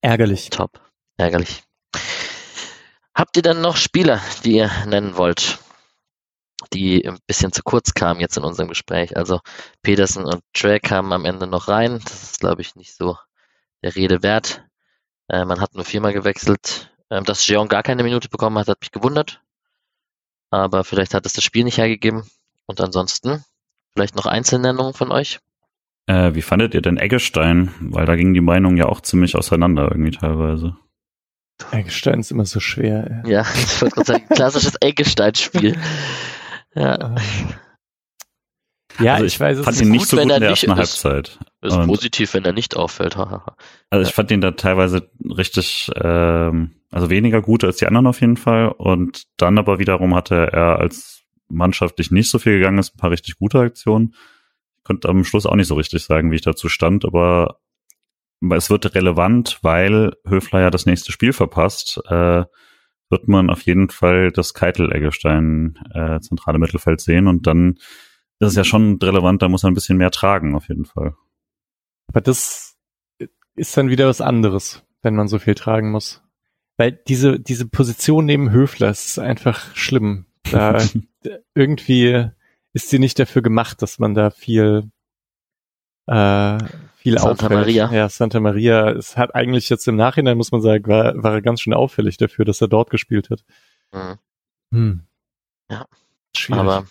Ärgerlich. 0.00 0.50
Top. 0.50 0.80
Ärgerlich. 1.16 1.62
Habt 3.14 3.36
ihr 3.36 3.42
dann 3.42 3.60
noch 3.60 3.76
Spieler, 3.76 4.20
die 4.44 4.56
ihr 4.56 4.70
nennen 4.86 5.16
wollt, 5.16 5.58
die 6.72 7.06
ein 7.06 7.18
bisschen 7.26 7.52
zu 7.52 7.62
kurz 7.64 7.94
kamen 7.94 8.20
jetzt 8.20 8.36
in 8.36 8.44
unserem 8.44 8.68
Gespräch? 8.68 9.16
Also 9.16 9.40
Peterson 9.82 10.24
und 10.24 10.42
Trey 10.52 10.78
kamen 10.78 11.12
am 11.12 11.24
Ende 11.24 11.48
noch 11.48 11.66
rein. 11.66 12.00
Das 12.04 12.22
ist, 12.22 12.40
glaube 12.40 12.62
ich, 12.62 12.76
nicht 12.76 12.94
so 12.94 13.16
der 13.82 13.96
Rede 13.96 14.22
wert. 14.22 14.64
Äh, 15.28 15.44
man 15.44 15.60
hat 15.60 15.74
nur 15.74 15.84
viermal 15.84 16.12
gewechselt. 16.12 16.92
Ähm, 17.10 17.24
dass 17.24 17.46
Jeon 17.46 17.68
gar 17.68 17.82
keine 17.82 18.04
Minute 18.04 18.28
bekommen 18.28 18.58
hat, 18.58 18.68
hat 18.68 18.80
mich 18.80 18.92
gewundert. 18.92 19.40
Aber 20.50 20.84
vielleicht 20.84 21.14
hat 21.14 21.26
es 21.26 21.32
das 21.32 21.42
Spiel 21.42 21.64
nicht 21.64 21.78
hergegeben. 21.78 22.30
Und 22.66 22.80
ansonsten 22.80 23.44
vielleicht 23.94 24.14
noch 24.14 24.26
Einzelnennungen 24.26 24.94
von 24.94 25.10
euch? 25.10 25.40
Äh, 26.08 26.34
wie 26.34 26.42
fandet 26.42 26.72
ihr 26.74 26.80
denn 26.80 26.96
Eggestein? 26.96 27.70
Weil 27.80 28.06
da 28.06 28.16
gingen 28.16 28.32
die 28.32 28.40
Meinungen 28.40 28.78
ja 28.78 28.86
auch 28.86 29.02
ziemlich 29.02 29.36
auseinander 29.36 29.88
irgendwie 29.90 30.12
teilweise. 30.12 30.74
Eggestein 31.70 32.20
ist 32.20 32.30
immer 32.30 32.46
so 32.46 32.60
schwer. 32.60 33.22
Ey. 33.24 33.32
Ja, 33.32 33.42
ich 33.54 33.82
wollte 33.82 33.94
gerade 33.94 34.06
sagen, 34.06 34.24
klassisches 34.30 34.76
Eggestein-Spiel. 34.80 35.76
Ja. 36.74 37.14
Ja, 39.00 39.14
also 39.14 39.26
ich, 39.26 39.34
ich 39.34 39.40
weiß, 39.40 39.58
es 39.58 39.64
fand 39.64 39.80
ihn 39.80 39.90
nicht 39.90 40.00
gut, 40.00 40.08
so 40.08 40.16
gut 40.16 40.22
in 40.22 40.28
der 40.40 40.48
ersten 40.48 40.70
ist, 40.70 40.76
Halbzeit. 40.76 41.38
Ist 41.60 41.76
und 41.76 41.86
positiv, 41.86 42.34
wenn 42.34 42.44
er 42.44 42.52
nicht 42.52 42.74
auffällt. 42.74 43.16
also 43.16 44.08
ich 44.08 44.12
fand 44.12 44.30
ihn 44.30 44.40
da 44.40 44.52
teilweise 44.52 45.10
richtig, 45.24 45.90
ähm, 45.94 46.80
also 46.90 47.10
weniger 47.10 47.42
gut 47.42 47.64
als 47.64 47.76
die 47.76 47.86
anderen 47.86 48.06
auf 48.06 48.20
jeden 48.22 48.38
Fall. 48.38 48.68
Und 48.68 49.24
dann 49.36 49.58
aber 49.58 49.78
wiederum 49.78 50.14
hatte 50.14 50.52
er 50.52 50.78
als 50.78 51.22
mannschaftlich 51.48 52.10
nicht 52.10 52.30
so 52.30 52.38
viel 52.38 52.54
gegangen 52.54 52.78
ist, 52.78 52.94
ein 52.94 52.98
paar 52.98 53.10
richtig 53.10 53.36
gute 53.36 53.60
Aktionen 53.60 54.14
könnte 54.88 55.08
am 55.08 55.22
Schluss 55.22 55.46
auch 55.46 55.54
nicht 55.54 55.68
so 55.68 55.74
richtig 55.74 56.02
sagen, 56.02 56.32
wie 56.32 56.36
ich 56.36 56.42
dazu 56.42 56.68
stand, 56.68 57.04
aber 57.04 57.60
es 58.50 58.70
wird 58.70 58.94
relevant, 58.94 59.58
weil 59.62 60.14
Höfler 60.26 60.60
ja 60.60 60.70
das 60.70 60.86
nächste 60.86 61.12
Spiel 61.12 61.32
verpasst, 61.32 62.00
äh, 62.06 62.44
wird 63.10 63.28
man 63.28 63.50
auf 63.50 63.62
jeden 63.62 63.90
Fall 63.90 64.32
das 64.32 64.54
Keitel-Eggestein 64.54 65.78
äh, 65.92 66.20
zentrale 66.20 66.58
Mittelfeld 66.58 67.00
sehen 67.00 67.26
und 67.26 67.46
dann 67.46 67.74
ist 68.40 68.48
es 68.48 68.56
ja 68.56 68.64
schon 68.64 68.98
relevant, 69.02 69.42
da 69.42 69.48
muss 69.48 69.64
er 69.64 69.70
ein 69.70 69.74
bisschen 69.74 69.98
mehr 69.98 70.10
tragen, 70.10 70.54
auf 70.54 70.68
jeden 70.68 70.84
Fall. 70.84 71.14
Aber 72.08 72.20
das 72.20 72.78
ist 73.56 73.76
dann 73.76 73.90
wieder 73.90 74.06
was 74.08 74.20
anderes, 74.20 74.84
wenn 75.02 75.14
man 75.14 75.28
so 75.28 75.38
viel 75.38 75.54
tragen 75.54 75.90
muss. 75.90 76.22
Weil 76.78 76.92
diese, 76.92 77.40
diese 77.40 77.68
Position 77.68 78.24
neben 78.24 78.52
Höfler 78.52 78.90
ist 78.90 79.18
einfach 79.18 79.74
schlimm. 79.74 80.26
Da 80.50 80.80
irgendwie 81.54 82.30
ist 82.72 82.90
sie 82.90 82.98
nicht 82.98 83.18
dafür 83.18 83.42
gemacht, 83.42 83.82
dass 83.82 83.98
man 83.98 84.14
da 84.14 84.30
viel 84.30 84.90
äh, 86.06 86.58
viel 86.96 87.18
Santa 87.18 87.30
auffällt. 87.30 87.52
Maria. 87.52 87.92
Ja, 87.92 88.08
Santa 88.08 88.40
Maria. 88.40 88.90
Es 88.90 89.16
hat 89.16 89.34
eigentlich 89.34 89.68
jetzt 89.68 89.86
im 89.88 89.96
Nachhinein, 89.96 90.36
muss 90.36 90.52
man 90.52 90.60
sagen, 90.60 90.86
war, 90.86 91.22
war 91.22 91.34
er 91.34 91.42
ganz 91.42 91.60
schön 91.60 91.74
auffällig 91.74 92.16
dafür, 92.16 92.44
dass 92.44 92.60
er 92.60 92.68
dort 92.68 92.90
gespielt 92.90 93.30
hat. 93.30 93.44
Mhm. 93.92 94.18
Hm. 94.72 95.00
Ja. 95.70 95.86
Schwierig. 96.36 96.60
Aber 96.60 96.86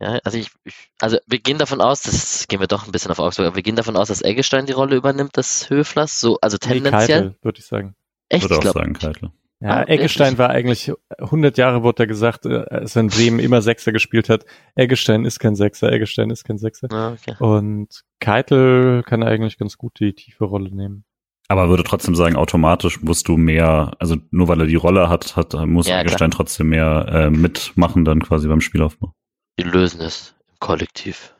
ja, 0.00 0.18
also 0.24 0.38
ich, 0.38 0.50
ich, 0.64 0.74
also 0.98 1.18
wir 1.26 1.40
gehen 1.40 1.58
davon 1.58 1.82
aus, 1.82 2.02
das 2.02 2.48
gehen 2.48 2.60
wir 2.60 2.66
doch 2.66 2.86
ein 2.86 2.92
bisschen 2.92 3.10
auf 3.10 3.18
Augsburg, 3.18 3.46
aber 3.46 3.56
wir 3.56 3.62
gehen 3.62 3.76
davon 3.76 3.96
aus, 3.96 4.08
dass 4.08 4.22
Eggestein 4.22 4.64
die 4.64 4.72
Rolle 4.72 4.96
übernimmt 4.96 5.36
des 5.36 5.68
Höflers, 5.68 6.18
so, 6.18 6.38
also 6.40 6.56
tendenziell. 6.56 7.36
würde 7.42 7.58
ich 7.58 7.66
sagen. 7.66 7.94
Echt? 8.30 8.48
Würde 8.48 8.70
auch 8.70 8.72
sagen, 8.72 8.94
Keitel. 8.94 9.30
Ja, 9.62 9.80
ah, 9.80 9.84
Eggestein 9.86 10.38
war 10.38 10.48
eigentlich, 10.48 10.90
100 11.18 11.58
Jahre 11.58 11.82
wurde 11.82 11.96
da 11.96 12.06
gesagt, 12.06 12.46
äh, 12.46 12.64
als 12.70 12.96
er 12.96 13.02
in 13.02 13.08
Bremen 13.08 13.38
immer 13.40 13.60
Sechser 13.60 13.92
gespielt 13.92 14.30
hat. 14.30 14.46
Eggestein 14.74 15.26
ist 15.26 15.38
kein 15.38 15.54
Sechser, 15.54 15.92
Eggestein 15.92 16.30
ist 16.30 16.44
kein 16.44 16.56
Sechser. 16.56 16.88
Ah, 16.90 17.12
okay. 17.12 17.36
Und 17.40 18.04
Keitel 18.20 19.02
kann 19.02 19.22
eigentlich 19.22 19.58
ganz 19.58 19.76
gut 19.76 20.00
die 20.00 20.14
tiefe 20.14 20.44
Rolle 20.44 20.74
nehmen. 20.74 21.04
Aber 21.48 21.68
würde 21.68 21.84
trotzdem 21.84 22.14
sagen, 22.14 22.36
automatisch 22.36 23.02
musst 23.02 23.28
du 23.28 23.36
mehr, 23.36 23.90
also 23.98 24.16
nur 24.30 24.48
weil 24.48 24.60
er 24.60 24.66
die 24.66 24.76
Rolle 24.76 25.10
hat, 25.10 25.36
hat 25.36 25.52
muss 25.66 25.88
ja, 25.88 26.00
Eggestein 26.00 26.30
trotzdem 26.30 26.70
mehr 26.70 27.06
äh, 27.10 27.30
mitmachen 27.30 28.06
dann 28.06 28.22
quasi 28.22 28.48
beim 28.48 28.62
Spielaufbau. 28.62 29.12
Die 29.58 29.64
lösen 29.64 30.00
es 30.00 30.34
im 30.48 30.54
Kollektiv. 30.58 31.34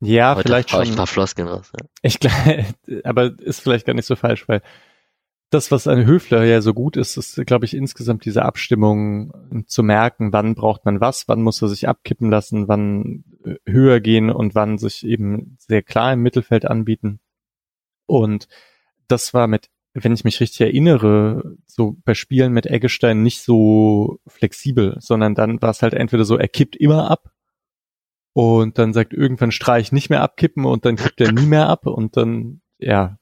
ja, 0.00 0.36
Heute 0.36 0.48
vielleicht 0.48 0.70
schon. 0.70 0.82
Ich 0.82 0.90
ein 0.90 0.96
paar 0.96 1.06
Floskeln 1.08 1.48
raus. 1.48 1.72
Ja. 1.72 1.86
Ich 2.02 2.20
glaube, 2.20 2.66
aber 3.04 3.36
ist 3.40 3.60
vielleicht 3.60 3.86
gar 3.86 3.94
nicht 3.94 4.06
so 4.06 4.14
falsch, 4.14 4.46
weil 4.46 4.62
das, 5.50 5.70
was 5.70 5.86
an 5.86 6.04
Höfler 6.06 6.44
ja 6.44 6.60
so 6.60 6.74
gut 6.74 6.96
ist, 6.96 7.16
ist, 7.16 7.40
glaube 7.46 7.64
ich, 7.66 7.74
insgesamt 7.74 8.24
diese 8.24 8.44
Abstimmung 8.44 9.64
zu 9.66 9.82
merken, 9.82 10.32
wann 10.32 10.54
braucht 10.54 10.84
man 10.84 11.00
was, 11.00 11.28
wann 11.28 11.42
muss 11.42 11.62
er 11.62 11.68
sich 11.68 11.88
abkippen 11.88 12.30
lassen, 12.30 12.68
wann 12.68 13.24
äh, 13.44 13.56
höher 13.64 14.00
gehen 14.00 14.30
und 14.30 14.54
wann 14.54 14.78
sich 14.78 15.06
eben 15.06 15.56
sehr 15.58 15.82
klar 15.82 16.12
im 16.12 16.22
Mittelfeld 16.22 16.64
anbieten. 16.66 17.20
Und 18.06 18.48
das 19.06 19.34
war 19.34 19.46
mit, 19.46 19.68
wenn 19.94 20.12
ich 20.12 20.24
mich 20.24 20.40
richtig 20.40 20.60
erinnere, 20.62 21.56
so 21.66 21.96
bei 22.04 22.14
Spielen 22.14 22.52
mit 22.52 22.66
Eggestein 22.66 23.22
nicht 23.22 23.42
so 23.42 24.20
flexibel, 24.26 24.96
sondern 25.00 25.34
dann 25.34 25.62
war 25.62 25.70
es 25.70 25.82
halt 25.82 25.94
entweder 25.94 26.24
so, 26.24 26.36
er 26.36 26.48
kippt 26.48 26.74
immer 26.74 27.08
ab 27.08 27.32
und 28.32 28.78
dann 28.78 28.92
sagt 28.92 29.14
irgendwann 29.14 29.52
Streich 29.52 29.92
nicht 29.92 30.10
mehr 30.10 30.22
abkippen 30.22 30.64
und 30.64 30.84
dann 30.84 30.96
kippt 30.96 31.20
er 31.20 31.32
nie 31.32 31.46
mehr 31.46 31.68
ab 31.68 31.86
und 31.86 32.16
dann, 32.16 32.62
ja, 32.78 33.18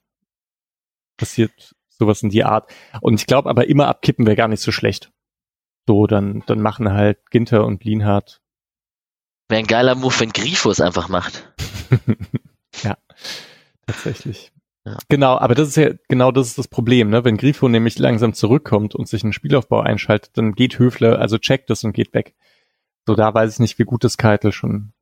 passiert 1.17 1.75
sowas 1.99 2.23
in 2.23 2.31
die 2.31 2.45
Art. 2.45 2.71
Und 3.01 3.15
ich 3.15 3.27
glaube 3.27 3.49
aber 3.51 3.69
immer 3.69 3.89
abkippen 3.89 4.27
wäre 4.27 4.37
gar 4.37 4.49
nicht 4.49 4.63
so 4.63 4.73
schlecht. 4.73 5.13
So, 5.87 6.07
dann, 6.07 6.43
dann 6.47 6.61
machen 6.61 6.93
halt 6.93 7.31
Ginter 7.31 7.65
und 7.65 7.85
Lienhardt. 7.85 8.41
Wäre 9.49 9.61
ein 9.61 9.67
geiler 9.67 9.95
Move, 9.95 10.19
wenn 10.21 10.31
Grifo 10.31 10.71
es 10.71 10.81
einfach 10.81 11.09
macht. 11.09 11.53
ja, 12.83 12.97
tatsächlich. 13.87 14.53
Ja. 14.87 14.99
Genau, 15.09 15.39
aber 15.39 15.55
das 15.55 15.69
ist 15.69 15.77
ja 15.77 15.91
genau 16.09 16.31
das 16.31 16.49
ist 16.49 16.59
das 16.59 16.69
Problem, 16.69 17.09
ne? 17.09 17.25
Wenn 17.25 17.39
Grifo 17.39 17.69
nämlich 17.69 17.99
langsam 17.99 18.35
zurückkommt 18.35 18.95
und 18.95 19.09
sich 19.09 19.23
einen 19.23 19.33
Spielaufbau 19.33 19.81
einschaltet, 19.81 20.37
dann 20.37 20.55
geht 20.55 20.79
Höfler, 20.79 21.19
also 21.19 21.39
checkt 21.39 21.71
es 21.71 21.85
und 21.85 21.93
geht 21.93 22.13
weg. 22.13 22.35
So, 23.07 23.15
da 23.15 23.33
weiß 23.33 23.55
ich 23.55 23.59
nicht, 23.61 23.79
wie 23.79 23.85
gut 23.85 24.05
das 24.05 24.17
Keitel 24.17 24.53
schon 24.53 24.93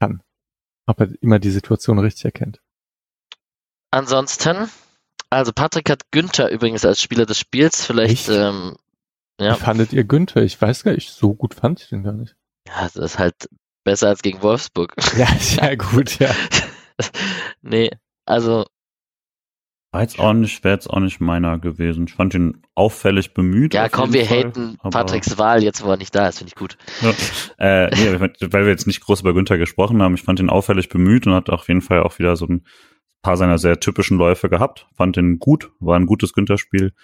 kann. 0.00 0.22
Ob 0.86 1.00
er 1.00 1.08
immer 1.20 1.38
die 1.38 1.50
Situation 1.50 1.98
richtig 1.98 2.24
erkennt. 2.24 2.60
Ansonsten 3.90 4.68
also 5.30 5.52
Patrick 5.52 5.90
hat 5.90 6.10
Günther 6.10 6.50
übrigens 6.50 6.84
als 6.84 7.00
Spieler 7.00 7.26
des 7.26 7.38
Spiels. 7.38 7.84
Vielleicht, 7.84 8.28
ähm, 8.28 8.76
ja. 9.40 9.54
Wie 9.54 9.60
fandet 9.60 9.92
ihr 9.92 10.04
Günther? 10.04 10.42
Ich 10.42 10.60
weiß 10.60 10.84
gar 10.84 10.92
nicht, 10.92 11.10
so 11.10 11.34
gut 11.34 11.54
fand 11.54 11.80
ich 11.80 11.88
den 11.88 12.02
gar 12.02 12.12
nicht. 12.12 12.36
Ja, 12.68 12.82
das 12.82 12.96
ist 12.96 13.18
halt 13.18 13.48
besser 13.84 14.08
als 14.08 14.22
gegen 14.22 14.42
Wolfsburg. 14.42 14.94
Ja, 15.16 15.26
sehr 15.38 15.76
gut, 15.76 16.18
ja. 16.18 16.30
nee, 17.62 17.90
also. 18.24 18.66
War 19.92 20.02
jetzt 20.02 20.18
auch 20.18 20.34
nicht, 20.34 20.62
wäre 20.62 20.74
jetzt 20.74 20.90
auch 20.90 21.00
nicht 21.00 21.20
meiner 21.20 21.58
gewesen. 21.58 22.06
Ich 22.06 22.14
fand 22.14 22.34
ihn 22.34 22.62
auffällig 22.74 23.32
bemüht. 23.32 23.72
Ja, 23.72 23.88
komm, 23.88 24.12
wir 24.12 24.26
Fall, 24.26 24.44
haten 24.44 24.76
Patricks 24.90 25.38
Wahl 25.38 25.62
jetzt, 25.62 25.84
wo 25.84 25.90
er 25.90 25.96
nicht 25.96 26.14
da 26.14 26.28
ist, 26.28 26.38
finde 26.38 26.48
ich 26.50 26.54
gut. 26.54 26.76
Ja, 27.00 27.86
äh, 27.86 27.90
nee, 27.94 28.20
weil 28.20 28.64
wir 28.64 28.68
jetzt 28.68 28.86
nicht 28.86 29.00
groß 29.00 29.20
über 29.20 29.32
Günther 29.32 29.56
gesprochen 29.56 30.02
haben, 30.02 30.14
ich 30.14 30.22
fand 30.22 30.40
ihn 30.40 30.50
auffällig 30.50 30.88
bemüht 30.90 31.26
und 31.26 31.32
hat 31.32 31.48
auf 31.48 31.68
jeden 31.68 31.80
Fall 31.80 32.02
auch 32.02 32.18
wieder 32.18 32.36
so 32.36 32.46
ein 32.46 32.66
paar 33.26 33.36
seiner 33.36 33.58
sehr 33.58 33.80
typischen 33.80 34.18
Läufe 34.18 34.48
gehabt, 34.48 34.86
fand 34.94 35.16
ihn 35.16 35.40
gut, 35.40 35.72
war 35.80 35.98
ein 35.98 36.06
gutes 36.06 36.32
Günther-Spiel. 36.32 36.94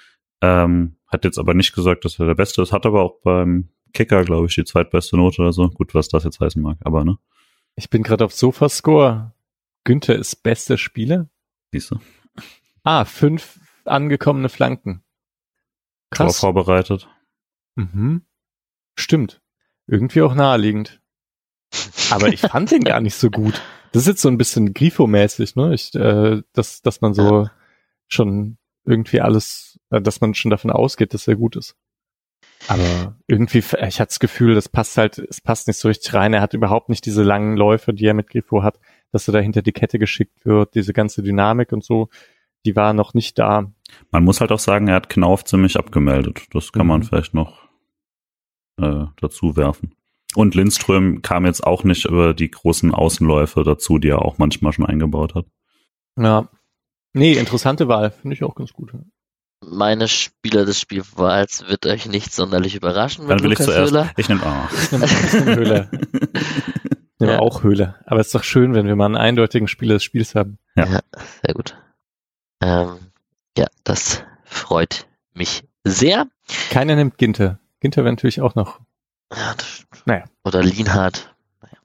Ähm, 0.40 0.94
hat 1.08 1.24
jetzt 1.24 1.36
aber 1.36 1.52
nicht 1.52 1.74
gesagt, 1.74 2.04
dass 2.04 2.20
er 2.20 2.26
der 2.26 2.36
Beste 2.36 2.62
ist, 2.62 2.70
hat 2.70 2.86
aber 2.86 3.02
auch 3.02 3.20
beim 3.24 3.70
Kicker, 3.92 4.22
glaube 4.22 4.46
ich, 4.46 4.54
die 4.54 4.62
zweitbeste 4.62 5.16
Note 5.16 5.42
oder 5.42 5.52
so. 5.52 5.68
Gut, 5.70 5.96
was 5.96 6.08
das 6.08 6.22
jetzt 6.22 6.38
heißen 6.38 6.62
mag, 6.62 6.78
aber 6.84 7.04
ne. 7.04 7.18
Ich 7.74 7.90
bin 7.90 8.04
gerade 8.04 8.24
auf 8.24 8.32
Sofascore. 8.32 9.34
Günther 9.82 10.14
ist 10.14 10.44
bester 10.44 10.78
Spieler. 10.78 11.28
Siehst 11.72 11.90
du. 11.90 11.98
Ah, 12.84 13.04
fünf 13.04 13.58
angekommene 13.84 14.48
Flanken. 14.48 15.02
Krass. 16.10 16.38
Tor 16.38 16.52
vorbereitet. 16.52 17.08
Mhm. 17.74 18.22
Stimmt. 18.94 19.42
Irgendwie 19.88 20.22
auch 20.22 20.36
naheliegend. 20.36 21.01
Aber 22.14 22.28
ich 22.28 22.40
fand 22.40 22.70
den 22.70 22.84
gar 22.84 23.00
nicht 23.00 23.14
so 23.14 23.30
gut. 23.30 23.60
Das 23.92 24.02
ist 24.02 24.08
jetzt 24.08 24.22
so 24.22 24.28
ein 24.28 24.38
bisschen 24.38 24.72
Grifo-mäßig, 24.72 25.56
ne? 25.56 25.74
Ich, 25.74 25.94
äh, 25.94 26.42
dass, 26.52 26.82
dass 26.82 27.00
man 27.00 27.14
so 27.14 27.48
schon 28.08 28.56
irgendwie 28.84 29.20
alles, 29.20 29.78
äh, 29.90 30.00
dass 30.00 30.20
man 30.20 30.34
schon 30.34 30.50
davon 30.50 30.70
ausgeht, 30.70 31.14
dass 31.14 31.28
er 31.28 31.36
gut 31.36 31.56
ist. 31.56 31.76
Aber 32.68 33.16
irgendwie, 33.26 33.58
ich 33.58 33.72
hatte 33.72 34.08
das 34.08 34.20
Gefühl, 34.20 34.54
das 34.54 34.68
passt 34.68 34.96
halt, 34.96 35.18
es 35.18 35.40
passt 35.40 35.66
nicht 35.66 35.78
so 35.78 35.88
richtig 35.88 36.14
rein. 36.14 36.32
Er 36.32 36.40
hat 36.40 36.54
überhaupt 36.54 36.88
nicht 36.88 37.04
diese 37.04 37.22
langen 37.22 37.56
Läufe, 37.56 37.92
die 37.92 38.06
er 38.06 38.14
mit 38.14 38.30
Grifo 38.30 38.62
hat, 38.62 38.78
dass 39.10 39.28
er 39.28 39.32
da 39.32 39.40
hinter 39.40 39.62
die 39.62 39.72
Kette 39.72 39.98
geschickt 39.98 40.46
wird, 40.46 40.74
diese 40.74 40.92
ganze 40.92 41.22
Dynamik 41.22 41.72
und 41.72 41.84
so, 41.84 42.08
die 42.64 42.76
war 42.76 42.92
noch 42.92 43.14
nicht 43.14 43.38
da. 43.38 43.72
Man 44.10 44.24
muss 44.24 44.40
halt 44.40 44.52
auch 44.52 44.58
sagen, 44.58 44.88
er 44.88 44.94
hat 44.94 45.08
Knauf 45.08 45.44
ziemlich 45.44 45.76
abgemeldet. 45.76 46.42
Das 46.52 46.72
kann 46.72 46.82
mhm. 46.82 46.88
man 46.88 47.02
vielleicht 47.02 47.34
noch 47.34 47.68
äh, 48.80 49.06
dazu 49.20 49.56
werfen. 49.56 49.94
Und 50.34 50.54
Lindström 50.54 51.22
kam 51.22 51.46
jetzt 51.46 51.64
auch 51.64 51.84
nicht 51.84 52.06
über 52.06 52.34
die 52.34 52.50
großen 52.50 52.92
Außenläufe 52.92 53.64
dazu, 53.64 53.98
die 53.98 54.08
er 54.08 54.22
auch 54.22 54.38
manchmal 54.38 54.72
schon 54.72 54.86
eingebaut 54.86 55.34
hat. 55.34 55.46
Ja. 56.18 56.48
Nee, 57.12 57.34
interessante 57.34 57.88
Wahl. 57.88 58.10
Finde 58.10 58.34
ich 58.34 58.44
auch 58.44 58.54
ganz 58.54 58.72
gut. 58.72 58.92
Meine 59.64 60.08
Spieler 60.08 60.64
des 60.64 60.80
Spielwahls 60.80 61.68
wird 61.68 61.86
euch 61.86 62.06
nicht 62.06 62.32
sonderlich 62.32 62.74
überraschen. 62.74 63.28
Dann 63.28 63.42
will 63.42 63.50
Lukas 63.50 63.68
ich 63.68 63.72
zuerst. 63.72 63.92
Höhler. 63.92 64.10
Ich 64.16 64.28
nehme 64.28 64.42
ah. 64.44 64.68
Ich 64.72 64.92
nehme 64.92 65.56
Höhle. 65.56 65.90
Ich 67.14 67.26
nehme 67.26 67.34
ja. 67.34 67.38
auch 67.38 67.62
Höhle. 67.62 67.94
Aber 68.04 68.18
es 68.18 68.26
ist 68.26 68.34
doch 68.34 68.42
schön, 68.42 68.74
wenn 68.74 68.88
wir 68.88 68.96
mal 68.96 69.06
einen 69.06 69.14
eindeutigen 69.14 69.68
Spieler 69.68 69.94
des 69.94 70.02
Spiels 70.02 70.34
haben. 70.34 70.58
Ja, 70.74 70.86
ja 70.86 71.00
sehr 71.44 71.54
gut. 71.54 71.76
Ähm, 72.60 72.96
ja, 73.56 73.68
das 73.84 74.24
freut 74.44 75.06
mich 75.32 75.62
sehr. 75.84 76.26
Keiner 76.70 76.96
nimmt 76.96 77.18
Ginter. 77.18 77.60
Ginter 77.78 78.02
wäre 78.02 78.12
natürlich 78.12 78.40
auch 78.40 78.56
noch 78.56 78.80
ja, 79.36 79.54
das, 79.54 79.86
naja. 80.04 80.24
Oder 80.44 80.62
Lienhardt. 80.62 81.34
Naja. 81.60 81.78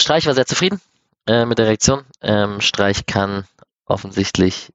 Streich 0.00 0.26
war 0.26 0.34
sehr 0.34 0.46
zufrieden 0.46 0.80
äh, 1.26 1.44
mit 1.44 1.58
der 1.58 1.66
Reaktion. 1.66 2.04
Ähm, 2.20 2.60
Streich 2.60 3.06
kann 3.06 3.46
offensichtlich 3.86 4.72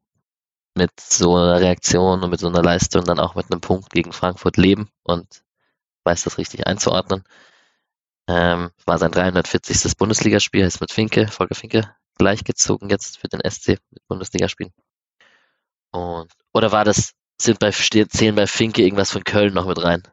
mit 0.76 1.00
so 1.00 1.36
einer 1.36 1.60
Reaktion 1.60 2.24
und 2.24 2.30
mit 2.30 2.40
so 2.40 2.48
einer 2.48 2.62
Leistung 2.62 3.04
dann 3.04 3.20
auch 3.20 3.36
mit 3.36 3.52
einem 3.52 3.62
Punkt 3.62 3.90
gegen 3.90 4.14
Frankfurt 4.14 4.58
leben 4.58 4.90
und 5.04 5.44
weiß 6.04 6.24
das 6.24 6.38
richtig 6.38 6.68
einzuordnen. 6.68 7.24
Ähm, 8.28 8.72
war 8.86 8.98
sein 8.98 9.12
340. 9.12 9.98
Bundesligaspiel, 9.98 10.66
ist 10.66 10.82
mit 10.82 10.92
Finke, 10.92 11.28
Volker 11.28 11.56
Finke, 11.56 11.96
gleichgezogen 12.18 12.90
jetzt 12.90 13.18
für 13.18 13.28
den 13.28 13.42
SC 13.50 13.80
mit 13.90 14.06
Bundesligaspielen. 14.08 14.74
Und, 15.92 16.32
oder 16.54 16.72
war 16.72 16.86
das, 16.86 17.14
sind 17.42 17.60
bei, 17.60 17.72
zählen 17.72 18.36
bei 18.36 18.48
Finke 18.48 18.84
irgendwas 18.84 19.12
von 19.12 19.24
Köln 19.24 19.54
noch 19.54 19.66
mit 19.66 19.82
rein? 19.82 20.04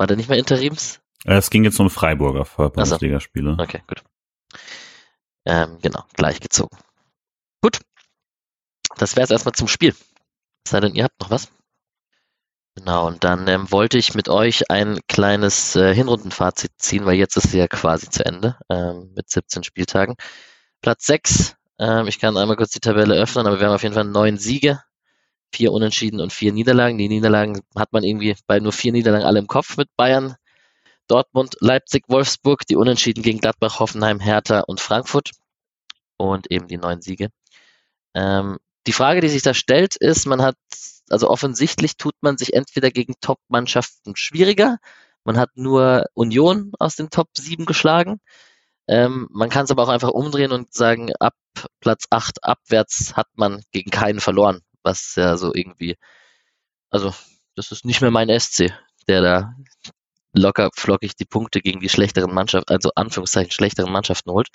War 0.00 0.06
der 0.06 0.16
nicht 0.16 0.30
mehr 0.30 0.38
Interims? 0.38 0.98
Äh, 1.26 1.34
es 1.34 1.50
ging 1.50 1.62
jetzt 1.62 1.78
um 1.78 1.90
Freiburger 1.90 2.46
Bundesligaspiele. 2.70 3.50
Also. 3.50 3.62
Okay, 3.62 3.82
gut. 3.86 4.02
Ähm, 5.44 5.76
genau, 5.82 6.04
gleichgezogen. 6.14 6.78
Gut. 7.60 7.80
Das 8.96 9.14
wäre 9.14 9.24
es 9.24 9.30
erstmal 9.30 9.52
zum 9.52 9.68
Spiel. 9.68 9.94
Sei 10.66 10.80
denn, 10.80 10.94
ihr 10.94 11.04
habt 11.04 11.20
noch 11.20 11.28
was. 11.28 11.52
Genau, 12.76 13.08
und 13.08 13.24
dann 13.24 13.46
ähm, 13.46 13.70
wollte 13.70 13.98
ich 13.98 14.14
mit 14.14 14.30
euch 14.30 14.70
ein 14.70 15.00
kleines 15.06 15.76
äh, 15.76 15.94
Hinrundenfazit 15.94 16.72
ziehen, 16.78 17.04
weil 17.04 17.16
jetzt 17.16 17.36
ist 17.36 17.44
es 17.44 17.52
ja 17.52 17.68
quasi 17.68 18.08
zu 18.08 18.24
Ende 18.24 18.56
ähm, 18.70 19.12
mit 19.14 19.28
17 19.28 19.64
Spieltagen. 19.64 20.14
Platz 20.80 21.04
6, 21.04 21.56
ähm, 21.78 22.06
ich 22.06 22.18
kann 22.18 22.38
einmal 22.38 22.56
kurz 22.56 22.70
die 22.70 22.80
Tabelle 22.80 23.20
öffnen, 23.20 23.46
aber 23.46 23.60
wir 23.60 23.66
haben 23.66 23.74
auf 23.74 23.82
jeden 23.82 23.94
Fall 23.94 24.04
neun 24.04 24.38
Siege, 24.38 24.82
vier 25.52 25.72
Unentschieden 25.72 26.20
und 26.20 26.32
vier 26.32 26.52
Niederlagen. 26.52 26.98
Die 26.98 27.08
Niederlagen 27.08 27.60
hat 27.76 27.92
man 27.92 28.04
irgendwie 28.04 28.36
bei 28.46 28.60
nur 28.60 28.72
vier 28.72 28.92
Niederlagen 28.92 29.24
alle 29.24 29.38
im 29.38 29.46
Kopf 29.46 29.76
mit 29.76 29.88
Bayern, 29.96 30.36
Dortmund, 31.08 31.56
Leipzig, 31.60 32.04
Wolfsburg, 32.08 32.66
die 32.66 32.76
Unentschieden 32.76 33.22
gegen 33.22 33.40
Gladbach, 33.40 33.80
Hoffenheim, 33.80 34.20
Hertha 34.20 34.60
und 34.60 34.80
Frankfurt 34.80 35.32
und 36.16 36.50
eben 36.50 36.68
die 36.68 36.76
neun 36.76 37.02
Siege. 37.02 37.30
Ähm, 38.14 38.58
die 38.86 38.92
Frage, 38.92 39.20
die 39.20 39.28
sich 39.28 39.42
da 39.42 39.54
stellt, 39.54 39.96
ist, 39.96 40.26
man 40.26 40.42
hat, 40.42 40.56
also 41.10 41.28
offensichtlich 41.28 41.96
tut 41.96 42.14
man 42.20 42.38
sich 42.38 42.54
entweder 42.54 42.90
gegen 42.90 43.14
Top-Mannschaften 43.20 44.16
schwieriger, 44.16 44.78
man 45.24 45.36
hat 45.38 45.50
nur 45.54 46.06
Union 46.14 46.72
aus 46.78 46.96
den 46.96 47.10
Top 47.10 47.28
7 47.36 47.66
geschlagen. 47.66 48.20
Ähm, 48.88 49.28
man 49.30 49.50
kann 49.50 49.64
es 49.64 49.70
aber 49.70 49.82
auch 49.84 49.88
einfach 49.88 50.10
umdrehen 50.10 50.52
und 50.52 50.72
sagen, 50.74 51.12
ab 51.20 51.34
Platz 51.80 52.04
8 52.10 52.42
abwärts 52.44 53.16
hat 53.16 53.28
man 53.34 53.62
gegen 53.72 53.90
keinen 53.90 54.20
verloren 54.20 54.62
was 54.82 55.14
ja 55.16 55.36
so 55.36 55.52
irgendwie, 55.54 55.96
also 56.90 57.14
das 57.56 57.72
ist 57.72 57.84
nicht 57.84 58.00
mehr 58.00 58.10
mein 58.10 58.28
SC, 58.38 58.72
der 59.08 59.22
da 59.22 59.54
locker 60.32 60.70
flockig 60.74 61.16
die 61.16 61.24
Punkte 61.24 61.60
gegen 61.60 61.80
die 61.80 61.88
schlechteren 61.88 62.32
Mannschaften, 62.32 62.72
also 62.72 62.90
Anführungszeichen 62.94 63.50
schlechteren 63.50 63.92
Mannschaften 63.92 64.30
holt. 64.30 64.48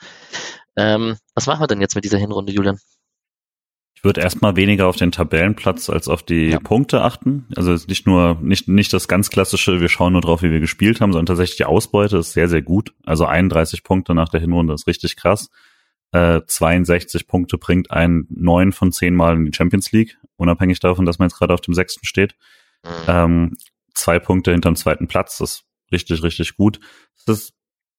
Ähm, 0.78 1.18
was 1.34 1.48
machen 1.48 1.62
wir 1.62 1.68
denn 1.68 1.82
jetzt 1.82 1.96
mit 1.96 2.06
dieser 2.06 2.18
Hinrunde, 2.18 2.54
Julian? 2.54 2.80
Ich 3.96 4.04
würde 4.04 4.22
erstmal 4.22 4.56
weniger 4.56 4.88
auf 4.88 4.98
den 4.98 5.12
Tabellenplatz 5.12 5.90
als 5.90 6.08
auf 6.08 6.22
die 6.22 6.50
ja. 6.50 6.60
Punkte 6.60 7.02
achten. 7.02 7.48
Also 7.56 7.72
nicht 7.88 8.06
nur, 8.06 8.38
nicht, 8.42 8.68
nicht 8.68 8.94
das 8.94 9.08
ganz 9.08 9.30
klassische, 9.30 9.82
wir 9.82 9.90
schauen 9.90 10.14
nur 10.14 10.22
drauf, 10.22 10.44
wie 10.44 10.52
wir 10.52 10.60
gespielt 10.60 11.02
haben, 11.02 11.12
sondern 11.12 11.26
tatsächlich 11.26 11.58
die 11.58 11.66
Ausbeute 11.66 12.18
ist 12.18 12.34
sehr, 12.34 12.48
sehr 12.48 12.62
gut. 12.62 12.94
Also 13.06 13.26
31 13.26 13.84
Punkte 13.84 14.14
nach 14.14 14.30
der 14.30 14.42
Hinrunde 14.42 14.74
ist 14.74 14.88
richtig 14.88 15.16
krass 15.16 15.50
äh, 16.16 16.42
62 16.46 17.28
Punkte 17.28 17.58
bringt 17.58 17.92
ein 17.92 18.26
neun 18.30 18.72
von 18.72 18.94
zehn 18.94 19.14
Mal 19.14 19.36
in 19.36 19.46
die 19.46 19.54
Champions 19.54 19.92
League, 19.92 20.18
unabhängig 20.38 20.80
davon, 20.80 21.06
dass 21.06 21.20
man 21.20 21.28
jetzt 21.28 21.38
gerade 21.38 21.54
auf 21.54 21.62
dem 21.62 21.74
sechsten 21.74 22.06
steht. 22.06 22.36
Mhm. 22.84 22.90
Ähm, 23.08 23.58
zwei 23.94 24.20
Punkte 24.20 24.52
hinterm 24.52 24.78
zweiten 24.78 25.08
Platz, 25.08 25.40
das 25.40 25.52
ist 25.52 25.64
richtig, 25.92 26.24
richtig 26.24 26.56
gut. 26.56 26.80
Das 27.26 27.40
ist 27.40 27.54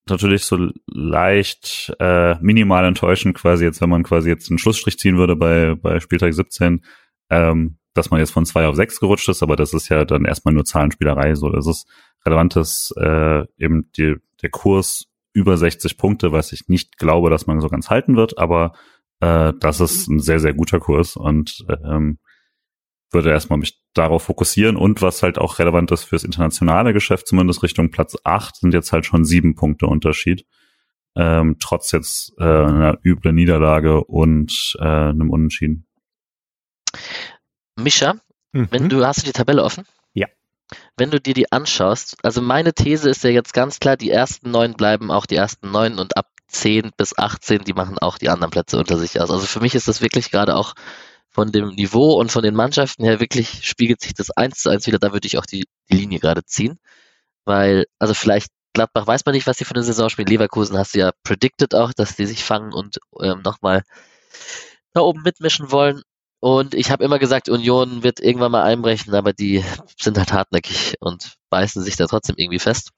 natürlich 0.09 0.45
so 0.45 0.71
leicht 0.87 1.95
äh, 1.99 2.37
minimal 2.41 2.87
enttäuschend 2.87 3.37
quasi 3.37 3.65
jetzt, 3.65 3.83
wenn 3.83 3.91
man 3.91 4.03
quasi 4.03 4.31
jetzt 4.31 4.51
einen 4.51 4.59
Schlussstrich 4.59 4.99
ziehen 4.99 5.19
würde 5.19 5.37
bei, 5.37 5.75
bei 5.75 6.01
Spieltag 6.01 6.33
17, 6.33 6.83
ähm, 7.29 7.77
dass 7.93 8.11
man 8.11 8.21
jetzt 8.21 8.33
von 8.33 8.47
zwei 8.47 8.67
auf 8.67 8.77
sechs 8.77 8.99
gerutscht 8.99 9.29
ist, 9.29 9.43
aber 9.43 9.57
das 9.57 9.75
ist 9.75 9.91
ja 9.91 10.07
dann 10.07 10.25
erstmal 10.25 10.55
nur 10.55 10.65
Zahlenspielerei. 10.65 11.35
So, 11.35 11.51
das 11.51 11.67
ist 11.67 11.87
relevant, 12.25 12.57
dass 12.57 12.95
äh, 12.97 13.45
eben 13.59 13.91
die, 13.97 14.17
der 14.43 14.51
Kurs 14.51 15.07
über 15.37 15.59
60 15.59 15.99
Punkte, 15.99 16.33
was 16.33 16.53
ich 16.53 16.67
nicht 16.69 16.97
glaube, 16.97 17.29
dass 17.29 17.47
man 17.47 17.61
so 17.61 17.69
ganz 17.69 17.91
halten 17.91 18.17
wird, 18.17 18.39
aber 18.39 18.73
äh, 19.21 19.53
das 19.61 19.81
ist 19.81 20.09
ein 20.09 20.19
sehr, 20.19 20.41
sehr 20.41 20.55
guter 20.55 20.81
Kurs 20.81 21.15
und 21.15 21.65
ähm, 21.85 22.19
würde 23.13 23.31
erstmal 23.31 23.59
mich 23.59 23.79
darauf 23.93 24.25
fokussieren 24.25 24.77
und 24.77 25.03
was 25.03 25.23
halt 25.23 25.39
auch 25.39 25.59
relevant 25.59 25.91
ist 25.91 26.05
fürs 26.05 26.25
internationale 26.25 26.95
Geschäft, 26.95 27.29
zumindest 27.29 27.63
Richtung 27.63 27.91
Platz 27.91 28.17
acht 28.25 28.57
sind 28.57 28.73
jetzt 28.73 28.93
halt 28.93 29.05
schon 29.05 29.25
sieben 29.25 29.55
Punkte 29.55 29.87
Unterschied. 29.87 30.47
Ähm, 31.15 31.57
trotz 31.61 31.93
jetzt 31.93 32.33
äh, 32.39 32.45
einer 32.45 32.99
üblen 33.05 33.35
Niederlage 33.35 34.05
und 34.05 34.77
äh, 34.81 34.85
einem 34.85 35.31
Unentschieden. 35.31 35.87
Mischa, 37.79 38.17
mhm. 38.53 38.69
wenn 38.71 38.89
du 38.89 39.05
hast 39.05 39.23
du 39.23 39.27
die 39.27 39.33
Tabelle 39.33 39.63
offen? 39.63 39.85
Wenn 40.97 41.11
du 41.11 41.21
dir 41.21 41.35
die 41.35 41.53
anschaust, 41.53 42.17
also 42.23 42.43
meine 42.43 42.73
These 42.73 43.11
ist 43.11 43.23
ja 43.25 43.31
jetzt 43.31 43.55
ganz 43.55 43.79
klar, 43.79 43.97
die 43.97 44.11
ersten 44.11 44.51
neun 44.51 44.75
bleiben 44.75 45.11
auch 45.11 45.27
die 45.27 45.37
ersten 45.37 45.71
neun 45.71 45.99
und 45.99 46.17
ab 46.17 46.27
10 46.49 46.93
bis 46.97 47.17
18, 47.17 47.65
die 47.65 47.73
machen 47.73 47.99
auch 47.99 48.19
die 48.19 48.29
anderen 48.29 48.51
Plätze 48.51 48.79
unter 48.79 48.99
sich 48.99 49.21
aus. 49.21 49.31
Also 49.31 49.47
für 49.47 49.61
mich 49.61 49.75
ist 49.75 49.89
das 49.89 50.01
wirklich 50.01 50.31
gerade 50.31 50.57
auch 50.57 50.75
von 51.31 51.53
dem 51.53 51.69
Niveau 51.69 52.15
und 52.15 52.33
von 52.33 52.43
den 52.43 52.55
Mannschaften 52.55 53.05
her 53.05 53.21
wirklich 53.21 53.67
spiegelt 53.67 54.01
sich 54.01 54.15
das 54.15 54.31
eins 54.31 54.61
zu 54.61 54.71
eins 54.71 54.87
wieder. 54.87 54.99
Da 54.99 55.13
würde 55.13 55.27
ich 55.27 55.39
auch 55.39 55.47
die, 55.47 55.67
die 55.91 55.97
Linie 55.97 56.19
gerade 56.19 56.45
ziehen. 56.45 56.79
Weil, 57.45 57.87
also 57.99 58.15
vielleicht 58.15 58.51
Gladbach 58.73 59.07
weiß 59.07 59.25
man 59.25 59.35
nicht, 59.35 59.47
was 59.47 59.59
sie 59.59 59.65
für 59.65 59.75
eine 59.75 59.85
Saison 59.85 60.09
spielen. 60.09 60.29
Leverkusen 60.29 60.79
hast 60.79 60.95
du 60.95 60.99
ja 61.01 61.13
predicted 61.25 61.75
auch, 61.75 61.93
dass 61.93 62.17
die 62.17 62.27
sich 62.27 62.45
fangen 62.45 62.73
und 62.73 62.99
ähm, 63.23 63.43
nochmal 63.43 63.83
da 64.93 65.01
oben 65.01 65.23
mitmischen 65.23 65.71
wollen. 65.71 66.03
Und 66.47 66.75
ich 66.75 66.93
habe 66.93 67.03
immer 67.03 67.19
gesagt, 67.19 67.49
Union 67.49 68.05
wird 68.05 68.21
irgendwann 68.21 68.53
mal 68.53 68.63
einbrechen, 68.63 69.13
aber 69.17 69.33
die 69.33 69.65
sind 69.99 70.17
halt 70.17 70.33
hartnäckig 70.33 70.95
und 71.01 71.39
beißen 71.51 71.83
sich 71.83 71.97
da 71.97 72.07
trotzdem 72.07 72.37
irgendwie 72.39 72.61
fest. 72.61 72.93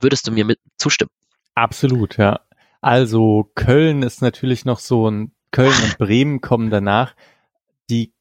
Würdest 0.00 0.28
du 0.28 0.30
mir 0.30 0.44
mit 0.44 0.60
zustimmen? 0.78 1.10
Absolut, 1.56 2.18
ja. 2.18 2.42
Also 2.80 3.50
Köln 3.56 4.04
ist 4.04 4.22
natürlich 4.22 4.64
noch 4.64 4.78
so 4.78 5.10
ein 5.10 5.32
Köln 5.50 5.74
und 5.82 5.98
Bremen 5.98 6.40
kommen 6.40 6.70
danach. 6.70 7.16
Die 7.90 8.12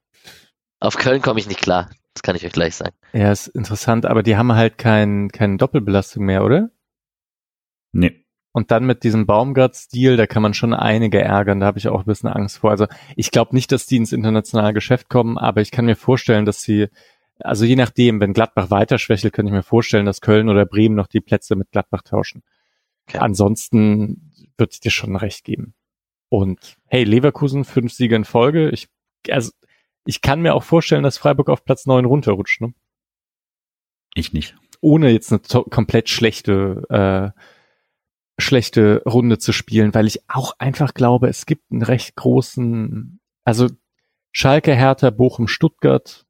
auf 0.79 0.97
Köln 0.97 1.21
komme 1.21 1.39
ich 1.39 1.45
nicht 1.45 1.61
klar. 1.61 1.91
Das 2.15 2.23
kann 2.23 2.35
ich 2.35 2.47
euch 2.47 2.51
gleich 2.51 2.73
sagen. 2.73 2.95
Ja, 3.13 3.31
ist 3.31 3.45
interessant, 3.49 4.07
aber 4.07 4.23
die 4.23 4.37
haben 4.37 4.53
halt 4.53 4.79
kein, 4.79 5.29
keine 5.29 5.57
Doppelbelastung 5.57 6.25
mehr, 6.25 6.43
oder? 6.43 6.71
Nee. 7.91 8.24
Und 8.55 8.71
dann 8.71 8.85
mit 8.85 9.03
diesem 9.03 9.25
Baumgart-Stil, 9.25 10.15
da 10.15 10.27
kann 10.27 10.41
man 10.41 10.53
schon 10.53 10.73
einige 10.73 11.19
ärgern, 11.19 11.59
da 11.59 11.65
habe 11.65 11.77
ich 11.77 11.89
auch 11.89 11.99
ein 11.99 12.05
bisschen 12.05 12.29
Angst 12.29 12.59
vor. 12.59 12.71
Also 12.71 12.87
ich 13.17 13.31
glaube 13.31 13.53
nicht, 13.53 13.69
dass 13.73 13.85
die 13.85 13.97
ins 13.97 14.13
internationale 14.13 14.73
Geschäft 14.73 15.09
kommen, 15.09 15.37
aber 15.37 15.59
ich 15.59 15.71
kann 15.71 15.83
mir 15.83 15.97
vorstellen, 15.97 16.45
dass 16.45 16.61
sie, 16.61 16.87
also 17.39 17.65
je 17.65 17.75
nachdem, 17.75 18.21
wenn 18.21 18.31
Gladbach 18.31 18.71
weiter 18.71 18.97
schwächelt, 18.97 19.33
könnte 19.33 19.49
ich 19.49 19.53
mir 19.53 19.61
vorstellen, 19.61 20.05
dass 20.05 20.21
Köln 20.21 20.47
oder 20.47 20.65
Bremen 20.65 20.95
noch 20.95 21.07
die 21.07 21.19
Plätze 21.19 21.57
mit 21.57 21.69
Gladbach 21.71 22.03
tauschen. 22.03 22.43
Okay. 23.09 23.17
Ansonsten 23.17 24.31
wird 24.57 24.71
es 24.71 24.79
dir 24.79 24.89
schon 24.89 25.17
recht 25.17 25.43
geben. 25.43 25.73
Und 26.29 26.77
hey, 26.85 27.03
Leverkusen, 27.03 27.65
fünf 27.65 27.91
Siege 27.91 28.15
in 28.15 28.23
Folge. 28.23 28.69
Ich, 28.69 28.87
also, 29.29 29.51
ich 30.05 30.21
kann 30.21 30.41
mir 30.41 30.55
auch 30.55 30.63
vorstellen, 30.63 31.03
dass 31.03 31.17
Freiburg 31.17 31.49
auf 31.49 31.65
Platz 31.65 31.87
neun 31.87 32.05
runterrutscht, 32.05 32.61
ne? 32.61 32.73
Ich 34.13 34.31
nicht. 34.31 34.55
Ohne 34.79 35.11
jetzt 35.11 35.33
eine 35.33 35.41
komplett 35.65 36.07
schlechte 36.07 37.33
äh, 37.35 37.41
schlechte 38.37 39.01
Runde 39.05 39.37
zu 39.37 39.53
spielen, 39.53 39.93
weil 39.93 40.07
ich 40.07 40.29
auch 40.29 40.55
einfach 40.59 40.93
glaube, 40.93 41.27
es 41.27 41.45
gibt 41.45 41.71
einen 41.71 41.83
recht 41.83 42.15
großen, 42.15 43.19
also 43.43 43.69
Schalke, 44.31 44.75
Hertha, 44.75 45.09
Bochum, 45.09 45.47
Stuttgart, 45.47 46.25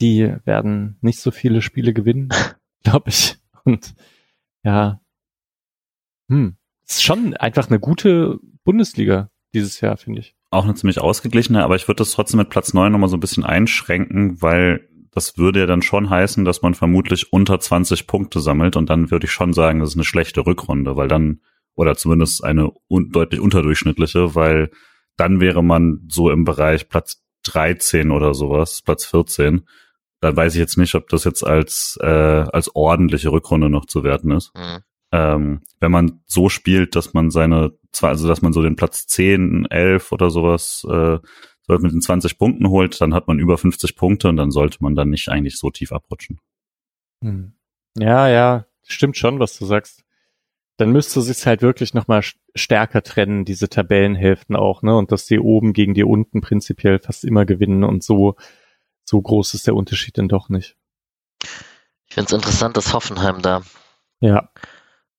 die 0.00 0.34
werden 0.44 0.96
nicht 1.00 1.20
so 1.20 1.30
viele 1.30 1.62
Spiele 1.62 1.92
gewinnen, 1.92 2.30
glaube 2.84 3.10
ich. 3.10 3.38
Und 3.64 3.94
ja, 4.64 5.00
hm, 6.28 6.56
ist 6.86 7.02
schon 7.02 7.34
einfach 7.34 7.68
eine 7.68 7.78
gute 7.78 8.38
Bundesliga 8.64 9.30
dieses 9.54 9.80
Jahr, 9.80 9.96
finde 9.96 10.20
ich. 10.20 10.34
Auch 10.50 10.64
eine 10.64 10.74
ziemlich 10.74 11.00
ausgeglichene, 11.00 11.62
aber 11.62 11.76
ich 11.76 11.88
würde 11.88 11.98
das 11.98 12.12
trotzdem 12.12 12.38
mit 12.38 12.50
Platz 12.50 12.74
neun 12.74 12.92
nochmal 12.92 13.08
so 13.08 13.16
ein 13.16 13.20
bisschen 13.20 13.44
einschränken, 13.44 14.40
weil 14.42 14.88
das 15.12 15.36
würde 15.36 15.60
ja 15.60 15.66
dann 15.66 15.82
schon 15.82 16.10
heißen, 16.10 16.44
dass 16.44 16.62
man 16.62 16.74
vermutlich 16.74 17.32
unter 17.32 17.60
20 17.60 18.06
Punkte 18.06 18.40
sammelt 18.40 18.76
und 18.76 18.88
dann 18.88 19.10
würde 19.10 19.26
ich 19.26 19.32
schon 19.32 19.52
sagen, 19.52 19.80
das 19.80 19.90
ist 19.90 19.96
eine 19.96 20.04
schlechte 20.04 20.46
Rückrunde, 20.46 20.96
weil 20.96 21.08
dann, 21.08 21.40
oder 21.74 21.96
zumindest 21.96 22.42
eine 22.42 22.72
un 22.88 23.10
deutlich 23.10 23.40
unterdurchschnittliche, 23.40 24.34
weil 24.34 24.70
dann 25.16 25.40
wäre 25.40 25.62
man 25.62 26.00
so 26.08 26.30
im 26.30 26.44
Bereich 26.44 26.88
Platz 26.88 27.22
13 27.44 28.10
oder 28.10 28.34
sowas, 28.34 28.82
Platz 28.82 29.04
14. 29.04 29.66
Dann 30.20 30.36
weiß 30.36 30.54
ich 30.54 30.60
jetzt 30.60 30.78
nicht, 30.78 30.94
ob 30.94 31.08
das 31.08 31.24
jetzt 31.24 31.44
als, 31.44 31.98
äh, 32.00 32.06
als 32.06 32.74
ordentliche 32.74 33.32
Rückrunde 33.32 33.68
noch 33.68 33.86
zu 33.86 34.04
werten 34.04 34.30
ist. 34.30 34.52
Mhm. 34.54 34.78
Ähm, 35.12 35.60
wenn 35.78 35.92
man 35.92 36.22
so 36.26 36.48
spielt, 36.48 36.96
dass 36.96 37.12
man 37.12 37.30
seine, 37.30 37.72
also 38.00 38.28
dass 38.28 38.40
man 38.40 38.54
so 38.54 38.62
den 38.62 38.76
Platz 38.76 39.06
10, 39.06 39.66
11 39.66 40.12
oder 40.12 40.30
sowas 40.30 40.86
äh, 40.88 41.18
mit 41.68 41.92
den 41.92 42.00
20 42.00 42.38
Punkten 42.38 42.68
holt, 42.68 43.00
dann 43.00 43.14
hat 43.14 43.28
man 43.28 43.38
über 43.38 43.56
50 43.56 43.96
Punkte 43.96 44.28
und 44.28 44.36
dann 44.36 44.50
sollte 44.50 44.78
man 44.80 44.94
dann 44.94 45.10
nicht 45.10 45.28
eigentlich 45.28 45.58
so 45.58 45.70
tief 45.70 45.92
abrutschen. 45.92 46.40
Hm. 47.22 47.54
Ja, 47.98 48.28
ja, 48.28 48.66
stimmt 48.82 49.16
schon, 49.16 49.38
was 49.38 49.58
du 49.58 49.64
sagst. 49.64 50.04
Dann 50.78 50.90
müsste 50.90 51.20
sich 51.20 51.46
halt 51.46 51.62
wirklich 51.62 51.94
nochmal 51.94 52.22
stärker 52.54 53.02
trennen, 53.02 53.44
diese 53.44 53.68
Tabellenhälften 53.68 54.56
auch, 54.56 54.82
ne? 54.82 54.96
Und 54.96 55.12
dass 55.12 55.26
die 55.26 55.38
oben 55.38 55.74
gegen 55.74 55.94
die 55.94 56.02
unten 56.02 56.40
prinzipiell 56.40 56.98
fast 56.98 57.24
immer 57.24 57.44
gewinnen 57.44 57.84
und 57.84 58.02
so, 58.02 58.36
so 59.04 59.20
groß 59.20 59.54
ist 59.54 59.66
der 59.66 59.74
Unterschied 59.74 60.18
dann 60.18 60.28
doch 60.28 60.48
nicht. 60.48 60.76
Ich 62.08 62.14
finde 62.14 62.26
es 62.26 62.32
interessant, 62.32 62.76
dass 62.76 62.92
Hoffenheim 62.92 63.42
da 63.42 63.62
ja. 64.20 64.50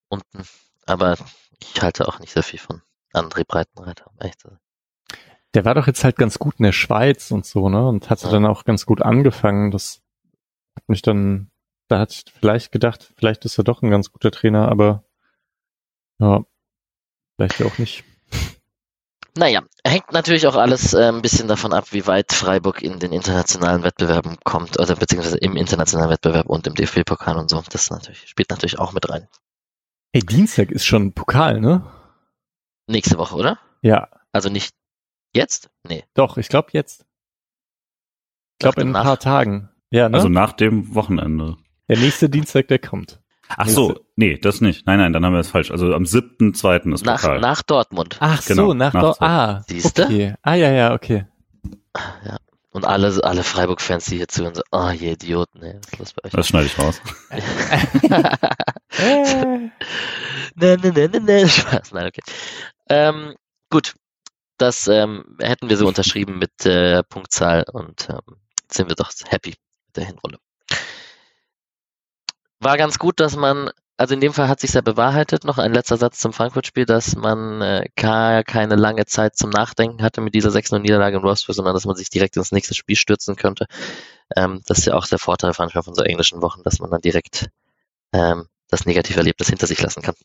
unten, 0.09 0.43
aber 0.85 1.17
ich 1.59 1.81
halte 1.81 2.07
auch 2.07 2.19
nicht 2.19 2.33
sehr 2.33 2.43
viel 2.43 2.59
von 2.59 2.81
André 3.13 3.45
Breitenreiter, 3.45 4.07
um 4.07 4.17
ehrlich 4.19 4.37
zu 4.37 4.49
sein. 4.49 4.59
Der 5.53 5.65
war 5.65 5.75
doch 5.75 5.87
jetzt 5.87 6.03
halt 6.03 6.17
ganz 6.17 6.39
gut 6.39 6.55
in 6.57 6.63
der 6.63 6.71
Schweiz 6.71 7.31
und 7.31 7.45
so, 7.45 7.69
ne? 7.69 7.87
Und 7.87 8.09
hatte 8.09 8.29
dann 8.29 8.45
auch 8.45 8.65
ganz 8.65 8.85
gut 8.85 9.01
angefangen. 9.01 9.71
Das 9.71 10.01
hat 10.75 10.89
mich 10.89 11.01
dann, 11.01 11.51
da 11.87 11.99
hatte 11.99 12.13
ich 12.13 12.33
vielleicht 12.33 12.71
gedacht, 12.71 13.13
vielleicht 13.17 13.45
ist 13.45 13.57
er 13.57 13.63
doch 13.63 13.81
ein 13.81 13.91
ganz 13.91 14.11
guter 14.11 14.31
Trainer, 14.31 14.69
aber 14.69 15.03
ja, 16.19 16.43
vielleicht 17.35 17.61
auch 17.61 17.77
nicht. 17.77 18.03
Naja, 19.35 19.63
hängt 19.83 20.11
natürlich 20.11 20.45
auch 20.45 20.55
alles 20.55 20.93
äh, 20.93 21.09
ein 21.09 21.23
bisschen 21.23 21.47
davon 21.47 21.73
ab, 21.73 21.91
wie 21.91 22.05
weit 22.05 22.31
Freiburg 22.33 22.83
in 22.83 22.99
den 22.99 23.11
internationalen 23.11 23.83
Wettbewerben 23.83 24.37
kommt, 24.43 24.79
also 24.79 24.95
beziehungsweise 24.95 25.37
im 25.39 25.55
internationalen 25.55 26.11
Wettbewerb 26.11 26.45
und 26.47 26.67
im 26.67 26.75
DFB-Pokal 26.75 27.37
und 27.37 27.49
so. 27.49 27.63
Das 27.71 27.89
natürlich, 27.89 28.27
spielt 28.27 28.51
natürlich 28.51 28.77
auch 28.77 28.93
mit 28.93 29.09
rein. 29.09 29.27
Ey, 30.11 30.21
Dienstag 30.21 30.69
ist 30.69 30.85
schon 30.85 31.13
Pokal, 31.13 31.59
ne? 31.59 31.83
Nächste 32.85 33.17
Woche, 33.17 33.35
oder? 33.35 33.59
Ja. 33.81 34.07
Also 34.31 34.49
nicht 34.49 34.75
Jetzt? 35.35 35.69
Nee. 35.87 36.03
Doch, 36.13 36.37
ich 36.37 36.47
glaube 36.47 36.69
jetzt. 36.73 37.05
Ich 38.53 38.59
glaube 38.59 38.81
in 38.81 38.89
ein 38.89 38.91
nach. 38.91 39.03
paar 39.03 39.19
Tagen. 39.19 39.69
Ja, 39.89 40.09
ne? 40.09 40.15
Also 40.17 40.29
nach 40.29 40.53
dem 40.53 40.93
Wochenende. 40.95 41.57
Der 41.87 41.97
nächste 41.97 42.29
Dienstag, 42.29 42.67
der 42.67 42.79
kommt. 42.79 43.19
Ach 43.49 43.67
so, 43.67 43.99
nee, 44.15 44.37
das 44.37 44.61
nicht. 44.61 44.87
Nein, 44.87 44.99
nein, 44.99 45.13
dann 45.13 45.25
haben 45.25 45.33
wir 45.33 45.39
es 45.39 45.49
falsch. 45.49 45.69
Also 45.69 45.93
am 45.93 46.03
7.2. 46.03 46.93
ist 46.93 47.05
nach, 47.05 47.21
Pokal. 47.21 47.39
Nach 47.39 47.61
Dortmund. 47.61 48.17
Ach 48.19 48.43
genau, 48.45 48.67
so, 48.67 48.73
nach, 48.73 48.93
nach 48.93 49.01
Dortmund. 49.01 49.31
Ah, 49.31 49.61
Siehste? 49.67 50.05
Okay. 50.05 50.35
Ah, 50.41 50.55
ja, 50.55 50.71
ja, 50.71 50.93
okay. 50.93 51.25
Ja. 52.25 52.37
Und 52.71 52.85
alle, 52.85 53.23
alle 53.23 53.43
Freiburg-Fans, 53.43 54.05
die 54.05 54.17
hier 54.17 54.27
zuhören, 54.27 54.55
so, 54.55 54.63
oh, 54.71 54.89
ihr 54.89 55.11
Idioten, 55.11 55.61
ey, 55.61 55.75
was 55.75 55.91
ist 55.91 55.99
los 55.99 56.13
bei 56.13 56.23
euch? 56.25 56.31
Das 56.31 56.47
schneide 56.47 56.65
ich 56.65 56.79
raus. 56.79 56.99
ne, 60.55 60.77
ne, 60.77 60.77
ne, 60.91 61.07
ne, 61.09 61.19
ne, 61.19 61.47
Spaß, 61.47 61.91
nein, 61.91 62.07
okay. 62.07 62.21
Ähm, 62.89 63.35
gut, 63.69 63.93
das 64.57 64.87
ähm, 64.87 65.37
hätten 65.39 65.69
wir 65.69 65.77
so 65.77 65.87
unterschrieben 65.87 66.37
mit 66.37 66.65
äh, 66.65 67.03
Punktzahl 67.03 67.65
und 67.71 68.09
ähm, 68.09 68.37
sind 68.71 68.89
wir 68.89 68.95
doch 68.95 69.11
happy 69.27 69.51
mit 69.87 69.95
der 69.95 70.05
Hinrunde. 70.05 70.39
War 72.59 72.77
ganz 72.77 72.97
gut, 72.97 73.19
dass 73.19 73.35
man, 73.35 73.71
also 73.97 74.13
in 74.13 74.21
dem 74.21 74.33
Fall 74.33 74.47
hat 74.47 74.61
sich 74.61 74.73
ja 74.73 74.81
bewahrheitet, 74.81 75.43
noch 75.43 75.57
ein 75.57 75.73
letzter 75.73 75.97
Satz 75.97 76.19
zum 76.19 76.31
Frankfurt-Spiel, 76.31 76.85
dass 76.85 77.15
man 77.15 77.61
äh, 77.61 77.89
keine 77.95 78.75
lange 78.75 79.05
Zeit 79.05 79.35
zum 79.35 79.49
Nachdenken 79.49 80.01
hatte 80.01 80.21
mit 80.21 80.33
dieser 80.33 80.49
6-0-Niederlage 80.49 81.17
in 81.17 81.23
Wolfsburg, 81.23 81.55
sondern 81.55 81.73
dass 81.73 81.85
man 81.85 81.95
sich 81.95 82.09
direkt 82.09 82.37
ins 82.37 82.53
nächste 82.53 82.73
Spiel 82.73 82.95
stürzen 82.95 83.35
könnte. 83.35 83.65
Ähm, 84.35 84.61
das 84.65 84.79
ist 84.79 84.85
ja 84.85 84.93
auch 84.93 85.07
der 85.07 85.19
Vorteil 85.19 85.53
von 85.53 85.69
so 85.69 86.03
englischen 86.03 86.41
Wochen, 86.41 86.63
dass 86.63 86.79
man 86.79 86.89
dann 86.89 87.01
direkt 87.01 87.49
ähm, 88.13 88.47
das 88.69 88.85
negative 88.85 89.17
Erlebnis 89.17 89.49
hinter 89.49 89.67
sich 89.67 89.81
lassen 89.81 90.01
kann. 90.01 90.15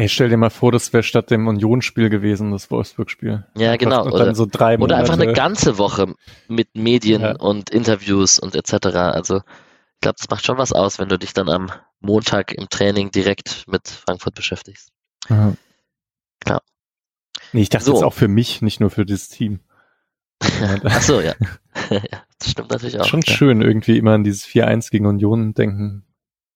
Ey, 0.00 0.08
stell 0.08 0.30
dir 0.30 0.38
mal 0.38 0.48
vor, 0.48 0.72
das 0.72 0.94
wäre 0.94 1.02
statt 1.02 1.30
dem 1.30 1.46
Unionsspiel 1.46 2.08
gewesen, 2.08 2.52
das 2.52 2.70
Wolfsburg-Spiel. 2.70 3.44
Ja, 3.54 3.76
genau. 3.76 4.06
Oder, 4.06 4.34
so 4.34 4.44
oder, 4.44 4.96
einfach 4.96 5.12
eine 5.12 5.34
ganze 5.34 5.76
Woche 5.76 6.14
mit 6.48 6.74
Medien 6.74 7.20
ja. 7.20 7.36
und 7.36 7.68
Interviews 7.68 8.38
und 8.38 8.54
etc. 8.54 8.86
Also 8.96 9.36
ich 9.36 10.00
glaube, 10.00 10.16
das 10.16 10.30
macht 10.30 10.46
schon 10.46 10.56
was 10.56 10.72
aus, 10.72 10.98
wenn 10.98 11.10
du 11.10 11.18
dich 11.18 11.34
dann 11.34 11.50
am 11.50 11.70
Montag 12.00 12.52
im 12.52 12.70
Training 12.70 13.10
direkt 13.10 13.66
mit 13.68 13.88
Frankfurt 13.88 14.34
beschäftigst. 14.34 14.88
Ja. 15.28 15.52
ja. 16.48 16.62
Nee, 17.52 17.60
ich 17.60 17.68
dachte 17.68 17.84
so. 17.84 17.92
jetzt 17.92 18.02
auch 18.02 18.14
für 18.14 18.28
mich, 18.28 18.62
nicht 18.62 18.80
nur 18.80 18.88
für 18.88 19.04
dieses 19.04 19.28
Team. 19.28 19.60
Ach 20.40 21.02
so, 21.02 21.20
ja. 21.20 21.34
ja. 21.90 22.22
Das 22.38 22.50
stimmt 22.52 22.70
natürlich 22.70 22.98
auch. 22.98 23.04
Schon 23.04 23.20
ja. 23.20 23.34
schön, 23.34 23.60
irgendwie 23.60 23.98
immer 23.98 24.12
an 24.12 24.24
dieses 24.24 24.46
4-1 24.46 24.90
gegen 24.90 25.04
Union 25.04 25.52
denken. 25.52 26.06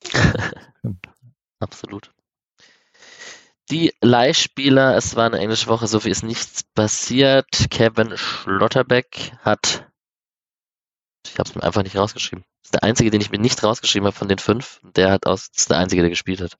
Absolut. 1.60 2.10
Die 3.70 3.94
Leihspieler, 4.02 4.96
es 4.96 5.16
war 5.16 5.26
eine 5.26 5.38
englische 5.38 5.68
Woche, 5.68 5.86
so 5.86 6.00
viel 6.00 6.12
ist 6.12 6.22
nichts 6.22 6.64
passiert. 6.64 7.46
Kevin 7.70 8.16
Schlotterbeck 8.16 9.32
hat, 9.40 9.86
ich 11.26 11.38
habe 11.38 11.48
es 11.48 11.54
mir 11.54 11.62
einfach 11.62 11.82
nicht 11.82 11.96
rausgeschrieben. 11.96 12.44
Das 12.62 12.68
ist 12.68 12.74
der 12.74 12.82
einzige, 12.82 13.10
den 13.10 13.20
ich 13.20 13.30
mir 13.30 13.38
nicht 13.38 13.62
rausgeschrieben 13.62 14.06
habe 14.06 14.16
von 14.16 14.28
den 14.28 14.38
fünf. 14.38 14.80
Der 14.82 15.10
hat 15.10 15.26
aus, 15.26 15.50
das 15.50 15.62
ist 15.62 15.70
der 15.70 15.78
einzige, 15.78 16.02
der 16.02 16.10
gespielt 16.10 16.42
hat. 16.42 16.58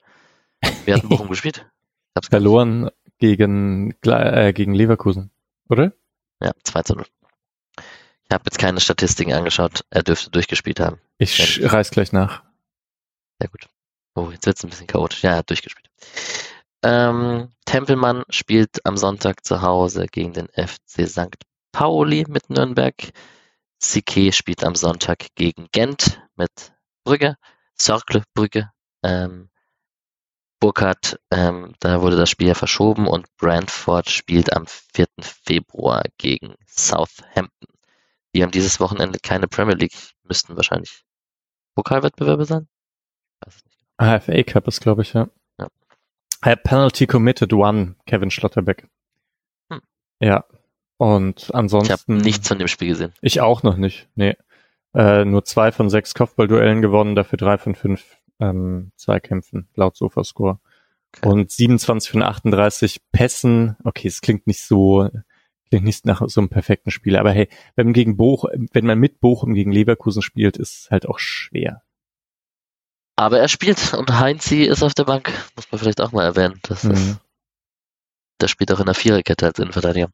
Wer 0.87 0.97
hat 0.97 1.03
in 1.03 1.09
Bochum 1.11 1.29
gespielt? 1.31 1.67
Ich 1.67 2.17
hab's. 2.17 2.29
Verloren 2.29 2.91
gegen, 3.19 3.95
äh, 4.03 4.53
gegen 4.55 4.75
Leverkusen, 4.75 5.31
oder? 5.69 5.93
Ja, 6.43 6.53
2 6.63 6.83
zu 6.83 6.95
0. 6.95 7.07
Ich 7.77 8.31
habe 8.33 8.45
jetzt 8.47 8.59
keine 8.59 8.81
Statistiken 8.81 9.33
angeschaut. 9.33 9.85
Er 9.91 10.03
dürfte 10.03 10.31
durchgespielt 10.31 10.81
haben. 10.81 10.99
Ich 11.19 11.63
reiß 11.63 11.91
gleich 11.91 12.13
nach. 12.13 12.43
Sehr 13.39 13.49
gut. 13.49 13.69
Oh, 14.15 14.31
jetzt 14.31 14.47
wird's 14.47 14.65
ein 14.65 14.71
bisschen 14.71 14.87
chaotisch. 14.87 15.23
Ja, 15.23 15.33
er 15.33 15.37
hat 15.39 15.51
durchgespielt. 15.51 15.91
Ähm, 16.85 17.48
Tempelmann 17.65 18.24
spielt 18.28 18.85
am 18.85 18.98
Sonntag 18.98 19.43
zu 19.47 19.62
Hause 19.62 20.06
gegen 20.06 20.35
den 20.35 20.48
FC 20.48 21.09
St. 21.09 21.43
Pauli 21.73 22.27
mit 22.28 22.51
Nürnberg. 22.51 22.94
Sique 23.78 24.32
spielt 24.32 24.62
am 24.65 24.74
Sonntag 24.74 25.28
gegen 25.35 25.69
Gent 25.73 26.20
mit 26.36 26.74
Brügge. 27.02 27.36
Cercle 27.74 28.23
Brügge. 28.35 28.70
Ähm, 29.02 29.48
Burkhardt, 30.61 31.19
ähm, 31.31 31.74
da 31.81 32.02
wurde 32.02 32.16
das 32.16 32.28
Spiel 32.28 32.48
ja 32.48 32.55
verschoben 32.55 33.06
und 33.06 33.35
Brentford 33.39 34.11
spielt 34.11 34.55
am 34.55 34.66
4. 34.66 35.06
Februar 35.20 36.02
gegen 36.19 36.55
Southampton. 36.66 37.69
Die 38.35 38.43
haben 38.43 38.51
dieses 38.51 38.78
Wochenende 38.78 39.19
keine 39.23 39.48
Premier 39.48 39.74
League, 39.74 40.12
müssten 40.23 40.56
wahrscheinlich 40.56 41.02
Pokalwettbewerbe 41.74 42.44
sein. 42.44 42.69
AFA 43.97 44.43
Cup 44.43 44.69
ist, 44.69 44.81
glaube 44.81 45.02
ich, 45.02 45.15
ja. 45.15 45.28
Penalty 46.62 47.07
committed 47.07 47.53
one, 47.53 47.97
Kevin 48.07 48.31
Schlotterbeck. 48.31 48.89
Hm. 49.71 49.81
Ja. 50.21 50.45
Und 50.97 51.41
Ich 51.41 51.49
habe 51.49 51.59
ansonsten. 51.59 52.19
nichts 52.19 52.49
von 52.49 52.59
dem 52.59 52.69
Spiel 52.69 52.89
gesehen. 52.89 53.12
Ich 53.21 53.41
auch 53.41 53.62
noch 53.62 53.77
nicht, 53.77 54.09
nee. 54.15 54.37
Äh, 54.95 55.25
nur 55.25 55.45
zwei 55.45 55.73
von 55.73 55.91
sechs 55.91 56.15
Kopfballduellen 56.15 56.83
gewonnen, 56.83 57.16
dafür 57.16 57.37
drei 57.37 57.59
von 57.59 57.75
fünf 57.75 58.16
ähm, 58.39 58.93
Zweikämpfen, 58.97 59.69
laut 59.75 59.97
Sofascore. 59.97 60.61
Okay. 61.16 61.29
Und 61.29 61.51
27 61.51 62.11
von 62.11 62.23
38 62.23 63.01
Pässen. 63.12 63.77
Okay, 63.85 64.09
es 64.09 64.21
klingt 64.21 64.47
nicht 64.47 64.62
so, 64.62 65.09
klingt 65.69 65.85
nicht 65.85 66.07
nach 66.07 66.23
so 66.27 66.41
einem 66.41 66.49
perfekten 66.49 66.91
Spiel. 66.91 67.16
Aber 67.16 67.33
hey, 67.33 67.49
wenn 67.77 67.87
man 67.87 67.95
gegen 67.95 68.16
Boch, 68.16 68.47
wenn 68.73 68.87
man 68.87 68.99
mit 68.99 69.21
Bochum 69.21 69.55
gegen 69.55 69.73
Leverkusen 69.73 70.23
spielt, 70.23 70.57
ist 70.57 70.79
es 70.85 70.91
halt 70.91 71.07
auch 71.09 71.19
schwer. 71.19 71.83
Aber 73.16 73.39
er 73.39 73.49
spielt 73.49 73.95
und 73.95 74.19
Heinzi 74.19 74.62
ist 74.62 74.82
auf 74.82 74.95
der 74.95 75.05
Bank. 75.05 75.32
Muss 75.57 75.70
man 75.70 75.78
vielleicht 75.78 76.01
auch 76.01 76.12
mal 76.12 76.24
erwähnen. 76.24 76.61
Das 76.65 76.85
Mhm. 76.85 76.91
ist, 76.93 77.19
der 78.41 78.49
spielt 78.49 78.73
auch 78.73 78.81
in 78.81 78.86
der 78.86 78.95
Viererkette 78.95 79.47
als 79.47 79.59
Innenverteidiger. 79.59 80.09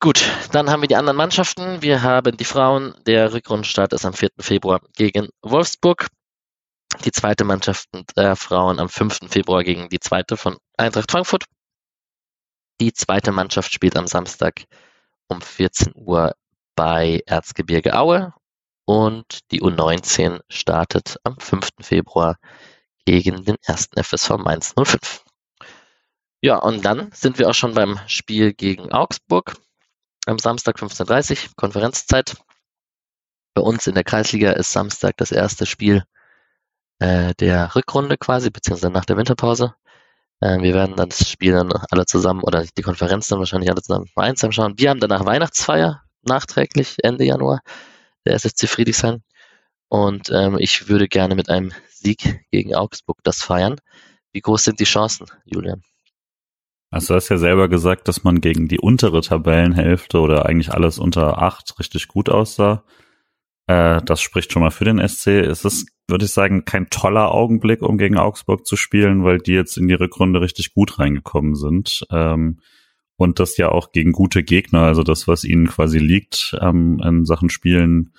Gut, 0.00 0.24
dann 0.50 0.68
haben 0.68 0.80
wir 0.80 0.88
die 0.88 0.96
anderen 0.96 1.16
Mannschaften. 1.16 1.80
Wir 1.80 2.02
haben 2.02 2.36
die 2.36 2.44
Frauen. 2.44 2.94
Der 3.06 3.32
Rückrundenstart 3.32 3.92
ist 3.92 4.04
am 4.04 4.14
4. 4.14 4.30
Februar 4.40 4.80
gegen 4.96 5.28
Wolfsburg. 5.42 6.08
Die 7.04 7.12
zweite 7.12 7.44
Mannschaft 7.44 7.88
der 8.16 8.36
Frauen 8.36 8.78
am 8.80 8.88
5. 8.88 9.30
Februar 9.30 9.62
gegen 9.64 9.88
die 9.88 10.00
zweite 10.00 10.36
von 10.36 10.58
Eintracht 10.76 11.10
Frankfurt. 11.10 11.44
Die 12.80 12.92
zweite 12.92 13.32
Mannschaft 13.32 13.72
spielt 13.72 13.96
am 13.96 14.06
Samstag 14.08 14.64
um 15.28 15.40
14 15.40 15.92
Uhr 15.94 16.34
bei 16.74 17.22
Erzgebirge 17.26 17.96
Aue 17.96 18.34
und 18.92 19.50
die 19.50 19.62
U19 19.62 20.40
startet 20.50 21.16
am 21.24 21.38
5. 21.38 21.70
Februar 21.80 22.36
gegen 23.06 23.42
den 23.42 23.56
ersten 23.64 24.02
FSV 24.02 24.36
Mainz 24.36 24.74
05. 24.76 25.24
Ja, 26.42 26.58
und 26.58 26.84
dann 26.84 27.10
sind 27.12 27.38
wir 27.38 27.48
auch 27.48 27.54
schon 27.54 27.72
beim 27.72 27.98
Spiel 28.06 28.52
gegen 28.52 28.92
Augsburg 28.92 29.54
am 30.26 30.38
Samstag 30.38 30.76
15.30 30.76 31.30
Uhr, 31.30 31.52
Konferenzzeit. 31.56 32.36
Bei 33.54 33.62
uns 33.62 33.86
in 33.86 33.94
der 33.94 34.04
Kreisliga 34.04 34.52
ist 34.52 34.72
Samstag 34.72 35.16
das 35.16 35.32
erste 35.32 35.64
Spiel 35.64 36.04
äh, 36.98 37.32
der 37.40 37.74
Rückrunde 37.74 38.18
quasi, 38.18 38.50
beziehungsweise 38.50 38.92
nach 38.92 39.06
der 39.06 39.16
Winterpause. 39.16 39.74
Äh, 40.40 40.60
wir 40.60 40.74
werden 40.74 40.96
dann 40.96 41.08
das 41.08 41.30
Spiel 41.30 41.52
dann 41.52 41.72
alle 41.90 42.04
zusammen, 42.04 42.42
oder 42.42 42.66
die 42.76 42.82
Konferenz 42.82 43.28
dann 43.28 43.38
wahrscheinlich 43.38 43.70
alle 43.70 43.80
zusammen 43.80 44.10
gemeinsam 44.14 44.52
schauen. 44.52 44.74
Wir 44.76 44.90
haben 44.90 45.00
danach 45.00 45.24
Weihnachtsfeier, 45.24 46.02
nachträglich, 46.24 46.98
Ende 47.02 47.24
Januar, 47.24 47.60
der 48.24 48.34
SSC 48.34 48.66
Friedrichshain. 48.66 49.22
Und 49.88 50.30
ähm, 50.30 50.56
ich 50.58 50.88
würde 50.88 51.08
gerne 51.08 51.34
mit 51.34 51.50
einem 51.50 51.72
Sieg 51.90 52.46
gegen 52.50 52.74
Augsburg 52.74 53.18
das 53.22 53.42
feiern. 53.42 53.76
Wie 54.32 54.40
groß 54.40 54.64
sind 54.64 54.80
die 54.80 54.84
Chancen, 54.84 55.26
Julian? 55.44 55.82
Also 56.90 57.08
du 57.08 57.16
hast 57.16 57.28
ja 57.30 57.38
selber 57.38 57.68
gesagt, 57.68 58.08
dass 58.08 58.24
man 58.24 58.40
gegen 58.40 58.68
die 58.68 58.78
untere 58.78 59.22
Tabellenhälfte 59.22 60.20
oder 60.20 60.46
eigentlich 60.46 60.72
alles 60.72 60.98
unter 60.98 61.42
acht 61.42 61.78
richtig 61.78 62.08
gut 62.08 62.28
aussah. 62.28 62.84
Äh, 63.66 64.02
das 64.04 64.20
spricht 64.20 64.52
schon 64.52 64.62
mal 64.62 64.70
für 64.70 64.84
den 64.84 65.06
SC. 65.06 65.28
Es 65.28 65.64
ist, 65.64 65.88
würde 66.08 66.26
ich 66.26 66.32
sagen, 66.32 66.64
kein 66.64 66.90
toller 66.90 67.32
Augenblick, 67.32 67.82
um 67.82 67.96
gegen 67.96 68.18
Augsburg 68.18 68.66
zu 68.66 68.76
spielen, 68.76 69.24
weil 69.24 69.38
die 69.38 69.52
jetzt 69.52 69.78
in 69.78 69.88
die 69.88 69.94
Rückrunde 69.94 70.40
richtig 70.40 70.74
gut 70.74 70.98
reingekommen 70.98 71.54
sind. 71.54 72.04
Ähm, 72.10 72.60
und 73.22 73.38
das 73.38 73.56
ja 73.56 73.70
auch 73.70 73.92
gegen 73.92 74.12
gute 74.12 74.42
Gegner, 74.42 74.82
also 74.82 75.02
das, 75.02 75.26
was 75.28 75.44
ihnen 75.44 75.66
quasi 75.68 75.98
liegt, 75.98 76.56
ähm, 76.60 77.00
in 77.02 77.24
Sachen 77.24 77.50
Spielen 77.50 78.12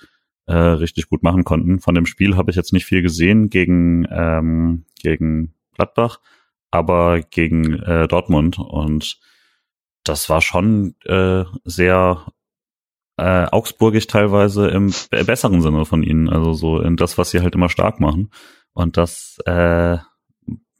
äh, 0.46 0.54
richtig 0.54 1.08
gut 1.08 1.22
machen 1.22 1.44
konnten. 1.44 1.78
Von 1.78 1.94
dem 1.94 2.06
Spiel 2.06 2.36
habe 2.36 2.50
ich 2.50 2.56
jetzt 2.56 2.72
nicht 2.72 2.86
viel 2.86 3.02
gesehen 3.02 3.50
gegen, 3.50 4.06
ähm, 4.10 4.84
gegen 5.00 5.54
Gladbach 5.74 6.18
aber 6.74 7.20
gegen 7.20 7.74
äh, 7.74 8.08
Dortmund. 8.08 8.58
Und 8.58 9.20
das 10.02 10.28
war 10.28 10.40
schon 10.40 10.96
äh, 11.04 11.44
sehr 11.62 12.26
äh, 13.16 13.44
augsburgisch 13.44 14.08
teilweise 14.08 14.66
im 14.68 14.92
be- 15.08 15.24
besseren 15.24 15.62
Sinne 15.62 15.84
von 15.84 16.02
ihnen, 16.02 16.28
also 16.28 16.52
so 16.52 16.80
in 16.80 16.96
das, 16.96 17.16
was 17.16 17.30
sie 17.30 17.40
halt 17.42 17.54
immer 17.54 17.68
stark 17.68 18.00
machen. 18.00 18.30
Und 18.72 18.96
das 18.96 19.38
äh, 19.46 19.98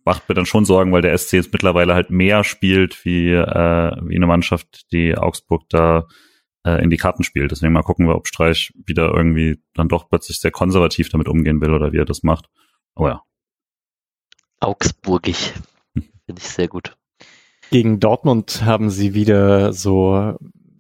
macht 0.05 0.29
mir 0.29 0.35
dann 0.35 0.47
schon 0.47 0.65
Sorgen, 0.65 0.93
weil 0.93 1.03
der 1.03 1.17
SC 1.17 1.35
jetzt 1.35 1.53
mittlerweile 1.53 1.95
halt 1.95 2.11
mehr 2.11 2.45
spielt 2.45 3.05
wie 3.05 3.31
äh, 3.33 3.91
wie 4.03 4.17
eine 4.17 4.27
Mannschaft, 4.27 4.93
die 4.93 5.17
Augsburg 5.17 5.63
da 5.71 6.07
äh, 6.67 6.83
in 6.83 6.91
die 6.91 6.97
Karten 6.97 7.25
spielt. 7.25 7.51
Deswegen 7.51 7.73
mal 7.73 7.83
gucken 7.83 8.07
wir, 8.07 8.15
ob 8.17 8.27
Streich 8.29 8.73
wieder 8.87 9.13
irgendwie 9.15 9.59
dann 9.75 9.89
doch 9.89 10.09
plötzlich 10.09 10.39
sehr 10.41 10.51
konservativ 10.51 11.09
damit 11.09 11.29
umgehen 11.29 11.61
will 11.61 11.73
oder 11.73 11.93
wie 11.93 11.99
er 11.99 12.05
das 12.05 12.23
macht. 12.23 12.49
Oh 12.95 13.07
ja. 13.09 13.23
Augsburgig. 14.61 15.53
Finde 15.95 16.41
ich 16.41 16.49
sehr 16.49 16.69
gut. 16.69 16.97
Gegen 17.71 18.01
Dortmund 18.01 18.63
haben 18.65 18.91
sie 18.91 19.15
wieder 19.15 19.73
so 19.73 20.37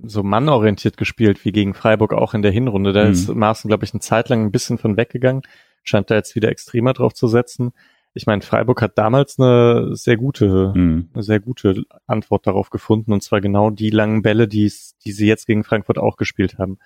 so 0.06 0.22
mannorientiert 0.22 0.98
gespielt, 0.98 1.46
wie 1.46 1.52
gegen 1.52 1.72
Freiburg 1.72 2.12
auch 2.12 2.34
in 2.34 2.42
der 2.42 2.52
Hinrunde. 2.52 2.92
Da 2.92 3.04
Mhm. 3.06 3.10
ist 3.12 3.28
Maaßen, 3.34 3.68
glaube 3.68 3.86
ich, 3.86 3.94
eine 3.94 4.00
Zeit 4.00 4.28
lang 4.28 4.42
ein 4.44 4.52
bisschen 4.52 4.76
von 4.76 4.98
weggegangen. 4.98 5.42
Scheint 5.82 6.10
da 6.10 6.14
jetzt 6.14 6.34
wieder 6.36 6.50
extremer 6.50 6.92
drauf 6.92 7.14
zu 7.14 7.26
setzen. 7.26 7.72
Ich 8.16 8.26
meine, 8.26 8.42
Freiburg 8.42 8.80
hat 8.80 8.96
damals 8.96 9.38
eine 9.40 9.96
sehr 9.96 10.16
gute, 10.16 10.72
Mhm. 10.74 11.08
eine 11.12 11.22
sehr 11.24 11.40
gute 11.40 11.82
Antwort 12.06 12.46
darauf 12.46 12.70
gefunden, 12.70 13.12
und 13.12 13.22
zwar 13.22 13.40
genau 13.40 13.70
die 13.70 13.90
langen 13.90 14.22
Bälle, 14.22 14.46
die, 14.46 14.68
sie 14.68 15.26
jetzt 15.26 15.46
gegen 15.46 15.64
Frankfurt 15.64 15.98
auch 15.98 16.16
gespielt 16.16 16.56
haben. 16.58 16.78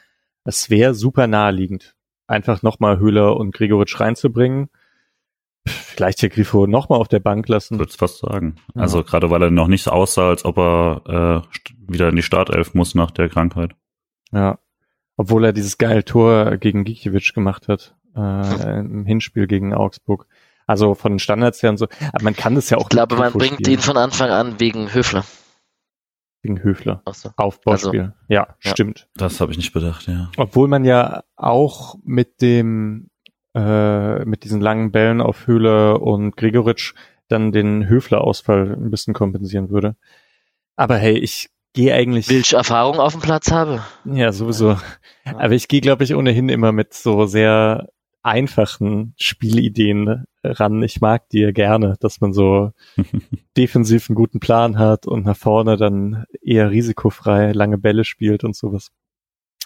Es 0.44 0.70
wäre 0.70 0.94
super 0.94 1.26
naheliegend, 1.26 1.94
einfach 2.26 2.62
nochmal 2.62 2.98
Höhler 2.98 3.36
und 3.36 3.54
Gregoritsch 3.54 4.00
reinzubringen. 4.00 4.70
Vielleicht 5.66 6.20
hier 6.20 6.30
Grifo 6.30 6.66
nochmal 6.66 6.98
auf 6.98 7.08
der 7.08 7.20
Bank 7.20 7.46
lassen. 7.48 7.78
würde 7.78 7.92
fast 7.92 8.18
sagen. 8.20 8.54
Ja. 8.74 8.82
Also 8.82 9.04
gerade 9.04 9.28
weil 9.30 9.42
er 9.42 9.50
noch 9.50 9.68
nicht 9.68 9.82
so 9.82 9.90
aussah, 9.90 10.30
als 10.30 10.46
ob 10.46 10.56
er 10.58 11.44
äh, 11.46 11.92
wieder 11.92 12.08
in 12.08 12.16
die 12.16 12.22
Startelf 12.22 12.72
muss 12.72 12.94
nach 12.94 13.10
der 13.10 13.28
Krankheit. 13.28 13.72
Ja. 14.32 14.58
Obwohl 15.18 15.44
er 15.44 15.52
dieses 15.52 15.76
geile 15.76 16.04
Tor 16.04 16.56
gegen 16.56 16.84
Gikiewicz 16.84 17.34
gemacht 17.34 17.68
hat, 17.68 17.94
äh, 18.16 18.78
im 18.80 19.04
Hinspiel 19.04 19.46
gegen 19.46 19.74
Augsburg. 19.74 20.26
Also 20.68 20.94
von 20.94 21.12
den 21.14 21.18
Standards 21.18 21.62
her 21.62 21.70
und 21.70 21.78
so. 21.78 21.88
Aber 22.12 22.22
man 22.22 22.36
kann 22.36 22.54
das 22.54 22.68
ja 22.70 22.76
auch 22.76 22.82
Ich 22.82 22.88
glaube, 22.90 23.16
man 23.16 23.32
bringt 23.32 23.54
spielen. 23.54 23.78
ihn 23.78 23.82
von 23.82 23.96
Anfang 23.96 24.30
an 24.30 24.60
wegen 24.60 24.92
Höfler. 24.92 25.24
Gegen 26.42 26.62
Höfler. 26.62 27.02
Ach 27.06 27.14
so. 27.14 27.30
Aufbauspiel. 27.36 28.12
ja, 28.28 28.46
ja. 28.62 28.70
stimmt. 28.70 29.08
Das 29.14 29.40
habe 29.40 29.50
ich 29.50 29.56
nicht 29.56 29.72
bedacht, 29.72 30.06
ja. 30.06 30.30
Obwohl 30.36 30.68
man 30.68 30.84
ja 30.84 31.24
auch 31.36 31.96
mit 32.04 32.42
dem, 32.42 33.08
äh, 33.56 34.24
mit 34.26 34.44
diesen 34.44 34.60
langen 34.60 34.92
Bällen 34.92 35.20
auf 35.22 35.46
Höhler 35.46 36.02
und 36.02 36.36
Gregoritsch 36.36 36.92
dann 37.28 37.50
den 37.50 37.88
Höfler-Ausfall 37.88 38.76
ein 38.78 38.90
bisschen 38.90 39.14
kompensieren 39.14 39.70
würde. 39.70 39.96
Aber 40.76 40.96
hey, 40.96 41.18
ich 41.18 41.48
gehe 41.72 41.94
eigentlich. 41.94 42.28
Will 42.28 42.40
ich 42.40 42.52
Erfahrung 42.52 43.00
auf 43.00 43.12
dem 43.12 43.22
Platz 43.22 43.50
habe? 43.50 43.82
Ja, 44.04 44.32
sowieso. 44.32 44.76
Aber 45.24 45.52
ich 45.52 45.66
gehe, 45.66 45.80
glaube 45.80 46.04
ich, 46.04 46.14
ohnehin 46.14 46.50
immer 46.50 46.72
mit 46.72 46.92
so 46.92 47.24
sehr 47.24 47.88
einfachen 48.28 49.14
Spielideen 49.18 50.24
ran. 50.44 50.82
Ich 50.82 51.00
mag 51.00 51.28
die 51.30 51.40
ja 51.40 51.50
gerne, 51.50 51.96
dass 52.00 52.20
man 52.20 52.32
so 52.32 52.72
defensiv 53.56 54.08
einen 54.08 54.16
guten 54.16 54.40
Plan 54.40 54.78
hat 54.78 55.06
und 55.06 55.24
nach 55.24 55.36
vorne 55.36 55.76
dann 55.76 56.24
eher 56.40 56.70
risikofrei 56.70 57.52
lange 57.52 57.78
Bälle 57.78 58.04
spielt 58.04 58.44
und 58.44 58.54
sowas. 58.54 58.90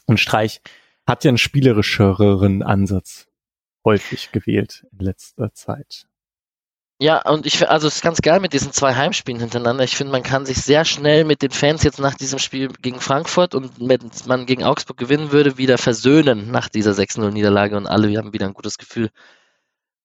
Und 0.06 0.20
Streich 0.20 0.60
hat 1.06 1.24
ja 1.24 1.30
einen 1.30 1.38
spielerischeren 1.38 2.62
Ansatz 2.62 3.28
häufig 3.84 4.30
gewählt 4.32 4.86
in 4.92 4.98
letzter 5.00 5.52
Zeit. 5.52 6.06
Ja, 7.02 7.20
und 7.28 7.46
ich 7.46 7.68
also 7.68 7.88
es 7.88 7.96
ist 7.96 8.02
ganz 8.02 8.22
geil 8.22 8.38
mit 8.38 8.52
diesen 8.52 8.70
zwei 8.70 8.94
Heimspielen 8.94 9.40
hintereinander. 9.40 9.82
Ich 9.82 9.96
finde, 9.96 10.12
man 10.12 10.22
kann 10.22 10.46
sich 10.46 10.58
sehr 10.58 10.84
schnell 10.84 11.24
mit 11.24 11.42
den 11.42 11.50
Fans 11.50 11.82
jetzt 11.82 11.98
nach 11.98 12.14
diesem 12.14 12.38
Spiel 12.38 12.68
gegen 12.80 13.00
Frankfurt 13.00 13.56
und 13.56 13.72
wenn 13.80 14.08
man 14.26 14.46
gegen 14.46 14.62
Augsburg 14.62 14.98
gewinnen 14.98 15.32
würde, 15.32 15.58
wieder 15.58 15.78
versöhnen 15.78 16.52
nach 16.52 16.68
dieser 16.68 16.92
6-0-Niederlage 16.92 17.76
und 17.76 17.88
alle 17.88 18.16
haben 18.16 18.32
wieder 18.32 18.46
ein 18.46 18.54
gutes 18.54 18.78
Gefühl 18.78 19.10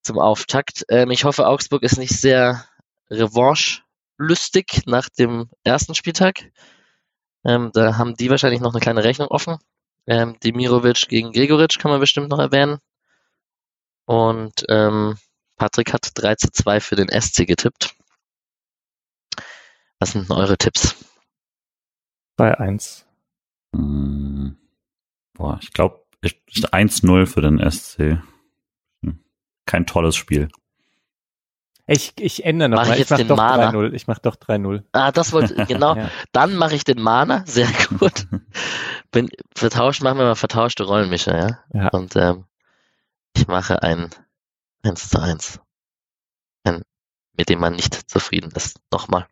zum 0.02 0.18
Auftakt. 0.18 0.86
Ähm, 0.90 1.12
ich 1.12 1.24
hoffe, 1.24 1.46
Augsburg 1.46 1.84
ist 1.84 2.00
nicht 2.00 2.20
sehr 2.20 2.66
revanche-lüstig 3.12 4.82
nach 4.88 5.08
dem 5.08 5.52
ersten 5.64 5.94
Spieltag. 5.94 6.52
Ähm, 7.46 7.70
da 7.76 7.98
haben 8.00 8.16
die 8.16 8.32
wahrscheinlich 8.32 8.62
noch 8.62 8.74
eine 8.74 8.82
kleine 8.82 9.04
Rechnung 9.04 9.28
offen. 9.28 9.58
Ähm, 10.08 10.40
Demirovic 10.44 11.08
gegen 11.10 11.32
Gregoritsch 11.32 11.78
kann 11.78 11.92
man 11.92 12.00
bestimmt 12.00 12.30
noch 12.30 12.40
erwähnen. 12.40 12.80
Und 14.06 14.66
ähm, 14.68 15.18
Patrick 15.58 15.92
hat 15.94 16.12
3 16.14 16.36
zu 16.36 16.52
2 16.52 16.80
für 16.80 16.96
den 16.96 17.10
SC 17.10 17.46
getippt. 17.48 17.96
Was 20.00 20.12
sind 20.12 20.30
denn 20.30 20.38
eure 20.38 20.58
Tipps? 20.58 20.96
Bei 22.36 22.58
1. 22.58 23.06
Hm. 23.76 24.58
Boah, 25.34 25.60
ich 25.62 25.74
glaube, 25.74 26.06
1-0 26.24 27.26
für 27.26 27.42
den 27.42 27.60
SC. 27.72 28.22
Hm. 29.04 29.24
Kein 29.66 29.86
tolles 29.86 30.16
Spiel. 30.16 30.50
Ich, 31.90 32.14
ich 32.20 32.44
ändere 32.44 32.70
noch 32.70 32.78
Mach 32.80 32.88
mal. 32.88 32.94
ich 32.94 33.00
Ich, 33.02 33.10
jetzt 33.10 33.12
mach 33.12 33.18
den 33.18 33.28
doch 33.30 33.38
Mana? 33.38 33.70
3-0. 33.70 33.94
Ich 33.94 34.08
mach 34.08 34.20
doch 34.20 34.36
3-0. 34.36 34.84
Ah, 34.92 35.12
das 35.12 35.32
wollte 35.32 35.56
genau. 35.68 35.96
Ja. 35.96 36.12
Dann 36.34 36.56
mache 36.56 36.76
ich 36.76 36.84
den 36.84 37.02
Mana, 37.02 37.44
sehr 37.46 37.70
gut. 38.00 38.28
Bin 39.12 39.30
vertauscht, 39.56 40.04
machen 40.04 40.20
wir 40.20 40.26
mal 40.26 40.36
vertauschte 40.36 40.84
Rollen, 40.84 41.10
Micha, 41.10 41.36
ja. 41.36 41.60
Ja. 41.74 41.88
Und 41.90 42.16
ähm, 42.16 42.46
ich 43.36 43.48
mache 43.48 43.82
ein 43.84 44.10
1 44.88 45.10
zu 45.10 45.22
1. 45.22 45.60
Ein, 46.64 46.84
mit 47.34 47.50
dem 47.50 47.60
man 47.60 47.76
nicht 47.76 48.10
zufrieden 48.10 48.52
ist. 48.52 48.80
Nochmal. 48.92 49.28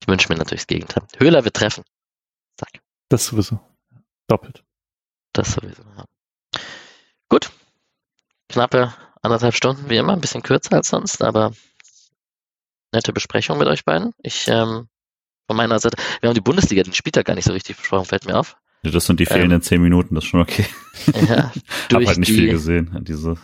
Ich 0.00 0.08
wünsche 0.08 0.28
mir 0.28 0.38
natürlich 0.38 0.62
das 0.62 0.66
Gegenteil. 0.66 1.06
Höhler 1.18 1.44
wird 1.44 1.56
treffen. 1.56 1.84
Zack. 2.56 2.82
Das 3.08 3.26
sowieso. 3.26 3.60
Doppelt. 4.26 4.64
Das 5.32 5.52
sowieso. 5.52 5.82
Ja. 5.96 6.04
Gut. 7.28 7.50
Knappe 8.48 8.92
anderthalb 9.22 9.54
Stunden, 9.54 9.88
wie 9.88 9.96
immer, 9.96 10.12
ein 10.12 10.20
bisschen 10.20 10.42
kürzer 10.42 10.74
als 10.74 10.88
sonst, 10.88 11.22
aber 11.22 11.52
nette 12.92 13.12
Besprechung 13.12 13.58
mit 13.58 13.68
euch 13.68 13.84
beiden. 13.84 14.12
Ich, 14.22 14.48
ähm, 14.48 14.88
von 15.46 15.56
meiner 15.56 15.78
Seite, 15.78 15.96
wir 16.20 16.28
haben 16.28 16.34
die 16.34 16.40
Bundesliga, 16.40 16.82
den 16.82 16.92
Spieltag 16.92 17.26
gar 17.26 17.34
nicht 17.34 17.46
so 17.46 17.52
richtig 17.52 17.76
besprochen, 17.76 18.04
fällt 18.04 18.26
mir 18.26 18.38
auf. 18.38 18.56
Das 18.82 19.06
sind 19.06 19.20
die 19.20 19.26
fehlenden 19.26 19.62
zehn 19.62 19.80
Minuten, 19.80 20.16
das 20.16 20.24
ist 20.24 20.30
schon 20.30 20.40
okay. 20.40 20.66
Ja, 21.28 21.44
Hab 21.54 21.88
durch 21.88 22.08
halt 22.08 22.18
nicht 22.18 22.30
die, 22.30 22.34
viel 22.34 22.50
gesehen. 22.50 22.98
Diese, 23.02 23.36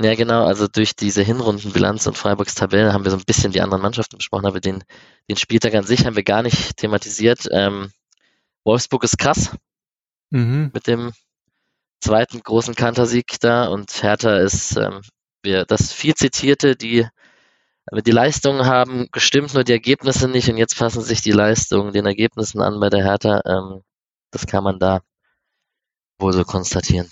Ja, 0.00 0.14
genau, 0.14 0.44
also 0.44 0.68
durch 0.68 0.96
diese 0.96 1.22
Hinrundenbilanz 1.22 2.06
und 2.06 2.16
Freiburgs 2.16 2.54
Tabelle 2.54 2.92
haben 2.92 3.04
wir 3.04 3.10
so 3.10 3.18
ein 3.18 3.24
bisschen 3.26 3.52
die 3.52 3.60
anderen 3.60 3.82
Mannschaften 3.82 4.16
besprochen, 4.16 4.46
aber 4.46 4.60
den, 4.60 4.82
den 5.28 5.36
Spieltag 5.36 5.74
an 5.74 5.84
sich 5.84 6.06
haben 6.06 6.16
wir 6.16 6.22
gar 6.22 6.42
nicht 6.42 6.78
thematisiert. 6.78 7.46
Ähm, 7.52 7.92
Wolfsburg 8.64 9.04
ist 9.04 9.18
krass 9.18 9.50
Mhm. 10.30 10.70
mit 10.72 10.86
dem 10.86 11.12
zweiten 12.00 12.42
großen 12.42 12.74
Kantersieg 12.74 13.38
da 13.40 13.66
und 13.66 14.02
Hertha 14.02 14.38
ist 14.38 14.76
ähm, 14.76 15.02
wir, 15.42 15.66
das 15.66 15.92
viel 15.92 16.14
zitierte, 16.14 16.74
die 16.74 17.06
die 17.90 18.12
Leistungen 18.12 18.64
haben 18.64 19.08
gestimmt, 19.12 19.54
nur 19.54 19.64
die 19.64 19.72
Ergebnisse 19.72 20.28
nicht 20.28 20.48
und 20.48 20.56
jetzt 20.56 20.78
passen 20.78 21.02
sich 21.02 21.20
die 21.20 21.32
Leistungen 21.32 21.92
den 21.92 22.06
Ergebnissen 22.06 22.62
an 22.62 22.80
bei 22.80 22.88
der 22.88 23.04
Hertha. 23.04 23.42
Ähm, 23.44 23.82
das 24.30 24.46
kann 24.46 24.64
man 24.64 24.78
da 24.78 25.02
wohl 26.18 26.32
so 26.32 26.44
konstatieren. 26.44 27.10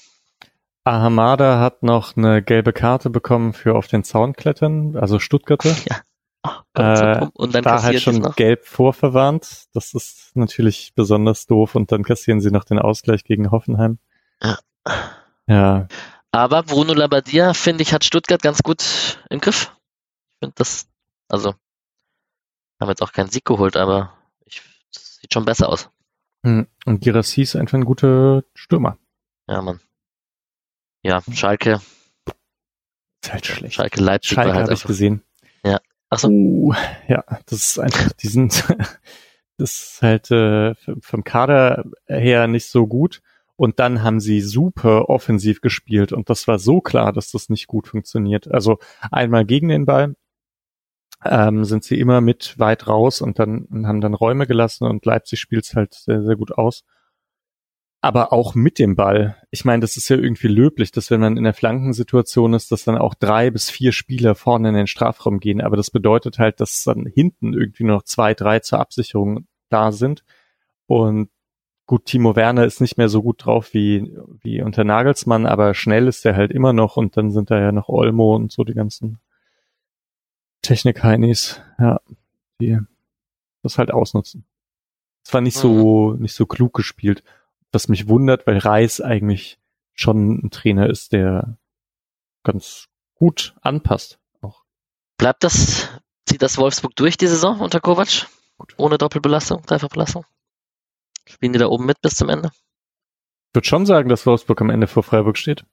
Ahamada 0.84 1.60
hat 1.60 1.82
noch 1.82 2.16
eine 2.16 2.42
gelbe 2.42 2.72
Karte 2.72 3.10
bekommen 3.10 3.52
für 3.52 3.74
auf 3.74 3.86
den 3.86 4.02
Zaun 4.04 4.32
klettern, 4.34 4.96
also 4.96 5.18
Stuttgarter. 5.18 5.74
Oh, 6.42 6.50
Gott, 6.72 6.96
so 6.98 7.04
Äh, 7.04 7.26
und 7.34 7.54
dann 7.54 7.64
da 7.64 7.82
halt 7.82 8.00
schon 8.00 8.16
noch. 8.16 8.34
gelb 8.34 8.64
vorverwarnt. 8.66 9.64
Das 9.74 9.92
ist 9.92 10.30
natürlich 10.34 10.92
besonders 10.94 11.46
doof 11.46 11.74
und 11.74 11.92
dann 11.92 12.02
kassieren 12.02 12.40
sie 12.40 12.50
noch 12.50 12.64
den 12.64 12.78
Ausgleich 12.78 13.24
gegen 13.24 13.50
Hoffenheim. 13.50 13.98
Ja. 14.42 14.58
Ja, 15.46 15.88
Aber 16.32 16.62
Bruno 16.62 16.94
Labbadia, 16.94 17.52
finde 17.54 17.82
ich, 17.82 17.92
hat 17.92 18.04
Stuttgart 18.04 18.40
ganz 18.40 18.62
gut 18.62 19.18
im 19.28 19.40
Griff. 19.40 19.76
Ich 20.30 20.38
finde 20.38 20.54
das, 20.56 20.88
also, 21.28 21.54
haben 22.80 22.88
jetzt 22.88 23.02
auch 23.02 23.12
keinen 23.12 23.28
Sieg 23.30 23.44
geholt, 23.44 23.76
aber 23.76 24.14
ich, 24.46 24.62
das 24.94 25.16
sieht 25.16 25.34
schon 25.34 25.44
besser 25.44 25.68
aus. 25.68 25.90
Hm, 26.46 26.66
und 26.86 27.00
Girassi 27.02 27.42
ist 27.42 27.56
einfach 27.56 27.74
ein 27.76 27.84
guter 27.84 28.44
Stürmer. 28.54 28.96
Ja, 29.48 29.60
Mann. 29.60 29.80
Ja, 31.02 31.22
Schalke, 31.32 31.80
Ist 33.22 33.32
halt 33.32 33.46
schlecht. 33.46 33.74
Schalke 33.74 34.00
Leipzig 34.00 34.34
Schalke 34.34 34.54
halt 34.54 34.64
habe 34.64 34.74
ich 34.74 34.84
gesehen. 34.84 35.22
Ach 36.10 36.18
so. 36.18 36.28
Uh, 36.28 36.74
ja, 37.08 37.24
das 37.46 37.58
ist 37.70 37.78
einfach, 37.78 38.12
die 38.12 38.28
sind, 38.28 38.64
das 39.56 39.92
ist 39.94 40.02
halt 40.02 40.30
äh, 40.30 40.74
vom 41.00 41.24
Kader 41.24 41.84
her 42.06 42.48
nicht 42.48 42.66
so 42.66 42.86
gut. 42.86 43.22
Und 43.56 43.78
dann 43.78 44.02
haben 44.02 44.20
sie 44.20 44.40
super 44.40 45.10
offensiv 45.10 45.60
gespielt 45.60 46.12
und 46.14 46.30
das 46.30 46.48
war 46.48 46.58
so 46.58 46.80
klar, 46.80 47.12
dass 47.12 47.30
das 47.30 47.50
nicht 47.50 47.66
gut 47.66 47.88
funktioniert. 47.88 48.50
Also 48.50 48.78
einmal 49.10 49.44
gegen 49.44 49.68
den 49.68 49.84
Ball 49.84 50.14
ähm, 51.24 51.64
sind 51.64 51.84
sie 51.84 52.00
immer 52.00 52.22
mit 52.22 52.58
weit 52.58 52.86
raus 52.86 53.20
und 53.20 53.38
dann 53.38 53.66
und 53.66 53.86
haben 53.86 54.00
dann 54.00 54.14
Räume 54.14 54.46
gelassen 54.46 54.84
und 54.84 55.04
Leipzig 55.04 55.40
spielt 55.40 55.66
es 55.66 55.74
halt 55.74 55.92
sehr, 55.92 56.22
sehr 56.22 56.36
gut 56.36 56.52
aus. 56.52 56.84
Aber 58.02 58.32
auch 58.32 58.54
mit 58.54 58.78
dem 58.78 58.96
Ball. 58.96 59.36
Ich 59.50 59.66
meine, 59.66 59.80
das 59.80 59.98
ist 59.98 60.08
ja 60.08 60.16
irgendwie 60.16 60.48
löblich, 60.48 60.90
dass 60.90 61.10
wenn 61.10 61.20
man 61.20 61.36
in 61.36 61.44
der 61.44 61.52
Flankensituation 61.52 62.54
ist, 62.54 62.72
dass 62.72 62.84
dann 62.84 62.96
auch 62.96 63.14
drei 63.14 63.50
bis 63.50 63.68
vier 63.68 63.92
Spieler 63.92 64.34
vorne 64.34 64.70
in 64.70 64.74
den 64.74 64.86
Strafraum 64.86 65.38
gehen. 65.38 65.60
Aber 65.60 65.76
das 65.76 65.90
bedeutet 65.90 66.38
halt, 66.38 66.60
dass 66.60 66.82
dann 66.84 67.04
hinten 67.04 67.52
irgendwie 67.52 67.84
nur 67.84 67.96
noch 67.96 68.04
zwei, 68.04 68.32
drei 68.32 68.60
zur 68.60 68.80
Absicherung 68.80 69.46
da 69.68 69.92
sind. 69.92 70.24
Und 70.86 71.28
gut, 71.84 72.06
Timo 72.06 72.36
Werner 72.36 72.64
ist 72.64 72.80
nicht 72.80 72.96
mehr 72.96 73.10
so 73.10 73.22
gut 73.22 73.44
drauf 73.44 73.74
wie, 73.74 74.16
wie 74.40 74.62
unter 74.62 74.84
Nagelsmann, 74.84 75.44
aber 75.44 75.74
schnell 75.74 76.08
ist 76.08 76.24
er 76.24 76.36
halt 76.36 76.52
immer 76.52 76.72
noch. 76.72 76.96
Und 76.96 77.18
dann 77.18 77.30
sind 77.30 77.50
da 77.50 77.60
ja 77.60 77.70
noch 77.70 77.90
Olmo 77.90 78.34
und 78.34 78.50
so 78.50 78.64
die 78.64 78.74
ganzen 78.74 79.18
Technik-Heinis, 80.62 81.60
ja, 81.78 82.00
die 82.62 82.78
das 83.62 83.76
halt 83.76 83.90
ausnutzen. 83.90 84.46
Es 85.22 85.34
war 85.34 85.42
nicht 85.42 85.58
so, 85.58 86.14
nicht 86.14 86.34
so 86.34 86.46
klug 86.46 86.72
gespielt 86.72 87.22
was 87.72 87.88
mich 87.88 88.08
wundert, 88.08 88.46
weil 88.46 88.58
Reis 88.58 89.00
eigentlich 89.00 89.58
schon 89.94 90.44
ein 90.44 90.50
Trainer 90.50 90.88
ist, 90.88 91.12
der 91.12 91.58
ganz 92.42 92.88
gut 93.14 93.54
anpasst. 93.60 94.18
Auch. 94.40 94.64
Bleibt 95.18 95.44
das, 95.44 95.88
zieht 96.26 96.42
das 96.42 96.58
Wolfsburg 96.58 96.96
durch 96.96 97.16
die 97.16 97.26
Saison 97.26 97.60
unter 97.60 97.80
Kovac? 97.80 98.26
Ohne 98.76 98.98
Doppelbelastung, 98.98 99.62
Dreifachbelastung? 99.62 100.24
Spielen 101.26 101.52
die 101.52 101.58
da 101.58 101.66
oben 101.66 101.86
mit 101.86 102.00
bis 102.02 102.16
zum 102.16 102.28
Ende? 102.28 102.50
Ich 103.48 103.54
würde 103.54 103.66
schon 103.66 103.86
sagen, 103.86 104.08
dass 104.08 104.26
Wolfsburg 104.26 104.60
am 104.60 104.70
Ende 104.70 104.86
vor 104.86 105.02
Freiburg 105.02 105.38
steht. 105.38 105.64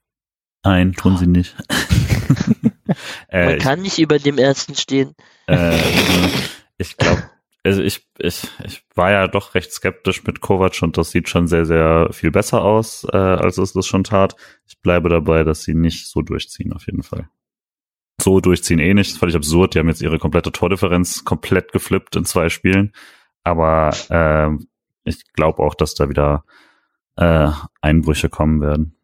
nein, 0.63 0.93
tun 0.93 1.17
sie 1.17 1.27
nicht. 1.27 1.55
äh, 3.29 3.45
Man 3.45 3.57
ich, 3.57 3.63
kann 3.63 3.81
nicht 3.81 3.99
über 3.99 4.19
dem 4.19 4.37
ersten 4.37 4.75
stehen. 4.75 5.15
äh, 5.47 5.77
ich 6.77 6.97
glaube, 6.97 7.29
also 7.67 7.81
ich, 7.81 8.07
ich, 8.17 8.49
ich 8.63 8.83
war 8.95 9.11
ja 9.11 9.27
doch 9.27 9.53
recht 9.53 9.71
skeptisch 9.71 10.23
mit 10.23 10.41
Kovac 10.41 10.81
und 10.81 10.97
das 10.97 11.11
sieht 11.11 11.27
schon 11.27 11.47
sehr, 11.47 11.65
sehr 11.65 12.09
viel 12.11 12.31
besser 12.31 12.63
aus, 12.63 13.05
äh, 13.11 13.17
als 13.17 13.57
es 13.57 13.73
das 13.73 13.85
schon 13.85 14.03
tat. 14.03 14.35
Ich 14.65 14.79
bleibe 14.81 15.09
dabei, 15.09 15.43
dass 15.43 15.63
sie 15.63 15.75
nicht 15.75 16.07
so 16.07 16.21
durchziehen, 16.21 16.73
auf 16.73 16.85
jeden 16.85 17.03
Fall. 17.03 17.29
So 18.21 18.39
durchziehen 18.39 18.79
eh 18.79 18.93
nicht, 18.93 19.11
das 19.11 19.17
fand 19.17 19.31
ich 19.31 19.35
absurd. 19.35 19.75
Die 19.75 19.79
haben 19.79 19.89
jetzt 19.89 20.01
ihre 20.01 20.17
komplette 20.17 20.51
Tordifferenz 20.51 21.25
komplett 21.25 21.71
geflippt 21.71 22.15
in 22.15 22.25
zwei 22.25 22.49
Spielen. 22.49 22.93
Aber 23.43 23.91
äh, 24.09 24.49
ich 25.03 25.31
glaube 25.33 25.61
auch, 25.61 25.75
dass 25.75 25.93
da 25.93 26.09
wieder 26.09 26.45
äh, 27.17 27.49
Einbrüche 27.81 28.29
kommen 28.29 28.61
werden. 28.61 28.95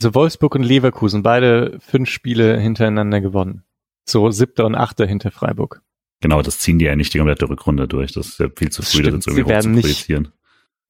Also 0.00 0.14
Wolfsburg 0.14 0.56
und 0.56 0.64
Leverkusen, 0.64 1.22
beide 1.22 1.78
fünf 1.80 2.08
Spiele 2.08 2.58
hintereinander 2.58 3.20
gewonnen. 3.20 3.64
So 4.08 4.30
siebter 4.30 4.66
und 4.66 4.74
achter 4.74 5.06
hinter 5.06 5.30
Freiburg. 5.30 5.82
Genau, 6.22 6.40
das 6.40 6.58
ziehen 6.58 6.78
die 6.78 6.86
ja 6.86 6.96
nicht 6.96 7.12
die 7.12 7.18
komplette 7.18 7.48
Rückrunde 7.48 7.86
durch. 7.86 8.12
Das 8.12 8.28
ist 8.28 8.38
ja 8.38 8.46
viel 8.56 8.70
zu 8.70 8.80
Das 8.80 8.92
früh, 8.92 9.02
das 9.02 9.08
stimmt, 9.08 9.14
jetzt 9.14 9.26
irgendwie 9.26 9.42
sie 9.44 9.48
werden 9.48 9.58
hoch 9.58 9.62
zu 9.62 9.68
nicht- 9.88 10.06
projizieren. 10.06 10.28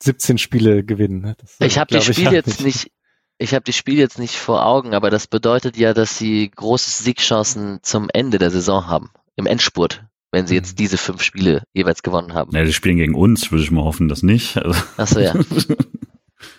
17 0.04 0.38
Spiele 0.38 0.84
gewinnen. 0.84 1.20
ne? 1.22 1.36
Das, 1.40 1.56
Ich 1.60 1.78
habe 1.78 1.88
die 1.88 2.00
glaub 2.00 2.14
Spiel 2.14 2.28
auch 2.28 2.32
jetzt 2.32 2.62
nicht, 2.64 2.90
ich 3.38 3.54
habe 3.54 3.64
die 3.64 3.72
Spiel 3.72 3.98
jetzt 3.98 4.18
nicht 4.18 4.34
vor 4.36 4.64
Augen, 4.66 4.94
aber 4.94 5.10
das 5.10 5.26
bedeutet 5.26 5.76
ja, 5.76 5.94
dass 5.94 6.18
sie 6.18 6.50
große 6.50 7.02
Siegchancen 7.02 7.80
zum 7.82 8.09
Ende 8.12 8.38
der 8.38 8.50
Saison 8.50 8.86
haben, 8.88 9.10
im 9.36 9.46
Endspurt, 9.46 10.04
wenn 10.32 10.46
sie 10.46 10.54
jetzt 10.54 10.72
Mhm. 10.72 10.76
diese 10.76 10.98
fünf 10.98 11.22
Spiele 11.22 11.62
jeweils 11.72 12.02
gewonnen 12.02 12.34
haben. 12.34 12.54
Ja, 12.54 12.64
die 12.64 12.72
spielen 12.72 12.96
gegen 12.98 13.14
uns, 13.14 13.50
würde 13.52 13.62
ich 13.64 13.70
mal 13.70 13.84
hoffen, 13.84 14.09
dass 14.09 14.22
nicht. 14.22 14.56
Also, 14.59 14.80
Achso, 14.96 15.20
ja. 15.20 15.34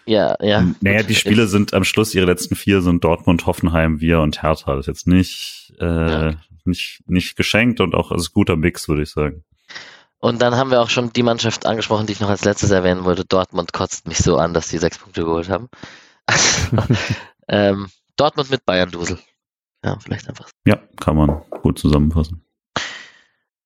Ja, 0.05 0.35
ja. 0.41 0.65
Naja, 0.81 0.99
gut. 1.01 1.09
die 1.09 1.15
Spiele 1.15 1.47
sind 1.47 1.73
am 1.73 1.83
Schluss, 1.83 2.13
ihre 2.15 2.25
letzten 2.25 2.55
vier 2.55 2.81
sind 2.81 3.03
Dortmund, 3.03 3.45
Hoffenheim, 3.45 3.99
wir 4.01 4.19
und 4.21 4.41
Hertha. 4.41 4.71
Das 4.75 4.81
ist 4.81 4.87
jetzt 4.87 5.07
nicht, 5.07 5.73
äh, 5.79 5.85
Ja. 5.85 6.33
Nicht, 6.65 7.02
nicht 7.06 7.35
geschenkt 7.35 7.80
und 7.80 7.95
auch 7.95 8.11
als 8.11 8.31
guter 8.31 8.56
Mix, 8.56 8.88
würde 8.88 9.03
ich 9.03 9.11
sagen. 9.11 9.44
Und 10.19 10.41
dann 10.41 10.56
haben 10.56 10.72
wir 10.72 10.81
auch 10.81 10.90
schon 10.90 11.11
die 11.11 11.23
Mannschaft 11.23 11.65
angesprochen, 11.65 12.07
die 12.07 12.14
ich 12.14 12.22
noch 12.22 12.30
als 12.30 12.45
letztes 12.45 12.72
erwähnen 12.72 13.03
wollte. 13.03 13.26
Dortmund 13.26 13.73
kotzt 13.73 14.07
mich 14.07 14.19
so 14.19 14.38
an, 14.38 14.53
dass 14.53 14.69
die 14.69 14.77
sechs 14.77 14.98
Punkte 14.98 15.26
geholt 15.26 15.49
haben. 15.49 15.68
ähm, 17.49 17.90
Dortmund 18.15 18.49
mit 18.49 18.65
Bayern 18.65 18.90
Dusel. 18.90 19.19
Ja, 19.84 19.98
vielleicht 19.99 20.30
einfach. 20.30 20.49
Ja, 20.65 20.77
kann 21.02 21.18
man 21.18 21.41
gut 21.61 21.77
zusammenfassen. 21.77 22.41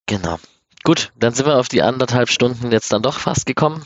Genau. 0.08 0.40
Gut, 0.84 1.12
dann 1.20 1.34
sind 1.34 1.46
wir 1.46 1.60
auf 1.60 1.68
die 1.68 1.84
anderthalb 1.84 2.30
Stunden 2.30 2.72
jetzt 2.72 2.92
dann 2.92 3.04
doch 3.04 3.20
fast 3.20 3.46
gekommen. 3.46 3.86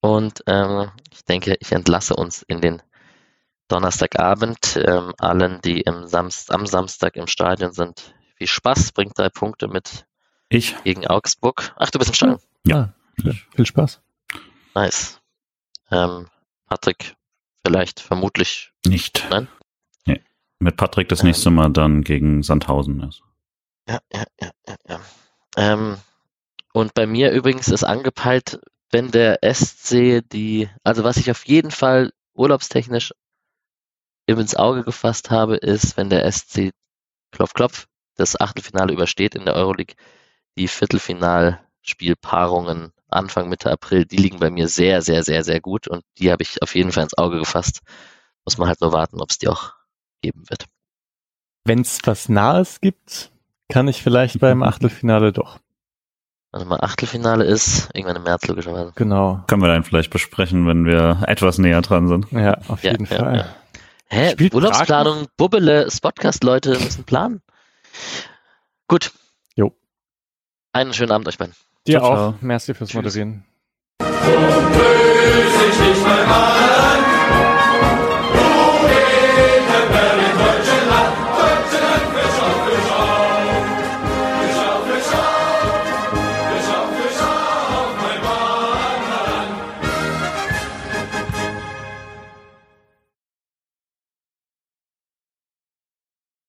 Und 0.00 0.44
ähm, 0.46 0.90
ich 1.12 1.24
denke, 1.24 1.56
ich 1.58 1.72
entlasse 1.72 2.14
uns 2.14 2.42
in 2.42 2.60
den 2.60 2.82
Donnerstagabend. 3.68 4.78
Ähm, 4.86 5.12
allen, 5.18 5.60
die 5.62 5.80
im 5.80 6.06
Samst 6.06 6.52
am 6.52 6.66
Samstag 6.66 7.16
im 7.16 7.26
Stadion 7.26 7.72
sind, 7.72 8.14
viel 8.36 8.46
Spaß. 8.46 8.92
Bringt 8.92 9.18
drei 9.18 9.28
Punkte 9.28 9.68
mit 9.68 10.06
Ich? 10.48 10.76
gegen 10.84 11.06
Augsburg. 11.06 11.72
Ach, 11.76 11.90
du 11.90 11.98
bist 11.98 12.10
im 12.10 12.14
Stadion. 12.14 12.38
Ja. 12.66 12.94
Ah, 13.18 13.22
schön. 13.22 13.40
Viel 13.54 13.66
Spaß. 13.66 14.00
Nice. 14.74 15.20
Ähm, 15.90 16.28
Patrick, 16.66 17.14
vielleicht, 17.64 18.00
vermutlich. 18.00 18.72
Nicht. 18.86 19.24
Nein? 19.30 19.48
Nee. 20.04 20.22
Mit 20.58 20.76
Patrick 20.76 21.08
das 21.08 21.20
Ähm. 21.20 21.26
nächste 21.26 21.50
Mal 21.50 21.70
dann 21.70 22.02
gegen 22.02 22.42
Sandhausen. 22.42 23.02
Also. 23.02 23.22
Ja, 23.88 24.00
ja, 24.12 24.24
ja, 24.40 24.50
ja, 24.68 24.76
ja. 24.88 25.00
Ähm, 25.56 25.96
und 26.72 26.92
bei 26.94 27.06
mir 27.06 27.30
übrigens 27.32 27.68
ist 27.68 27.84
angepeilt, 27.84 28.60
wenn 28.90 29.10
der 29.10 29.38
SC 29.42 30.22
die, 30.32 30.68
also 30.84 31.04
was 31.04 31.16
ich 31.16 31.30
auf 31.30 31.46
jeden 31.46 31.70
Fall 31.70 32.12
urlaubstechnisch 32.34 33.12
eben 34.26 34.40
ins 34.40 34.56
Auge 34.56 34.82
gefasst 34.84 35.30
habe, 35.30 35.56
ist, 35.56 35.96
wenn 35.96 36.10
der 36.10 36.30
SC 36.30 36.72
Klopf 37.30 37.54
Klopf 37.54 37.86
das 38.16 38.40
Achtelfinale 38.40 38.92
übersteht 38.92 39.34
in 39.34 39.44
der 39.44 39.54
Euroleague, 39.54 39.94
die 40.58 40.68
Viertelfinalspielpaarungen 40.68 42.92
Anfang 43.08 43.48
Mitte 43.48 43.70
April, 43.70 44.04
die 44.04 44.16
liegen 44.16 44.40
bei 44.40 44.50
mir 44.50 44.66
sehr, 44.68 45.00
sehr, 45.02 45.22
sehr, 45.22 45.44
sehr 45.44 45.60
gut 45.60 45.86
und 45.86 46.02
die 46.18 46.32
habe 46.32 46.42
ich 46.42 46.60
auf 46.62 46.74
jeden 46.74 46.90
Fall 46.92 47.04
ins 47.04 47.16
Auge 47.16 47.38
gefasst. 47.38 47.80
Muss 48.44 48.58
man 48.58 48.66
halt 48.68 48.80
nur 48.80 48.92
warten, 48.92 49.20
ob 49.20 49.30
es 49.30 49.38
die 49.38 49.46
auch 49.48 49.72
geben 50.22 50.42
wird. 50.48 50.64
Wenn 51.64 51.80
es 51.80 51.98
was 52.04 52.28
Nahes 52.28 52.80
gibt, 52.80 53.30
kann 53.68 53.86
ich 53.88 54.02
vielleicht 54.02 54.40
beim 54.40 54.62
Achtelfinale 54.64 55.32
doch. 55.32 55.58
Also 56.52 56.64
mal 56.66 56.80
Achtelfinale 56.80 57.44
ist, 57.44 57.90
irgendwann 57.92 58.16
im 58.16 58.22
März 58.22 58.46
logischerweise. 58.46 58.92
Genau. 58.94 59.42
Können 59.46 59.60
wir 59.62 59.68
dann 59.68 59.84
vielleicht 59.84 60.10
besprechen, 60.10 60.66
wenn 60.66 60.86
wir 60.86 61.22
etwas 61.26 61.58
näher 61.58 61.82
dran 61.82 62.08
sind. 62.08 62.30
Ja, 62.32 62.58
auf 62.68 62.82
Ja, 62.82 62.92
jeden 62.92 63.04
ja, 63.06 63.16
Fall. 63.18 63.36
ja. 63.36 63.46
Hä? 64.08 64.30
Spielt 64.32 64.54
Urlaubsplanung, 64.54 65.26
Bubbele, 65.36 65.90
Spotcast-Leute 65.90 66.70
müssen 66.78 67.04
planen. 67.04 67.42
Gut. 68.88 69.12
Jo. 69.54 69.72
Einen 70.72 70.92
schönen 70.94 71.12
Abend 71.12 71.28
euch 71.28 71.38
beiden. 71.38 71.54
Dir 71.86 71.98
Ciao, 72.00 72.10
auch. 72.12 72.16
ciao. 72.16 72.34
Merci 72.40 72.74
fürs 72.74 72.90
Tschüss. 72.90 72.96
Moderieren. 72.96 73.44
Böse 73.98 75.64
ich 75.70 75.78
nicht 75.80 76.06
einmal 76.06 77.05